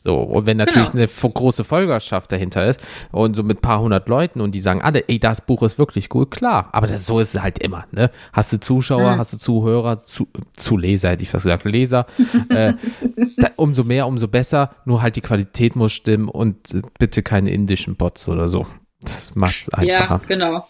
So, 0.06 0.18
und 0.18 0.46
wenn 0.46 0.58
natürlich 0.58 0.92
Genau. 0.92 1.08
eine 1.24 1.32
große 1.34 1.64
Folgerschaft 1.64 2.30
dahinter 2.34 2.66
ist 2.68 2.84
und 3.14 3.38
so 3.38 3.44
mit 3.44 3.60
ein 3.60 3.62
paar 3.62 3.80
hundert 3.80 4.10
Leuten 4.10 4.42
und 4.42 4.54
die 4.54 4.60
sagen 4.60 4.82
alle, 4.82 5.08
ey, 5.08 5.18
das 5.18 5.40
Buch 5.46 5.64
ist 5.64 5.78
wirklich 5.78 6.10
gut, 6.10 6.30
klar. 6.30 6.68
Aber 6.74 6.88
das, 6.88 7.06
so 7.06 7.22
ist 7.22 7.34
es 7.36 7.42
halt 7.42 7.60
immer, 7.60 7.86
ne? 7.92 8.12
Hast 8.34 8.52
du 8.52 8.60
Zuschauer, 8.60 9.14
Mhm. 9.14 9.18
hast 9.20 9.32
du 9.32 9.38
Zuhörer, 9.38 9.98
zu, 9.98 10.28
Zuleser, 10.58 11.12
hätte 11.12 11.24
ich 11.24 11.30
fast 11.30 11.46
gesagt, 11.46 11.64
Leser. 11.64 12.06
äh, 12.50 12.74
da, 13.38 13.52
umso 13.56 13.86
mehr, 13.86 14.06
umso 14.06 14.28
besser. 14.28 14.72
Nur 14.84 15.02
halt 15.02 15.16
die 15.16 15.22
Qualität 15.22 15.78
muss 15.78 15.94
stimmen 15.94 16.28
und 16.28 16.74
äh, 16.74 16.82
bitte 17.00 17.24
keine 17.24 17.52
indischen 17.52 17.96
Bots 17.96 18.28
oder 18.28 18.50
so. 18.50 18.68
Das 19.02 19.36
macht's 19.36 19.70
Ja, 19.84 20.00
einfacher. 20.02 20.22
genau. 20.28 20.68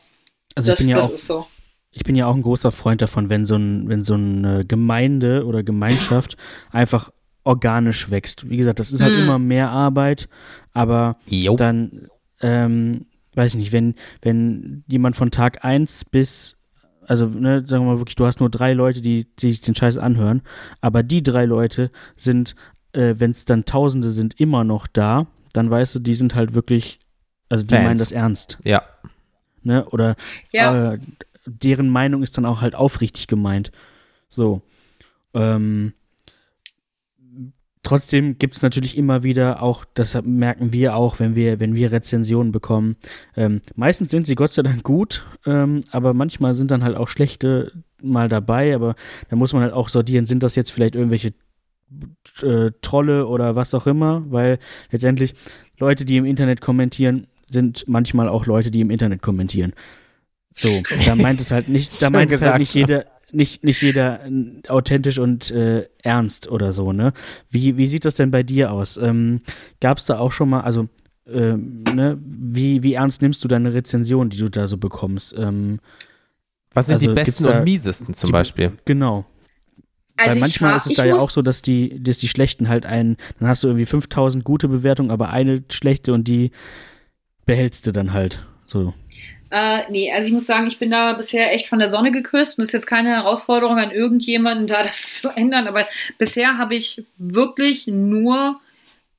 Also 0.53 0.69
das 0.71 0.79
ich 0.79 0.86
bin 0.86 0.95
ja 0.95 1.01
das 1.01 1.09
auch 1.09 1.13
ist 1.15 1.25
so. 1.25 1.47
ich 1.89 2.03
bin 2.03 2.15
ja 2.15 2.27
auch 2.27 2.36
ein 2.36 2.43
großer 2.43 2.71
Freund 2.71 3.01
davon, 3.01 3.29
wenn 3.29 3.47
so, 3.47 3.55
ein, 3.55 3.89
wenn 3.89 4.03
so 4.03 4.13
eine 4.13 4.63
Gemeinde 4.63 5.45
oder 5.47 5.63
Gemeinschaft 5.63 6.38
einfach 6.71 7.09
organisch 7.44 8.10
wächst. 8.12 8.50
Wie 8.50 8.58
gesagt, 8.58 8.80
das 8.80 8.91
ist 8.91 9.02
halt 9.02 9.16
Mm. 9.16 9.20
immer 9.20 9.39
mehr 9.39 9.70
Arbeit, 9.70 10.30
aber 10.74 11.18
Jo. 11.28 11.56
dann, 11.56 12.08
ähm, 12.41 13.06
weiß 13.36 13.54
ich 13.56 13.60
nicht, 13.60 13.72
wenn, 13.74 13.96
wenn 14.22 14.84
jemand 14.88 15.16
von 15.16 15.32
Tag 15.32 15.66
1 15.66 16.06
bis, 16.06 16.56
also, 17.08 17.26
ne, 17.28 17.60
sagen 17.66 17.86
wir 17.86 17.94
mal 17.94 17.98
wirklich, 18.00 18.16
du 18.16 18.26
hast 18.26 18.39
nur 18.39 18.50
drei 18.50 18.74
Leute, 18.74 19.02
die, 19.02 19.26
die 19.39 19.52
sich 19.52 19.62
den 19.62 19.76
Scheiß 19.76 19.98
anhören, 19.98 20.41
aber 20.82 21.04
die 21.04 21.22
drei 21.24 21.46
Leute 21.46 21.91
sind, 22.16 22.56
äh, 22.94 23.16
wenn 23.18 23.32
es 23.32 23.46
dann 23.46 23.66
Tausende 23.66 24.10
sind, 24.12 24.39
immer 24.39 24.64
noch 24.64 24.88
da, 24.88 25.28
dann 25.54 25.70
weißt 25.70 25.96
du, 25.96 26.00
die 26.00 26.14
sind 26.14 26.36
halt 26.36 26.54
wirklich, 26.54 27.00
also 27.50 27.66
die 27.66 27.74
Fans. 27.76 27.84
meinen 27.86 27.98
das 27.98 28.12
ernst, 28.12 28.58
Ja. 28.64 28.84
ne, 29.64 29.86
oder 29.89 30.16
Ja, 30.52 30.94
äh, 30.94 31.00
deren 31.46 31.89
Meinung 31.89 32.24
ist 32.24 32.38
dann 32.38 32.46
auch 32.46 32.62
halt 32.62 32.74
aufrichtig 32.76 33.28
gemeint. 33.28 33.72
So. 34.30 34.62
Ähm, 35.34 35.94
trotzdem 37.84 38.38
gibt 38.39 38.55
es 38.55 38.61
natürlich 38.61 38.97
immer 38.97 39.23
wieder 39.23 39.61
auch, 39.61 39.86
das 39.93 40.19
merken 40.23 40.73
wir 40.73 40.95
auch, 40.95 41.19
wenn 41.19 41.36
wir, 41.36 41.59
wenn 41.59 41.75
wir 41.75 41.91
Rezensionen 41.91 42.51
bekommen. 42.51 42.95
Ähm, 43.36 43.61
meistens 43.75 44.09
sind 44.09 44.25
sie 44.25 44.36
Gott 44.36 44.51
sei 44.51 44.63
Dank 44.63 44.84
gut, 44.84 45.25
ähm, 45.45 45.81
aber 45.91 46.13
manchmal 46.13 46.55
sind 46.55 46.71
dann 46.71 46.84
halt 46.84 46.97
auch 46.97 47.09
schlechte 47.09 47.71
mal 48.01 48.29
dabei, 48.29 48.73
aber 48.73 48.95
da 49.29 49.36
muss 49.36 49.53
man 49.53 49.61
halt 49.61 49.73
auch 49.73 49.89
sortieren, 49.89 50.25
sind 50.25 50.43
das 50.43 50.55
jetzt 50.55 50.71
vielleicht 50.71 50.95
irgendwelche 50.95 51.34
äh, 52.41 52.71
Trolle 52.81 53.27
oder 53.27 53.55
was 53.55 53.73
auch 53.73 53.86
immer, 53.86 54.23
weil 54.29 54.59
letztendlich 54.91 55.36
Leute, 55.77 56.05
die 56.05 56.17
im 56.17 56.25
Internet 56.25 56.61
kommentieren, 56.61 57.27
sind 57.49 57.86
manchmal 57.88 58.29
auch 58.29 58.45
Leute, 58.45 58.71
die 58.71 58.81
im 58.81 58.89
Internet 58.89 59.21
kommentieren. 59.21 59.73
So, 60.53 60.81
da 61.05 61.15
meint 61.15 61.41
es 61.41 61.51
halt 61.51 61.67
nicht, 61.67 62.01
da 62.01 62.09
meint 62.11 62.31
es 62.31 62.41
halt 62.41 62.59
nicht 62.59 62.73
jeder, 62.73 63.05
nicht, 63.34 63.63
nicht 63.63 63.81
jeder 63.81 64.25
äh, 64.25 64.67
authentisch 64.67 65.19
und 65.19 65.51
äh, 65.51 65.88
ernst 66.01 66.49
oder 66.49 66.71
so, 66.71 66.91
ne? 66.93 67.13
Wie, 67.49 67.77
wie 67.77 67.88
sieht 67.88 68.05
das 68.05 68.15
denn 68.15 68.31
bei 68.31 68.43
dir 68.43 68.71
aus? 68.71 68.97
Ähm, 68.97 69.39
Gab 69.81 69.97
es 69.97 70.05
da 70.05 70.19
auch 70.19 70.31
schon 70.31 70.49
mal, 70.49 70.61
also, 70.61 70.88
ähm, 71.27 71.84
ne, 71.84 72.17
wie, 72.23 72.84
wie 72.84 72.93
ernst 72.93 73.21
nimmst 73.21 73.43
du 73.43 73.47
deine 73.47 73.73
Rezension, 73.73 74.29
die 74.29 74.38
du 74.38 74.49
da 74.49 74.67
so 74.67 74.77
bekommst? 74.77 75.34
Ähm, 75.38 75.79
Was 76.73 76.88
sind 76.88 76.95
Also 76.95 77.07
die 77.09 77.13
besten 77.13 77.45
und 77.45 77.63
miesesten 77.63 78.13
zum 78.13 78.27
die- 78.27 78.31
Beispiel? 78.34 78.71
genau. 78.86 79.25
also 80.17 80.31
Weil 80.31 80.39
manchmal 80.39 80.75
ist 80.75 80.88
es 80.88 80.93
da 80.93 81.05
ja 81.05 81.15
auch 81.15 81.29
so, 81.29 81.41
dass 81.41 81.61
die, 81.61 82.03
dass 82.03 82.17
die 82.17 82.27
schlechten 82.27 82.67
halt 82.67 82.86
einen, 82.86 83.15
dann 83.39 83.47
hast 83.47 83.63
du 83.63 83.67
irgendwie 83.67 83.86
5000 83.86 84.43
gute 84.43 84.67
Bewertungen, 84.67 85.11
aber 85.11 85.29
eine 85.29 85.63
schlechte 85.71 86.13
und 86.13 86.27
die 86.27 86.51
behältst 87.45 87.88
du 87.88 87.91
dann 87.93 88.13
halt. 88.13 88.45
So. 88.65 88.93
Äh, 89.56 89.84
nee, 89.91 90.12
also 90.12 90.26
ich 90.26 90.34
muss 90.34 90.47
sagen, 90.47 90.66
ich 90.66 90.80
bin 90.80 90.89
da 90.89 91.14
bisher 91.14 91.54
echt 91.54 91.68
von 91.68 91.78
der 91.78 91.88
Sonne 91.88 92.12
geküsst 92.12 92.58
und 92.58 92.64
es 92.64 92.70
ist 92.70 92.74
jetzt 92.74 92.88
keine 92.88 93.10
Herausforderung 93.10 93.78
an 93.78 93.91
irgendjemanden, 93.91 94.66
da 94.66 94.82
das 94.84 95.22
zu 95.22 95.30
ändern, 95.30 95.68
aber 95.68 95.88
bisher 96.18 96.58
habe 96.58 96.74
ich 96.76 97.06
wirklich 97.20 97.86
nur 97.86 98.60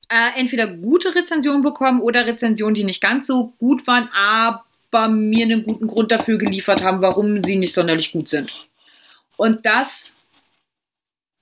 äh, 0.09 0.37
entweder 0.37 0.67
gute 0.67 1.15
Rezensionen 1.15 1.61
bekommen 1.61 2.01
oder 2.01 2.25
Rezensionen, 2.25 2.75
die 2.75 2.83
nicht 2.83 3.01
ganz 3.01 3.27
so 3.27 3.53
gut 3.59 3.87
waren, 3.87 4.09
aber 4.13 5.07
mir 5.07 5.45
einen 5.45 5.63
guten 5.63 5.87
Grund 5.87 6.11
dafür 6.11 6.37
geliefert 6.37 6.83
haben, 6.83 7.01
warum 7.01 7.41
sie 7.41 7.55
nicht 7.55 7.73
sonderlich 7.73 8.11
gut 8.11 8.27
sind. 8.27 8.67
Und 9.37 9.65
das 9.65 10.15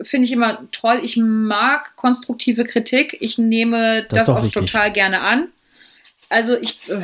finde 0.04 0.26
ich 0.26 0.32
immer 0.34 0.68
toll. 0.72 1.00
Ich 1.02 1.18
mag 1.18 1.96
konstruktive 1.96 2.64
Kritik. 2.64 3.18
Ich 3.22 3.40
nehme 3.40 4.04
Das 4.04 4.28
das, 4.28 4.30
auch 4.30 4.44
wichtig. 4.44 4.54
total 4.68 4.92
gerne 4.92 5.22
an. 5.22 5.48
Also 6.30 6.56
ich, 6.58 6.78
äh, 6.90 7.02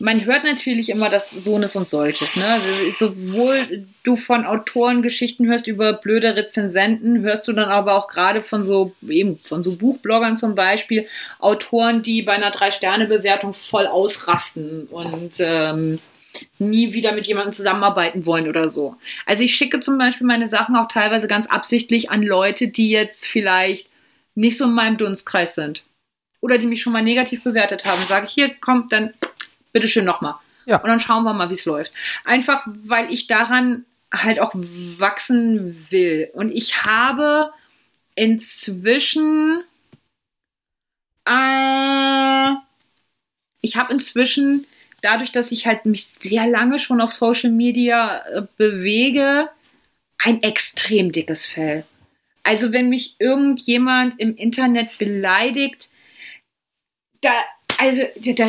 man 0.00 0.24
hört 0.24 0.44
natürlich 0.44 0.88
immer 0.88 1.10
das 1.10 1.30
Sohnes 1.30 1.76
und 1.76 1.86
solches. 1.86 2.34
Ne? 2.34 2.44
Also 2.46 3.10
sowohl 3.10 3.86
du 4.02 4.16
von 4.16 4.46
Autoren 4.46 5.02
Geschichten 5.02 5.46
hörst 5.46 5.66
über 5.66 5.92
blöde 5.92 6.34
Rezensenten, 6.34 7.20
hörst 7.20 7.46
du 7.46 7.52
dann 7.52 7.68
aber 7.68 7.94
auch 7.94 8.08
gerade 8.08 8.42
von 8.42 8.64
so 8.64 8.96
eben 9.06 9.38
von 9.38 9.62
so 9.62 9.76
Buchbloggern 9.76 10.38
zum 10.38 10.54
Beispiel 10.54 11.06
Autoren, 11.38 12.02
die 12.02 12.22
bei 12.22 12.32
einer 12.32 12.50
Drei-Sterne-Bewertung 12.50 13.52
voll 13.52 13.86
ausrasten 13.86 14.86
und 14.86 15.34
ähm, 15.38 15.98
nie 16.58 16.94
wieder 16.94 17.12
mit 17.12 17.26
jemandem 17.26 17.52
zusammenarbeiten 17.52 18.24
wollen 18.24 18.48
oder 18.48 18.70
so. 18.70 18.96
Also 19.26 19.42
ich 19.42 19.54
schicke 19.54 19.80
zum 19.80 19.98
Beispiel 19.98 20.26
meine 20.26 20.48
Sachen 20.48 20.76
auch 20.76 20.88
teilweise 20.88 21.28
ganz 21.28 21.46
absichtlich 21.46 22.10
an 22.10 22.22
Leute, 22.22 22.68
die 22.68 22.88
jetzt 22.88 23.26
vielleicht 23.26 23.86
nicht 24.34 24.56
so 24.56 24.64
in 24.64 24.72
meinem 24.72 24.96
Dunstkreis 24.96 25.54
sind. 25.54 25.84
Oder 26.40 26.56
die 26.56 26.66
mich 26.66 26.80
schon 26.80 26.94
mal 26.94 27.02
negativ 27.02 27.44
bewertet 27.44 27.84
haben. 27.84 28.00
Sage 28.08 28.24
ich, 28.24 28.32
hier, 28.32 28.50
komm, 28.62 28.86
dann 28.88 29.12
bitteschön 29.72 30.04
nochmal. 30.04 30.34
Ja. 30.66 30.78
Und 30.78 30.88
dann 30.88 31.00
schauen 31.00 31.24
wir 31.24 31.32
mal, 31.32 31.48
wie 31.50 31.54
es 31.54 31.64
läuft. 31.64 31.92
Einfach, 32.24 32.66
weil 32.66 33.12
ich 33.12 33.26
daran 33.26 33.84
halt 34.12 34.40
auch 34.40 34.52
wachsen 34.54 35.86
will. 35.90 36.30
Und 36.32 36.50
ich 36.50 36.82
habe 36.82 37.52
inzwischen, 38.14 39.62
äh, 41.24 42.54
ich 43.60 43.76
habe 43.76 43.92
inzwischen, 43.92 44.66
dadurch, 45.02 45.32
dass 45.32 45.52
ich 45.52 45.66
halt 45.66 45.86
mich 45.86 46.08
sehr 46.20 46.46
lange 46.46 46.78
schon 46.78 47.00
auf 47.00 47.12
Social 47.12 47.50
Media 47.50 48.18
äh, 48.26 48.42
bewege, 48.56 49.48
ein 50.18 50.42
extrem 50.42 51.12
dickes 51.12 51.46
Fell. 51.46 51.84
Also 52.42 52.72
wenn 52.72 52.88
mich 52.88 53.16
irgendjemand 53.18 54.18
im 54.18 54.34
Internet 54.36 54.98
beleidigt, 54.98 55.88
da, 57.20 57.32
also, 57.80 58.02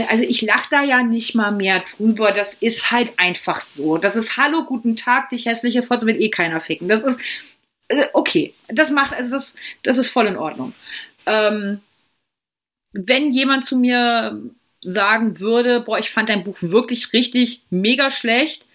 also 0.09 0.23
ich 0.23 0.41
lache 0.41 0.67
da 0.69 0.83
ja 0.83 1.03
nicht 1.03 1.35
mal 1.35 1.51
mehr 1.51 1.79
drüber. 1.79 2.31
Das 2.31 2.53
ist 2.55 2.91
halt 2.91 3.11
einfach 3.17 3.61
so. 3.61 3.97
Das 3.97 4.15
ist 4.15 4.35
Hallo, 4.37 4.63
guten 4.65 4.95
Tag, 4.95 5.29
dich 5.29 5.45
hässliche 5.45 5.83
Fotze 5.83 6.05
will 6.05 6.21
eh 6.21 6.29
keiner 6.29 6.59
ficken. 6.59 6.89
Das 6.89 7.03
ist 7.03 7.19
äh, 7.87 8.07
okay. 8.13 8.53
Das 8.67 8.91
macht, 8.91 9.13
also 9.13 9.31
das, 9.31 9.55
das 9.83 9.97
ist 9.97 10.09
voll 10.09 10.27
in 10.27 10.35
Ordnung. 10.35 10.73
Ähm, 11.25 11.79
wenn 12.91 13.31
jemand 13.31 13.65
zu 13.65 13.77
mir 13.77 14.39
sagen 14.81 15.39
würde, 15.39 15.79
boah, 15.79 15.97
ich 15.97 16.11
fand 16.11 16.29
dein 16.29 16.43
Buch 16.43 16.57
wirklich 16.59 17.13
richtig 17.13 17.61
mega 17.69 18.11
schlecht, 18.11 18.65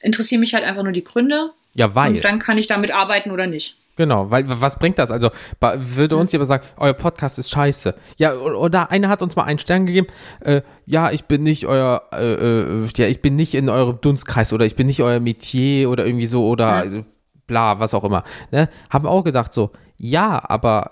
interessieren 0.00 0.40
mich 0.40 0.54
halt 0.54 0.64
einfach 0.64 0.82
nur 0.82 0.92
die 0.92 1.04
Gründe. 1.04 1.52
Ja, 1.74 1.94
weil. 1.94 2.16
Und 2.16 2.24
dann 2.24 2.38
kann 2.40 2.58
ich 2.58 2.66
damit 2.66 2.90
arbeiten 2.90 3.30
oder 3.30 3.46
nicht. 3.46 3.76
Genau, 3.96 4.30
weil 4.30 4.44
was 4.48 4.76
bringt 4.78 4.98
das? 4.98 5.10
Also 5.12 5.30
würde 5.60 6.16
uns 6.16 6.32
jemand 6.32 6.48
sagen, 6.48 6.64
euer 6.76 6.94
Podcast 6.94 7.38
ist 7.38 7.50
scheiße. 7.50 7.94
Ja, 8.16 8.34
oder 8.34 8.90
einer 8.90 9.08
hat 9.08 9.22
uns 9.22 9.36
mal 9.36 9.44
einen 9.44 9.58
Stern 9.60 9.86
gegeben, 9.86 10.08
äh, 10.40 10.62
ja, 10.84 11.10
ich 11.12 11.24
bin 11.26 11.44
nicht 11.44 11.66
euer, 11.66 12.02
äh, 12.12 12.34
äh, 12.34 12.88
ja, 12.96 13.06
ich 13.06 13.22
bin 13.22 13.36
nicht 13.36 13.54
in 13.54 13.68
eurem 13.68 14.00
Dunstkreis 14.00 14.52
oder 14.52 14.66
ich 14.66 14.74
bin 14.74 14.88
nicht 14.88 15.00
euer 15.02 15.20
Metier 15.20 15.90
oder 15.90 16.04
irgendwie 16.06 16.26
so 16.26 16.46
oder 16.46 16.84
Ja. 16.84 16.90
äh, 16.92 17.04
bla, 17.46 17.78
was 17.78 17.94
auch 17.94 18.04
immer. 18.04 18.24
Ne? 18.50 18.68
Haben 18.90 19.06
auch 19.06 19.22
gedacht 19.22 19.52
so, 19.52 19.70
ja, 19.96 20.42
aber 20.44 20.90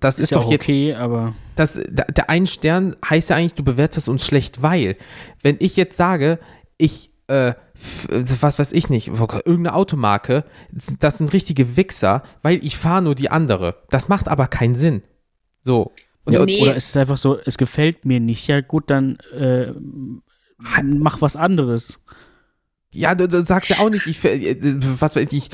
das 0.00 0.18
ist, 0.18 0.30
ja 0.30 0.36
doch 0.38 0.46
auch 0.46 0.50
jetzt, 0.50 0.62
okay, 0.62 0.94
aber 0.94 1.34
das, 1.56 1.80
da- 1.90 2.04
der 2.04 2.28
ein 2.28 2.46
Stern 2.46 2.96
heißt 3.08 3.30
ja 3.30 3.36
eigentlich, 3.36 3.54
du 3.54 3.62
bewertest 3.64 4.08
uns 4.10 4.26
schlecht, 4.26 4.62
weil, 4.62 4.96
wenn 5.42 5.56
ich 5.60 5.76
jetzt 5.76 5.96
sage, 5.96 6.38
ich, 6.76 7.10
äh, 7.28 7.54
was 8.08 8.58
weiß 8.58 8.72
ich 8.72 8.88
nicht, 8.88 9.08
irgendeine 9.08 9.74
Automarke, 9.74 10.44
das 10.70 11.18
sind 11.18 11.32
richtige 11.32 11.76
Wichser, 11.76 12.22
weil 12.42 12.64
ich 12.64 12.76
fahre 12.76 13.02
nur 13.02 13.14
die 13.14 13.30
andere. 13.30 13.82
Das 13.90 14.08
macht 14.08 14.28
aber 14.28 14.46
keinen 14.46 14.74
Sinn. 14.74 15.02
So. 15.62 15.92
Und, 16.24 16.32
ja, 16.34 16.44
Nee. 16.44 16.62
oder 16.62 16.76
es 16.76 16.88
ist 16.88 16.96
einfach 16.96 17.18
so, 17.18 17.38
es 17.44 17.58
gefällt 17.58 18.04
mir 18.04 18.20
nicht. 18.20 18.46
Ja 18.46 18.60
gut, 18.60 18.90
dann 18.90 19.16
äh, 19.36 19.72
mach 20.82 21.20
was 21.20 21.36
anderes. 21.36 22.00
Ja, 22.92 23.14
du, 23.14 23.26
du 23.28 23.44
sagst 23.44 23.70
ja 23.70 23.78
auch 23.80 23.90
nicht, 23.90 24.06
ich, 24.06 24.24
äh, 24.24 24.56
was 25.00 25.16
weiß 25.16 25.32
ich, 25.32 25.50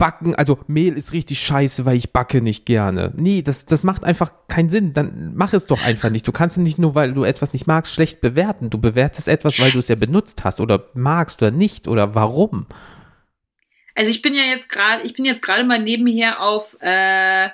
backen, 0.00 0.34
also 0.34 0.58
Mehl 0.66 0.96
ist 0.96 1.12
richtig 1.12 1.38
scheiße, 1.40 1.84
weil 1.84 1.94
ich 1.94 2.10
backe 2.10 2.40
nicht 2.40 2.64
gerne. 2.64 3.12
Nee, 3.16 3.42
das, 3.42 3.66
das 3.66 3.84
macht 3.84 4.02
einfach 4.02 4.32
keinen 4.48 4.70
Sinn. 4.70 4.94
Dann 4.94 5.34
mach 5.36 5.52
es 5.52 5.66
doch 5.66 5.80
einfach 5.80 6.08
nicht. 6.08 6.26
Du 6.26 6.32
kannst 6.32 6.56
nicht 6.56 6.78
nur, 6.78 6.94
weil 6.94 7.12
du 7.12 7.22
etwas 7.22 7.52
nicht 7.52 7.66
magst, 7.66 7.92
schlecht 7.92 8.22
bewerten. 8.22 8.70
Du 8.70 8.78
bewertest 8.78 9.28
etwas, 9.28 9.60
weil 9.60 9.72
du 9.72 9.78
es 9.78 9.88
ja 9.88 9.96
benutzt 9.96 10.42
hast 10.42 10.58
oder 10.58 10.86
magst 10.94 11.42
oder 11.42 11.50
nicht 11.50 11.86
oder 11.86 12.14
warum. 12.14 12.66
Also 13.94 14.10
ich 14.10 14.22
bin 14.22 14.34
ja 14.34 14.44
jetzt 14.44 14.70
gerade, 14.70 15.02
ich 15.02 15.12
bin 15.12 15.26
jetzt 15.26 15.42
gerade 15.42 15.64
mal 15.64 15.78
nebenher 15.78 16.40
auf, 16.40 16.78
äh, 16.80 17.50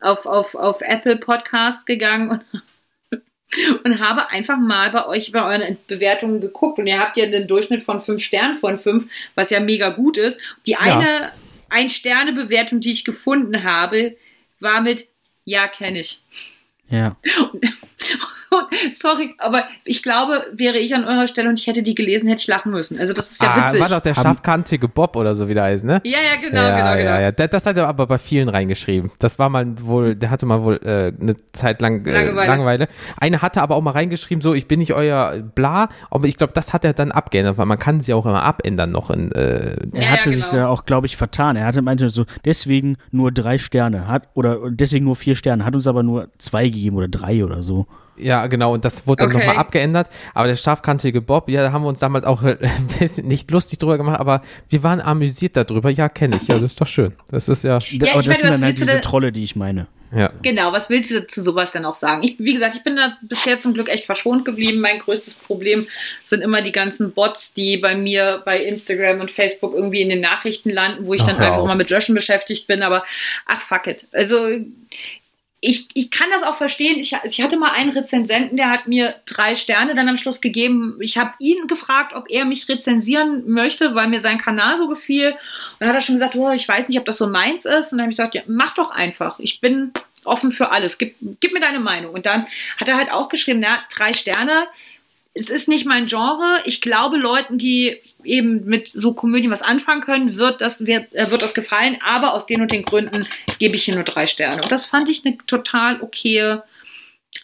auf, 0.00 0.26
auf, 0.26 0.56
auf 0.56 0.80
Apple 0.80 1.16
Podcast 1.16 1.86
gegangen 1.86 2.42
und, 3.10 3.22
und 3.84 4.00
habe 4.00 4.30
einfach 4.30 4.58
mal 4.58 4.90
bei 4.90 5.06
euch 5.06 5.30
bei 5.30 5.44
euren 5.44 5.78
Bewertungen 5.86 6.40
geguckt 6.40 6.80
und 6.80 6.88
ihr 6.88 6.98
habt 6.98 7.16
ja 7.16 7.26
den 7.26 7.46
Durchschnitt 7.46 7.82
von 7.82 8.00
fünf 8.00 8.20
Sternen 8.20 8.56
von 8.56 8.78
fünf, 8.78 9.06
was 9.36 9.50
ja 9.50 9.60
mega 9.60 9.90
gut 9.90 10.18
ist. 10.18 10.40
Die 10.66 10.74
eine 10.74 11.30
Ein-Sterne-Bewertung, 11.72 12.80
die 12.80 12.92
ich 12.92 13.04
gefunden 13.04 13.64
habe, 13.64 14.16
war 14.60 14.80
mit 14.80 15.08
Ja, 15.44 15.66
kenne 15.66 16.00
ich. 16.00 16.22
Ja. 16.88 17.16
Sorry, 18.92 19.34
aber 19.38 19.64
ich 19.84 20.02
glaube, 20.02 20.44
wäre 20.52 20.78
ich 20.78 20.94
an 20.94 21.04
eurer 21.04 21.26
Stelle 21.26 21.48
und 21.48 21.58
ich 21.58 21.66
hätte 21.66 21.82
die 21.82 21.94
gelesen, 21.94 22.28
hätte 22.28 22.40
ich 22.40 22.46
lachen 22.48 22.72
müssen. 22.72 22.98
Also 22.98 23.12
das 23.12 23.30
ist 23.30 23.42
ja 23.42 23.52
ah, 23.52 23.66
witzig. 23.66 23.80
war 23.80 23.88
doch 23.88 24.00
der 24.00 24.14
scharfkantige 24.14 24.88
Bob 24.88 25.16
oder 25.16 25.34
so 25.34 25.48
wie 25.48 25.54
der 25.54 25.64
heißt, 25.64 25.84
ne? 25.84 26.00
ja, 26.04 26.18
ja, 26.18 26.40
genau, 26.40 26.62
ja, 26.62 26.76
genau, 26.76 26.96
genau. 26.96 27.10
ja, 27.10 27.20
ja. 27.20 27.32
Das, 27.32 27.66
hat 27.66 27.76
er 27.76 27.88
aber 27.88 28.06
bei 28.06 28.18
vielen 28.18 28.48
reingeschrieben. 28.48 29.10
Das 29.18 29.38
war 29.38 29.48
mal 29.48 29.66
wohl, 29.82 30.14
der 30.14 30.30
hatte 30.30 30.46
mal 30.46 30.62
wohl 30.62 30.80
äh, 30.84 31.12
eine 31.20 31.36
Zeit 31.52 31.80
lang 31.80 32.04
äh, 32.06 32.12
Langeweile. 32.12 32.48
Langeweile. 32.48 32.88
Eine 33.18 33.42
hatte 33.42 33.62
aber 33.62 33.76
auch 33.76 33.82
mal 33.82 33.92
reingeschrieben, 33.92 34.42
so, 34.42 34.54
ich 34.54 34.66
bin 34.66 34.78
nicht 34.78 34.94
euer 34.94 35.42
Bla, 35.54 35.88
aber 36.10 36.26
ich 36.26 36.36
glaube, 36.36 36.52
das 36.52 36.72
hat 36.72 36.84
er 36.84 36.92
dann 36.92 37.12
abgeändert, 37.12 37.58
weil 37.58 37.66
man 37.66 37.78
kann 37.78 38.00
sie 38.00 38.14
auch 38.14 38.26
immer 38.26 38.42
abändern 38.42 38.90
noch 38.90 39.10
in, 39.10 39.32
äh, 39.32 39.76
Er 39.92 40.02
Ja, 40.02 40.08
hatte 40.10 40.30
ja, 40.30 40.36
sich 40.36 40.50
genau. 40.50 40.62
da 40.62 40.68
auch, 40.68 40.84
glaube 40.84 41.06
ich, 41.06 41.16
vertan. 41.16 41.56
Er 41.56 41.66
hatte 41.66 41.82
meinte 41.82 42.08
so, 42.08 42.24
deswegen 42.44 42.96
nur 43.10 43.32
drei 43.32 43.58
Sterne 43.58 44.08
hat 44.08 44.28
oder 44.34 44.70
deswegen 44.70 45.04
nur 45.04 45.16
vier 45.16 45.36
Sterne, 45.36 45.64
hat 45.64 45.74
uns 45.74 45.86
aber 45.86 46.02
nur 46.02 46.28
zwei 46.38 46.68
gegeben 46.68 46.96
oder 46.96 47.08
drei 47.08 47.44
oder 47.44 47.62
so. 47.62 47.86
Ja, 48.22 48.46
genau, 48.46 48.74
und 48.74 48.84
das 48.84 49.06
wurde 49.06 49.24
dann 49.24 49.34
Okay. 49.34 49.38
nochmal 49.46 49.56
abgeändert. 49.58 50.08
Aber 50.34 50.46
der 50.48 50.56
scharfkantige 50.56 51.20
Bob, 51.20 51.48
ja, 51.48 51.62
da 51.62 51.72
haben 51.72 51.82
wir 51.82 51.88
uns 51.88 52.00
damals 52.00 52.24
auch 52.24 52.42
ein 52.42 52.58
bisschen 52.98 53.28
nicht 53.28 53.50
lustig 53.50 53.78
drüber 53.78 53.98
gemacht, 53.98 54.20
aber 54.20 54.42
wir 54.68 54.82
waren 54.82 55.00
amüsiert 55.00 55.56
darüber. 55.56 55.90
Ja, 55.90 56.08
kenne 56.08 56.36
ich. 56.40 56.48
Ja, 56.48 56.54
das 56.58 56.72
ist 56.72 56.80
doch 56.80 56.86
schön. 56.86 57.14
Das 57.30 57.48
ist 57.48 57.64
ja, 57.64 57.78
Da- 57.78 57.84
ich 57.84 58.02
aber 58.10 58.22
das 58.22 58.26
meine, 58.26 58.38
sind 58.38 58.50
dann 58.52 58.62
halt 58.62 58.78
diese 58.78 58.92
denn- 58.92 59.02
Trolle, 59.02 59.32
die 59.32 59.42
ich 59.44 59.56
meine. 59.56 59.86
ja. 60.14 60.30
Genau, 60.42 60.72
was 60.72 60.90
willst 60.90 61.10
du 61.10 61.26
zu 61.26 61.42
sowas 61.42 61.70
denn 61.70 61.84
auch 61.86 61.94
sagen? 61.94 62.22
Ich, 62.22 62.38
wie 62.38 62.52
gesagt, 62.54 62.76
ich 62.76 62.82
bin 62.84 62.96
da 62.96 63.16
bisher 63.22 63.58
zum 63.58 63.72
Glück 63.74 63.88
echt 63.88 64.04
verschont 64.04 64.44
geblieben. 64.44 64.80
Mein 64.80 64.98
größtes 64.98 65.34
Problem 65.34 65.86
sind 66.26 66.42
immer 66.42 66.60
die 66.62 66.72
ganzen 66.72 67.12
Bots, 67.12 67.54
die 67.54 67.78
bei 67.78 67.94
mir 67.96 68.42
bei 68.44 68.62
Instagram 68.62 69.20
und 69.20 69.30
Facebook 69.30 69.72
irgendwie 69.74 70.02
in 70.02 70.10
den 70.10 70.20
Nachrichten 70.20 70.68
landen, 70.70 71.06
wo 71.06 71.14
ich 71.14 71.22
Ach, 71.22 71.28
dann 71.28 71.36
einfach 71.38 71.56
auf. 71.58 71.66
mal 71.66 71.76
mit 71.76 71.88
Löschen 71.90 72.14
beschäftigt 72.14 72.66
bin. 72.66 72.82
Aber 72.82 73.04
ach, 73.46 73.62
fuck 73.62 73.86
it. 73.86 74.04
Also 74.12 74.36
ich, 75.64 75.88
ich 75.94 76.10
kann 76.10 76.28
das 76.32 76.42
auch 76.42 76.56
verstehen. 76.56 76.98
Ich, 76.98 77.16
ich 77.22 77.40
hatte 77.40 77.56
mal 77.56 77.70
einen 77.70 77.90
Rezensenten, 77.90 78.56
der 78.56 78.68
hat 78.68 78.88
mir 78.88 79.14
drei 79.26 79.54
Sterne 79.54 79.94
dann 79.94 80.08
am 80.08 80.18
Schluss 80.18 80.40
gegeben. 80.40 80.98
Ich 81.00 81.18
habe 81.18 81.34
ihn 81.38 81.68
gefragt, 81.68 82.14
ob 82.16 82.28
er 82.28 82.44
mich 82.44 82.68
rezensieren 82.68 83.48
möchte, 83.48 83.94
weil 83.94 84.08
mir 84.08 84.18
sein 84.18 84.38
Kanal 84.38 84.76
so 84.76 84.88
gefiel. 84.88 85.30
Und 85.30 85.38
dann 85.78 85.90
hat 85.90 85.94
er 85.94 86.00
schon 86.00 86.16
gesagt, 86.16 86.34
oh, 86.34 86.50
ich 86.50 86.66
weiß 86.66 86.88
nicht, 86.88 86.98
ob 86.98 87.04
das 87.04 87.16
so 87.16 87.28
meins 87.28 87.64
ist. 87.64 87.92
Und 87.92 87.98
dann 87.98 88.06
habe 88.06 88.10
ich 88.12 88.16
gesagt, 88.16 88.34
ja, 88.34 88.42
mach 88.48 88.74
doch 88.74 88.90
einfach. 88.90 89.38
Ich 89.38 89.60
bin 89.60 89.92
offen 90.24 90.50
für 90.50 90.72
alles. 90.72 90.98
Gib, 90.98 91.14
gib 91.38 91.52
mir 91.52 91.60
deine 91.60 91.78
Meinung. 91.78 92.12
Und 92.12 92.26
dann 92.26 92.48
hat 92.80 92.88
er 92.88 92.96
halt 92.96 93.12
auch 93.12 93.28
geschrieben, 93.28 93.60
na, 93.60 93.82
drei 93.94 94.14
Sterne. 94.14 94.66
Es 95.34 95.48
ist 95.48 95.66
nicht 95.66 95.86
mein 95.86 96.06
Genre. 96.06 96.58
Ich 96.66 96.82
glaube, 96.82 97.16
Leuten, 97.16 97.56
die 97.56 97.98
eben 98.22 98.64
mit 98.66 98.88
so 98.88 99.14
Komödien 99.14 99.50
was 99.50 99.62
anfangen 99.62 100.02
können, 100.02 100.36
wird 100.36 100.60
das, 100.60 100.84
wird, 100.86 101.14
äh, 101.14 101.30
wird 101.30 101.40
das 101.42 101.54
gefallen. 101.54 101.96
Aber 102.04 102.34
aus 102.34 102.44
den 102.46 102.60
und 102.60 102.70
den 102.70 102.82
Gründen 102.84 103.26
gebe 103.58 103.76
ich 103.76 103.84
hier 103.84 103.94
nur 103.94 104.04
drei 104.04 104.26
Sterne. 104.26 104.62
Und 104.62 104.70
das 104.70 104.84
fand 104.86 105.08
ich 105.08 105.24
eine 105.24 105.38
total 105.46 106.02
okaye 106.02 106.62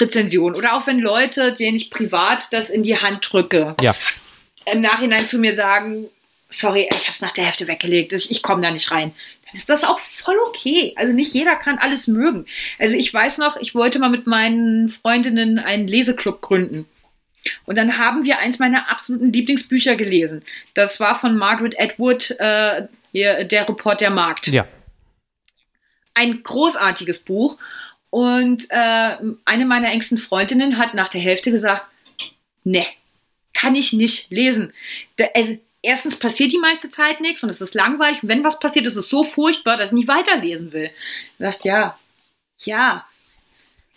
Rezension. 0.00 0.54
Oder 0.54 0.74
auch 0.74 0.86
wenn 0.86 0.98
Leute, 0.98 1.52
denen 1.54 1.76
ich 1.76 1.90
privat 1.90 2.52
das 2.52 2.68
in 2.68 2.82
die 2.82 2.98
Hand 2.98 3.26
drücke, 3.32 3.74
Ja. 3.80 3.94
im 4.70 4.82
Nachhinein 4.82 5.26
zu 5.26 5.38
mir 5.38 5.54
sagen, 5.54 6.06
sorry, 6.50 6.88
ich 6.90 7.04
habe 7.04 7.12
es 7.12 7.22
nach 7.22 7.32
der 7.32 7.44
Hälfte 7.46 7.68
weggelegt, 7.68 8.12
ich, 8.12 8.30
ich 8.30 8.42
komme 8.42 8.60
da 8.60 8.70
nicht 8.70 8.90
rein. 8.90 9.12
Dann 9.46 9.56
ist 9.56 9.70
das 9.70 9.84
auch 9.84 9.98
voll 9.98 10.36
okay. 10.46 10.92
Also 10.96 11.14
nicht 11.14 11.32
jeder 11.32 11.56
kann 11.56 11.78
alles 11.78 12.06
mögen. 12.06 12.44
Also 12.78 12.96
ich 12.96 13.12
weiß 13.14 13.38
noch, 13.38 13.56
ich 13.56 13.74
wollte 13.74 13.98
mal 13.98 14.10
mit 14.10 14.26
meinen 14.26 14.90
Freundinnen 14.90 15.58
einen 15.58 15.88
Leseclub 15.88 16.42
gründen. 16.42 16.84
Und 17.66 17.76
dann 17.76 17.98
haben 17.98 18.24
wir 18.24 18.38
eins 18.38 18.58
meiner 18.58 18.90
absoluten 18.90 19.32
Lieblingsbücher 19.32 19.96
gelesen. 19.96 20.42
Das 20.74 21.00
war 21.00 21.18
von 21.18 21.36
Margaret 21.36 21.80
Atwood, 21.80 22.30
äh, 22.38 22.86
hier, 23.12 23.44
der 23.44 23.68
Report 23.68 24.00
der 24.00 24.10
Markt 24.10 24.48
Ja. 24.48 24.66
ein 26.14 26.42
großartiges 26.42 27.20
Buch. 27.20 27.58
Und 28.10 28.66
äh, 28.70 29.16
eine 29.44 29.66
meiner 29.66 29.90
engsten 29.90 30.18
Freundinnen 30.18 30.78
hat 30.78 30.94
nach 30.94 31.08
der 31.10 31.20
Hälfte 31.20 31.50
gesagt, 31.50 31.86
ne, 32.64 32.86
kann 33.52 33.74
ich 33.74 33.92
nicht 33.92 34.30
lesen. 34.30 34.72
Da, 35.16 35.26
also, 35.34 35.58
erstens 35.82 36.16
passiert 36.16 36.52
die 36.52 36.58
meiste 36.58 36.90
Zeit 36.90 37.20
nichts 37.20 37.42
und 37.42 37.50
es 37.50 37.60
ist 37.60 37.74
langweilig. 37.74 38.22
Und 38.22 38.30
wenn 38.30 38.44
was 38.44 38.58
passiert, 38.58 38.86
ist 38.86 38.96
es 38.96 39.08
so 39.08 39.24
furchtbar, 39.24 39.76
dass 39.76 39.90
ich 39.90 39.96
nicht 39.96 40.08
weiterlesen 40.08 40.72
will. 40.72 40.90
Ich 41.32 41.38
dachte, 41.38 41.68
ja, 41.68 41.98
ja. 42.60 43.06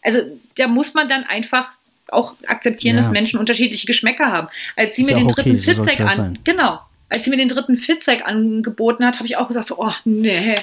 Also 0.03 0.39
da 0.55 0.67
muss 0.67 0.93
man 0.93 1.07
dann 1.07 1.23
einfach 1.23 1.73
auch 2.11 2.35
akzeptieren, 2.47 2.95
Ja. 2.95 3.01
dass 3.01 3.11
Menschen 3.11 3.39
unterschiedliche 3.39 3.87
Geschmäcker 3.87 4.31
haben. 4.31 4.47
Als 4.75 4.95
sie 4.95 5.01
Ist 5.03 5.07
mir 5.09 5.13
ja 5.13 5.19
den 5.19 5.31
okay, 5.31 5.41
dritten 5.43 5.57
so 5.57 5.71
soll's 5.73 5.85
Fitzek 5.85 5.99
an, 6.01 6.15
sein. 6.15 6.39
genau, 6.43 6.79
als 7.09 7.23
sie 7.23 7.29
mir 7.29 7.37
den 7.37 7.47
dritten 7.47 7.77
Fitzek 7.77 8.25
angeboten 8.25 9.05
hat, 9.05 9.15
habe 9.17 9.27
ich 9.27 9.37
auch 9.37 9.47
gesagt, 9.47 9.67
so, 9.67 9.77
oh 9.79 9.93
nee, 10.05 10.55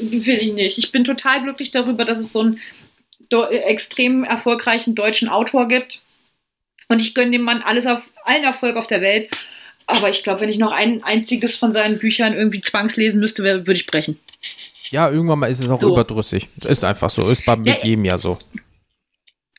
will 0.00 0.38
ich 0.38 0.52
nicht. 0.52 0.78
Ich 0.78 0.92
bin 0.92 1.04
total 1.04 1.42
glücklich 1.42 1.70
darüber, 1.70 2.04
dass 2.04 2.18
es 2.18 2.32
so 2.32 2.40
einen 2.40 2.60
do- 3.30 3.44
extrem 3.46 4.24
erfolgreichen 4.24 4.94
deutschen 4.94 5.28
Autor 5.28 5.68
gibt. 5.68 6.00
Und 6.88 7.00
ich 7.00 7.14
gönne 7.14 7.30
dem 7.32 7.42
Mann 7.42 7.62
alles 7.62 7.86
auf 7.86 8.00
allen 8.24 8.44
Erfolg 8.44 8.76
auf 8.76 8.86
der 8.86 9.00
Welt. 9.02 9.28
Aber 9.86 10.08
ich 10.10 10.22
glaube, 10.22 10.40
wenn 10.40 10.48
ich 10.50 10.58
noch 10.58 10.72
ein 10.72 11.02
einziges 11.04 11.56
von 11.56 11.72
seinen 11.72 11.98
Büchern 11.98 12.34
irgendwie 12.34 12.60
zwangslesen 12.60 13.20
müsste, 13.20 13.42
würde 13.42 13.72
ich 13.72 13.86
brechen. 13.86 14.18
Ja, 14.90 15.10
irgendwann 15.10 15.38
mal 15.38 15.50
ist 15.50 15.60
es 15.60 15.70
auch 15.70 15.80
So. 15.80 15.92
überdrüssig. 15.92 16.48
Ist 16.64 16.84
einfach 16.84 17.08
so. 17.10 17.28
Ist 17.30 17.44
bei 17.46 17.56
mit 17.56 17.66
Ja. 17.68 17.76
jedem 17.82 18.04
ja 18.04 18.16
so. 18.18 18.38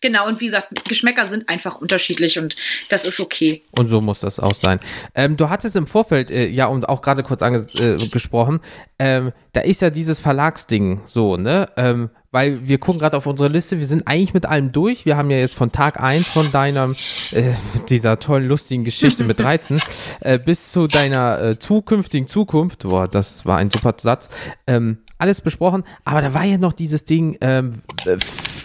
Genau, 0.01 0.27
und 0.27 0.39
wie 0.39 0.45
gesagt, 0.45 0.85
Geschmäcker 0.87 1.25
sind 1.25 1.49
einfach 1.49 1.75
unterschiedlich 1.75 2.39
und 2.39 2.55
das 2.89 3.05
ist 3.05 3.19
okay. 3.19 3.63
Und 3.77 3.87
so 3.87 3.99
muss 3.99 4.19
das 4.19 4.39
auch 4.39 4.55
sein. 4.55 4.79
Ähm, 5.15 5.35
du 5.35 5.49
hattest 5.49 5.75
im 5.75 5.87
Vorfeld, 5.87 6.31
äh, 6.31 6.47
ja, 6.47 6.67
und 6.67 6.87
auch 6.87 7.01
gerade 7.01 7.23
kurz 7.23 7.41
angesprochen, 7.41 7.99
äh, 7.99 8.07
gesprochen, 8.07 8.59
ähm, 8.97 9.33
da 9.53 9.61
ist 9.61 9.81
ja 9.81 9.89
dieses 9.89 10.19
Verlagsding 10.19 11.01
so, 11.05 11.37
ne? 11.37 11.69
Ähm, 11.75 12.09
weil 12.31 12.67
wir 12.67 12.77
gucken 12.77 12.99
gerade 12.99 13.17
auf 13.17 13.25
unsere 13.25 13.49
Liste, 13.49 13.79
wir 13.79 13.87
sind 13.87 14.07
eigentlich 14.07 14.33
mit 14.33 14.45
allem 14.45 14.71
durch. 14.71 15.05
Wir 15.05 15.17
haben 15.17 15.31
ja 15.31 15.37
jetzt 15.37 15.55
von 15.55 15.71
Tag 15.71 15.99
1 15.99 16.27
von 16.27 16.51
deiner, 16.51 16.93
äh, 17.31 17.53
dieser 17.89 18.19
tollen, 18.19 18.47
lustigen 18.47 18.83
Geschichte 18.83 19.23
mit 19.23 19.39
13 19.39 19.81
äh, 20.19 20.37
bis 20.37 20.71
zu 20.71 20.87
deiner 20.87 21.41
äh, 21.41 21.59
zukünftigen 21.59 22.27
Zukunft, 22.27 22.83
boah, 22.83 23.07
das 23.07 23.45
war 23.45 23.57
ein 23.57 23.71
super 23.71 23.95
Satz, 23.97 24.29
ähm, 24.67 24.99
alles 25.17 25.41
besprochen. 25.41 25.83
Aber 26.05 26.21
da 26.21 26.33
war 26.33 26.43
ja 26.43 26.57
noch 26.57 26.73
dieses 26.73 27.03
Ding, 27.03 27.37
ähm, 27.41 27.81
äh, 28.05 28.17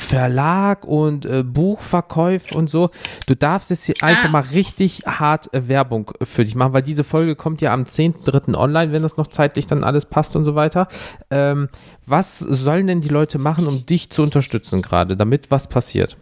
Verlag 0.04 0.84
und 0.84 1.24
äh, 1.26 1.42
Buchverkäuf 1.42 2.52
und 2.52 2.68
so. 2.68 2.90
Du 3.26 3.34
darfst 3.34 3.70
jetzt 3.70 3.84
hier 3.84 3.94
einfach 4.02 4.26
Ah. 4.28 4.32
mal 4.32 4.42
richtig 4.52 5.02
hart 5.06 5.52
äh, 5.54 5.68
Werbung 5.68 6.10
für 6.22 6.44
dich 6.44 6.54
machen, 6.54 6.72
weil 6.72 6.82
diese 6.82 7.04
Folge 7.04 7.34
kommt 7.36 7.60
ja 7.60 7.72
am 7.72 7.84
10.3. 7.84 8.54
online, 8.54 8.92
wenn 8.92 9.02
das 9.02 9.16
noch 9.16 9.26
zeitlich 9.26 9.66
dann 9.66 9.82
alles 9.84 10.06
passt 10.06 10.36
und 10.36 10.44
so 10.44 10.54
weiter. 10.54 10.88
Ähm, 11.30 11.68
was 12.06 12.38
sollen 12.38 12.86
denn 12.86 13.00
die 13.00 13.08
Leute 13.08 13.38
machen, 13.38 13.66
um 13.66 13.86
dich 13.86 14.10
zu 14.10 14.22
unterstützen 14.22 14.82
gerade, 14.82 15.16
damit 15.16 15.50
was 15.50 15.68
passiert? 15.68 16.16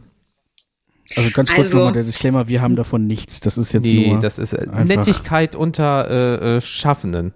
Also 1.17 1.31
ganz 1.31 1.51
kurz 1.51 1.67
Also- 1.67 1.79
nochmal 1.79 1.93
der 1.93 2.05
Disclaimer, 2.05 2.49
wir 2.49 2.63
haben 2.63 2.77
davon 2.77 3.07
nichts. 3.07 3.41
Das 3.41 3.59
ist 3.59 3.73
jetzt 3.73 3.85
Nee, 3.85 4.09
nur. 4.13 4.21
das 4.21 4.39
ist 4.39 4.53
äh, 4.53 4.61
einfach- 4.61 4.85
Nettigkeit 4.85 5.55
unter 5.57 6.09
äh, 6.09 6.57
äh, 6.57 6.61
Schaffenden, 6.61 7.35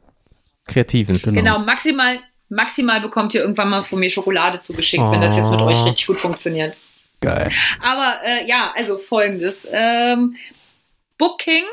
Kreativen. 0.66 1.18
Genau. 1.20 1.34
Genau, 1.42 1.58
maximal, 1.58 2.16
maximal 2.48 3.00
bekommt 3.00 3.34
ihr 3.34 3.40
irgendwann 3.40 3.70
mal 3.70 3.82
von 3.82 3.98
mir 4.00 4.10
Schokolade 4.10 4.60
zugeschickt, 4.60 5.02
wenn 5.10 5.20
das 5.20 5.36
jetzt 5.36 5.50
mit 5.50 5.60
Oh. 5.60 5.64
euch 5.66 5.84
richtig 5.84 6.06
gut 6.06 6.18
funktioniert. 6.18 6.76
Geil. 7.20 7.50
Aber 7.82 8.20
äh, 8.24 8.46
ja, 8.46 8.72
also 8.76 8.98
folgendes. 8.98 9.66
Ähm, 9.70 10.36
Booking 11.18 11.64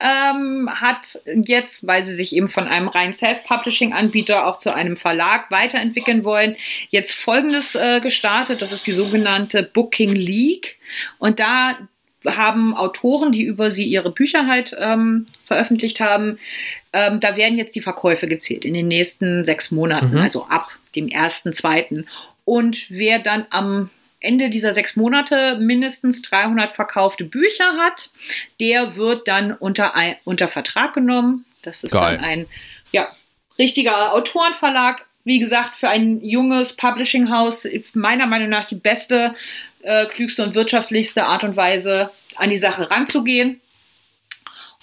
ähm, 0.00 0.68
hat 0.72 1.20
jetzt, 1.44 1.86
weil 1.86 2.04
sie 2.04 2.14
sich 2.14 2.34
eben 2.34 2.48
von 2.48 2.66
einem 2.68 2.88
rein 2.88 3.12
Self-Publishing-Anbieter 3.12 4.46
auch 4.46 4.58
zu 4.58 4.72
einem 4.74 4.96
Verlag 4.96 5.50
weiterentwickeln 5.50 6.24
wollen, 6.24 6.56
jetzt 6.90 7.14
Folgendes 7.14 7.74
äh, 7.74 8.00
gestartet. 8.00 8.62
Das 8.62 8.72
ist 8.72 8.86
die 8.86 8.92
sogenannte 8.92 9.62
Booking 9.62 10.14
League. 10.14 10.76
Und 11.18 11.40
da 11.40 11.76
haben 12.26 12.74
Autoren, 12.76 13.32
die 13.32 13.42
über 13.42 13.70
sie 13.70 13.84
ihre 13.84 14.10
Bücher 14.10 14.46
halt 14.46 14.76
ähm, 14.78 15.26
veröffentlicht 15.44 16.00
haben, 16.00 16.38
ähm, 16.92 17.20
da 17.20 17.36
werden 17.36 17.58
jetzt 17.58 17.74
die 17.74 17.80
Verkäufe 17.80 18.26
gezählt 18.28 18.64
in 18.64 18.74
den 18.74 18.88
nächsten 18.88 19.44
sechs 19.44 19.70
Monaten, 19.70 20.12
Mhm. 20.12 20.18
also 20.18 20.46
ab 20.48 20.68
dem 20.96 21.08
ersten, 21.08 21.52
zweiten. 21.52 22.06
Und 22.44 22.86
wer 22.88 23.18
dann 23.18 23.46
am 23.50 23.90
Ende 24.20 24.50
dieser 24.50 24.72
sechs 24.72 24.96
Monate 24.96 25.56
mindestens 25.60 26.22
300 26.22 26.74
verkaufte 26.74 27.24
Bücher 27.24 27.76
hat, 27.78 28.10
der 28.58 28.96
wird 28.96 29.28
dann 29.28 29.52
unter, 29.52 29.94
ein, 29.94 30.16
unter 30.24 30.48
Vertrag 30.48 30.94
genommen. 30.94 31.44
Das 31.62 31.84
ist 31.84 31.92
Geil. 31.92 32.16
dann 32.16 32.24
ein 32.24 32.46
ja, 32.90 33.08
richtiger 33.58 34.14
Autorenverlag. 34.14 35.04
Wie 35.24 35.38
gesagt, 35.38 35.76
für 35.76 35.88
ein 35.88 36.24
junges 36.24 36.72
Publishing-Haus 36.72 37.68
meiner 37.92 38.26
Meinung 38.26 38.48
nach 38.48 38.64
die 38.64 38.76
beste, 38.76 39.34
äh, 39.82 40.06
klügste 40.06 40.42
und 40.42 40.54
wirtschaftlichste 40.54 41.26
Art 41.26 41.44
und 41.44 41.56
Weise, 41.56 42.10
an 42.36 42.50
die 42.50 42.56
Sache 42.56 42.90
ranzugehen. 42.90 43.60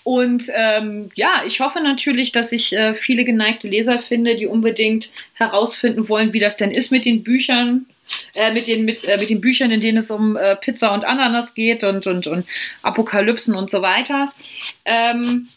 Und 0.06 0.52
ähm, 0.54 1.10
ja, 1.16 1.42
ich 1.48 1.62
hoffe 1.62 1.82
natürlich, 1.82 2.32
dass 2.32 2.52
ich 2.52 2.74
äh, 2.74 2.94
viele 2.94 3.26
geneigte 3.26 3.68
Leser 3.68 3.98
finde, 3.98 4.36
die 4.36 4.46
unbedingt 4.46 5.10
herausfinden 5.34 6.08
wollen, 6.10 6.32
wie 6.32 6.40
das 6.40 6.58
denn 6.58 6.70
ist 6.70 6.92
mit 6.92 7.06
den 7.06 7.24
Büchern, 7.24 7.88
äh, 8.36 8.54
mit, 8.54 8.68
den, 8.68 8.86
mit, 8.86 9.04
äh, 9.06 9.18
mit 9.18 9.32
den 9.32 9.42
Büchern, 9.42 9.72
in 9.72 9.82
denen 9.82 9.98
es 9.98 10.12
um 10.12 10.38
äh, 10.38 10.56
Pizza 10.58 10.94
und 10.94 11.06
Ananas 11.06 11.56
geht 11.56 11.84
und, 11.84 12.06
und, 12.06 12.28
und 12.28 12.46
Apokalypsen 12.84 13.56
und 13.56 13.72
so 13.72 13.82
weiter. 13.82 14.32
Ähm, 14.86 15.48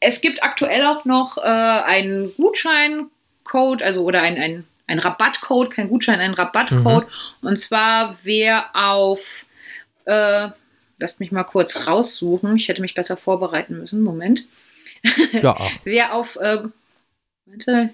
es 0.00 0.20
gibt 0.20 0.42
aktuell 0.42 0.84
auch 0.86 1.04
noch 1.04 1.38
äh, 1.38 1.42
einen 1.42 2.34
Gutscheincode, 2.34 3.80
also 3.80 4.02
oder 4.02 4.22
ein, 4.22 4.38
ein, 4.38 4.64
ein 4.88 4.98
Rabattcode, 4.98 5.70
kein 5.70 5.88
Gutschein, 5.88 6.18
ein 6.18 6.34
Rabattcode. 6.34 7.06
Und 7.42 7.60
zwar 7.60 8.18
wer 8.24 8.74
auf, 8.74 9.46
äh, 10.06 10.48
lasst 10.98 11.20
mich 11.20 11.32
mal 11.32 11.44
kurz 11.44 11.86
raussuchen, 11.86 12.56
ich 12.56 12.68
hätte 12.68 12.80
mich 12.80 12.94
besser 12.94 13.16
vorbereiten 13.16 13.78
müssen, 13.78 14.02
Moment. 14.02 14.46
Ja, 15.32 15.56
Wer 15.84 16.14
auf, 16.14 16.36
äh, 16.36 16.62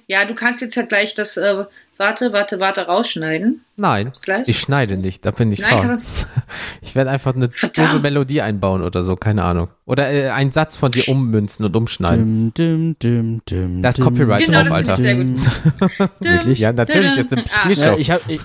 ja, 0.06 0.24
du 0.24 0.35
kannst 0.35 0.60
jetzt 0.60 0.77
ja 0.77 0.82
gleich 0.82 1.14
das, 1.14 1.36
äh, 1.36 1.64
warte, 2.01 2.32
warte, 2.32 2.59
warte, 2.59 2.86
rausschneiden. 2.86 3.60
nein, 3.77 4.10
ich 4.47 4.59
schneide 4.59 4.97
nicht, 4.97 5.24
da 5.24 5.31
bin 5.31 5.52
ich 5.52 5.60
Nein, 5.60 5.70
faul. 5.70 5.86
kannst 5.86 6.06
Ich 6.82 6.94
werde 6.97 7.10
einfach 7.10 7.35
eine 7.36 7.48
doofe 7.48 8.01
Melodie 8.01 8.40
einbauen 8.43 8.82
oder 8.82 9.02
so, 9.05 9.14
keine 9.14 9.44
Ahnung. 9.44 9.68
Oder 9.86 10.10
äh, 10.10 10.31
einen 10.31 10.51
Satz 10.51 10.77
von 10.77 10.90
dir 10.90 11.06
ummünzen 11.09 11.64
und 11.66 11.77
umschneiden. 11.77 12.52
Dim, 12.55 12.97
dim, 12.97 12.97
dim, 13.02 13.43
dim, 13.48 13.82
Das 13.82 13.98
ist 13.98 14.05
Copyright 14.05 14.47
Genau, 14.47 14.60
drauf, 14.64 14.68
das 14.82 14.89
Alter. 14.89 14.97
sehr 14.97 15.14
gut. 15.16 15.40
Wirklich? 16.20 16.59
Ja, 16.59 16.72
natürlich, 16.72 17.16
ist 17.18 17.32
eine 17.32 17.44
Ah. 17.44 17.60
Spielshow. 17.60 17.82
Ja, 17.82 17.97
ich, 17.97 18.10
hab, 18.10 18.28
ich, 18.28 18.40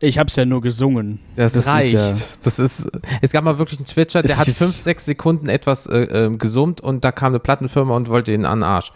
ich 0.00 0.18
hab's 0.18 0.36
ja 0.36 0.44
nur 0.44 0.60
gesungen. 0.60 1.20
Das, 1.36 1.56
ist 1.56 1.66
reicht. 1.66 1.94
ja- 1.94 2.12
das 2.44 2.58
ist, 2.58 2.86
es 3.22 3.32
gab 3.32 3.44
mal 3.44 3.58
wirklich 3.58 3.80
einen 3.80 3.86
Twitcher, 3.86 4.22
der 4.22 4.32
Es 4.32 4.38
hat 4.40 4.48
ist- 4.48 4.58
fünf, 4.58 4.70
sechs 4.72 5.04
Sekunden 5.06 5.48
etwas 5.48 5.86
äh, 5.86 6.26
äh, 6.26 6.36
gesummt 6.36 6.80
und 6.80 7.04
da 7.04 7.10
kam 7.12 7.28
eine 7.32 7.38
Plattenfirma 7.40 7.96
und 7.96 8.08
wollte 8.08 8.32
ihn 8.32 8.44
an 8.44 8.58
den 8.60 8.64
Arsch. 8.64 8.92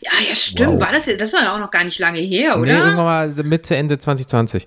Ja, 0.00 0.12
ja, 0.28 0.34
stimmt. 0.34 0.74
Wow. 0.74 0.80
War 0.80 0.92
das, 0.92 1.06
das 1.18 1.32
war 1.32 1.42
ja 1.42 1.54
auch 1.54 1.58
noch 1.58 1.70
gar 1.70 1.84
nicht 1.84 1.98
lange 1.98 2.20
her, 2.20 2.56
Nee, 2.56 2.62
oder? 2.62 2.78
irgendwann 2.84 3.04
mal 3.04 3.28
Mitte, 3.44 3.76
Ende 3.76 3.98
2020. 3.98 4.66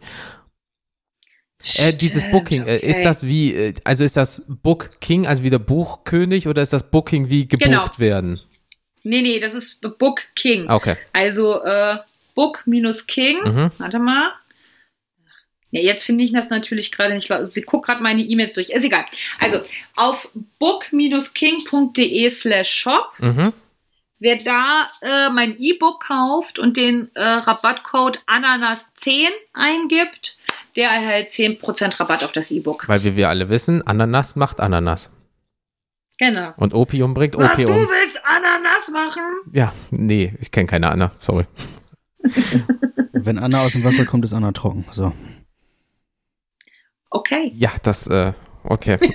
Äh, 1.76 1.94
dieses 1.94 2.24
Booking, 2.32 2.66
äh, 2.66 2.78
ist 2.78 2.96
okay. 2.96 3.04
das 3.04 3.26
wie, 3.26 3.54
äh, 3.54 3.74
also 3.84 4.04
ist 4.06 4.16
das 4.16 4.44
Book 4.48 5.00
King, 5.02 5.28
also 5.28 5.44
wie 5.44 5.50
der 5.50 5.60
Buchkönig, 5.60 6.48
oder 6.48 6.62
ist 6.62 6.72
das 6.74 6.90
Booking 6.90 7.30
wie 7.30 7.48
gebucht 7.48 7.66
Genau. 7.70 7.86
werden? 7.98 8.40
Nee, 9.04 9.22
nee, 9.22 9.40
das 9.40 9.54
ist 9.54 9.82
Book 9.98 10.22
King. 10.36 10.68
Ah, 10.70 10.76
Okay. 10.76 10.96
Also 11.14 11.62
äh, 11.64 11.98
Book 12.36 12.64
minus 12.66 13.08
King. 13.08 13.40
Mhm. 13.44 13.72
Warte 13.78 14.00
mal. 14.00 14.32
Ja, 15.72 15.82
jetzt 15.82 16.04
finde 16.04 16.24
ich 16.24 16.32
das 16.32 16.50
natürlich 16.50 16.92
gerade 16.92 17.14
nicht. 17.14 17.32
Sie 17.50 17.62
guckt 17.62 17.86
gerade 17.86 18.02
meine 18.02 18.22
E-Mails 18.24 18.54
durch. 18.54 18.70
Ist 18.70 18.86
egal. 18.86 19.06
Also 19.40 19.60
auf 19.96 20.30
book-king.de 20.60 22.30
slash 22.30 22.70
shop. 22.72 23.12
Mhm. 23.20 23.54
Wer 24.20 24.38
da 24.38 24.90
äh, 25.02 25.30
mein 25.30 25.58
E-Book 25.60 26.04
kauft 26.06 26.60
und 26.60 26.76
den 26.76 27.10
äh, 27.16 27.24
Rabattcode 27.24 28.22
Ananas10 28.28 29.30
eingibt, 29.54 30.38
der 30.76 30.90
erhält 30.90 31.30
10% 31.30 32.00
Rabatt 32.00 32.24
auf 32.26 32.34
das 32.34 32.52
E-Book. 32.52 32.88
Weil 32.90 33.04
wie 33.04 33.16
wir 33.16 33.30
alle 33.30 33.50
wissen, 33.50 33.86
Ananas 33.88 34.36
macht 34.36 34.60
Ananas. 34.60 35.12
Genau. 36.18 36.54
Und 36.58 36.74
Opium 36.74 37.14
bringt 37.14 37.38
Was, 37.38 37.56
du 37.56 37.64
Opium. 37.64 37.88
willst 37.88 38.20
Ananas 38.26 38.90
machen? 38.92 39.24
Ja, 39.54 39.74
nee, 39.90 40.36
ich 40.42 40.52
kenne 40.52 40.68
keine 40.68 40.90
Anna, 40.90 41.14
sorry. 41.20 41.46
Wenn 43.14 43.40
Anna 43.40 43.64
aus 43.64 43.72
dem 43.72 43.86
Wasser 43.86 44.06
kommt, 44.06 44.26
ist 44.26 44.34
Anna 44.34 44.52
trocken. 44.52 44.86
So. 44.92 45.14
Okay. 47.10 47.52
Ja, 47.56 47.72
das, 47.84 48.08
äh, 48.08 48.34
okay. 48.64 48.98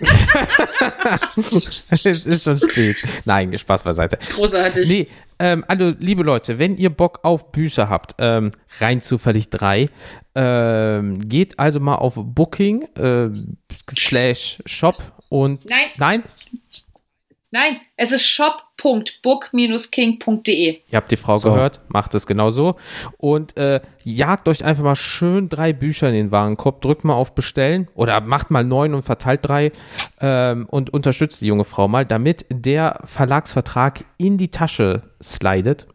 es 1.91 2.05
ist 2.05 2.45
schon 2.45 2.59
spät. 2.59 3.03
Nein, 3.25 3.57
Spaß 3.57 3.83
beiseite. 3.83 4.19
Großartig. 4.35 4.89
Nee, 4.89 5.09
ähm, 5.39 5.65
also, 5.69 5.95
liebe 5.99 6.23
Leute, 6.23 6.59
wenn 6.59 6.77
ihr 6.77 6.91
Bock 6.91 7.21
auf 7.23 7.51
Bücher 7.51 7.89
habt, 7.89 8.15
ähm, 8.19 8.51
rein 8.81 9.01
zufällig 9.01 9.51
drei, 9.51 9.89
ähm, 10.35 11.29
geht 11.29 11.59
also 11.59 11.81
mal 11.81 11.97
auf 11.97 12.15
Booking 12.17 12.87
ähm, 12.97 13.57
slash 13.91 14.63
Shop 14.67 14.97
und. 15.29 15.69
Nein. 15.69 15.87
Nein? 15.99 16.23
Nein, 17.57 17.77
es 17.97 18.11
ist 18.11 18.27
shop.book-king.de. 18.27 20.79
Ihr 20.91 20.97
habt 20.97 21.13
die 21.13 21.17
Frau 21.17 21.37
So. 21.39 21.53
gehört, 21.53 21.83
macht 21.87 22.13
es 22.17 22.27
genau 22.27 22.51
so. 22.51 22.75
Und 23.17 23.57
äh, 23.57 23.81
jagt 24.03 24.49
euch 24.49 24.65
einfach 24.65 24.83
mal 24.83 24.97
schön 24.97 25.49
drei 25.49 25.73
Bücher 25.73 26.09
in 26.09 26.15
den 26.15 26.33
Warenkorb, 26.33 26.81
drückt 26.81 27.05
mal 27.05 27.15
auf 27.15 27.37
Bestellen 27.37 27.87
oder 27.95 28.21
macht 28.21 28.51
mal 28.51 28.65
neun 28.65 28.93
und 28.93 29.03
verteilt 29.03 29.43
drei 29.45 29.71
ähm, 30.21 30.67
und 30.69 30.93
unterstützt 30.93 31.43
die 31.43 31.47
junge 31.47 31.63
Frau 31.65 31.87
mal, 31.87 32.05
damit 32.05 32.45
der 32.51 32.99
Verlagsvertrag 33.05 34.05
in 34.19 34.37
die 34.37 34.51
Tasche 34.51 35.03
slidet. 35.23 35.87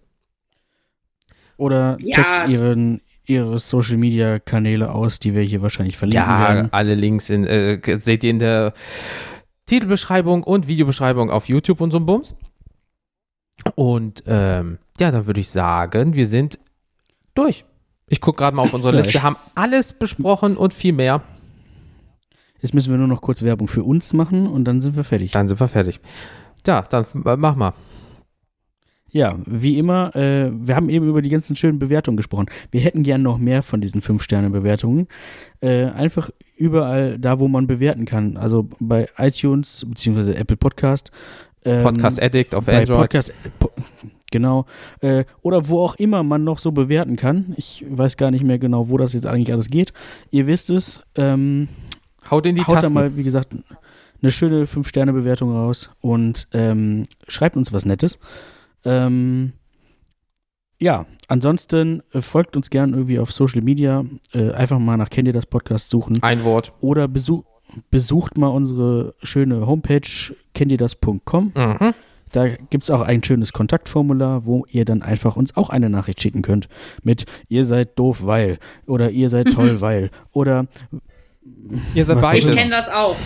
Oder 1.57 1.97
checkt 1.97 2.25
es- 2.45 2.53
ihren, 2.53 3.01
ihre 3.25 3.59
Social 3.59 3.97
Media 3.97 4.39
Kanäle 4.39 4.93
aus, 4.93 5.19
die 5.19 5.35
wir 5.35 5.41
hier 5.43 5.61
wahrscheinlich 5.61 5.97
verlinken 5.97 6.25
Ja, 6.25 6.39
werden. 6.55 6.69
alle 6.71 6.95
Links 6.95 7.29
in, 7.29 7.45
äh, 7.45 7.81
seht 7.99 8.23
ihr 8.23 8.29
in 8.29 8.39
der 8.39 8.71
Titelbeschreibung 9.69 10.43
und 10.43 10.67
Videobeschreibung 10.67 11.29
auf 11.29 11.47
YouTube 11.47 11.79
und 11.81 11.91
so 11.91 11.97
ein 11.97 12.05
Bums. 12.05 12.35
Und 13.75 14.23
ähm, 14.25 14.79
ja, 14.99 15.11
dann 15.11 15.25
würde 15.27 15.41
ich 15.41 15.49
sagen, 15.49 16.15
wir 16.15 16.25
sind 16.27 16.59
durch. 17.35 17.65
Ich 18.07 18.21
gucke 18.21 18.37
gerade 18.39 18.55
mal 18.55 18.63
auf 18.63 18.73
unsere 18.73 18.95
Liste, 18.95 19.17
ich- 19.17 19.21
haben 19.21 19.35
alles 19.55 19.93
besprochen 19.93 20.57
und 20.57 20.73
viel 20.73 20.93
mehr. 20.93 21.21
Jetzt 22.61 22.73
müssen 22.73 22.91
wir 22.91 22.97
nur 22.97 23.07
noch 23.07 23.21
kurz 23.21 23.41
Werbung 23.43 23.67
für 23.67 23.83
uns 23.83 24.11
machen 24.13 24.47
und 24.47 24.65
dann 24.65 24.81
sind 24.81 24.95
wir 24.95 25.03
fertig. 25.03 25.31
Dann 25.31 25.47
sind 25.47 25.59
wir 25.59 25.67
fertig. 25.67 25.99
Ja, 26.67 26.81
dann 26.81 27.05
äh, 27.25 27.37
mach 27.37 27.55
mal. 27.55 27.73
Ja, 29.11 29.37
wie 29.45 29.77
immer, 29.77 30.15
äh, 30.15 30.51
wir 30.51 30.75
haben 30.75 30.89
eben 30.89 31.07
über 31.07 31.21
die 31.21 31.29
ganzen 31.29 31.55
schönen 31.55 31.79
Bewertungen 31.79 32.17
gesprochen. 32.17 32.47
Wir 32.71 32.81
hätten 32.81 33.03
gern 33.03 33.21
noch 33.21 33.37
mehr 33.37 33.63
von 33.63 33.81
diesen 33.81 34.01
5-Sterne-Bewertungen. 34.01 35.07
Äh, 35.61 35.85
einfach 35.85 36.29
überall 36.55 37.17
da, 37.17 37.39
wo 37.39 37.47
man 37.47 37.67
bewerten 37.67 38.05
kann. 38.05 38.37
Also 38.37 38.69
bei 38.79 39.07
iTunes 39.17 39.85
bzw. 39.87 40.33
Apple 40.33 40.57
Podcast. 40.57 41.11
Ähm, 41.65 41.83
Podcast 41.83 42.21
Addict 42.21 42.55
auf 42.55 42.67
Android. 42.67 42.99
Podcast, 42.99 43.33
po, 43.59 43.71
genau. 44.31 44.65
Äh, 45.01 45.25
oder 45.41 45.67
wo 45.67 45.81
auch 45.81 45.95
immer 45.95 46.23
man 46.23 46.43
noch 46.43 46.59
so 46.59 46.71
bewerten 46.71 47.15
kann. 47.15 47.53
Ich 47.57 47.85
weiß 47.89 48.15
gar 48.17 48.31
nicht 48.31 48.43
mehr 48.43 48.59
genau, 48.59 48.89
wo 48.89 48.97
das 48.97 49.13
jetzt 49.13 49.25
eigentlich 49.25 49.51
alles 49.51 49.69
geht. 49.69 49.91
Ihr 50.31 50.47
wisst 50.47 50.69
es. 50.69 51.01
Ähm, 51.15 51.67
Haut 52.29 52.45
in 52.45 52.55
die 52.55 52.61
haut 52.61 52.69
da 52.69 52.81
Tasten. 52.81 52.93
mal, 52.93 53.17
wie 53.17 53.23
gesagt, 53.23 53.55
eine 54.21 54.31
schöne 54.31 54.65
5-Sterne-Bewertung 54.65 55.51
raus 55.51 55.89
und 56.01 56.47
ähm, 56.53 57.03
schreibt 57.27 57.57
uns 57.57 57.73
was 57.73 57.85
Nettes. 57.85 58.19
Ähm, 58.85 59.53
ja, 60.79 61.05
ansonsten 61.27 62.01
äh, 62.13 62.21
folgt 62.21 62.55
uns 62.55 62.69
gern 62.69 62.93
irgendwie 62.93 63.19
auf 63.19 63.31
Social 63.31 63.61
Media. 63.61 64.05
Äh, 64.33 64.51
einfach 64.51 64.79
mal 64.79 64.97
nach 64.97 65.09
Kennt 65.09 65.27
ihr 65.27 65.33
das 65.33 65.45
Podcast 65.45 65.89
suchen. 65.89 66.21
Ein 66.21 66.43
Wort. 66.43 66.73
Oder 66.79 67.07
besuch, 67.07 67.43
besucht 67.91 68.37
mal 68.37 68.47
unsere 68.47 69.13
schöne 69.21 69.67
Homepage 69.67 70.33
kenntierdas.com. 70.53 71.51
Mhm. 71.55 71.93
Da 72.31 72.47
gibt 72.47 72.83
es 72.83 72.91
auch 72.91 73.01
ein 73.01 73.23
schönes 73.23 73.53
Kontaktformular, 73.53 74.45
wo 74.45 74.65
ihr 74.69 74.85
dann 74.85 75.01
einfach 75.01 75.35
uns 75.35 75.57
auch 75.57 75.69
eine 75.69 75.89
Nachricht 75.89 76.21
schicken 76.21 76.43
könnt. 76.43 76.69
Mit 77.01 77.25
ihr 77.47 77.65
seid 77.65 77.97
doof, 77.97 78.19
weil. 78.23 78.59
Oder 78.85 79.09
ihr 79.09 79.29
seid 79.29 79.51
toll, 79.51 79.81
weil. 79.81 80.11
Oder 80.31 80.67
Ihr 81.93 82.05
seid 82.05 82.21
beides. 82.21 82.45
Ich 82.45 82.55
kenne 82.55 82.71
das 82.71 82.89
auch. 82.89 83.15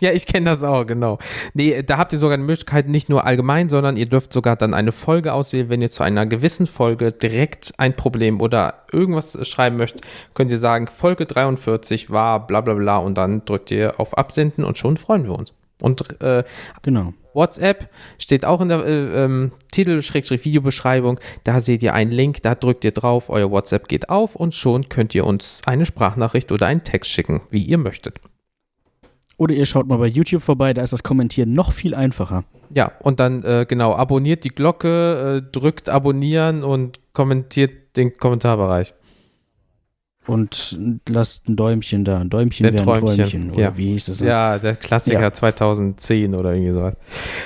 Ja, 0.00 0.10
ich 0.10 0.26
kenne 0.26 0.50
das 0.50 0.64
auch, 0.64 0.84
genau. 0.84 1.18
Nee, 1.54 1.84
da 1.84 1.96
habt 1.96 2.12
ihr 2.12 2.18
sogar 2.18 2.34
eine 2.34 2.42
Möglichkeit, 2.42 2.88
nicht 2.88 3.08
nur 3.08 3.24
allgemein, 3.24 3.68
sondern 3.68 3.96
ihr 3.96 4.06
dürft 4.06 4.32
sogar 4.32 4.56
dann 4.56 4.74
eine 4.74 4.90
Folge 4.90 5.32
auswählen. 5.32 5.68
Wenn 5.68 5.80
ihr 5.80 5.92
zu 5.92 6.02
einer 6.02 6.26
gewissen 6.26 6.66
Folge 6.66 7.12
direkt 7.12 7.72
ein 7.78 7.94
Problem 7.94 8.40
oder 8.40 8.82
irgendwas 8.90 9.38
schreiben 9.46 9.76
möchtet, 9.76 10.00
könnt 10.34 10.50
ihr 10.50 10.58
sagen, 10.58 10.88
Folge 10.88 11.26
43 11.26 12.10
war 12.10 12.44
bla 12.48 12.62
bla 12.62 12.74
bla 12.74 12.96
und 12.96 13.16
dann 13.16 13.44
drückt 13.44 13.70
ihr 13.70 14.00
auf 14.00 14.18
Absenden 14.18 14.64
und 14.64 14.76
schon 14.76 14.96
freuen 14.96 15.22
wir 15.22 15.38
uns. 15.38 15.52
Und 15.82 16.20
äh, 16.20 16.44
Genau. 16.82 17.12
WhatsApp 17.34 17.88
steht 18.18 18.44
auch 18.44 18.60
in 18.60 18.68
der 18.68 18.84
äh, 18.84 19.24
ähm, 19.24 19.52
Titel-Videobeschreibung. 19.72 21.18
Da 21.44 21.60
seht 21.60 21.82
ihr 21.82 21.94
einen 21.94 22.12
Link, 22.12 22.42
da 22.42 22.54
drückt 22.54 22.84
ihr 22.84 22.92
drauf, 22.92 23.30
euer 23.30 23.50
WhatsApp 23.50 23.88
geht 23.88 24.08
auf 24.08 24.36
und 24.36 24.54
schon 24.54 24.88
könnt 24.88 25.14
ihr 25.14 25.26
uns 25.26 25.62
eine 25.66 25.86
Sprachnachricht 25.86 26.52
oder 26.52 26.66
einen 26.66 26.84
Text 26.84 27.10
schicken, 27.10 27.40
wie 27.50 27.62
ihr 27.62 27.78
möchtet. 27.78 28.20
Oder 29.38 29.54
ihr 29.54 29.66
schaut 29.66 29.88
mal 29.88 29.96
bei 29.96 30.06
YouTube 30.06 30.42
vorbei, 30.42 30.74
da 30.74 30.82
ist 30.82 30.92
das 30.92 31.02
Kommentieren 31.02 31.54
noch 31.54 31.72
viel 31.72 31.94
einfacher. 31.94 32.44
Ja, 32.74 32.92
und 33.02 33.18
dann 33.18 33.42
äh, 33.42 33.66
genau, 33.68 33.94
abonniert 33.94 34.44
die 34.44 34.50
Glocke, 34.50 35.42
äh, 35.42 35.52
drückt 35.52 35.88
abonnieren 35.88 36.62
und 36.62 37.00
kommentiert 37.12 37.96
den 37.96 38.12
Kommentarbereich. 38.12 38.94
Und 40.26 40.78
lasst 41.08 41.48
ein 41.48 41.56
Däumchen 41.56 42.04
da. 42.04 42.18
Ein 42.20 42.30
Däumchen 42.30 42.64
Der 42.64 42.72
wäre 42.74 42.82
ein 42.82 43.00
Träumchen, 43.00 43.16
Träumchen. 43.16 43.50
Oder 43.50 43.60
ja. 43.60 43.76
wie 43.76 43.88
hieß 43.92 44.08
es? 44.08 44.20
Ja, 44.20 44.58
der 44.58 44.76
Klassiker 44.76 45.20
Ja. 45.20 45.32
2010 45.32 46.34
oder 46.34 46.52
irgendwie 46.54 46.72
sowas. 46.72 46.94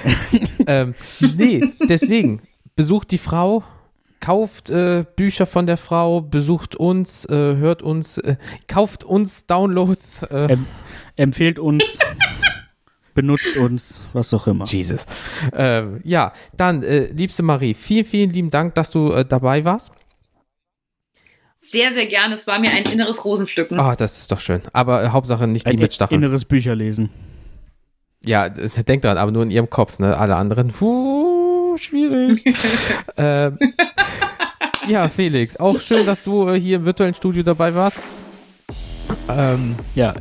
ähm, 0.66 0.94
nee, 1.20 1.62
deswegen, 1.88 2.42
besucht 2.74 3.10
die 3.12 3.18
Frau, 3.18 3.62
kauft 4.20 4.68
äh, 4.70 5.04
Bücher 5.16 5.46
von 5.46 5.66
der 5.66 5.78
Frau, 5.78 6.20
besucht 6.20 6.76
uns, 6.76 7.24
äh, 7.26 7.56
hört 7.56 7.82
uns, 7.82 8.18
äh, 8.18 8.36
kauft 8.68 9.04
uns 9.04 9.46
Downloads. 9.46 10.24
Äh, 10.24 10.52
Ähm, 10.52 10.66
Empfehlt 11.18 11.58
uns, 11.58 11.82
benutzt 13.14 13.56
uns, 13.56 14.02
was 14.12 14.34
auch 14.34 14.46
immer. 14.46 14.66
Jesus. 14.66 15.06
Ähm, 15.54 16.00
ja, 16.04 16.34
dann, 16.54 16.82
äh, 16.82 17.06
liebste 17.06 17.42
Marie, 17.42 17.72
vielen, 17.72 18.04
vielen 18.04 18.30
lieben 18.30 18.50
Dank, 18.50 18.74
dass 18.74 18.90
du 18.90 19.12
äh, 19.12 19.24
dabei 19.24 19.64
warst. 19.64 19.92
Sehr, 21.70 21.92
sehr 21.92 22.06
gerne. 22.06 22.34
Es 22.34 22.46
war 22.46 22.58
mir 22.58 22.70
ein 22.70 22.84
inneres 22.84 23.24
Rosenpflücken. 23.24 23.78
Ah, 23.80 23.96
das 23.96 24.18
ist 24.18 24.30
doch 24.32 24.40
schön. 24.40 24.60
Aber 24.72 25.02
äh, 25.04 25.08
Hauptsache 25.08 25.46
nicht 25.46 25.66
die 25.66 25.74
Ein 25.74 25.78
mit 25.80 25.92
Stacheln. 25.92 26.22
inneres 26.22 26.44
Bücherlesen. 26.44 27.10
Ja, 28.24 28.48
d- 28.48 28.68
denkt 28.88 29.04
dran, 29.04 29.18
aber 29.18 29.30
nur 29.32 29.42
in 29.42 29.50
ihrem 29.50 29.68
Kopf, 29.70 29.98
ne? 29.98 30.16
Alle 30.16 30.36
anderen, 30.36 30.68
puh, 30.68 31.76
schwierig. 31.76 32.44
ähm, 33.16 33.58
ja, 34.88 35.08
Felix, 35.08 35.56
auch 35.56 35.80
schön, 35.80 36.06
dass 36.06 36.22
du 36.22 36.48
äh, 36.48 36.60
hier 36.60 36.76
im 36.76 36.84
virtuellen 36.84 37.14
Studio 37.14 37.42
dabei 37.42 37.74
warst. 37.74 37.98
Ähm, 39.28 39.74
Ja, 39.94 40.14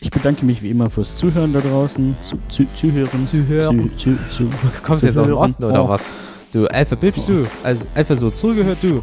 ich 0.00 0.10
bedanke 0.10 0.44
mich 0.44 0.62
wie 0.62 0.70
immer 0.70 0.88
fürs 0.90 1.14
Zuhören 1.16 1.52
da 1.52 1.60
draußen. 1.60 2.16
Zu, 2.22 2.38
zu, 2.48 2.64
zuhören. 2.74 3.26
Zuhören. 3.26 3.90
Zu, 3.96 4.14
zu, 4.16 4.30
zu. 4.30 4.50
kommst 4.82 5.02
du 5.02 5.06
jetzt 5.08 5.18
aus 5.18 5.26
dem 5.26 5.34
Zuhören. 5.34 5.44
Osten 5.50 5.64
oder 5.64 5.84
Oh. 5.84 5.88
was? 5.88 6.10
Du, 6.52 6.66
Alpha 6.66 6.96
Bibst 6.96 7.28
du? 7.28 7.46
Also, 7.62 7.84
Alpha 7.94 8.16
so 8.16 8.30
zugehört 8.30 8.78
du? 8.82 9.00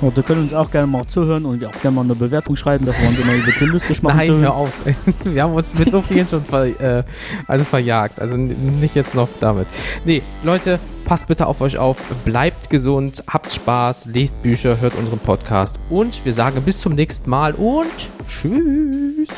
Und 0.00 0.16
ihr 0.16 0.22
könnt 0.22 0.40
uns 0.40 0.54
auch 0.54 0.70
gerne 0.70 0.86
mal 0.86 1.06
zuhören 1.06 1.44
und 1.44 1.64
auch 1.64 1.72
gerne 1.82 1.94
mal 1.94 2.02
eine 2.02 2.14
Bewertung 2.14 2.56
schreiben, 2.56 2.86
dass 2.86 3.00
wir 3.00 3.08
uns 3.08 3.18
immer 3.18 3.32
optimistisch 3.32 4.02
machen 4.02 4.16
Nein, 4.16 4.28
können. 4.28 4.42
hör 4.42 4.54
auf. 4.54 4.72
Wir 5.24 5.42
haben 5.42 5.54
uns 5.54 5.74
mit 5.74 5.90
so 5.90 6.00
vielen 6.00 6.26
schon 6.26 6.44
ver, 6.44 6.64
äh, 6.80 7.04
also 7.46 7.64
verjagt. 7.64 8.20
Also 8.20 8.36
nicht 8.36 8.94
jetzt 8.94 9.14
noch 9.14 9.28
damit. 9.40 9.66
Nee, 10.04 10.22
Leute, 10.42 10.78
passt 11.04 11.26
bitte 11.26 11.46
auf 11.46 11.60
euch 11.60 11.78
auf. 11.78 11.96
Bleibt 12.24 12.70
gesund, 12.70 13.22
habt 13.26 13.52
Spaß, 13.52 14.06
lest 14.06 14.40
Bücher, 14.42 14.80
hört 14.80 14.94
unseren 14.94 15.18
Podcast. 15.18 15.78
Und 15.90 16.24
wir 16.24 16.32
sagen 16.34 16.62
bis 16.62 16.80
zum 16.80 16.94
nächsten 16.94 17.28
Mal 17.28 17.52
und 17.54 18.10
tschüss. 18.26 19.28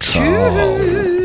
Ciao. 0.00 1.15